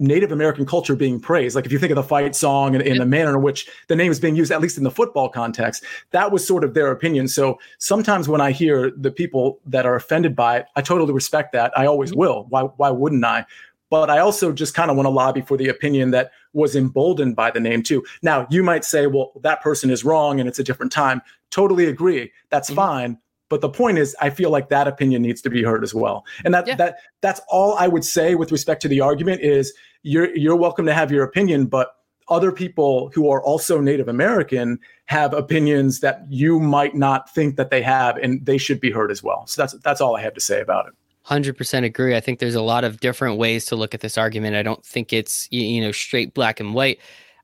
Native 0.00 0.32
American 0.32 0.66
culture 0.66 0.96
being 0.96 1.20
praised. 1.20 1.54
Like 1.54 1.66
if 1.66 1.72
you 1.72 1.78
think 1.78 1.90
of 1.90 1.96
the 1.96 2.02
fight 2.02 2.34
song 2.34 2.74
and, 2.74 2.82
and 2.82 2.98
the 2.98 3.06
manner 3.06 3.36
in 3.36 3.42
which 3.42 3.68
the 3.88 3.94
name 3.94 4.10
is 4.10 4.18
being 4.18 4.34
used, 4.34 4.50
at 4.50 4.60
least 4.60 4.78
in 4.78 4.84
the 4.84 4.90
football 4.90 5.28
context, 5.28 5.84
that 6.10 6.32
was 6.32 6.44
sort 6.44 6.64
of 6.64 6.74
their 6.74 6.90
opinion. 6.90 7.28
So 7.28 7.58
sometimes 7.78 8.26
when 8.26 8.40
I 8.40 8.50
hear 8.50 8.90
the 8.90 9.10
people 9.10 9.60
that 9.66 9.86
are 9.86 9.94
offended 9.94 10.34
by 10.34 10.58
it, 10.58 10.66
I 10.74 10.80
totally 10.80 11.12
respect 11.12 11.52
that. 11.52 11.76
I 11.78 11.86
always 11.86 12.10
mm-hmm. 12.10 12.20
will. 12.20 12.46
Why 12.48 12.62
why 12.62 12.90
wouldn't 12.90 13.24
I? 13.24 13.44
But 13.90 14.08
I 14.08 14.20
also 14.20 14.52
just 14.52 14.72
kind 14.72 14.90
of 14.90 14.96
want 14.96 15.06
to 15.06 15.10
lobby 15.10 15.42
for 15.42 15.56
the 15.56 15.68
opinion 15.68 16.12
that 16.12 16.30
was 16.52 16.76
emboldened 16.76 17.36
by 17.36 17.50
the 17.50 17.60
name 17.60 17.82
too. 17.82 18.04
Now 18.22 18.46
you 18.48 18.62
might 18.62 18.84
say, 18.84 19.06
well, 19.06 19.32
that 19.42 19.60
person 19.60 19.90
is 19.90 20.04
wrong 20.04 20.40
and 20.40 20.48
it's 20.48 20.60
a 20.60 20.64
different 20.64 20.92
time. 20.92 21.20
Totally 21.50 21.86
agree. 21.86 22.32
That's 22.50 22.70
mm-hmm. 22.70 22.76
fine. 22.76 23.18
But 23.50 23.60
the 23.60 23.68
point 23.68 23.98
is, 23.98 24.16
I 24.20 24.30
feel 24.30 24.48
like 24.48 24.70
that 24.70 24.88
opinion 24.88 25.20
needs 25.20 25.42
to 25.42 25.50
be 25.50 25.62
heard 25.62 25.84
as 25.84 25.92
well. 25.92 26.24
And 26.44 26.54
that 26.54 26.66
yeah. 26.66 26.76
that 26.76 26.96
that's 27.20 27.42
all 27.48 27.74
I 27.74 27.88
would 27.88 28.04
say 28.04 28.34
with 28.36 28.50
respect 28.50 28.80
to 28.82 28.88
the 28.88 29.02
argument 29.02 29.42
is 29.42 29.74
you're 30.02 30.34
you're 30.34 30.56
welcome 30.56 30.86
to 30.86 30.94
have 30.94 31.12
your 31.12 31.24
opinion, 31.24 31.66
but 31.66 31.96
other 32.28 32.52
people 32.52 33.10
who 33.12 33.28
are 33.28 33.42
also 33.42 33.80
Native 33.80 34.08
American 34.08 34.78
have 35.06 35.34
opinions 35.34 35.98
that 35.98 36.24
you 36.30 36.60
might 36.60 36.94
not 36.94 37.28
think 37.34 37.56
that 37.56 37.70
they 37.70 37.82
have, 37.82 38.16
and 38.16 38.46
they 38.46 38.56
should 38.56 38.80
be 38.80 38.90
heard 38.90 39.10
as 39.10 39.22
well. 39.22 39.46
So 39.46 39.60
that's 39.60 39.74
that's 39.84 40.00
all 40.00 40.16
I 40.16 40.22
have 40.22 40.34
to 40.34 40.40
say 40.40 40.60
about 40.60 40.86
it. 40.86 40.94
100% 41.26 41.84
agree. 41.84 42.16
I 42.16 42.20
think 42.20 42.38
there's 42.38 42.54
a 42.54 42.62
lot 42.62 42.82
of 42.82 43.00
different 43.00 43.36
ways 43.36 43.66
to 43.66 43.76
look 43.76 43.94
at 43.94 44.00
this 44.00 44.16
argument. 44.16 44.56
I 44.56 44.62
don't 44.62 44.84
think 44.84 45.12
it's 45.12 45.48
you 45.50 45.80
know 45.80 45.92
straight 45.92 46.34
black 46.34 46.60
and 46.60 46.72
white. 46.72 46.98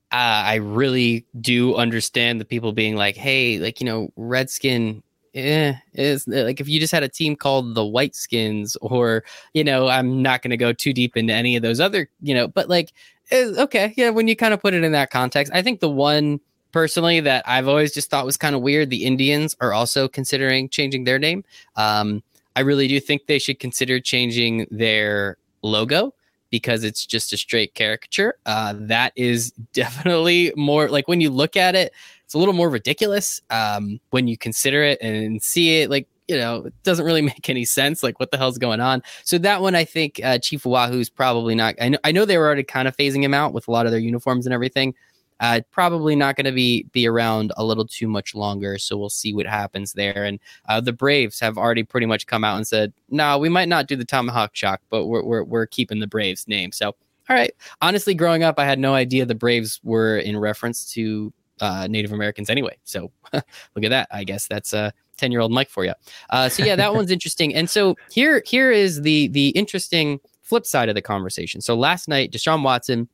Uh, 0.09 0.47
I 0.47 0.55
really 0.55 1.25
do 1.41 1.75
understand 1.75 2.39
the 2.39 2.45
people 2.45 2.71
being 2.71 2.95
like, 2.95 3.17
"Hey, 3.17 3.59
like 3.59 3.81
you 3.81 3.85
know, 3.85 4.09
Redskin 4.15 5.03
eh, 5.37 5.73
is 5.93 6.27
like 6.27 6.59
if 6.59 6.67
you 6.67 6.79
just 6.79 6.91
had 6.91 7.03
a 7.03 7.09
team 7.09 7.35
called 7.35 7.75
the 7.75 7.85
White 7.85 8.15
Skins, 8.15 8.75
or 8.81 9.23
you 9.53 9.63
know, 9.63 9.87
I'm 9.87 10.21
not 10.21 10.41
going 10.41 10.51
to 10.51 10.57
go 10.57 10.73
too 10.73 10.93
deep 10.93 11.15
into 11.15 11.33
any 11.33 11.55
of 11.55 11.61
those 11.61 11.79
other, 11.79 12.09
you 12.21 12.33
know, 12.33 12.47
but 12.47 12.69
like, 12.69 12.93
okay, 13.31 13.93
yeah, 13.95 14.09
when 14.09 14.27
you 14.27 14.35
kind 14.35 14.53
of 14.53 14.61
put 14.61 14.73
it 14.73 14.83
in 14.83 14.91
that 14.91 15.11
context, 15.11 15.53
I 15.53 15.61
think 15.61 15.79
the 15.79 15.89
one 15.89 16.39
personally 16.71 17.19
that 17.21 17.43
I've 17.47 17.67
always 17.67 17.93
just 17.93 18.09
thought 18.09 18.25
was 18.25 18.37
kind 18.37 18.55
of 18.55 18.61
weird, 18.61 18.89
the 18.89 19.05
Indians 19.05 19.55
are 19.61 19.73
also 19.73 20.07
considering 20.07 20.69
changing 20.69 21.03
their 21.03 21.19
name. 21.19 21.43
Um, 21.75 22.23
I 22.55 22.61
really 22.61 22.87
do 22.87 22.99
think 22.99 23.27
they 23.27 23.39
should 23.39 23.59
consider 23.59 23.99
changing 23.99 24.67
their 24.71 25.37
logo 25.61 26.13
because 26.49 26.83
it's 26.83 27.05
just 27.05 27.33
a 27.33 27.37
straight 27.37 27.73
caricature. 27.73 28.35
Uh, 28.45 28.73
that 28.77 29.13
is 29.15 29.51
definitely 29.73 30.53
more 30.55 30.89
like 30.89 31.07
when 31.07 31.21
you 31.21 31.29
look 31.29 31.55
at 31.55 31.75
it, 31.75 31.93
it's 32.27 32.33
a 32.33 32.37
little 32.37 32.53
more 32.53 32.69
ridiculous 32.69 33.41
um, 33.51 34.01
when 34.09 34.27
you 34.27 34.37
consider 34.37 34.83
it 34.83 35.01
and 35.01 35.41
see 35.41 35.79
it. 35.79 35.89
Like 35.89 36.09
you 36.27 36.35
know, 36.35 36.65
it 36.65 36.73
doesn't 36.83 37.05
really 37.05 37.21
make 37.33 37.49
any 37.49 37.63
sense. 37.63 38.03
Like 38.03 38.19
what 38.19 38.31
the 38.31 38.37
hell's 38.37 38.57
going 38.57 38.81
on? 38.81 39.01
So 39.23 39.37
that 39.37 39.61
one, 39.61 39.75
I 39.75 39.85
think 39.85 40.19
uh, 40.21 40.37
Chief 40.37 40.65
Wahoo 40.65 40.99
is 40.99 41.09
probably 41.09 41.55
not. 41.55 41.75
I 41.79 41.87
know, 41.87 41.97
I 42.03 42.11
know 42.11 42.25
they 42.25 42.37
were 42.37 42.45
already 42.45 42.63
kind 42.63 42.85
of 42.85 42.97
phasing 42.97 43.23
him 43.23 43.33
out 43.33 43.53
with 43.53 43.69
a 43.69 43.71
lot 43.71 43.85
of 43.85 43.93
their 43.93 44.01
uniforms 44.01 44.45
and 44.45 44.53
everything. 44.53 44.93
Uh, 45.39 45.61
probably 45.71 46.17
not 46.17 46.35
going 46.35 46.47
to 46.47 46.51
be 46.51 46.83
be 46.91 47.07
around 47.07 47.53
a 47.55 47.63
little 47.63 47.87
too 47.87 48.09
much 48.09 48.35
longer. 48.35 48.77
So 48.77 48.97
we'll 48.97 49.09
see 49.09 49.33
what 49.33 49.45
happens 49.45 49.93
there. 49.93 50.25
And 50.25 50.37
uh, 50.67 50.81
the 50.81 50.91
Braves 50.91 51.39
have 51.39 51.57
already 51.57 51.83
pretty 51.83 52.07
much 52.07 52.27
come 52.27 52.43
out 52.43 52.57
and 52.57 52.67
said, 52.67 52.91
"No, 53.09 53.37
we 53.37 53.47
might 53.47 53.69
not 53.69 53.87
do 53.87 53.95
the 53.95 54.03
Tomahawk 54.03 54.53
Shock, 54.53 54.81
but 54.89 55.05
we're 55.05 55.23
we're, 55.23 55.43
we're 55.45 55.65
keeping 55.65 56.01
the 56.01 56.07
Braves 56.07 56.45
name." 56.45 56.73
So 56.73 56.87
all 57.29 57.35
right. 57.35 57.53
Honestly, 57.81 58.13
growing 58.13 58.43
up, 58.43 58.57
I 58.57 58.65
had 58.65 58.79
no 58.79 58.95
idea 58.95 59.25
the 59.25 59.35
Braves 59.35 59.79
were 59.83 60.17
in 60.17 60.37
reference 60.37 60.91
to 60.93 61.31
uh, 61.59 61.87
Native 61.87 62.11
Americans 62.11 62.49
anyway. 62.49 62.77
So 62.83 63.11
look 63.33 63.43
at 63.83 63.89
that. 63.89 64.07
I 64.11 64.23
guess 64.23 64.47
that's 64.47 64.73
a 64.73 64.93
10 65.17 65.31
year 65.31 65.41
old 65.41 65.51
Mike 65.51 65.69
for 65.69 65.83
you. 65.85 65.93
Uh, 66.29 66.49
so 66.49 66.63
yeah, 66.63 66.75
that 66.75 66.93
one's 66.93 67.11
interesting. 67.11 67.53
And 67.53 67.69
so 67.69 67.95
here, 68.11 68.43
here 68.45 68.71
is 68.71 69.01
the, 69.01 69.27
the 69.29 69.49
interesting 69.49 70.19
flip 70.41 70.65
side 70.65 70.89
of 70.89 70.95
the 70.95 71.01
conversation. 71.01 71.61
So 71.61 71.75
last 71.75 72.07
night, 72.07 72.31
Deshaun 72.31 72.63
Watson 72.63 73.09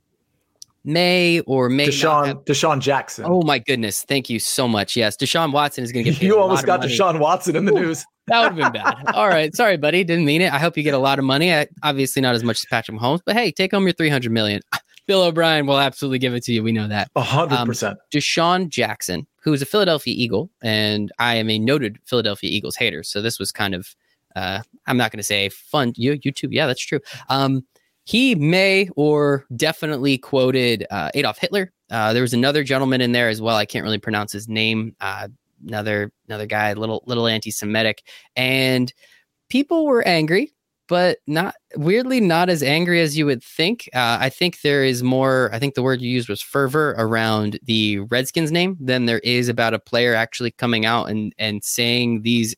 may 0.86 1.40
or 1.42 1.70
may 1.70 1.88
Deshaun, 1.88 2.28
have, 2.28 2.46
DeSean 2.46 2.80
Jackson. 2.80 3.26
Oh 3.28 3.42
my 3.42 3.60
goodness. 3.60 4.04
Thank 4.04 4.30
you 4.30 4.40
so 4.40 4.68
much. 4.68 4.96
Yes. 4.96 5.16
Deshaun 5.18 5.52
Watson 5.52 5.84
is 5.84 5.92
going 5.92 6.06
to 6.06 6.12
get 6.12 6.22
You 6.22 6.40
almost 6.40 6.66
got 6.66 6.82
Deshaun 6.82 7.20
Watson 7.20 7.56
in 7.56 7.66
the 7.66 7.74
Ooh, 7.74 7.82
news. 7.82 8.06
That 8.28 8.40
would 8.40 8.58
have 8.58 8.72
been 8.72 8.82
bad. 8.82 9.14
All 9.16 9.28
right. 9.28 9.54
Sorry, 9.54 9.76
buddy. 9.76 10.06
Didn't 10.06 10.24
mean 10.24 10.42
it. 10.42 10.54
I 10.54 10.58
hope 10.58 10.78
you 10.78 10.84
get 10.84 10.94
a 10.94 10.98
lot 10.98 11.20
of 11.20 11.26
money. 11.26 11.54
I, 11.54 11.68
obviously 11.84 12.22
not 12.22 12.36
as 12.36 12.42
much 12.42 12.60
as 12.60 12.66
Patrick 12.70 12.98
Mahomes, 12.98 13.20
but 13.26 13.36
hey, 13.36 13.52
take 13.52 13.74
home 13.74 13.84
your 13.84 13.92
300 13.92 14.32
million. 14.32 14.62
Bill 15.06 15.24
O'Brien 15.24 15.66
will 15.66 15.80
absolutely 15.80 16.20
give 16.20 16.34
it 16.34 16.44
to 16.44 16.54
you. 16.54 16.64
We 16.64 16.72
know 16.72 16.88
that. 16.88 17.10
A 17.16 17.22
hundred 17.22 17.66
percent. 17.66 17.94
Um, 17.94 18.06
DeSean 18.14 18.70
Jackson, 18.70 19.28
who 19.42 19.54
is 19.54 19.62
a 19.62 19.66
Philadelphia 19.66 20.14
Eagle, 20.18 20.50
and 20.62 21.12
I 21.20 21.36
am 21.36 21.50
a 21.50 21.60
noted 21.60 21.98
Philadelphia 22.06 22.50
Eagles 22.50 22.76
hater. 22.76 23.04
So 23.04 23.22
this 23.22 23.40
was 23.40 23.52
kind 23.52 23.76
of, 23.76 23.96
uh, 24.36 24.62
I'm 24.88 24.98
not 24.98 25.12
going 25.12 25.18
to 25.18 25.24
say 25.24 25.50
fun. 25.50 25.94
You, 25.96 26.18
YouTube, 26.20 26.50
yeah, 26.52 26.68
that's 26.68 26.86
true. 26.86 27.00
Um, 27.30 27.66
he 28.06 28.36
may 28.36 28.90
or 28.96 29.46
definitely 29.56 30.18
quoted 30.18 30.86
uh, 30.92 31.10
Adolf 31.14 31.38
Hitler. 31.38 31.72
Uh, 31.90 32.12
there 32.14 32.22
was 32.22 32.34
another 32.34 32.64
gentleman 32.64 33.02
in 33.02 33.12
there 33.12 33.30
as 33.30 33.42
well. 33.42 33.56
I 33.56 33.66
can't 33.66 33.84
really 33.84 34.00
pronounce 34.00 34.32
his 34.32 34.50
name. 34.50 34.96
Uh, 35.00 35.28
another 35.66 36.12
another 36.28 36.46
guy, 36.46 36.74
little 36.74 37.04
little 37.06 37.28
anti-Semitic, 37.28 38.04
and 38.36 38.92
people 39.50 39.86
were 39.86 40.06
angry, 40.08 40.52
but 40.88 41.20
not 41.28 41.56
weirdly 41.76 42.20
not 42.20 42.50
as 42.50 42.62
angry 42.62 43.02
as 43.02 43.18
you 43.18 43.26
would 43.26 43.44
think. 43.44 43.90
Uh, 43.94 44.18
I 44.20 44.30
think 44.30 44.62
there 44.62 44.84
is 44.84 45.04
more. 45.04 45.50
I 45.54 45.60
think 45.60 45.76
the 45.76 45.84
word 45.84 46.02
you 46.02 46.10
used 46.10 46.30
was 46.30 46.42
fervor 46.42 46.96
around 46.98 47.60
the 47.64 48.00
Redskins 48.00 48.52
name 48.52 48.78
than 48.80 49.06
there 49.06 49.20
is 49.20 49.50
about 49.50 49.74
a 49.74 49.80
player 49.80 50.14
actually 50.14 50.52
coming 50.52 50.86
out 50.86 51.10
and 51.10 51.34
and 51.38 51.64
saying 51.64 52.22
these 52.24 52.56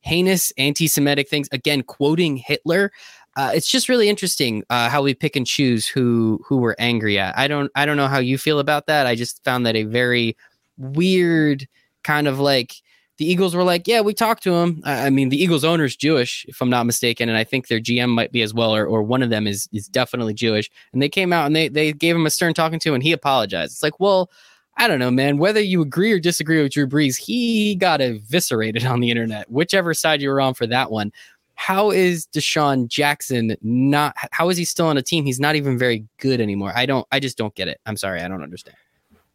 heinous 0.00 0.52
anti-Semitic 0.56 1.28
things. 1.28 1.48
Again, 1.52 1.82
quoting 1.82 2.36
Hitler 2.36 2.92
uh, 3.36 3.50
it's 3.54 3.68
just 3.68 3.88
really 3.88 4.08
interesting 4.08 4.64
uh, 4.70 4.88
how 4.88 5.02
we 5.02 5.14
pick 5.14 5.36
and 5.36 5.46
choose 5.46 5.86
who 5.86 6.40
who 6.46 6.56
we're 6.56 6.74
angry 6.78 7.18
at. 7.18 7.36
I 7.36 7.46
don't 7.46 7.70
I 7.74 7.84
don't 7.84 7.98
know 7.98 8.08
how 8.08 8.18
you 8.18 8.38
feel 8.38 8.58
about 8.58 8.86
that. 8.86 9.06
I 9.06 9.14
just 9.14 9.44
found 9.44 9.66
that 9.66 9.76
a 9.76 9.84
very 9.84 10.36
weird 10.78 11.68
kind 12.02 12.26
of 12.28 12.40
like 12.40 12.74
the 13.18 13.30
Eagles 13.30 13.54
were 13.54 13.64
like, 13.64 13.86
yeah, 13.86 14.00
we 14.00 14.14
talked 14.14 14.42
to 14.44 14.54
him. 14.54 14.82
I, 14.84 15.10
mean, 15.10 15.30
the 15.30 15.42
Eagles 15.42 15.64
owner 15.64 15.84
is 15.84 15.96
Jewish, 15.96 16.44
if 16.48 16.60
I'm 16.60 16.70
not 16.70 16.86
mistaken, 16.86 17.28
and 17.28 17.38
I 17.38 17.44
think 17.44 17.68
their 17.68 17.80
GM 17.80 18.10
might 18.10 18.32
be 18.32 18.42
as 18.42 18.52
well, 18.52 18.74
or, 18.74 18.86
or 18.86 19.02
one 19.02 19.22
of 19.22 19.30
them 19.30 19.46
is 19.46 19.68
is 19.72 19.88
definitely 19.88 20.34
Jewish. 20.34 20.70
And 20.92 21.02
they 21.02 21.08
came 21.08 21.32
out 21.32 21.46
and 21.46 21.56
they 21.56 21.68
they 21.68 21.92
gave 21.92 22.16
him 22.16 22.26
a 22.26 22.30
stern 22.30 22.54
talking 22.54 22.78
to, 22.80 22.94
and 22.94 23.02
he 23.02 23.12
apologized. 23.12 23.72
It's 23.72 23.82
like, 23.82 24.00
well. 24.00 24.30
I 24.78 24.88
don't 24.88 24.98
know, 24.98 25.10
man. 25.10 25.38
Whether 25.38 25.62
you 25.62 25.80
agree 25.80 26.12
or 26.12 26.20
disagree 26.20 26.62
with 26.62 26.72
Drew 26.72 26.86
Brees, 26.86 27.16
he 27.16 27.76
got 27.76 28.02
eviscerated 28.02 28.84
on 28.84 29.00
the 29.00 29.10
internet, 29.10 29.50
whichever 29.50 29.94
side 29.94 30.20
you 30.20 30.28
were 30.28 30.38
on 30.38 30.52
for 30.52 30.66
that 30.66 30.90
one 30.90 31.12
how 31.56 31.90
is 31.90 32.26
Deshaun 32.26 32.86
Jackson 32.86 33.56
not? 33.62 34.14
How 34.30 34.50
is 34.50 34.56
he 34.56 34.64
still 34.64 34.86
on 34.86 34.98
a 34.98 35.02
team? 35.02 35.24
He's 35.24 35.40
not 35.40 35.56
even 35.56 35.76
very 35.78 36.06
good 36.18 36.40
anymore. 36.40 36.72
I 36.76 36.86
don't. 36.86 37.06
I 37.10 37.18
just 37.18 37.36
don't 37.36 37.54
get 37.54 37.66
it. 37.66 37.80
I'm 37.86 37.96
sorry. 37.96 38.20
I 38.20 38.28
don't 38.28 38.42
understand. 38.42 38.76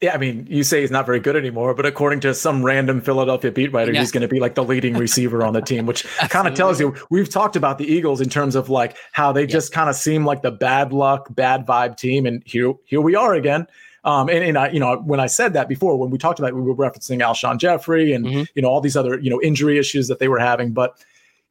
Yeah, 0.02 0.16
I 0.16 0.18
mean, 0.18 0.48
you 0.50 0.64
say 0.64 0.82
he's 0.82 0.90
not 0.90 1.06
very 1.06 1.20
good 1.20 1.36
anymore, 1.36 1.76
but 1.76 1.86
according 1.86 2.22
to 2.22 2.34
some 2.34 2.66
random 2.66 3.02
Philadelphia 3.02 3.52
beat 3.52 3.72
writer, 3.72 3.94
yeah. 3.94 4.00
he's 4.00 4.12
going 4.12 4.22
to 4.22 4.28
be 4.28 4.40
like 4.40 4.56
the 4.56 4.64
leading 4.64 4.94
receiver 4.98 5.44
on 5.44 5.54
the 5.54 5.62
team, 5.62 5.86
which 5.86 6.06
kind 6.30 6.48
of 6.48 6.56
tells 6.56 6.80
you 6.80 6.96
we've 7.12 7.30
talked 7.30 7.56
about 7.56 7.78
the 7.78 7.86
Eagles 7.86 8.20
in 8.20 8.28
terms 8.28 8.56
of 8.56 8.68
like 8.68 8.98
how 9.12 9.32
they 9.32 9.42
yeah. 9.42 9.48
just 9.48 9.72
kind 9.72 9.92
of 9.92 9.96
seem 9.96 10.26
like 10.26 10.42
the 10.42 10.50
bad 10.50 10.92
luck, 10.92 11.28
bad 11.36 11.68
vibe 11.68 11.98
team, 11.98 12.26
and 12.26 12.42
here 12.46 12.74
here 12.86 13.00
we 13.00 13.16
are 13.16 13.36
again. 13.36 13.68
Um, 14.04 14.30
and, 14.30 14.44
and 14.44 14.58
I, 14.58 14.70
you 14.72 14.80
know, 14.80 14.98
when 14.98 15.20
I 15.20 15.28
said 15.28 15.54
that 15.54 15.70
before, 15.70 15.96
when 15.96 16.10
we 16.10 16.18
talked 16.18 16.40
about, 16.40 16.50
it, 16.50 16.56
we 16.56 16.62
were 16.64 16.74
referencing 16.74 17.20
Alshon 17.20 17.60
Jeffery 17.60 18.14
and 18.14 18.26
mm-hmm. 18.26 18.44
you 18.56 18.64
know 18.64 18.70
all 18.70 18.82
these 18.82 18.98
other 18.98 19.20
you 19.20 19.30
know 19.30 19.40
injury 19.42 19.78
issues 19.78 20.08
that 20.08 20.18
they 20.18 20.28
were 20.28 20.40
having, 20.40 20.72
but 20.72 20.96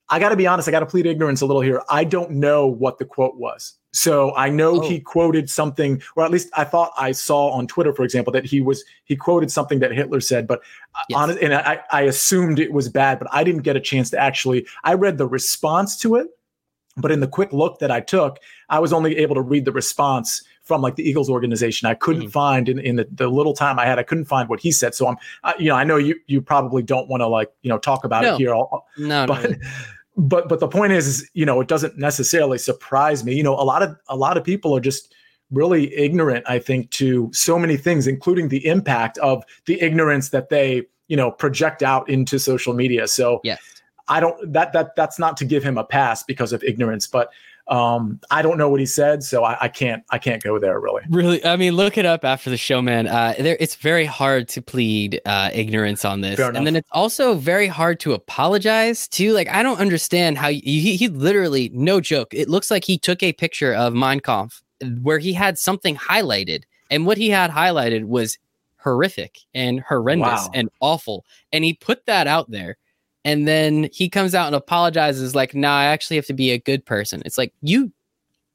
I 0.08 0.18
got 0.18 0.30
to 0.30 0.36
be 0.36 0.48
honest, 0.48 0.66
I 0.66 0.72
got 0.72 0.80
to 0.80 0.86
plead 0.86 1.06
ignorance 1.06 1.40
a 1.40 1.46
little 1.46 1.62
here. 1.62 1.82
I 1.88 2.02
don't 2.02 2.32
know 2.32 2.66
what 2.66 2.98
the 2.98 3.04
quote 3.04 3.36
was. 3.36 3.74
So 3.92 4.34
I 4.36 4.48
know 4.50 4.76
oh. 4.76 4.88
he 4.88 5.00
quoted 5.00 5.50
something, 5.50 6.00
or 6.14 6.24
at 6.24 6.30
least 6.30 6.48
I 6.54 6.64
thought 6.64 6.92
I 6.96 7.12
saw 7.12 7.50
on 7.50 7.66
Twitter, 7.66 7.92
for 7.92 8.04
example, 8.04 8.32
that 8.32 8.44
he 8.44 8.60
was 8.60 8.84
he 9.04 9.16
quoted 9.16 9.50
something 9.50 9.80
that 9.80 9.92
Hitler 9.92 10.20
said. 10.20 10.46
But 10.46 10.60
uh, 10.94 11.00
yes. 11.08 11.18
honest, 11.18 11.38
and 11.40 11.54
I, 11.54 11.80
I 11.90 12.02
assumed 12.02 12.58
it 12.58 12.72
was 12.72 12.88
bad, 12.88 13.18
but 13.18 13.28
I 13.32 13.42
didn't 13.42 13.62
get 13.62 13.76
a 13.76 13.80
chance 13.80 14.10
to 14.10 14.18
actually. 14.18 14.66
I 14.84 14.94
read 14.94 15.18
the 15.18 15.26
response 15.26 15.98
to 15.98 16.14
it, 16.16 16.28
but 16.96 17.10
in 17.10 17.20
the 17.20 17.28
quick 17.28 17.52
look 17.52 17.80
that 17.80 17.90
I 17.90 18.00
took, 18.00 18.38
I 18.68 18.78
was 18.78 18.92
only 18.92 19.16
able 19.16 19.34
to 19.34 19.42
read 19.42 19.64
the 19.64 19.72
response 19.72 20.42
from 20.62 20.82
like 20.82 20.94
the 20.94 21.02
Eagles 21.02 21.28
organization. 21.28 21.88
I 21.88 21.94
couldn't 21.94 22.22
mm-hmm. 22.22 22.30
find 22.30 22.68
in, 22.68 22.78
in 22.78 22.94
the, 22.94 23.08
the, 23.10 23.26
little 23.26 23.54
time 23.54 23.80
I 23.80 23.86
had, 23.86 23.98
I 23.98 24.04
couldn't 24.04 24.26
find 24.26 24.48
what 24.48 24.60
he 24.60 24.70
said. 24.70 24.94
So 24.94 25.08
I'm, 25.08 25.16
uh, 25.42 25.54
you 25.58 25.68
know, 25.68 25.74
I 25.74 25.82
know 25.82 25.96
you 25.96 26.14
you 26.28 26.40
probably 26.40 26.84
don't 26.84 27.08
want 27.08 27.22
to 27.22 27.26
like 27.26 27.50
you 27.62 27.70
know 27.70 27.78
talk 27.78 28.04
about 28.04 28.22
no. 28.22 28.34
it 28.34 28.38
here. 28.38 28.54
I'll, 28.54 28.86
no, 28.96 29.26
but 29.26 29.50
no 29.50 29.56
but 30.16 30.48
but 30.48 30.60
the 30.60 30.68
point 30.68 30.92
is, 30.92 31.06
is, 31.06 31.30
you 31.34 31.46
know, 31.46 31.60
it 31.60 31.68
doesn't 31.68 31.98
necessarily 31.98 32.58
surprise 32.58 33.24
me. 33.24 33.34
You 33.34 33.42
know, 33.42 33.54
a 33.54 33.64
lot 33.64 33.82
of 33.82 33.96
a 34.08 34.16
lot 34.16 34.36
of 34.36 34.44
people 34.44 34.76
are 34.76 34.80
just 34.80 35.14
really 35.50 35.94
ignorant, 35.96 36.44
I 36.48 36.58
think, 36.58 36.90
to 36.92 37.30
so 37.32 37.58
many 37.58 37.76
things, 37.76 38.06
including 38.06 38.48
the 38.48 38.64
impact 38.66 39.18
of 39.18 39.44
the 39.66 39.80
ignorance 39.80 40.30
that 40.30 40.48
they, 40.48 40.82
you 41.08 41.16
know, 41.16 41.30
project 41.30 41.82
out 41.82 42.08
into 42.08 42.38
social 42.38 42.74
media. 42.74 43.08
So 43.08 43.40
yes. 43.44 43.79
I 44.10 44.20
don't 44.20 44.52
that 44.52 44.72
that 44.72 44.96
that's 44.96 45.18
not 45.18 45.36
to 45.38 45.44
give 45.44 45.62
him 45.62 45.78
a 45.78 45.84
pass 45.84 46.22
because 46.22 46.52
of 46.52 46.62
ignorance, 46.64 47.06
but 47.06 47.32
um, 47.68 48.18
I 48.32 48.42
don't 48.42 48.58
know 48.58 48.68
what 48.68 48.80
he 48.80 48.86
said, 48.86 49.22
so 49.22 49.44
I, 49.44 49.56
I, 49.60 49.68
can't 49.68 50.02
I 50.10 50.18
can't 50.18 50.42
go 50.42 50.58
there 50.58 50.80
really. 50.80 51.04
Really, 51.08 51.44
I 51.44 51.54
mean, 51.54 51.74
look 51.74 51.96
it 51.96 52.04
up 52.04 52.24
after 52.24 52.50
the 52.50 52.56
show, 52.56 52.82
man. 52.82 53.06
Uh, 53.06 53.34
there, 53.38 53.56
it's 53.60 53.76
very 53.76 54.04
hard 54.04 54.48
to 54.48 54.60
plead 54.60 55.20
uh, 55.24 55.50
ignorance 55.52 56.04
on 56.04 56.20
this, 56.20 56.40
and 56.40 56.66
then 56.66 56.74
it's 56.74 56.88
also 56.90 57.34
very 57.34 57.68
hard 57.68 58.00
to 58.00 58.12
apologize 58.12 59.06
to. 59.08 59.32
Like, 59.32 59.48
I 59.48 59.62
don't 59.62 59.78
understand 59.78 60.36
how 60.36 60.48
he, 60.48 60.96
he 60.96 61.06
literally, 61.06 61.70
no 61.72 62.00
joke. 62.00 62.34
It 62.34 62.48
looks 62.48 62.72
like 62.72 62.84
he 62.84 62.98
took 62.98 63.22
a 63.22 63.32
picture 63.32 63.72
of 63.72 63.94
Mein 63.94 64.18
Kampf 64.18 64.60
where 65.02 65.20
he 65.20 65.32
had 65.32 65.56
something 65.56 65.94
highlighted, 65.94 66.64
and 66.90 67.06
what 67.06 67.18
he 67.18 67.30
had 67.30 67.52
highlighted 67.52 68.06
was 68.06 68.36
horrific 68.78 69.38
and 69.54 69.78
horrendous 69.78 70.46
wow. 70.46 70.50
and 70.54 70.70
awful, 70.80 71.24
and 71.52 71.62
he 71.62 71.74
put 71.74 72.04
that 72.06 72.26
out 72.26 72.50
there 72.50 72.76
and 73.24 73.46
then 73.46 73.88
he 73.92 74.08
comes 74.08 74.34
out 74.34 74.46
and 74.46 74.56
apologizes 74.56 75.34
like 75.34 75.54
nah 75.54 75.78
i 75.78 75.84
actually 75.84 76.16
have 76.16 76.26
to 76.26 76.34
be 76.34 76.50
a 76.50 76.58
good 76.58 76.84
person. 76.84 77.22
It's 77.24 77.38
like 77.38 77.52
you 77.62 77.92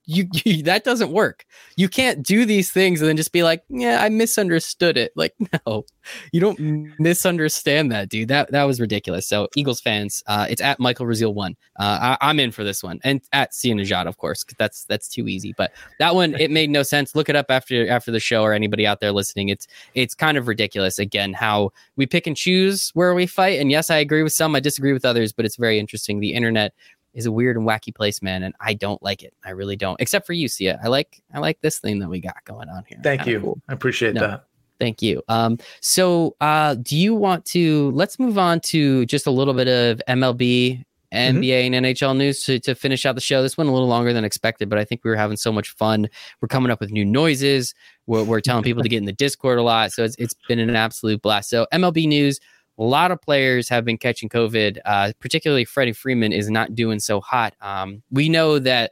you, 0.06 0.28
you, 0.46 0.64
that 0.64 0.84
doesn't 0.84 1.12
work. 1.12 1.46
You 1.76 1.90
can't 1.90 2.24
do 2.24 2.46
these 2.46 2.72
things 2.72 3.02
and 3.02 3.10
then 3.10 3.18
just 3.18 3.32
be 3.32 3.44
like, 3.44 3.64
yeah, 3.70 4.02
I 4.02 4.10
misunderstood 4.10 4.98
it. 4.98 5.12
Like, 5.16 5.36
no, 5.66 5.86
you 6.32 6.40
don't 6.40 6.60
misunderstand 7.00 7.92
that, 7.92 8.10
dude. 8.10 8.30
That 8.30 8.52
that 8.52 8.64
was 8.64 8.80
ridiculous. 8.80 9.28
So, 9.28 9.48
Eagles 9.56 9.82
fans, 9.82 10.24
uh, 10.28 10.48
it's 10.50 10.62
at 10.62 10.80
Michael 10.80 11.06
Raziel 11.06 11.34
one. 11.34 11.56
Uh, 11.80 12.16
I, 12.22 12.30
am 12.30 12.40
in 12.40 12.52
for 12.52 12.64
this 12.64 12.84
one, 12.84 13.00
and 13.04 13.22
at 13.34 13.54
Sia 13.54 13.74
Nejad, 13.74 14.08
of 14.08 14.18
course, 14.18 14.44
because 14.44 14.58
that's 14.58 14.86
that's 14.86 15.08
too 15.08 15.28
easy. 15.28 15.54
But 15.58 15.72
that 16.00 16.16
one, 16.16 16.36
it 16.36 16.52
made 16.52 16.70
no 16.70 16.84
sense. 16.84 17.16
Look 17.16 17.30
it 17.30 17.36
up 17.36 17.48
after 17.50 17.90
after 17.90 18.12
the 18.12 18.20
show, 18.20 18.44
or 18.44 18.54
anybody 18.54 18.86
out 18.86 19.00
there 19.00 19.12
listening. 19.12 19.50
It's 19.50 19.68
it's 19.94 20.14
kind 20.14 20.38
of 20.38 20.48
ridiculous. 20.48 21.00
Again, 21.00 21.34
how 21.34 21.72
we 21.96 22.06
pick 22.06 22.28
and 22.28 22.38
choose 22.38 22.92
where 22.94 23.14
we 23.14 23.26
fight. 23.26 23.60
And 23.60 23.72
yes, 23.72 23.90
I 23.90 23.98
agree 23.98 24.24
with 24.24 24.34
some, 24.34 24.56
I 24.56 24.60
disagree 24.60 24.94
with 24.94 25.06
others, 25.06 25.34
but 25.34 25.46
it's 25.46 25.56
very 25.56 25.80
interesting. 25.80 26.20
The 26.20 26.34
internet 26.34 26.74
is 27.16 27.26
a 27.26 27.32
weird 27.32 27.58
and 27.58 27.68
wacky 27.68 27.96
place, 27.96 28.22
man, 28.22 28.44
and 28.44 28.54
I 28.60 28.74
don't 28.74 29.02
like 29.02 29.24
it. 29.24 29.34
I 29.44 29.52
really 29.52 29.76
don't. 29.76 30.00
Except 30.00 30.28
for 30.28 30.34
you, 30.34 30.48
Sia. 30.48 30.80
I 30.84 30.90
like 30.90 31.24
I 31.34 31.40
like 31.40 31.60
this 31.62 31.80
thing 31.80 32.00
that 32.00 32.10
we 32.10 32.20
got 32.20 32.44
going 32.46 32.70
on 32.70 32.84
here. 32.88 33.00
Thank 33.02 33.26
you. 33.26 33.40
Cool. 33.40 33.62
I 33.68 33.74
appreciate 33.74 34.14
no, 34.14 34.22
that. 34.22 34.46
Thank 34.80 35.02
you. 35.02 35.24
Um, 35.30 35.58
so 35.80 36.36
uh, 36.42 36.76
do 36.76 36.98
you 36.98 37.16
want 37.16 37.46
to 37.46 37.92
let's 37.92 38.20
move 38.20 38.38
on 38.38 38.60
to 38.62 39.06
just 39.06 39.26
a 39.26 39.32
little 39.32 39.54
bit 39.54 39.68
of 39.68 40.02
MLB, 40.08 40.84
NBA, 41.14 41.40
mm-hmm. 41.40 41.74
and 41.74 41.86
NHL 41.86 42.18
news 42.18 42.44
to, 42.44 42.60
to 42.60 42.76
finish 42.76 43.06
out 43.06 43.16
the 43.16 43.22
show. 43.22 43.42
This 43.42 43.58
went 43.58 43.70
a 43.70 43.74
little 43.74 43.88
longer 43.88 44.12
than 44.12 44.26
expected, 44.26 44.70
but 44.70 44.78
I 44.78 44.84
think 44.84 45.04
we 45.04 45.10
were 45.10 45.16
having 45.16 45.38
so 45.38 45.52
much 45.52 45.70
fun. 45.72 46.10
We're 46.42 46.50
coming 46.50 46.72
up 46.72 46.82
with 46.82 46.92
new 46.92 47.06
noises. 47.06 47.74
We're, 48.06 48.24
we're 48.24 48.42
telling 48.42 48.64
people 48.64 48.84
to 48.84 48.90
get 48.90 48.98
in 48.98 49.06
the 49.06 49.14
Discord 49.14 49.58
a 49.58 49.64
lot. 49.64 49.94
So 49.94 50.04
it's, 50.04 50.16
it's 50.20 50.36
been 50.48 50.60
an 50.60 50.76
absolute 50.76 51.22
blast. 51.22 51.50
So 51.50 51.68
MLB 51.74 52.08
news. 52.08 52.40
A 52.78 52.84
lot 52.84 53.12
of 53.12 53.22
players 53.22 53.70
have 53.70 53.86
been 53.86 53.98
catching 53.98 54.30
COVID. 54.30 54.80
Uh, 54.86 55.14
particularly 55.20 55.66
Freddie 55.66 55.94
Freeman 55.94 56.34
is 56.34 56.50
not 56.50 56.76
doing 56.76 57.00
so 57.00 57.22
hot. 57.22 57.56
Um, 57.62 58.04
we 58.12 58.30
know 58.30 58.60
that 58.60 58.92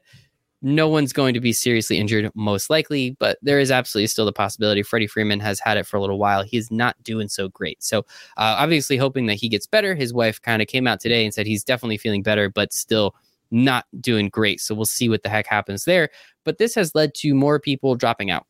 no 0.66 0.88
one's 0.88 1.12
going 1.12 1.34
to 1.34 1.42
be 1.42 1.52
seriously 1.52 1.98
injured, 1.98 2.32
most 2.36 2.70
likely, 2.70 3.18
but 3.20 3.38
there 3.42 3.60
is 3.60 3.70
absolutely 3.70 4.08
still 4.08 4.26
the 4.26 4.32
possibility. 4.32 4.82
Freddie 4.82 5.08
Freeman 5.08 5.42
has 5.42 5.60
had 5.60 5.76
it 5.76 5.86
for 5.86 5.98
a 5.98 6.02
little 6.02 6.18
while. 6.18 6.42
He's 6.42 6.72
not 6.72 6.96
doing 7.04 7.28
so 7.28 7.50
great. 7.50 7.84
So, 7.84 8.00
uh, 8.38 8.56
obviously, 8.58 8.96
hoping 8.96 9.26
that 9.26 9.36
he 9.36 9.50
gets 9.50 9.68
better. 9.68 9.94
His 9.94 10.14
wife 10.14 10.42
kind 10.42 10.62
of 10.62 10.70
came 10.70 10.88
out 10.88 11.02
today 11.02 11.26
and 11.26 11.34
said 11.34 11.46
he's 11.46 11.66
definitely 11.66 11.98
feeling 11.98 12.24
better, 12.24 12.50
but 12.50 12.72
still 12.72 13.14
not 13.52 13.86
doing 14.00 14.30
great. 14.30 14.62
So, 14.62 14.74
we'll 14.74 14.86
see 14.86 15.10
what 15.10 15.24
the 15.24 15.30
heck 15.30 15.48
happens 15.48 15.84
there. 15.84 16.10
But 16.46 16.60
this 16.60 16.74
has 16.76 16.96
led 16.96 17.14
to 17.16 17.34
more 17.34 17.60
people 17.60 17.96
dropping 17.96 18.32
out. 18.32 18.48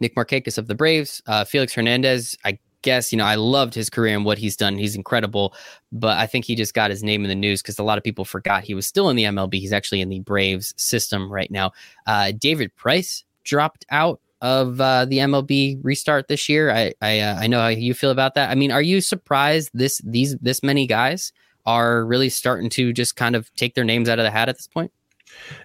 Nick 0.00 0.14
Markakis 0.14 0.56
of 0.56 0.68
the 0.68 0.74
Braves, 0.76 1.20
uh, 1.26 1.44
Felix 1.44 1.74
Hernandez. 1.74 2.38
I 2.44 2.58
guess, 2.84 3.10
you 3.10 3.18
know, 3.18 3.24
I 3.24 3.34
loved 3.34 3.74
his 3.74 3.90
career 3.90 4.14
and 4.14 4.24
what 4.24 4.38
he's 4.38 4.56
done. 4.56 4.78
He's 4.78 4.94
incredible, 4.94 5.54
but 5.90 6.18
I 6.18 6.26
think 6.26 6.44
he 6.44 6.54
just 6.54 6.74
got 6.74 6.90
his 6.90 7.02
name 7.02 7.24
in 7.24 7.28
the 7.28 7.34
news 7.34 7.62
because 7.62 7.78
a 7.78 7.82
lot 7.82 7.98
of 7.98 8.04
people 8.04 8.24
forgot 8.24 8.62
he 8.62 8.74
was 8.74 8.86
still 8.86 9.10
in 9.10 9.16
the 9.16 9.24
MLB. 9.24 9.54
He's 9.54 9.72
actually 9.72 10.00
in 10.00 10.10
the 10.10 10.20
Braves 10.20 10.72
system 10.76 11.32
right 11.32 11.50
now. 11.50 11.72
Uh, 12.06 12.32
David 12.38 12.74
Price 12.76 13.24
dropped 13.42 13.84
out 13.90 14.20
of 14.40 14.80
uh, 14.80 15.06
the 15.06 15.18
MLB 15.18 15.80
restart 15.82 16.28
this 16.28 16.48
year. 16.48 16.70
I 16.70 16.92
I, 17.00 17.20
uh, 17.20 17.36
I 17.40 17.46
know 17.46 17.60
how 17.60 17.68
you 17.68 17.94
feel 17.94 18.10
about 18.10 18.34
that. 18.34 18.50
I 18.50 18.54
mean, 18.54 18.70
are 18.70 18.82
you 18.82 19.00
surprised 19.00 19.70
this 19.72 20.00
these 20.04 20.36
this 20.36 20.62
many 20.62 20.86
guys 20.86 21.32
are 21.66 22.04
really 22.04 22.28
starting 22.28 22.68
to 22.68 22.92
just 22.92 23.16
kind 23.16 23.34
of 23.34 23.52
take 23.54 23.74
their 23.74 23.84
names 23.84 24.08
out 24.08 24.18
of 24.18 24.24
the 24.24 24.30
hat 24.30 24.50
at 24.50 24.56
this 24.56 24.66
point? 24.66 24.92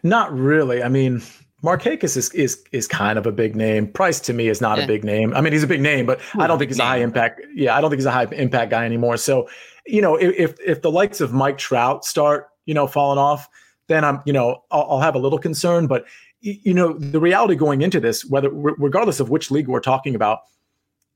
Not 0.01 0.33
really. 0.33 0.81
I 0.81 0.87
mean, 0.87 1.21
Markakis 1.63 2.15
is, 2.15 2.29
is 2.31 2.63
is 2.71 2.87
kind 2.87 3.17
of 3.17 3.25
a 3.25 3.31
big 3.31 3.55
name. 3.55 3.87
Price 3.87 4.19
to 4.21 4.33
me 4.33 4.47
is 4.47 4.61
not 4.61 4.77
yeah. 4.77 4.85
a 4.85 4.87
big 4.87 5.03
name. 5.03 5.33
I 5.33 5.41
mean, 5.41 5.53
he's 5.53 5.63
a 5.63 5.67
big 5.67 5.81
name, 5.81 6.05
but 6.05 6.19
Ooh, 6.19 6.39
I 6.39 6.43
hmm. 6.43 6.47
don't 6.47 6.59
think 6.59 6.69
he's 6.69 6.77
name. 6.77 6.87
a 6.87 6.89
high 6.89 6.97
impact. 6.97 7.41
Yeah, 7.53 7.75
I 7.75 7.81
don't 7.81 7.89
think 7.89 7.99
he's 7.99 8.05
a 8.05 8.11
high 8.11 8.27
impact 8.31 8.71
guy 8.71 8.85
anymore. 8.85 9.17
So, 9.17 9.49
you 9.85 10.01
know, 10.01 10.15
if 10.15 10.57
if 10.65 10.81
the 10.81 10.91
likes 10.91 11.19
of 11.21 11.33
Mike 11.33 11.57
Trout 11.57 12.05
start, 12.05 12.49
you 12.65 12.73
know, 12.73 12.87
falling 12.87 13.19
off, 13.19 13.49
then 13.87 14.05
I'm, 14.05 14.21
you 14.25 14.33
know, 14.33 14.63
I'll, 14.71 14.87
I'll 14.89 15.01
have 15.01 15.15
a 15.15 15.19
little 15.19 15.39
concern. 15.39 15.87
But 15.87 16.05
you 16.41 16.73
know, 16.73 16.93
the 16.93 17.19
reality 17.19 17.55
going 17.55 17.81
into 17.81 17.99
this, 17.99 18.23
whether 18.23 18.49
regardless 18.49 19.19
of 19.19 19.29
which 19.29 19.51
league 19.51 19.67
we're 19.67 19.81
talking 19.81 20.15
about, 20.15 20.39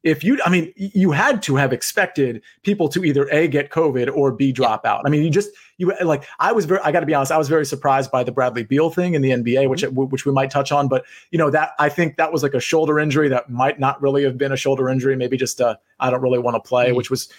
if 0.04 0.24
you, 0.24 0.38
I 0.46 0.50
mean, 0.50 0.74
you 0.76 1.12
had 1.12 1.42
to 1.44 1.56
have 1.56 1.72
expected 1.72 2.42
people 2.64 2.90
to 2.90 3.06
either 3.06 3.28
A, 3.32 3.48
get 3.48 3.72
COVID 3.72 4.14
or 4.14 4.34
B, 4.34 4.52
drop 4.52 4.86
out. 4.86 5.02
I 5.06 5.10
mean, 5.10 5.24
you 5.24 5.30
just, 5.30 5.50
you 5.78 5.94
like, 6.04 6.26
I 6.40 6.52
was 6.52 6.66
very, 6.66 6.82
I 6.82 6.92
got 6.92 7.00
to 7.00 7.06
be 7.06 7.14
honest, 7.14 7.32
I 7.32 7.38
was 7.38 7.48
very 7.48 7.66
surprised 7.66 8.12
by 8.12 8.24
the 8.24 8.32
Bradley 8.32 8.64
Beal 8.64 8.90
thing 8.90 9.14
in 9.14 9.22
the 9.22 9.30
NBA, 9.30 9.70
which, 9.70 9.84
mm-hmm. 9.84 9.96
which 9.96 10.26
we 10.26 10.34
might 10.34 10.52
touch 10.52 10.72
on. 10.72 10.90
But, 10.90 11.06
you 11.32 11.38
know, 11.38 11.50
that 11.52 11.72
I 11.80 11.88
think 11.88 12.18
that 12.18 12.34
was 12.34 12.44
like 12.44 12.54
a 12.54 12.60
shoulder 12.60 13.00
injury 13.00 13.30
that 13.30 13.50
might 13.50 13.80
not 13.80 14.02
really 14.02 14.24
have 14.24 14.38
been 14.38 14.52
a 14.52 14.58
shoulder 14.58 14.90
injury, 14.90 15.16
maybe 15.16 15.38
just 15.38 15.62
a, 15.62 15.80
I 16.00 16.10
don't 16.10 16.22
really 16.22 16.40
want 16.40 16.56
to 16.56 16.68
play, 16.68 16.88
mm-hmm. 16.88 16.98
which 16.98 17.10
was, 17.10 17.30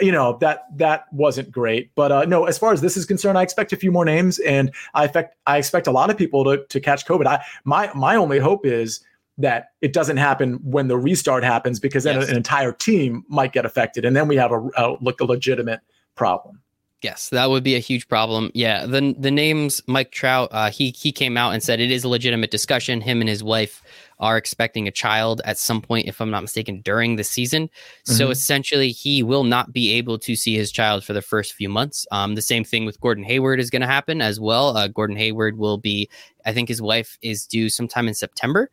you 0.00 0.12
know 0.12 0.38
that 0.38 0.64
that 0.78 1.12
wasn't 1.12 1.52
great 1.52 1.94
but 1.94 2.10
uh 2.10 2.24
no 2.24 2.46
as 2.46 2.56
far 2.56 2.72
as 2.72 2.80
this 2.80 2.96
is 2.96 3.04
concerned 3.04 3.36
i 3.36 3.42
expect 3.42 3.70
a 3.70 3.76
few 3.76 3.92
more 3.92 4.06
names 4.06 4.38
and 4.38 4.72
i 4.94 5.04
expect 5.04 5.36
i 5.46 5.58
expect 5.58 5.86
a 5.86 5.90
lot 5.90 6.08
of 6.08 6.16
people 6.16 6.42
to 6.42 6.64
to 6.68 6.80
catch 6.80 7.04
covid 7.04 7.26
i 7.26 7.44
my 7.64 7.90
my 7.94 8.16
only 8.16 8.38
hope 8.38 8.64
is 8.64 9.00
that 9.40 9.70
it 9.80 9.92
doesn't 9.92 10.18
happen 10.18 10.54
when 10.62 10.88
the 10.88 10.96
restart 10.96 11.44
happens 11.44 11.80
because 11.80 12.04
then 12.04 12.20
yes. 12.20 12.28
an 12.28 12.36
entire 12.36 12.72
team 12.72 13.24
might 13.28 13.52
get 13.52 13.64
affected 13.64 14.04
and 14.04 14.14
then 14.14 14.28
we 14.28 14.36
have 14.36 14.52
a, 14.52 14.68
a 14.76 14.96
like 15.00 15.20
a 15.20 15.24
legitimate 15.24 15.80
problem 16.14 16.60
Yes, 17.02 17.30
that 17.30 17.48
would 17.48 17.64
be 17.64 17.76
a 17.76 17.78
huge 17.78 18.08
problem. 18.08 18.50
Yeah, 18.52 18.84
the 18.84 19.14
the 19.18 19.30
names 19.30 19.80
Mike 19.86 20.12
Trout. 20.12 20.50
Uh, 20.52 20.70
he 20.70 20.90
he 20.90 21.12
came 21.12 21.38
out 21.38 21.52
and 21.52 21.62
said 21.62 21.80
it 21.80 21.90
is 21.90 22.04
a 22.04 22.08
legitimate 22.08 22.50
discussion. 22.50 23.00
Him 23.00 23.20
and 23.20 23.28
his 23.28 23.42
wife 23.42 23.82
are 24.18 24.36
expecting 24.36 24.86
a 24.86 24.90
child 24.90 25.40
at 25.46 25.56
some 25.56 25.80
point, 25.80 26.06
if 26.06 26.20
I'm 26.20 26.30
not 26.30 26.42
mistaken, 26.42 26.82
during 26.82 27.16
the 27.16 27.24
season. 27.24 27.68
Mm-hmm. 27.68 28.12
So 28.12 28.28
essentially, 28.28 28.90
he 28.90 29.22
will 29.22 29.44
not 29.44 29.72
be 29.72 29.92
able 29.92 30.18
to 30.18 30.36
see 30.36 30.56
his 30.56 30.70
child 30.70 31.02
for 31.02 31.14
the 31.14 31.22
first 31.22 31.54
few 31.54 31.70
months. 31.70 32.06
Um, 32.12 32.34
the 32.34 32.42
same 32.42 32.64
thing 32.64 32.84
with 32.84 33.00
Gordon 33.00 33.24
Hayward 33.24 33.60
is 33.60 33.70
going 33.70 33.80
to 33.80 33.88
happen 33.88 34.20
as 34.20 34.38
well. 34.38 34.76
Uh, 34.76 34.88
Gordon 34.88 35.16
Hayward 35.16 35.56
will 35.56 35.78
be, 35.78 36.10
I 36.44 36.52
think 36.52 36.68
his 36.68 36.82
wife 36.82 37.16
is 37.22 37.46
due 37.46 37.70
sometime 37.70 38.08
in 38.08 38.14
September 38.14 38.70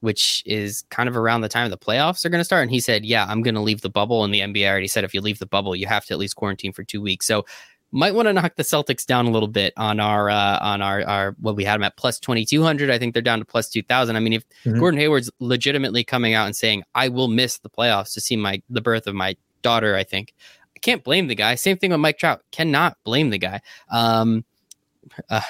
which 0.00 0.42
is 0.46 0.84
kind 0.90 1.08
of 1.08 1.16
around 1.16 1.40
the 1.40 1.48
time 1.48 1.70
the 1.70 1.78
playoffs 1.78 2.24
are 2.24 2.28
going 2.28 2.40
to 2.40 2.44
start. 2.44 2.62
And 2.62 2.70
he 2.70 2.80
said, 2.80 3.04
Yeah, 3.04 3.26
I'm 3.28 3.42
going 3.42 3.54
to 3.54 3.60
leave 3.60 3.80
the 3.80 3.90
bubble. 3.90 4.24
And 4.24 4.32
the 4.32 4.40
NBA 4.40 4.68
already 4.68 4.88
said, 4.88 5.04
if 5.04 5.14
you 5.14 5.20
leave 5.20 5.38
the 5.38 5.46
bubble, 5.46 5.74
you 5.74 5.86
have 5.86 6.04
to 6.06 6.14
at 6.14 6.18
least 6.18 6.36
quarantine 6.36 6.72
for 6.72 6.84
two 6.84 7.02
weeks. 7.02 7.26
So 7.26 7.44
might 7.90 8.14
want 8.14 8.28
to 8.28 8.32
knock 8.32 8.56
the 8.56 8.62
Celtics 8.62 9.06
down 9.06 9.26
a 9.26 9.30
little 9.30 9.48
bit 9.48 9.72
on 9.76 9.98
our 9.98 10.28
uh, 10.28 10.58
on 10.60 10.82
our 10.82 11.02
our 11.06 11.36
what 11.40 11.56
we 11.56 11.64
had 11.64 11.74
them 11.74 11.84
at 11.84 11.96
plus 11.96 12.20
twenty 12.20 12.44
two 12.44 12.62
hundred. 12.62 12.90
I 12.90 12.98
think 12.98 13.14
they're 13.14 13.22
down 13.22 13.38
to 13.38 13.44
plus 13.44 13.68
two 13.68 13.82
thousand. 13.82 14.16
I 14.16 14.20
mean, 14.20 14.34
if 14.34 14.48
mm-hmm. 14.64 14.78
Gordon 14.78 15.00
Hayward's 15.00 15.30
legitimately 15.38 16.04
coming 16.04 16.34
out 16.34 16.46
and 16.46 16.54
saying 16.54 16.82
I 16.94 17.08
will 17.08 17.28
miss 17.28 17.58
the 17.58 17.70
playoffs 17.70 18.12
to 18.14 18.20
see 18.20 18.36
my 18.36 18.62
the 18.68 18.82
birth 18.82 19.06
of 19.06 19.14
my 19.14 19.36
daughter, 19.62 19.96
I 19.96 20.04
think 20.04 20.34
I 20.76 20.80
can't 20.80 21.02
blame 21.02 21.28
the 21.28 21.34
guy. 21.34 21.54
Same 21.54 21.78
thing 21.78 21.90
with 21.90 22.00
Mike 22.00 22.18
Trout. 22.18 22.42
Cannot 22.52 22.98
blame 23.04 23.30
the 23.30 23.38
guy. 23.38 23.60
Um, 23.90 24.44
uh, 25.30 25.40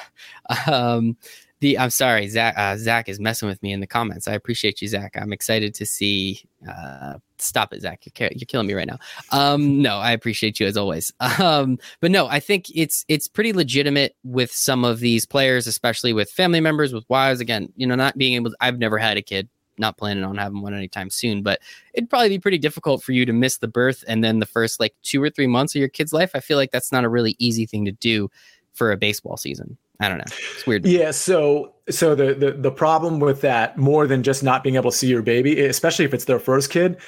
um, 0.71 1.17
the 1.61 1.79
I'm 1.79 1.91
sorry, 1.91 2.29
Zach. 2.29 2.55
Uh, 2.57 2.77
Zach 2.77 3.09
is 3.09 3.19
messing 3.19 3.49
with 3.49 3.63
me 3.63 3.73
in 3.73 3.81
the 3.81 3.87
comments. 3.87 4.29
I 4.29 4.35
appreciate 4.35 4.81
you, 4.81 4.89
Zach. 4.89 5.17
I'm 5.17 5.33
excited 5.33 5.75
to 5.75 5.87
see. 5.87 6.43
Uh, 6.69 7.15
stop 7.39 7.73
it, 7.73 7.83
Zach. 7.83 8.05
You're, 8.05 8.31
you're 8.33 8.47
killing 8.47 8.67
me 8.67 8.75
right 8.75 8.87
now. 8.87 8.99
Um, 9.33 9.83
no, 9.83 9.97
I 9.97 10.13
appreciate 10.13 10.61
you 10.61 10.67
as 10.67 10.77
always. 10.77 11.13
Um, 11.39 11.79
but 12.01 12.11
no, 12.11 12.27
I 12.27 12.41
think 12.41 12.67
it's 12.75 13.05
it's 13.07 13.29
pretty 13.29 13.53
legitimate 13.53 14.17
with 14.25 14.51
some 14.51 14.85
of 14.85 14.99
these 14.99 15.25
players, 15.25 15.67
especially 15.67 16.13
with 16.13 16.31
family 16.31 16.61
members, 16.61 16.93
with 16.93 17.09
wives. 17.09 17.41
Again, 17.41 17.73
you 17.77 17.87
know, 17.87 17.95
not 17.95 18.19
being 18.19 18.35
able. 18.35 18.51
To, 18.51 18.57
I've 18.61 18.79
never 18.79 18.99
had 18.99 19.17
a 19.17 19.23
kid. 19.23 19.49
Not 19.79 19.97
planning 19.97 20.25
on 20.25 20.37
having 20.37 20.63
one 20.63 20.75
anytime 20.75 21.11
soon, 21.11 21.43
but 21.43 21.61
it'd 21.95 22.11
probably 22.11 22.31
be 22.31 22.41
pretty 22.41 22.59
difficult 22.59 23.03
for 23.03 23.13
you 23.13 23.25
to 23.25 23.33
miss 23.33 23.59
the 23.59 23.69
birth 23.69 24.03
and 24.09 24.25
then 24.25 24.41
the 24.41 24.47
first 24.47 24.81
like 24.81 24.95
two 25.03 25.23
or 25.23 25.31
three 25.31 25.47
months 25.47 25.75
of 25.77 25.79
your 25.79 25.89
kid's 25.89 26.13
life. 26.13 26.33
I 26.35 26.41
feel 26.41 26.57
like 26.57 26.73
that's 26.73 26.91
not 26.91 27.05
a 27.05 27.09
really 27.09 27.37
easy 27.39 27.67
thing 27.67 27.85
to 27.85 27.93
do 27.93 28.29
for 28.75 28.91
a 28.91 28.97
baseball 28.97 29.37
season. 29.37 29.77
I 30.01 30.09
don't 30.09 30.19
know. 30.19 30.25
It's 30.27 30.67
weird. 30.67 30.87
Yeah. 30.87 31.11
So 31.11 31.75
so 31.91 32.15
the, 32.15 32.35
the 32.35 32.53
the 32.53 32.71
problem 32.71 33.19
with 33.19 33.41
that, 33.41 33.77
more 33.77 34.07
than 34.07 34.23
just 34.23 34.43
not 34.43 34.63
being 34.63 34.77
able 34.77 34.91
to 34.91 34.97
see 34.97 35.09
your 35.09 35.23
baby, 35.23 35.61
especially 35.65 36.05
if 36.05 36.15
it's 36.15 36.27
their 36.27 36.39
first 36.39 36.71
kid, 36.71 36.99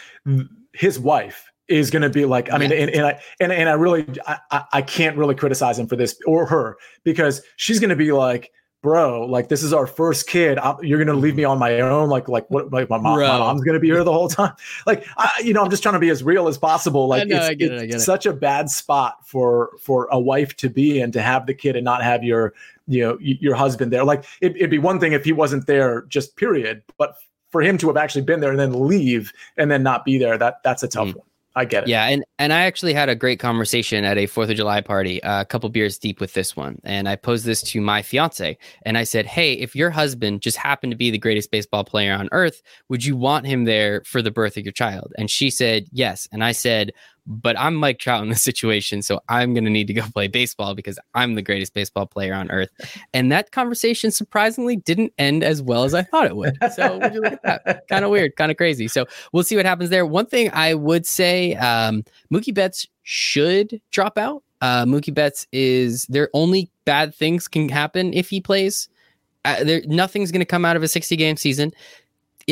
his 0.73 0.99
wife 0.99 1.51
is 1.69 1.89
going 1.91 2.03
to 2.03 2.11
be 2.11 2.25
like, 2.25 2.53
I 2.53 2.59
mean, 2.59 2.73
and, 2.73 2.91
and 2.91 3.07
I 3.07 3.21
and, 3.39 3.53
and 3.53 3.69
I 3.69 3.75
really 3.75 4.07
I, 4.27 4.65
I 4.73 4.83
can't 4.83 5.17
really 5.17 5.37
criticize 5.37 5.79
him 5.79 5.87
for 5.87 5.97
this 5.97 6.19
or 6.27 6.47
her 6.47 6.77
because 7.05 7.43
she's 7.57 7.79
going 7.79 7.91
to 7.91 7.97
be 7.97 8.11
like, 8.11 8.51
bro, 8.83 9.27
like 9.27 9.49
this 9.49 9.63
is 9.63 9.73
our 9.73 9.87
first 9.87 10.27
kid. 10.27 10.59
I'm, 10.59 10.83
you're 10.83 10.99
gonna 10.99 11.19
leave 11.19 11.37
me 11.37 11.45
on 11.45 11.59
my 11.59 11.81
own. 11.81 12.09
Like, 12.09 12.29
like 12.29 12.49
what? 12.51 12.73
Like 12.73 12.89
my 12.89 12.99
mom, 12.99 13.19
my 13.19 13.39
mom's 13.39 13.63
gonna 13.63 13.81
be 13.81 13.89
here 13.89 14.05
the 14.05 14.13
whole 14.13 14.29
time. 14.29 14.55
Like, 14.87 15.07
I, 15.17 15.31
you 15.45 15.53
know, 15.53 15.63
I'm 15.63 15.71
just 15.71 15.83
trying 15.83 15.95
to 15.95 16.01
be 16.01 16.09
as 16.09 16.23
real 16.23 16.49
as 16.49 16.57
possible. 16.57 17.07
Like, 17.07 17.29
know, 17.29 17.37
it's, 17.37 17.57
it's 17.61 17.95
it, 17.97 18.01
such 18.01 18.27
a 18.27 18.33
bad 18.33 18.71
spot 18.71 19.27
for 19.27 19.71
for 19.81 20.09
a 20.11 20.19
wife 20.19 20.57
to 20.57 20.71
be 20.71 21.01
in 21.01 21.13
to 21.13 21.23
have 21.23 21.47
the 21.47 21.55
kid 21.55 21.77
and 21.77 21.85
not 21.85 22.03
have 22.03 22.25
your 22.25 22.55
you 22.91 23.03
know 23.03 23.19
your 23.21 23.55
husband 23.55 23.93
there. 23.93 24.05
Like, 24.05 24.25
it, 24.41 24.57
it'd 24.57 24.71
be 24.71 24.79
one 24.79 25.01
thing 25.01 25.13
if 25.13 25.25
he 25.25 25.33
wasn't 25.33 25.67
there, 25.67 26.03
just 26.09 26.37
period. 26.37 26.83
But 26.99 27.15
for 27.51 27.63
him 27.63 27.79
to 27.79 27.87
have 27.87 27.97
actually 27.97 28.23
been 28.23 28.41
there 28.41 28.51
and 28.51 28.59
then 28.59 28.87
leave 28.87 29.33
and 29.57 29.71
then 29.71 29.83
not 29.83 30.05
be 30.05 30.19
there, 30.19 30.37
that 30.37 30.57
that's 30.65 30.83
a 30.83 30.89
tough 30.89 31.09
mm. 31.09 31.17
one. 31.17 31.27
I 31.57 31.65
get 31.65 31.83
it. 31.83 31.89
Yeah, 31.89 32.07
and 32.07 32.25
and 32.39 32.53
I 32.53 32.61
actually 32.63 32.95
had 32.95 33.09
a 33.09 33.17
great 33.17 33.41
conversation 33.41 34.05
at 34.05 34.17
a 34.17 34.27
Fourth 34.27 34.51
of 34.51 34.57
July 34.57 34.81
party, 34.81 35.21
uh, 35.25 35.41
a 35.41 35.45
couple 35.45 35.69
beers 35.69 35.99
deep 35.99 36.21
with 36.21 36.33
this 36.33 36.57
one, 36.57 36.81
and 36.85 37.09
I 37.09 37.17
posed 37.17 37.45
this 37.45 37.61
to 37.63 37.81
my 37.81 38.03
fiance, 38.03 38.57
and 38.83 38.97
I 38.97 39.03
said, 39.03 39.27
"Hey, 39.27 39.55
if 39.55 39.75
your 39.75 39.91
husband 39.91 40.43
just 40.43 40.57
happened 40.57 40.93
to 40.93 40.97
be 40.97 41.11
the 41.11 41.19
greatest 41.19 41.51
baseball 41.51 41.83
player 41.83 42.15
on 42.15 42.29
earth, 42.31 42.63
would 42.89 43.05
you 43.05 43.17
want 43.17 43.47
him 43.47 43.65
there 43.65 44.03
for 44.05 44.23
the 44.23 44.31
birth 44.31 44.57
of 44.57 44.65
your 44.65 44.73
child?" 44.73 45.13
And 45.19 45.29
she 45.29 45.51
said, 45.51 45.87
"Yes," 45.91 46.29
and 46.31 46.45
I 46.45 46.53
said, 46.53 46.93
but 47.31 47.57
I'm 47.59 47.77
Mike 47.77 48.01
Trout 48.01 48.25
in 48.25 48.29
this 48.29 48.43
situation, 48.43 49.03
so 49.03 49.21
I'm 49.29 49.55
going 49.55 49.65
to 49.65 49.71
need 49.71 49.87
to 49.87 49.95
go 49.95 50.03
play 50.13 50.27
baseball 50.27 50.75
because 50.75 50.99
I'm 51.15 51.37
the 51.37 51.43
greatest 51.43 51.73
baseball 51.73 52.07
player 52.07 52.35
on 52.35 52.51
earth. 52.51 52.71
And 53.15 53.31
that 53.31 53.53
conversation 53.53 54.11
surprisingly 54.11 54.77
didn't 54.77 55.13
end 55.17 55.45
as 55.45 55.63
well 55.63 55.85
as 55.85 55.95
I 55.95 56.03
thought 56.03 56.27
it 56.27 56.35
would. 56.35 56.59
So 56.75 56.99
would 56.99 57.15
you 57.15 57.21
look 57.21 57.35
at 57.45 57.65
that? 57.65 57.87
kind 57.89 58.05
of 58.05 58.11
weird, 58.11 58.35
kind 58.35 58.51
of 58.51 58.57
crazy. 58.57 58.89
So 58.89 59.07
we'll 59.33 59.45
see 59.45 59.57
what 59.57 59.65
happens 59.65 59.91
there. 59.91 60.05
One 60.05 60.27
thing 60.27 60.51
I 60.53 60.75
would 60.75 61.07
say, 61.07 61.55
um, 61.55 62.05
Mookie 62.35 62.53
Betts 62.53 62.89
should 63.05 63.81
drop 63.93 64.19
out. 64.19 64.43
Uh, 64.61 64.85
Mookie 64.85 65.15
Betts 65.15 65.47
is 65.53 66.07
there 66.07 66.29
only 66.35 66.69
bad 66.85 67.15
things 67.15 67.47
can 67.47 67.69
happen 67.69 68.13
if 68.13 68.29
he 68.29 68.41
plays. 68.41 68.89
Uh, 69.45 69.65
there 69.65 69.81
nothing's 69.87 70.31
going 70.31 70.41
to 70.41 70.47
come 70.47 70.67
out 70.67 70.77
of 70.77 70.83
a 70.83 70.89
60 70.89 71.17
game 71.17 71.37
season 71.37 71.73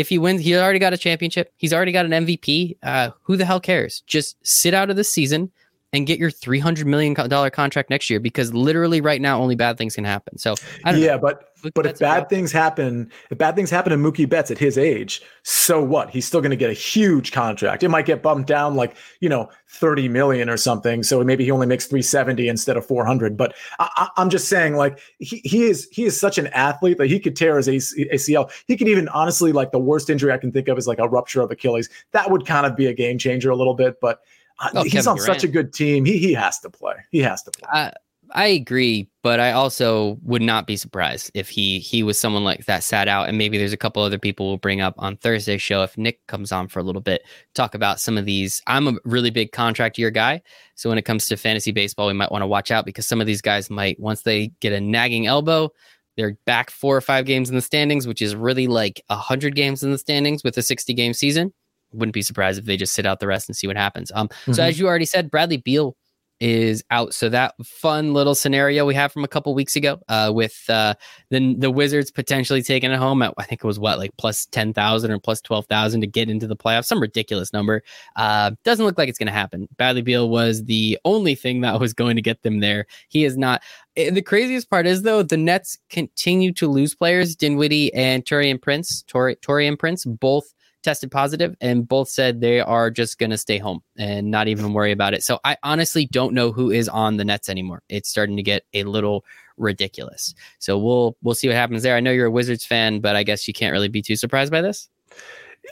if 0.01 0.09
he 0.09 0.19
wins, 0.19 0.43
he's 0.43 0.57
already 0.57 0.79
got 0.79 0.93
a 0.93 0.99
championship. 0.99 1.53
He's 1.57 1.73
already 1.73 1.93
got 1.93 2.07
an 2.07 2.13
MVP. 2.13 2.77
Uh, 2.83 3.11
who 3.23 3.37
the 3.37 3.45
hell 3.45 3.61
cares? 3.61 4.03
Just 4.07 4.37
sit 4.43 4.75
out 4.75 4.91
of 4.91 4.97
the 4.97 5.05
season 5.05 5.51
and 5.93 6.07
get 6.07 6.19
your 6.19 6.31
three 6.31 6.59
hundred 6.59 6.87
million 6.87 7.15
dollar 7.15 7.51
contract 7.51 7.91
next 7.91 8.11
year 8.11 8.21
because 8.21 8.53
literally 8.53 9.01
right 9.01 9.21
now 9.21 9.41
only 9.41 9.55
bad 9.55 9.79
things 9.79 9.95
can 9.95 10.05
happen. 10.05 10.39
So 10.39 10.55
yeah, 10.85 10.93
know. 10.93 11.19
but 11.19 11.49
but 11.75 11.87
if 11.87 11.99
bad 11.99 12.29
things 12.29 12.53
happen, 12.53 13.11
if 13.31 13.39
bad 13.39 13.57
things 13.57 13.71
happen 13.71 13.91
to 13.91 13.97
Mookie 13.97 14.29
Betts 14.29 14.51
at 14.51 14.59
his 14.59 14.79
age, 14.79 15.23
so 15.43 15.83
what? 15.83 16.11
He's 16.11 16.27
still 16.27 16.41
going 16.41 16.51
to 16.51 16.57
get 16.57 16.71
a 16.71 16.75
huge 16.75 17.33
contract. 17.33 17.83
It 17.83 17.89
might 17.89 18.07
get 18.07 18.23
bumped 18.23 18.47
down 18.47 18.75
like 18.75 18.97
you 19.21 19.29
know 19.29 19.49
thirty 19.69 20.09
million 20.09 20.51
or 20.51 20.57
something. 20.57 21.03
So 21.03 21.25
maybe 21.25 21.45
he 21.45 21.51
only 21.51 21.67
makes 21.67 21.87
three 21.87 22.03
seventy 22.03 22.49
instead 22.49 22.77
of 22.77 22.87
four 22.87 23.05
hundred. 23.05 23.37
But 23.37 23.55
I, 23.79 24.09
am 24.19 24.31
just 24.31 24.49
saying, 24.49 24.77
like 24.77 24.99
he, 25.19 25.41
he 25.45 25.65
is 25.65 25.89
he 25.91 26.05
is 26.05 26.21
such 26.21 26.39
an 26.39 26.49
athlete 26.49 26.99
that 26.99 27.07
he 27.07 27.19
could 27.19 27.35
tear 27.35 27.57
his 27.57 27.67
ACL. 27.67 28.51
He 28.67 28.77
could 28.77 28.89
even 28.89 29.09
honestly 29.09 29.53
like 29.53 29.73
the 29.73 29.79
worst 29.79 30.11
injury 30.11 30.33
I 30.33 30.39
can 30.39 30.53
think 30.53 30.69
of 30.69 30.77
is 30.77 30.87
like 30.87 30.99
a 30.99 31.09
rupture 31.09 31.41
of 31.41 31.51
Achilles. 31.51 31.89
That 32.13 32.31
would 32.31 32.47
kind 32.47 32.67
of 32.67 32.77
be 32.77 32.87
a 32.87 32.93
game 32.93 33.19
changer 33.19 33.51
a 33.51 33.57
little 33.57 33.75
bit, 33.75 34.01
but. 34.01 34.21
Oh, 34.61 34.83
he's 34.83 34.93
Kevin 34.93 35.09
on 35.09 35.17
Durant. 35.17 35.41
such 35.41 35.45
a 35.45 35.49
good 35.49 35.73
team. 35.73 36.05
He 36.05 36.19
he 36.19 36.33
has 36.35 36.59
to 36.61 36.71
play. 36.71 36.95
He 37.11 37.21
has 37.21 37.43
to 37.45 37.51
play. 37.51 37.69
Uh, 37.73 37.91
I 38.33 38.47
agree, 38.47 39.09
but 39.23 39.41
I 39.41 39.53
also 39.53 40.19
would 40.23 40.43
not 40.43 40.67
be 40.67 40.77
surprised 40.77 41.31
if 41.33 41.49
he 41.49 41.79
he 41.79 42.03
was 42.03 42.19
someone 42.19 42.45
like 42.45 42.67
that 42.67 42.83
sat 42.83 43.09
out, 43.09 43.29
and 43.29 43.39
maybe 43.39 43.57
there's 43.57 43.73
a 43.73 43.79
couple 43.79 44.03
other 44.03 44.19
people 44.19 44.49
we'll 44.49 44.59
bring 44.59 44.81
up 44.81 44.95
on 44.99 45.17
Thursday's 45.17 45.63
show 45.63 45.83
if 45.83 45.97
Nick 45.97 46.27
comes 46.27 46.53
on 46.53 46.69
for 46.69 46.81
a 46.81 46.83
little 46.83 47.01
bit, 47.01 47.23
talk 47.55 47.75
about 47.75 48.01
some 48.01 48.19
of 48.19 48.27
these. 48.27 48.61
I'm 48.67 48.89
a 48.89 48.95
really 49.05 49.31
big 49.31 49.53
contract 49.53 49.97
year 49.97 50.11
guy, 50.11 50.43
so 50.75 50.89
when 50.89 50.99
it 50.99 51.03
comes 51.03 51.27
to 51.27 51.37
fantasy 51.37 51.73
baseball, 51.73 52.07
we 52.07 52.13
might 52.13 52.33
want 52.33 52.43
to 52.43 52.47
watch 52.47 52.71
out 52.71 52.85
because 52.85 53.07
some 53.07 53.21
of 53.21 53.27
these 53.27 53.41
guys 53.41 53.71
might 53.71 53.99
once 53.99 54.23
they 54.23 54.49
get 54.61 54.73
a 54.73 54.81
nagging 54.81 55.27
elbow, 55.27 55.71
they're 56.17 56.37
back 56.45 56.71
four 56.71 56.97
or 56.97 57.01
five 57.01 57.25
games 57.25 57.49
in 57.49 57.55
the 57.55 57.63
standings, 57.63 58.07
which 58.07 58.21
is 58.21 58.35
really 58.35 58.67
like 58.67 59.03
a 59.09 59.17
hundred 59.17 59.55
games 59.55 59.83
in 59.83 59.93
the 59.93 59.99
standings 59.99 60.45
with 60.45 60.59
a 60.59 60.63
60 60.63 60.93
game 60.93 61.15
season. 61.15 61.55
Wouldn't 61.93 62.15
be 62.15 62.23
surprised 62.23 62.59
if 62.59 62.65
they 62.67 62.77
just 62.77 62.95
sit 62.95 63.07
out 63.07 63.21
the 63.21 63.27
rest 63.27 63.49
and 63.49 63.57
see 63.57 63.67
what 63.67 63.77
happens. 63.77 64.13
Um, 64.15 64.29
mm-hmm. 64.29 64.53
so 64.53 64.63
as 64.63 64.79
you 64.79 64.87
already 64.87 65.07
said, 65.07 65.31
Bradley 65.31 65.57
Beal 65.59 65.97
is 66.41 66.85
out. 66.91 67.15
So 67.15 67.29
that 67.29 67.55
fun 67.65 68.15
little 68.15 68.35
scenario 68.35 68.87
we 68.87 68.95
had 68.95 69.11
from 69.11 69.25
a 69.25 69.29
couple 69.29 69.55
weeks 69.55 69.77
ago, 69.77 70.01
uh, 70.09 70.31
with 70.33 70.65
uh, 70.69 70.95
the 71.31 71.55
the 71.59 71.71
Wizards 71.71 72.11
potentially 72.11 72.63
taking 72.63 72.91
it 72.91 72.99
home 72.99 73.23
at 73.23 73.35
I 73.39 73.45
think 73.45 73.63
it 73.65 73.67
was 73.67 73.79
what 73.79 73.99
like 73.99 74.17
plus 74.19 74.47
ten 74.47 74.73
thousand 74.73 75.11
or 75.11 75.19
plus 75.19 75.41
twelve 75.41 75.67
thousand 75.67 76.03
to 76.03 76.07
get 76.07 76.31
into 76.31 76.47
the 76.47 76.57
playoffs, 76.57 76.87
some 76.87 77.01
ridiculous 77.01 77.53
number. 77.53 77.83
Uh, 78.17 78.53
doesn't 78.65 78.85
look 78.85 78.99
like 78.99 79.09
it's 79.09 79.19
going 79.19 79.27
to 79.27 79.33
happen. 79.33 79.69
Bradley 79.77 80.03
Beal 80.03 80.29
was 80.29 80.65
the 80.65 80.99
only 81.05 81.35
thing 81.35 81.61
that 81.63 81.81
was 81.81 81.93
going 81.93 82.17
to 82.17 82.23
get 82.23 82.43
them 82.43 82.61
there. 82.61 82.87
He 83.09 83.25
is 83.25 83.37
not. 83.37 83.63
Eh, 83.97 84.11
the 84.11 84.23
craziest 84.23 84.71
part 84.71 84.87
is 84.87 85.03
though 85.03 85.23
the 85.23 85.37
Nets 85.37 85.79
continue 85.91 86.53
to 86.55 86.69
lose 86.69 86.95
players. 86.95 87.35
Dinwiddie 87.35 87.93
and 87.95 88.25
Torian 88.25 88.61
Prince, 88.61 89.03
Tori, 89.09 89.37
Taurean 89.37 89.79
Prince, 89.79 90.05
both 90.05 90.55
tested 90.83 91.11
positive 91.11 91.57
and 91.61 91.87
both 91.87 92.09
said 92.09 92.41
they 92.41 92.61
are 92.61 92.91
just 92.91 93.19
going 93.19 93.31
to 93.31 93.39
stay 93.39 93.59
home 93.59 93.83
and 93.97 94.31
not 94.31 94.49
even 94.49 94.73
worry 94.73 94.93
about 94.93 95.15
it. 95.15 95.23
So 95.23 95.39
I 95.45 95.57
honestly 95.63 96.07
don't 96.07 96.35
know 96.35 96.53
who 96.53 96.71
is 96.71 96.89
on 96.89 97.17
the 97.17 97.25
Nets 97.25 97.49
anymore. 97.49 97.83
It's 97.89 98.09
starting 98.09 98.37
to 98.37 98.43
get 98.43 98.65
a 98.75 98.85
little 98.85 99.25
ridiculous. 99.57 100.35
So 100.59 100.79
we'll 100.79 101.17
we'll 101.23 101.35
see 101.35 101.49
what 101.49 101.57
happens 101.57 101.83
there. 101.83 101.97
I 101.97 102.01
know 102.01 102.13
you're 102.13 102.27
a 102.27 102.31
Wizards 102.31 102.65
fan, 102.65 103.01
but 103.01 103.17
I 103.17 103.23
guess 103.23 103.49
you 103.49 103.55
can't 103.55 103.73
really 103.73 103.89
be 103.89 104.03
too 104.03 104.17
surprised 104.17 104.53
by 104.53 104.61
this. 104.61 104.89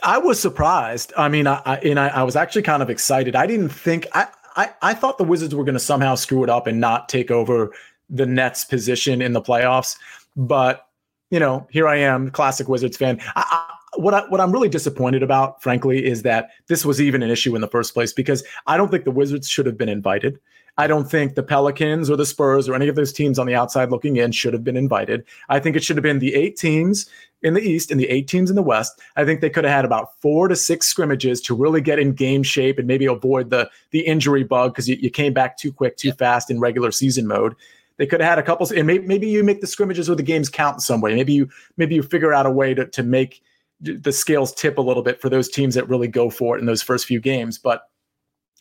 I 0.03 0.17
was 0.17 0.39
surprised. 0.39 1.13
I 1.17 1.29
mean, 1.29 1.47
I, 1.47 1.61
I 1.65 1.77
and 1.77 1.99
I, 1.99 2.09
I, 2.09 2.23
was 2.23 2.35
actually 2.35 2.61
kind 2.61 2.83
of 2.83 2.89
excited. 2.89 3.35
I 3.35 3.47
didn't 3.47 3.69
think 3.69 4.07
I 4.13 4.27
I, 4.55 4.69
I 4.81 4.93
thought 4.93 5.17
the 5.17 5.23
Wizards 5.23 5.55
were 5.55 5.63
going 5.63 5.73
to 5.73 5.79
somehow 5.79 6.15
screw 6.15 6.43
it 6.43 6.49
up 6.49 6.67
and 6.67 6.79
not 6.79 7.09
take 7.09 7.31
over 7.31 7.71
the 8.09 8.25
Nets' 8.25 8.65
position 8.65 9.21
in 9.21 9.33
the 9.33 9.41
playoffs. 9.41 9.97
But 10.35 10.87
you 11.29 11.39
know, 11.39 11.67
here 11.71 11.87
I 11.87 11.97
am, 11.97 12.31
classic 12.31 12.67
Wizards 12.67 12.97
fan. 12.97 13.19
I, 13.35 13.43
I, 13.49 13.76
what 13.97 14.13
I, 14.13 14.21
what 14.29 14.39
I'm 14.39 14.51
really 14.51 14.69
disappointed 14.69 15.23
about, 15.23 15.61
frankly, 15.61 16.05
is 16.05 16.23
that 16.23 16.51
this 16.67 16.85
was 16.85 17.01
even 17.01 17.23
an 17.23 17.29
issue 17.29 17.55
in 17.55 17.61
the 17.61 17.67
first 17.67 17.93
place 17.93 18.13
because 18.13 18.43
I 18.65 18.77
don't 18.77 18.89
think 18.89 19.03
the 19.03 19.11
Wizards 19.11 19.49
should 19.49 19.65
have 19.65 19.77
been 19.77 19.89
invited. 19.89 20.39
I 20.79 20.85
don't 20.85 21.09
think 21.09 21.33
the 21.33 21.43
Pelicans 21.43 22.09
or 22.09 22.15
the 22.15 22.25
Spurs 22.25 22.69
or 22.69 22.75
any 22.75 22.87
of 22.87 22.95
those 22.95 23.11
teams 23.11 23.39
on 23.39 23.47
the 23.47 23.55
outside 23.55 23.89
looking 23.89 24.17
in 24.17 24.31
should 24.31 24.53
have 24.53 24.63
been 24.63 24.77
invited. 24.77 25.25
I 25.49 25.59
think 25.59 25.75
it 25.75 25.83
should 25.83 25.97
have 25.97 26.03
been 26.03 26.19
the 26.19 26.35
eight 26.35 26.55
teams 26.55 27.09
in 27.41 27.55
the 27.55 27.61
East 27.61 27.89
and 27.89 27.99
the 27.99 28.07
eight 28.09 28.27
teams 28.27 28.51
in 28.51 28.55
the 28.55 28.61
West. 28.61 28.99
I 29.15 29.25
think 29.25 29.41
they 29.41 29.49
could 29.49 29.63
have 29.63 29.73
had 29.73 29.85
about 29.85 30.19
four 30.21 30.47
to 30.47 30.55
six 30.55 30.87
scrimmages 30.87 31.41
to 31.41 31.55
really 31.55 31.81
get 31.81 31.97
in 31.97 32.13
game 32.13 32.43
shape 32.43 32.77
and 32.77 32.87
maybe 32.87 33.07
avoid 33.07 33.49
the 33.49 33.69
the 33.89 34.01
injury 34.01 34.43
bug 34.43 34.73
because 34.73 34.87
you, 34.87 34.97
you, 34.99 35.09
came 35.09 35.33
back 35.33 35.57
too 35.57 35.71
quick, 35.71 35.97
too 35.97 36.11
fast 36.11 36.51
in 36.51 36.59
regular 36.59 36.91
season 36.91 37.25
mode. 37.25 37.55
They 37.97 38.05
could 38.05 38.21
have 38.21 38.29
had 38.29 38.39
a 38.39 38.43
couple, 38.43 38.67
and 38.75 38.85
maybe, 38.85 39.07
maybe 39.07 39.27
you 39.27 39.43
make 39.43 39.61
the 39.61 39.67
scrimmages 39.67 40.07
or 40.07 40.15
the 40.15 40.21
games 40.21 40.49
count 40.49 40.75
in 40.75 40.79
some 40.79 41.01
way. 41.01 41.15
Maybe 41.15 41.33
you 41.33 41.49
maybe 41.77 41.95
you 41.95 42.03
figure 42.03 42.33
out 42.33 42.45
a 42.45 42.51
way 42.51 42.75
to 42.75 42.85
to 42.85 43.01
make 43.01 43.41
the 43.79 44.11
scales 44.11 44.53
tip 44.53 44.77
a 44.77 44.81
little 44.81 45.03
bit 45.03 45.21
for 45.21 45.29
those 45.29 45.49
teams 45.49 45.75
that 45.75 45.87
really 45.87 46.07
go 46.07 46.29
for 46.29 46.57
it 46.57 46.59
in 46.59 46.65
those 46.65 46.81
first 46.81 47.05
few 47.05 47.19
games. 47.19 47.57
But 47.57 47.83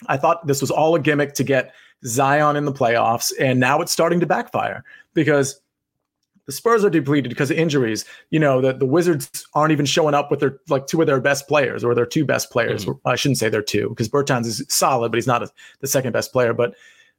I 0.09 0.17
thought 0.17 0.47
this 0.47 0.61
was 0.61 0.71
all 0.71 0.95
a 0.95 1.01
gimmick 1.01 1.35
to 1.35 1.45
get 1.45 1.75
Zion 2.05 2.57
in 2.57 2.65
the 2.65 2.73
playoffs, 2.73 3.33
and 3.41 3.59
now 3.59 3.81
it's 3.81 3.93
starting 3.93 4.21
to 4.21 4.27
backfire 4.27 4.85
because 5.15 5.61
the 6.47 6.53
Spurs 6.53 6.85
are 6.85 6.91
depleted 6.91 7.29
because 7.29 7.51
of 7.51 7.57
injuries. 7.59 8.05
You 8.31 8.39
know, 8.39 8.61
the, 8.61 8.73
the 8.73 8.87
Wizards 8.87 9.47
aren't 9.55 9.73
even 9.73 9.87
showing 9.87 10.15
up 10.15 10.31
with 10.31 10.41
their 10.41 10.59
like 10.69 10.87
two 10.87 11.01
of 11.01 11.07
their 11.07 11.21
best 11.21 11.49
players 11.49 11.83
or 11.83 11.95
their 11.95 12.07
two 12.07 12.25
best 12.25 12.51
players. 12.51 12.85
Mm-hmm. 12.85 13.09
I 13.09 13.17
shouldn't 13.17 13.39
say 13.39 13.49
they're 13.49 13.63
two 13.63 13.89
because 13.91 14.09
Bertans 14.09 14.47
is 14.47 14.65
solid, 14.69 15.11
but 15.11 15.17
he's 15.17 15.27
not 15.27 15.43
a, 15.43 15.51
the 15.81 15.89
second 15.89 16.13
best 16.13 16.33
player. 16.33 16.53
But 16.53 16.75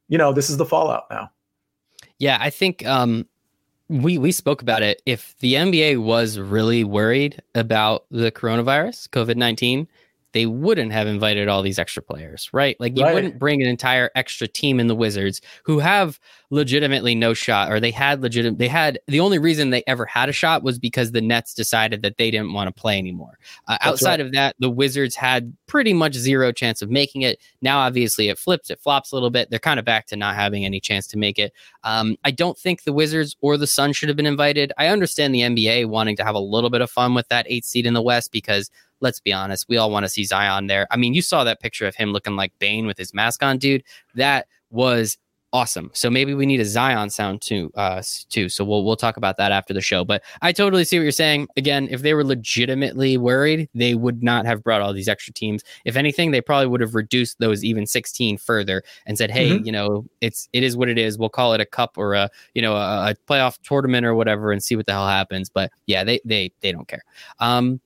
you 0.08 0.18
know, 0.18 0.32
this 0.32 0.48
is 0.48 0.56
the 0.56 0.64
fallout 0.64 1.04
now. 1.10 1.30
Yeah, 2.18 2.38
I 2.40 2.50
think 2.50 2.86
um, 2.86 3.26
we 3.88 4.18
we 4.18 4.32
spoke 4.32 4.62
about 4.62 4.82
it. 4.82 5.02
If 5.06 5.36
the 5.38 5.54
NBA 5.54 6.02
was 6.02 6.38
really 6.38 6.84
worried 6.84 7.42
about 7.54 8.04
the 8.10 8.30
coronavirus, 8.30 9.08
COVID 9.08 9.36
nineteen, 9.36 9.88
they 10.32 10.46
wouldn't 10.46 10.92
have 10.92 11.06
invited 11.06 11.48
all 11.48 11.62
these 11.62 11.78
extra 11.78 12.02
players, 12.02 12.50
right? 12.52 12.76
Like 12.78 12.96
you 12.96 13.04
right. 13.04 13.14
wouldn't 13.14 13.38
bring 13.38 13.62
an 13.62 13.68
entire 13.68 14.10
extra 14.14 14.46
team 14.46 14.78
in 14.78 14.86
the 14.86 14.94
Wizards 14.94 15.40
who 15.64 15.78
have 15.78 16.20
legitimately 16.50 17.14
no 17.14 17.34
shot, 17.34 17.70
or 17.70 17.80
they 17.80 17.90
had 17.90 18.22
legitimate. 18.22 18.58
They 18.58 18.68
had 18.68 18.98
the 19.06 19.20
only 19.20 19.38
reason 19.38 19.70
they 19.70 19.82
ever 19.86 20.04
had 20.06 20.28
a 20.28 20.32
shot 20.32 20.62
was 20.62 20.78
because 20.78 21.12
the 21.12 21.20
Nets 21.20 21.54
decided 21.54 22.02
that 22.02 22.16
they 22.16 22.30
didn't 22.30 22.52
want 22.52 22.74
to 22.74 22.80
play 22.80 22.98
anymore. 22.98 23.38
Uh, 23.66 23.78
outside 23.80 24.12
right. 24.12 24.20
of 24.20 24.32
that, 24.32 24.56
the 24.58 24.70
Wizards 24.70 25.14
had 25.14 25.54
pretty 25.66 25.92
much 25.92 26.14
zero 26.14 26.52
chance 26.52 26.82
of 26.82 26.90
making 26.90 27.22
it. 27.22 27.38
Now, 27.62 27.78
obviously, 27.78 28.28
it 28.28 28.38
flips, 28.38 28.70
it 28.70 28.80
flops 28.80 29.12
a 29.12 29.16
little 29.16 29.30
bit. 29.30 29.50
They're 29.50 29.58
kind 29.58 29.78
of 29.78 29.84
back 29.84 30.06
to 30.06 30.16
not 30.16 30.34
having 30.34 30.64
any 30.64 30.80
chance 30.80 31.06
to 31.08 31.18
make 31.18 31.38
it. 31.38 31.52
Um, 31.84 32.16
I 32.24 32.30
don't 32.30 32.58
think 32.58 32.82
the 32.82 32.92
Wizards 32.92 33.36
or 33.40 33.56
the 33.56 33.66
Sun 33.66 33.92
should 33.92 34.08
have 34.08 34.16
been 34.16 34.26
invited. 34.26 34.72
I 34.78 34.88
understand 34.88 35.34
the 35.34 35.40
NBA 35.40 35.86
wanting 35.86 36.16
to 36.16 36.24
have 36.24 36.34
a 36.34 36.40
little 36.40 36.70
bit 36.70 36.80
of 36.80 36.90
fun 36.90 37.14
with 37.14 37.28
that 37.28 37.46
eight 37.48 37.64
seed 37.64 37.86
in 37.86 37.94
the 37.94 38.02
West 38.02 38.32
because 38.32 38.70
let's 39.00 39.20
be 39.20 39.32
honest, 39.32 39.66
we 39.68 39.76
all 39.76 39.90
want 39.90 40.04
to 40.04 40.08
see 40.08 40.24
Zion 40.24 40.66
there. 40.66 40.86
I 40.90 40.96
mean, 40.96 41.14
you 41.14 41.22
saw 41.22 41.44
that 41.44 41.60
picture 41.60 41.86
of 41.86 41.94
him 41.94 42.12
looking 42.12 42.36
like 42.36 42.52
Bane 42.58 42.86
with 42.86 42.98
his 42.98 43.14
mask 43.14 43.42
on, 43.42 43.58
dude. 43.58 43.82
That 44.14 44.46
was 44.70 45.18
awesome. 45.52 45.90
So 45.94 46.10
maybe 46.10 46.34
we 46.34 46.46
need 46.46 46.60
a 46.60 46.64
Zion 46.64 47.10
sound 47.10 47.40
too, 47.40 47.70
uh, 47.74 48.02
too. 48.28 48.48
So 48.48 48.64
we'll 48.64 48.84
we'll 48.84 48.96
talk 48.96 49.16
about 49.16 49.36
that 49.38 49.52
after 49.52 49.72
the 49.72 49.80
show. 49.80 50.04
But 50.04 50.22
I 50.42 50.52
totally 50.52 50.84
see 50.84 50.98
what 50.98 51.04
you're 51.04 51.12
saying. 51.12 51.48
Again, 51.56 51.88
if 51.90 52.02
they 52.02 52.14
were 52.14 52.24
legitimately 52.24 53.16
worried, 53.16 53.68
they 53.74 53.94
would 53.94 54.22
not 54.22 54.46
have 54.46 54.62
brought 54.62 54.80
all 54.80 54.92
these 54.92 55.08
extra 55.08 55.32
teams. 55.32 55.62
If 55.84 55.96
anything, 55.96 56.30
they 56.30 56.40
probably 56.40 56.66
would 56.66 56.80
have 56.80 56.94
reduced 56.94 57.38
those 57.38 57.64
even 57.64 57.86
16 57.86 58.38
further 58.38 58.82
and 59.06 59.16
said, 59.16 59.30
"Hey, 59.30 59.50
mm-hmm. 59.50 59.64
you 59.64 59.72
know, 59.72 60.04
it's 60.20 60.48
it 60.52 60.62
is 60.62 60.76
what 60.76 60.88
it 60.88 60.98
is. 60.98 61.18
We'll 61.18 61.28
call 61.28 61.54
it 61.54 61.60
a 61.60 61.66
cup 61.66 61.96
or 61.96 62.14
a 62.14 62.28
you 62.54 62.62
know 62.62 62.76
a, 62.76 63.10
a 63.10 63.14
playoff 63.28 63.58
tournament 63.62 64.04
or 64.06 64.14
whatever, 64.14 64.52
and 64.52 64.62
see 64.62 64.76
what 64.76 64.86
the 64.86 64.92
hell 64.92 65.08
happens." 65.08 65.48
But 65.48 65.70
yeah, 65.86 66.04
they 66.04 66.20
they 66.24 66.52
they 66.60 66.72
don't 66.72 66.88
care. 66.88 67.04
Um, 67.38 67.80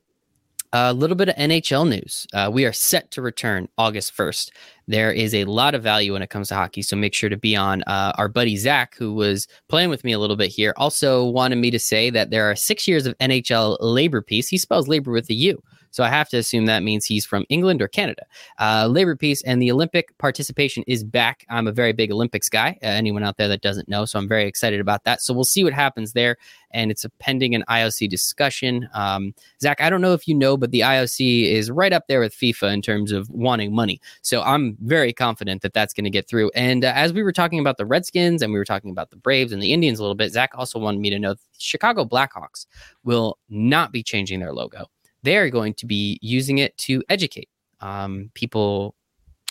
a 0.72 0.92
little 0.92 1.16
bit 1.16 1.28
of 1.28 1.36
NHL 1.36 1.88
news. 1.88 2.26
Uh, 2.32 2.50
we 2.52 2.64
are 2.64 2.72
set 2.72 3.10
to 3.12 3.22
return 3.22 3.68
August 3.76 4.16
1st. 4.16 4.50
There 4.88 5.12
is 5.12 5.34
a 5.34 5.44
lot 5.44 5.74
of 5.74 5.82
value 5.82 6.14
when 6.14 6.22
it 6.22 6.30
comes 6.30 6.48
to 6.48 6.54
hockey, 6.54 6.82
so 6.82 6.96
make 6.96 7.14
sure 7.14 7.28
to 7.28 7.36
be 7.36 7.54
on. 7.54 7.82
Uh, 7.86 8.12
our 8.16 8.28
buddy 8.28 8.56
Zach, 8.56 8.96
who 8.96 9.14
was 9.14 9.46
playing 9.68 9.90
with 9.90 10.02
me 10.04 10.12
a 10.12 10.18
little 10.18 10.36
bit 10.36 10.50
here, 10.50 10.72
also 10.76 11.24
wanted 11.24 11.56
me 11.56 11.70
to 11.70 11.78
say 11.78 12.10
that 12.10 12.30
there 12.30 12.50
are 12.50 12.56
six 12.56 12.88
years 12.88 13.06
of 13.06 13.16
NHL 13.18 13.76
labor 13.80 14.22
peace. 14.22 14.48
He 14.48 14.58
spells 14.58 14.88
labor 14.88 15.12
with 15.12 15.28
a 15.30 15.34
U. 15.34 15.62
So 15.92 16.02
I 16.02 16.08
have 16.08 16.28
to 16.30 16.38
assume 16.38 16.66
that 16.66 16.82
means 16.82 17.04
he's 17.04 17.24
from 17.24 17.44
England 17.48 17.80
or 17.80 17.86
Canada. 17.86 18.24
Uh, 18.58 18.88
labor 18.90 19.14
peace 19.14 19.42
and 19.42 19.62
the 19.62 19.70
Olympic 19.70 20.16
participation 20.18 20.82
is 20.86 21.04
back. 21.04 21.46
I'm 21.48 21.68
a 21.68 21.72
very 21.72 21.92
big 21.92 22.10
Olympics 22.10 22.48
guy. 22.48 22.78
Uh, 22.82 22.86
anyone 22.86 23.22
out 23.22 23.36
there 23.36 23.48
that 23.48 23.60
doesn't 23.60 23.88
know, 23.88 24.04
so 24.06 24.18
I'm 24.18 24.26
very 24.26 24.46
excited 24.46 24.80
about 24.80 25.04
that. 25.04 25.20
So 25.20 25.32
we'll 25.34 25.44
see 25.44 25.62
what 25.62 25.74
happens 25.74 26.14
there. 26.14 26.38
And 26.70 26.90
it's 26.90 27.04
a 27.04 27.10
pending 27.10 27.54
an 27.54 27.62
IOC 27.68 28.08
discussion. 28.08 28.88
Um, 28.94 29.34
Zach, 29.60 29.82
I 29.82 29.90
don't 29.90 30.00
know 30.00 30.14
if 30.14 30.26
you 30.26 30.34
know, 30.34 30.56
but 30.56 30.70
the 30.70 30.80
IOC 30.80 31.44
is 31.44 31.70
right 31.70 31.92
up 31.92 32.06
there 32.08 32.20
with 32.20 32.34
FIFA 32.34 32.72
in 32.72 32.82
terms 32.82 33.12
of 33.12 33.28
wanting 33.28 33.74
money. 33.74 34.00
So 34.22 34.42
I'm 34.42 34.78
very 34.80 35.12
confident 35.12 35.60
that 35.60 35.74
that's 35.74 35.92
going 35.92 36.04
to 36.04 36.10
get 36.10 36.26
through. 36.26 36.50
And 36.54 36.84
uh, 36.86 36.92
as 36.94 37.12
we 37.12 37.22
were 37.22 37.32
talking 37.32 37.60
about 37.60 37.76
the 37.76 37.84
Redskins 37.84 38.40
and 38.40 38.52
we 38.52 38.58
were 38.58 38.64
talking 38.64 38.90
about 38.90 39.10
the 39.10 39.16
Braves 39.16 39.52
and 39.52 39.62
the 39.62 39.74
Indians 39.74 39.98
a 39.98 40.02
little 40.02 40.14
bit, 40.14 40.32
Zach 40.32 40.52
also 40.54 40.78
wanted 40.78 41.00
me 41.00 41.10
to 41.10 41.18
know 41.18 41.34
Chicago 41.58 42.06
Blackhawks 42.06 42.66
will 43.04 43.38
not 43.50 43.92
be 43.92 44.02
changing 44.02 44.40
their 44.40 44.54
logo 44.54 44.88
they're 45.22 45.50
going 45.50 45.74
to 45.74 45.86
be 45.86 46.18
using 46.22 46.58
it 46.58 46.76
to 46.78 47.02
educate 47.08 47.48
um, 47.80 48.30
people, 48.34 48.94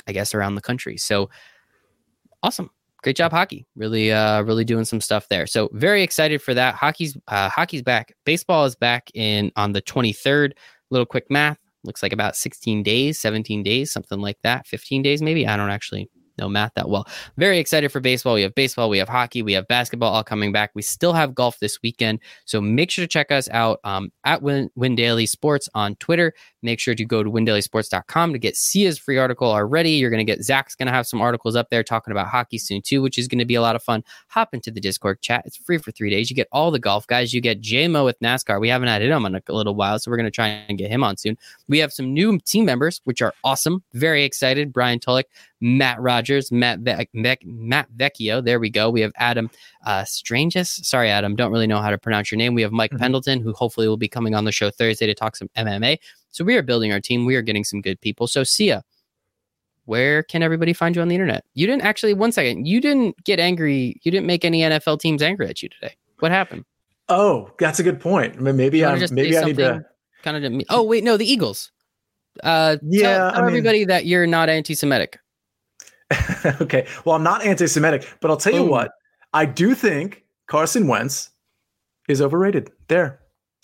I 0.07 0.11
guess, 0.11 0.33
around 0.33 0.55
the 0.55 0.61
country. 0.61 0.97
So 0.97 1.29
awesome. 2.43 2.69
Great 3.03 3.15
job, 3.15 3.31
hockey. 3.31 3.65
Really, 3.75 4.11
uh, 4.11 4.43
really 4.43 4.63
doing 4.63 4.85
some 4.85 5.01
stuff 5.01 5.27
there. 5.29 5.47
So 5.47 5.69
very 5.73 6.03
excited 6.03 6.41
for 6.41 6.53
that. 6.53 6.75
Hockey's 6.75 7.17
uh, 7.27 7.49
hockey's 7.49 7.81
back. 7.81 8.13
Baseball 8.25 8.65
is 8.65 8.75
back 8.75 9.09
in 9.15 9.51
on 9.55 9.71
the 9.71 9.81
23rd. 9.81 10.53
Little 10.91 11.05
quick 11.05 11.25
math. 11.29 11.57
Looks 11.83 12.03
like 12.03 12.13
about 12.13 12.35
16 12.35 12.83
days, 12.83 13.19
17 13.19 13.63
days, 13.63 13.91
something 13.91 14.19
like 14.19 14.37
that. 14.43 14.67
15 14.67 15.01
days, 15.01 15.21
maybe. 15.21 15.47
I 15.47 15.57
don't 15.57 15.71
actually 15.71 16.11
know 16.41 16.49
math 16.49 16.73
that 16.75 16.89
well. 16.89 17.07
Very 17.37 17.59
excited 17.59 17.91
for 17.91 17.99
baseball. 17.99 18.33
We 18.33 18.41
have 18.41 18.55
baseball, 18.55 18.89
we 18.89 18.97
have 18.97 19.07
hockey, 19.07 19.41
we 19.41 19.53
have 19.53 19.67
basketball 19.67 20.13
all 20.13 20.23
coming 20.23 20.51
back. 20.51 20.71
We 20.73 20.81
still 20.81 21.13
have 21.13 21.33
golf 21.33 21.59
this 21.59 21.81
weekend. 21.81 22.19
So 22.45 22.59
make 22.59 22.91
sure 22.91 23.03
to 23.03 23.07
check 23.07 23.31
us 23.31 23.47
out 23.49 23.79
um, 23.83 24.11
at 24.25 24.41
Win, 24.41 24.69
Daily 24.95 25.25
Sports 25.25 25.69
on 25.73 25.95
Twitter. 25.95 26.33
Make 26.63 26.79
sure 26.79 26.93
to 26.93 27.05
go 27.05 27.23
to 27.23 27.31
windailysports.com 27.31 28.33
to 28.33 28.39
get 28.39 28.55
Sia's 28.55 28.99
free 28.99 29.17
article 29.17 29.49
already. 29.49 29.91
You're 29.91 30.09
going 30.09 30.25
to 30.25 30.31
get 30.31 30.43
Zach's 30.43 30.75
going 30.75 30.87
to 30.87 30.93
have 30.93 31.07
some 31.07 31.21
articles 31.21 31.55
up 31.55 31.69
there 31.69 31.83
talking 31.83 32.11
about 32.11 32.27
hockey 32.27 32.57
soon 32.57 32.81
too, 32.81 33.01
which 33.01 33.17
is 33.17 33.27
going 33.27 33.39
to 33.39 33.45
be 33.45 33.55
a 33.55 33.61
lot 33.61 33.75
of 33.75 33.83
fun. 33.83 34.03
Hop 34.27 34.53
into 34.53 34.71
the 34.71 34.81
Discord 34.81 35.21
chat. 35.21 35.43
It's 35.45 35.57
free 35.57 35.77
for 35.77 35.91
three 35.91 36.09
days. 36.09 36.29
You 36.29 36.35
get 36.35 36.47
all 36.51 36.71
the 36.71 36.79
golf 36.79 37.07
guys. 37.07 37.33
You 37.33 37.41
get 37.41 37.61
JMO 37.61 38.05
with 38.05 38.19
NASCAR. 38.19 38.59
We 38.59 38.69
haven't 38.69 38.89
had 38.89 39.01
him 39.01 39.25
on 39.25 39.35
a 39.35 39.41
little 39.49 39.75
while, 39.75 39.97
so 39.99 40.11
we're 40.11 40.17
going 40.17 40.25
to 40.25 40.31
try 40.31 40.47
and 40.47 40.77
get 40.77 40.91
him 40.91 41.03
on 41.03 41.17
soon. 41.17 41.37
We 41.67 41.79
have 41.79 41.91
some 41.91 42.13
new 42.13 42.39
team 42.39 42.65
members, 42.65 43.01
which 43.05 43.21
are 43.21 43.33
awesome. 43.43 43.83
Very 43.93 44.23
excited. 44.23 44.73
Brian 44.73 44.99
Tulloch, 44.99 45.25
Matt 45.61 46.01
Rogers, 46.01 46.51
Matt 46.51 46.79
Ve- 46.79 47.07
Ve- 47.13 47.37
Matt 47.43 47.87
Vecchio. 47.95 48.43
There 48.43 48.59
we 48.59 48.69
go. 48.69 48.89
We 48.89 49.01
have 49.01 49.13
Adam 49.15 49.49
uh, 49.85 50.03
Strangest. 50.03 50.85
Sorry, 50.85 51.09
Adam. 51.09 51.35
Don't 51.35 51.51
really 51.51 51.67
know 51.67 51.79
how 51.79 51.91
to 51.91 51.97
pronounce 51.97 52.31
your 52.31 52.37
name. 52.37 52.55
We 52.55 52.63
have 52.63 52.71
Mike 52.71 52.91
mm-hmm. 52.91 52.99
Pendleton, 52.99 53.41
who 53.41 53.53
hopefully 53.53 53.87
will 53.87 53.97
be 53.97 54.07
coming 54.07 54.35
on 54.35 54.45
the 54.45 54.51
show 54.51 54.71
Thursday 54.71 55.05
to 55.05 55.13
talk 55.13 55.35
some 55.35 55.49
MMA. 55.55 55.97
So 56.29 56.43
we 56.43 56.55
are 56.57 56.63
building 56.63 56.91
our 56.91 56.99
team. 56.99 57.25
We 57.25 57.35
are 57.35 57.41
getting 57.41 57.63
some 57.63 57.81
good 57.81 58.01
people. 58.01 58.27
So 58.27 58.43
Sia, 58.43 58.83
where 59.85 60.23
can 60.23 60.41
everybody 60.41 60.73
find 60.73 60.95
you 60.95 61.01
on 61.01 61.07
the 61.07 61.15
internet? 61.15 61.45
You 61.53 61.67
didn't 61.67 61.83
actually. 61.83 62.13
One 62.13 62.31
second. 62.31 62.65
You 62.65 62.81
didn't 62.81 63.23
get 63.23 63.39
angry. 63.39 63.99
You 64.03 64.11
didn't 64.11 64.27
make 64.27 64.43
any 64.43 64.61
NFL 64.61 64.99
teams 64.99 65.21
angry 65.21 65.47
at 65.47 65.61
you 65.61 65.69
today. 65.69 65.95
What 66.19 66.31
happened? 66.31 66.65
Oh, 67.09 67.51
that's 67.59 67.79
a 67.79 67.83
good 67.83 67.99
point. 67.99 68.39
maybe 68.39 68.83
I'm. 68.85 68.99
Maybe 69.11 69.37
I 69.37 69.43
need 69.43 69.57
to. 69.57 69.85
Kind 70.23 70.45
of. 70.45 70.61
Oh 70.69 70.83
wait, 70.83 71.03
no, 71.03 71.17
the 71.17 71.29
Eagles. 71.29 71.71
Uh, 72.43 72.77
yeah, 72.83 73.17
tell, 73.17 73.31
tell 73.33 73.47
everybody 73.47 73.79
mean, 73.79 73.87
that 73.89 74.05
you're 74.05 74.25
not 74.25 74.49
anti-Semitic. 74.49 75.19
okay. 76.61 76.87
Well, 77.05 77.15
I'm 77.15 77.23
not 77.23 77.43
anti-Semitic, 77.45 78.07
but 78.19 78.31
I'll 78.31 78.37
tell 78.37 78.53
you 78.53 78.63
what. 78.63 78.91
I 79.33 79.45
do 79.45 79.73
think 79.75 80.23
Carson 80.47 80.87
Wentz 80.87 81.29
is 82.07 82.21
overrated. 82.21 82.71
There, 82.87 83.19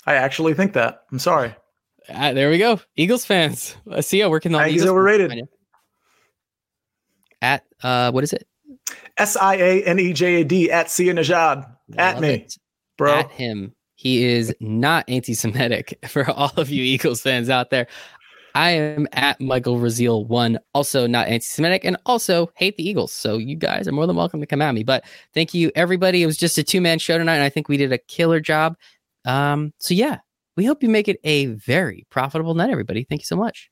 I 0.06 0.16
actually 0.16 0.54
think 0.54 0.74
that. 0.74 1.04
I'm 1.12 1.20
sorry. 1.20 1.56
Uh, 2.10 2.34
there 2.34 2.50
we 2.50 2.58
go. 2.58 2.80
Eagles 2.96 3.26
fans. 3.26 3.76
I 3.92 4.02
see 4.02 4.20
you 4.20 4.30
working 4.30 4.56
on. 4.56 4.70
He's 4.70 4.86
overrated. 4.86 5.48
At 7.42 7.66
uh, 7.84 8.12
what 8.12 8.24
is 8.24 8.34
it? 8.34 8.48
S 9.18 9.36
I 9.36 9.56
A 9.56 9.84
N 9.84 10.00
E 10.00 10.14
J 10.14 10.42
A 10.42 10.44
D 10.46 10.72
at 10.72 10.90
Sia 10.90 11.14
Nejad. 11.14 11.70
At 11.98 12.20
me, 12.20 12.30
it. 12.30 12.58
bro. 12.98 13.14
At 13.14 13.32
him. 13.32 13.74
He 13.96 14.24
is 14.24 14.56
not 14.60 15.06
anti-Semitic 15.10 15.98
for 16.08 16.30
all 16.30 16.52
of 16.56 16.70
you 16.70 16.84
Eagles 16.84 17.22
fans 17.22 17.50
out 17.50 17.72
there. 17.72 17.88
I 18.58 18.72
am 18.72 19.08
at 19.14 19.40
Michael 19.40 19.78
Raziel 19.78 20.26
one, 20.26 20.58
also 20.74 21.06
not 21.06 21.28
anti-Semitic, 21.28 21.86
and 21.86 21.96
also 22.08 22.52
hate 22.56 22.76
the 22.76 22.90
Eagles. 22.90 23.14
So 23.14 23.38
you 23.38 23.56
guys 23.56 23.88
are 23.88 23.92
more 23.92 24.08
than 24.08 24.16
welcome 24.16 24.40
to 24.40 24.48
come 24.48 24.64
at 24.64 24.74
me. 24.74 24.84
But 24.84 25.06
thank 25.36 25.54
you, 25.54 25.72
everybody. 25.76 26.24
It 26.24 26.26
was 26.26 26.38
just 26.38 26.58
a 26.58 26.64
two-man 26.64 26.98
show 26.98 27.20
tonight, 27.20 27.36
and 27.36 27.44
I 27.44 27.50
think 27.50 27.70
we 27.70 27.78
did 27.78 27.94
a 27.94 28.00
killer 28.00 28.40
job. 28.40 28.76
Um, 29.26 29.74
so 29.78 29.94
yeah, 29.94 30.22
We 30.58 30.66
hope 30.66 30.82
you 30.82 30.90
make 30.90 31.08
it 31.08 31.20
a 31.24 31.46
very 31.46 32.06
profitable 32.10 32.56
night, 32.56 32.72
everybody. 32.72 33.06
Thank 33.08 33.22
you 33.22 33.26
so 33.26 33.36
much. 33.36 33.70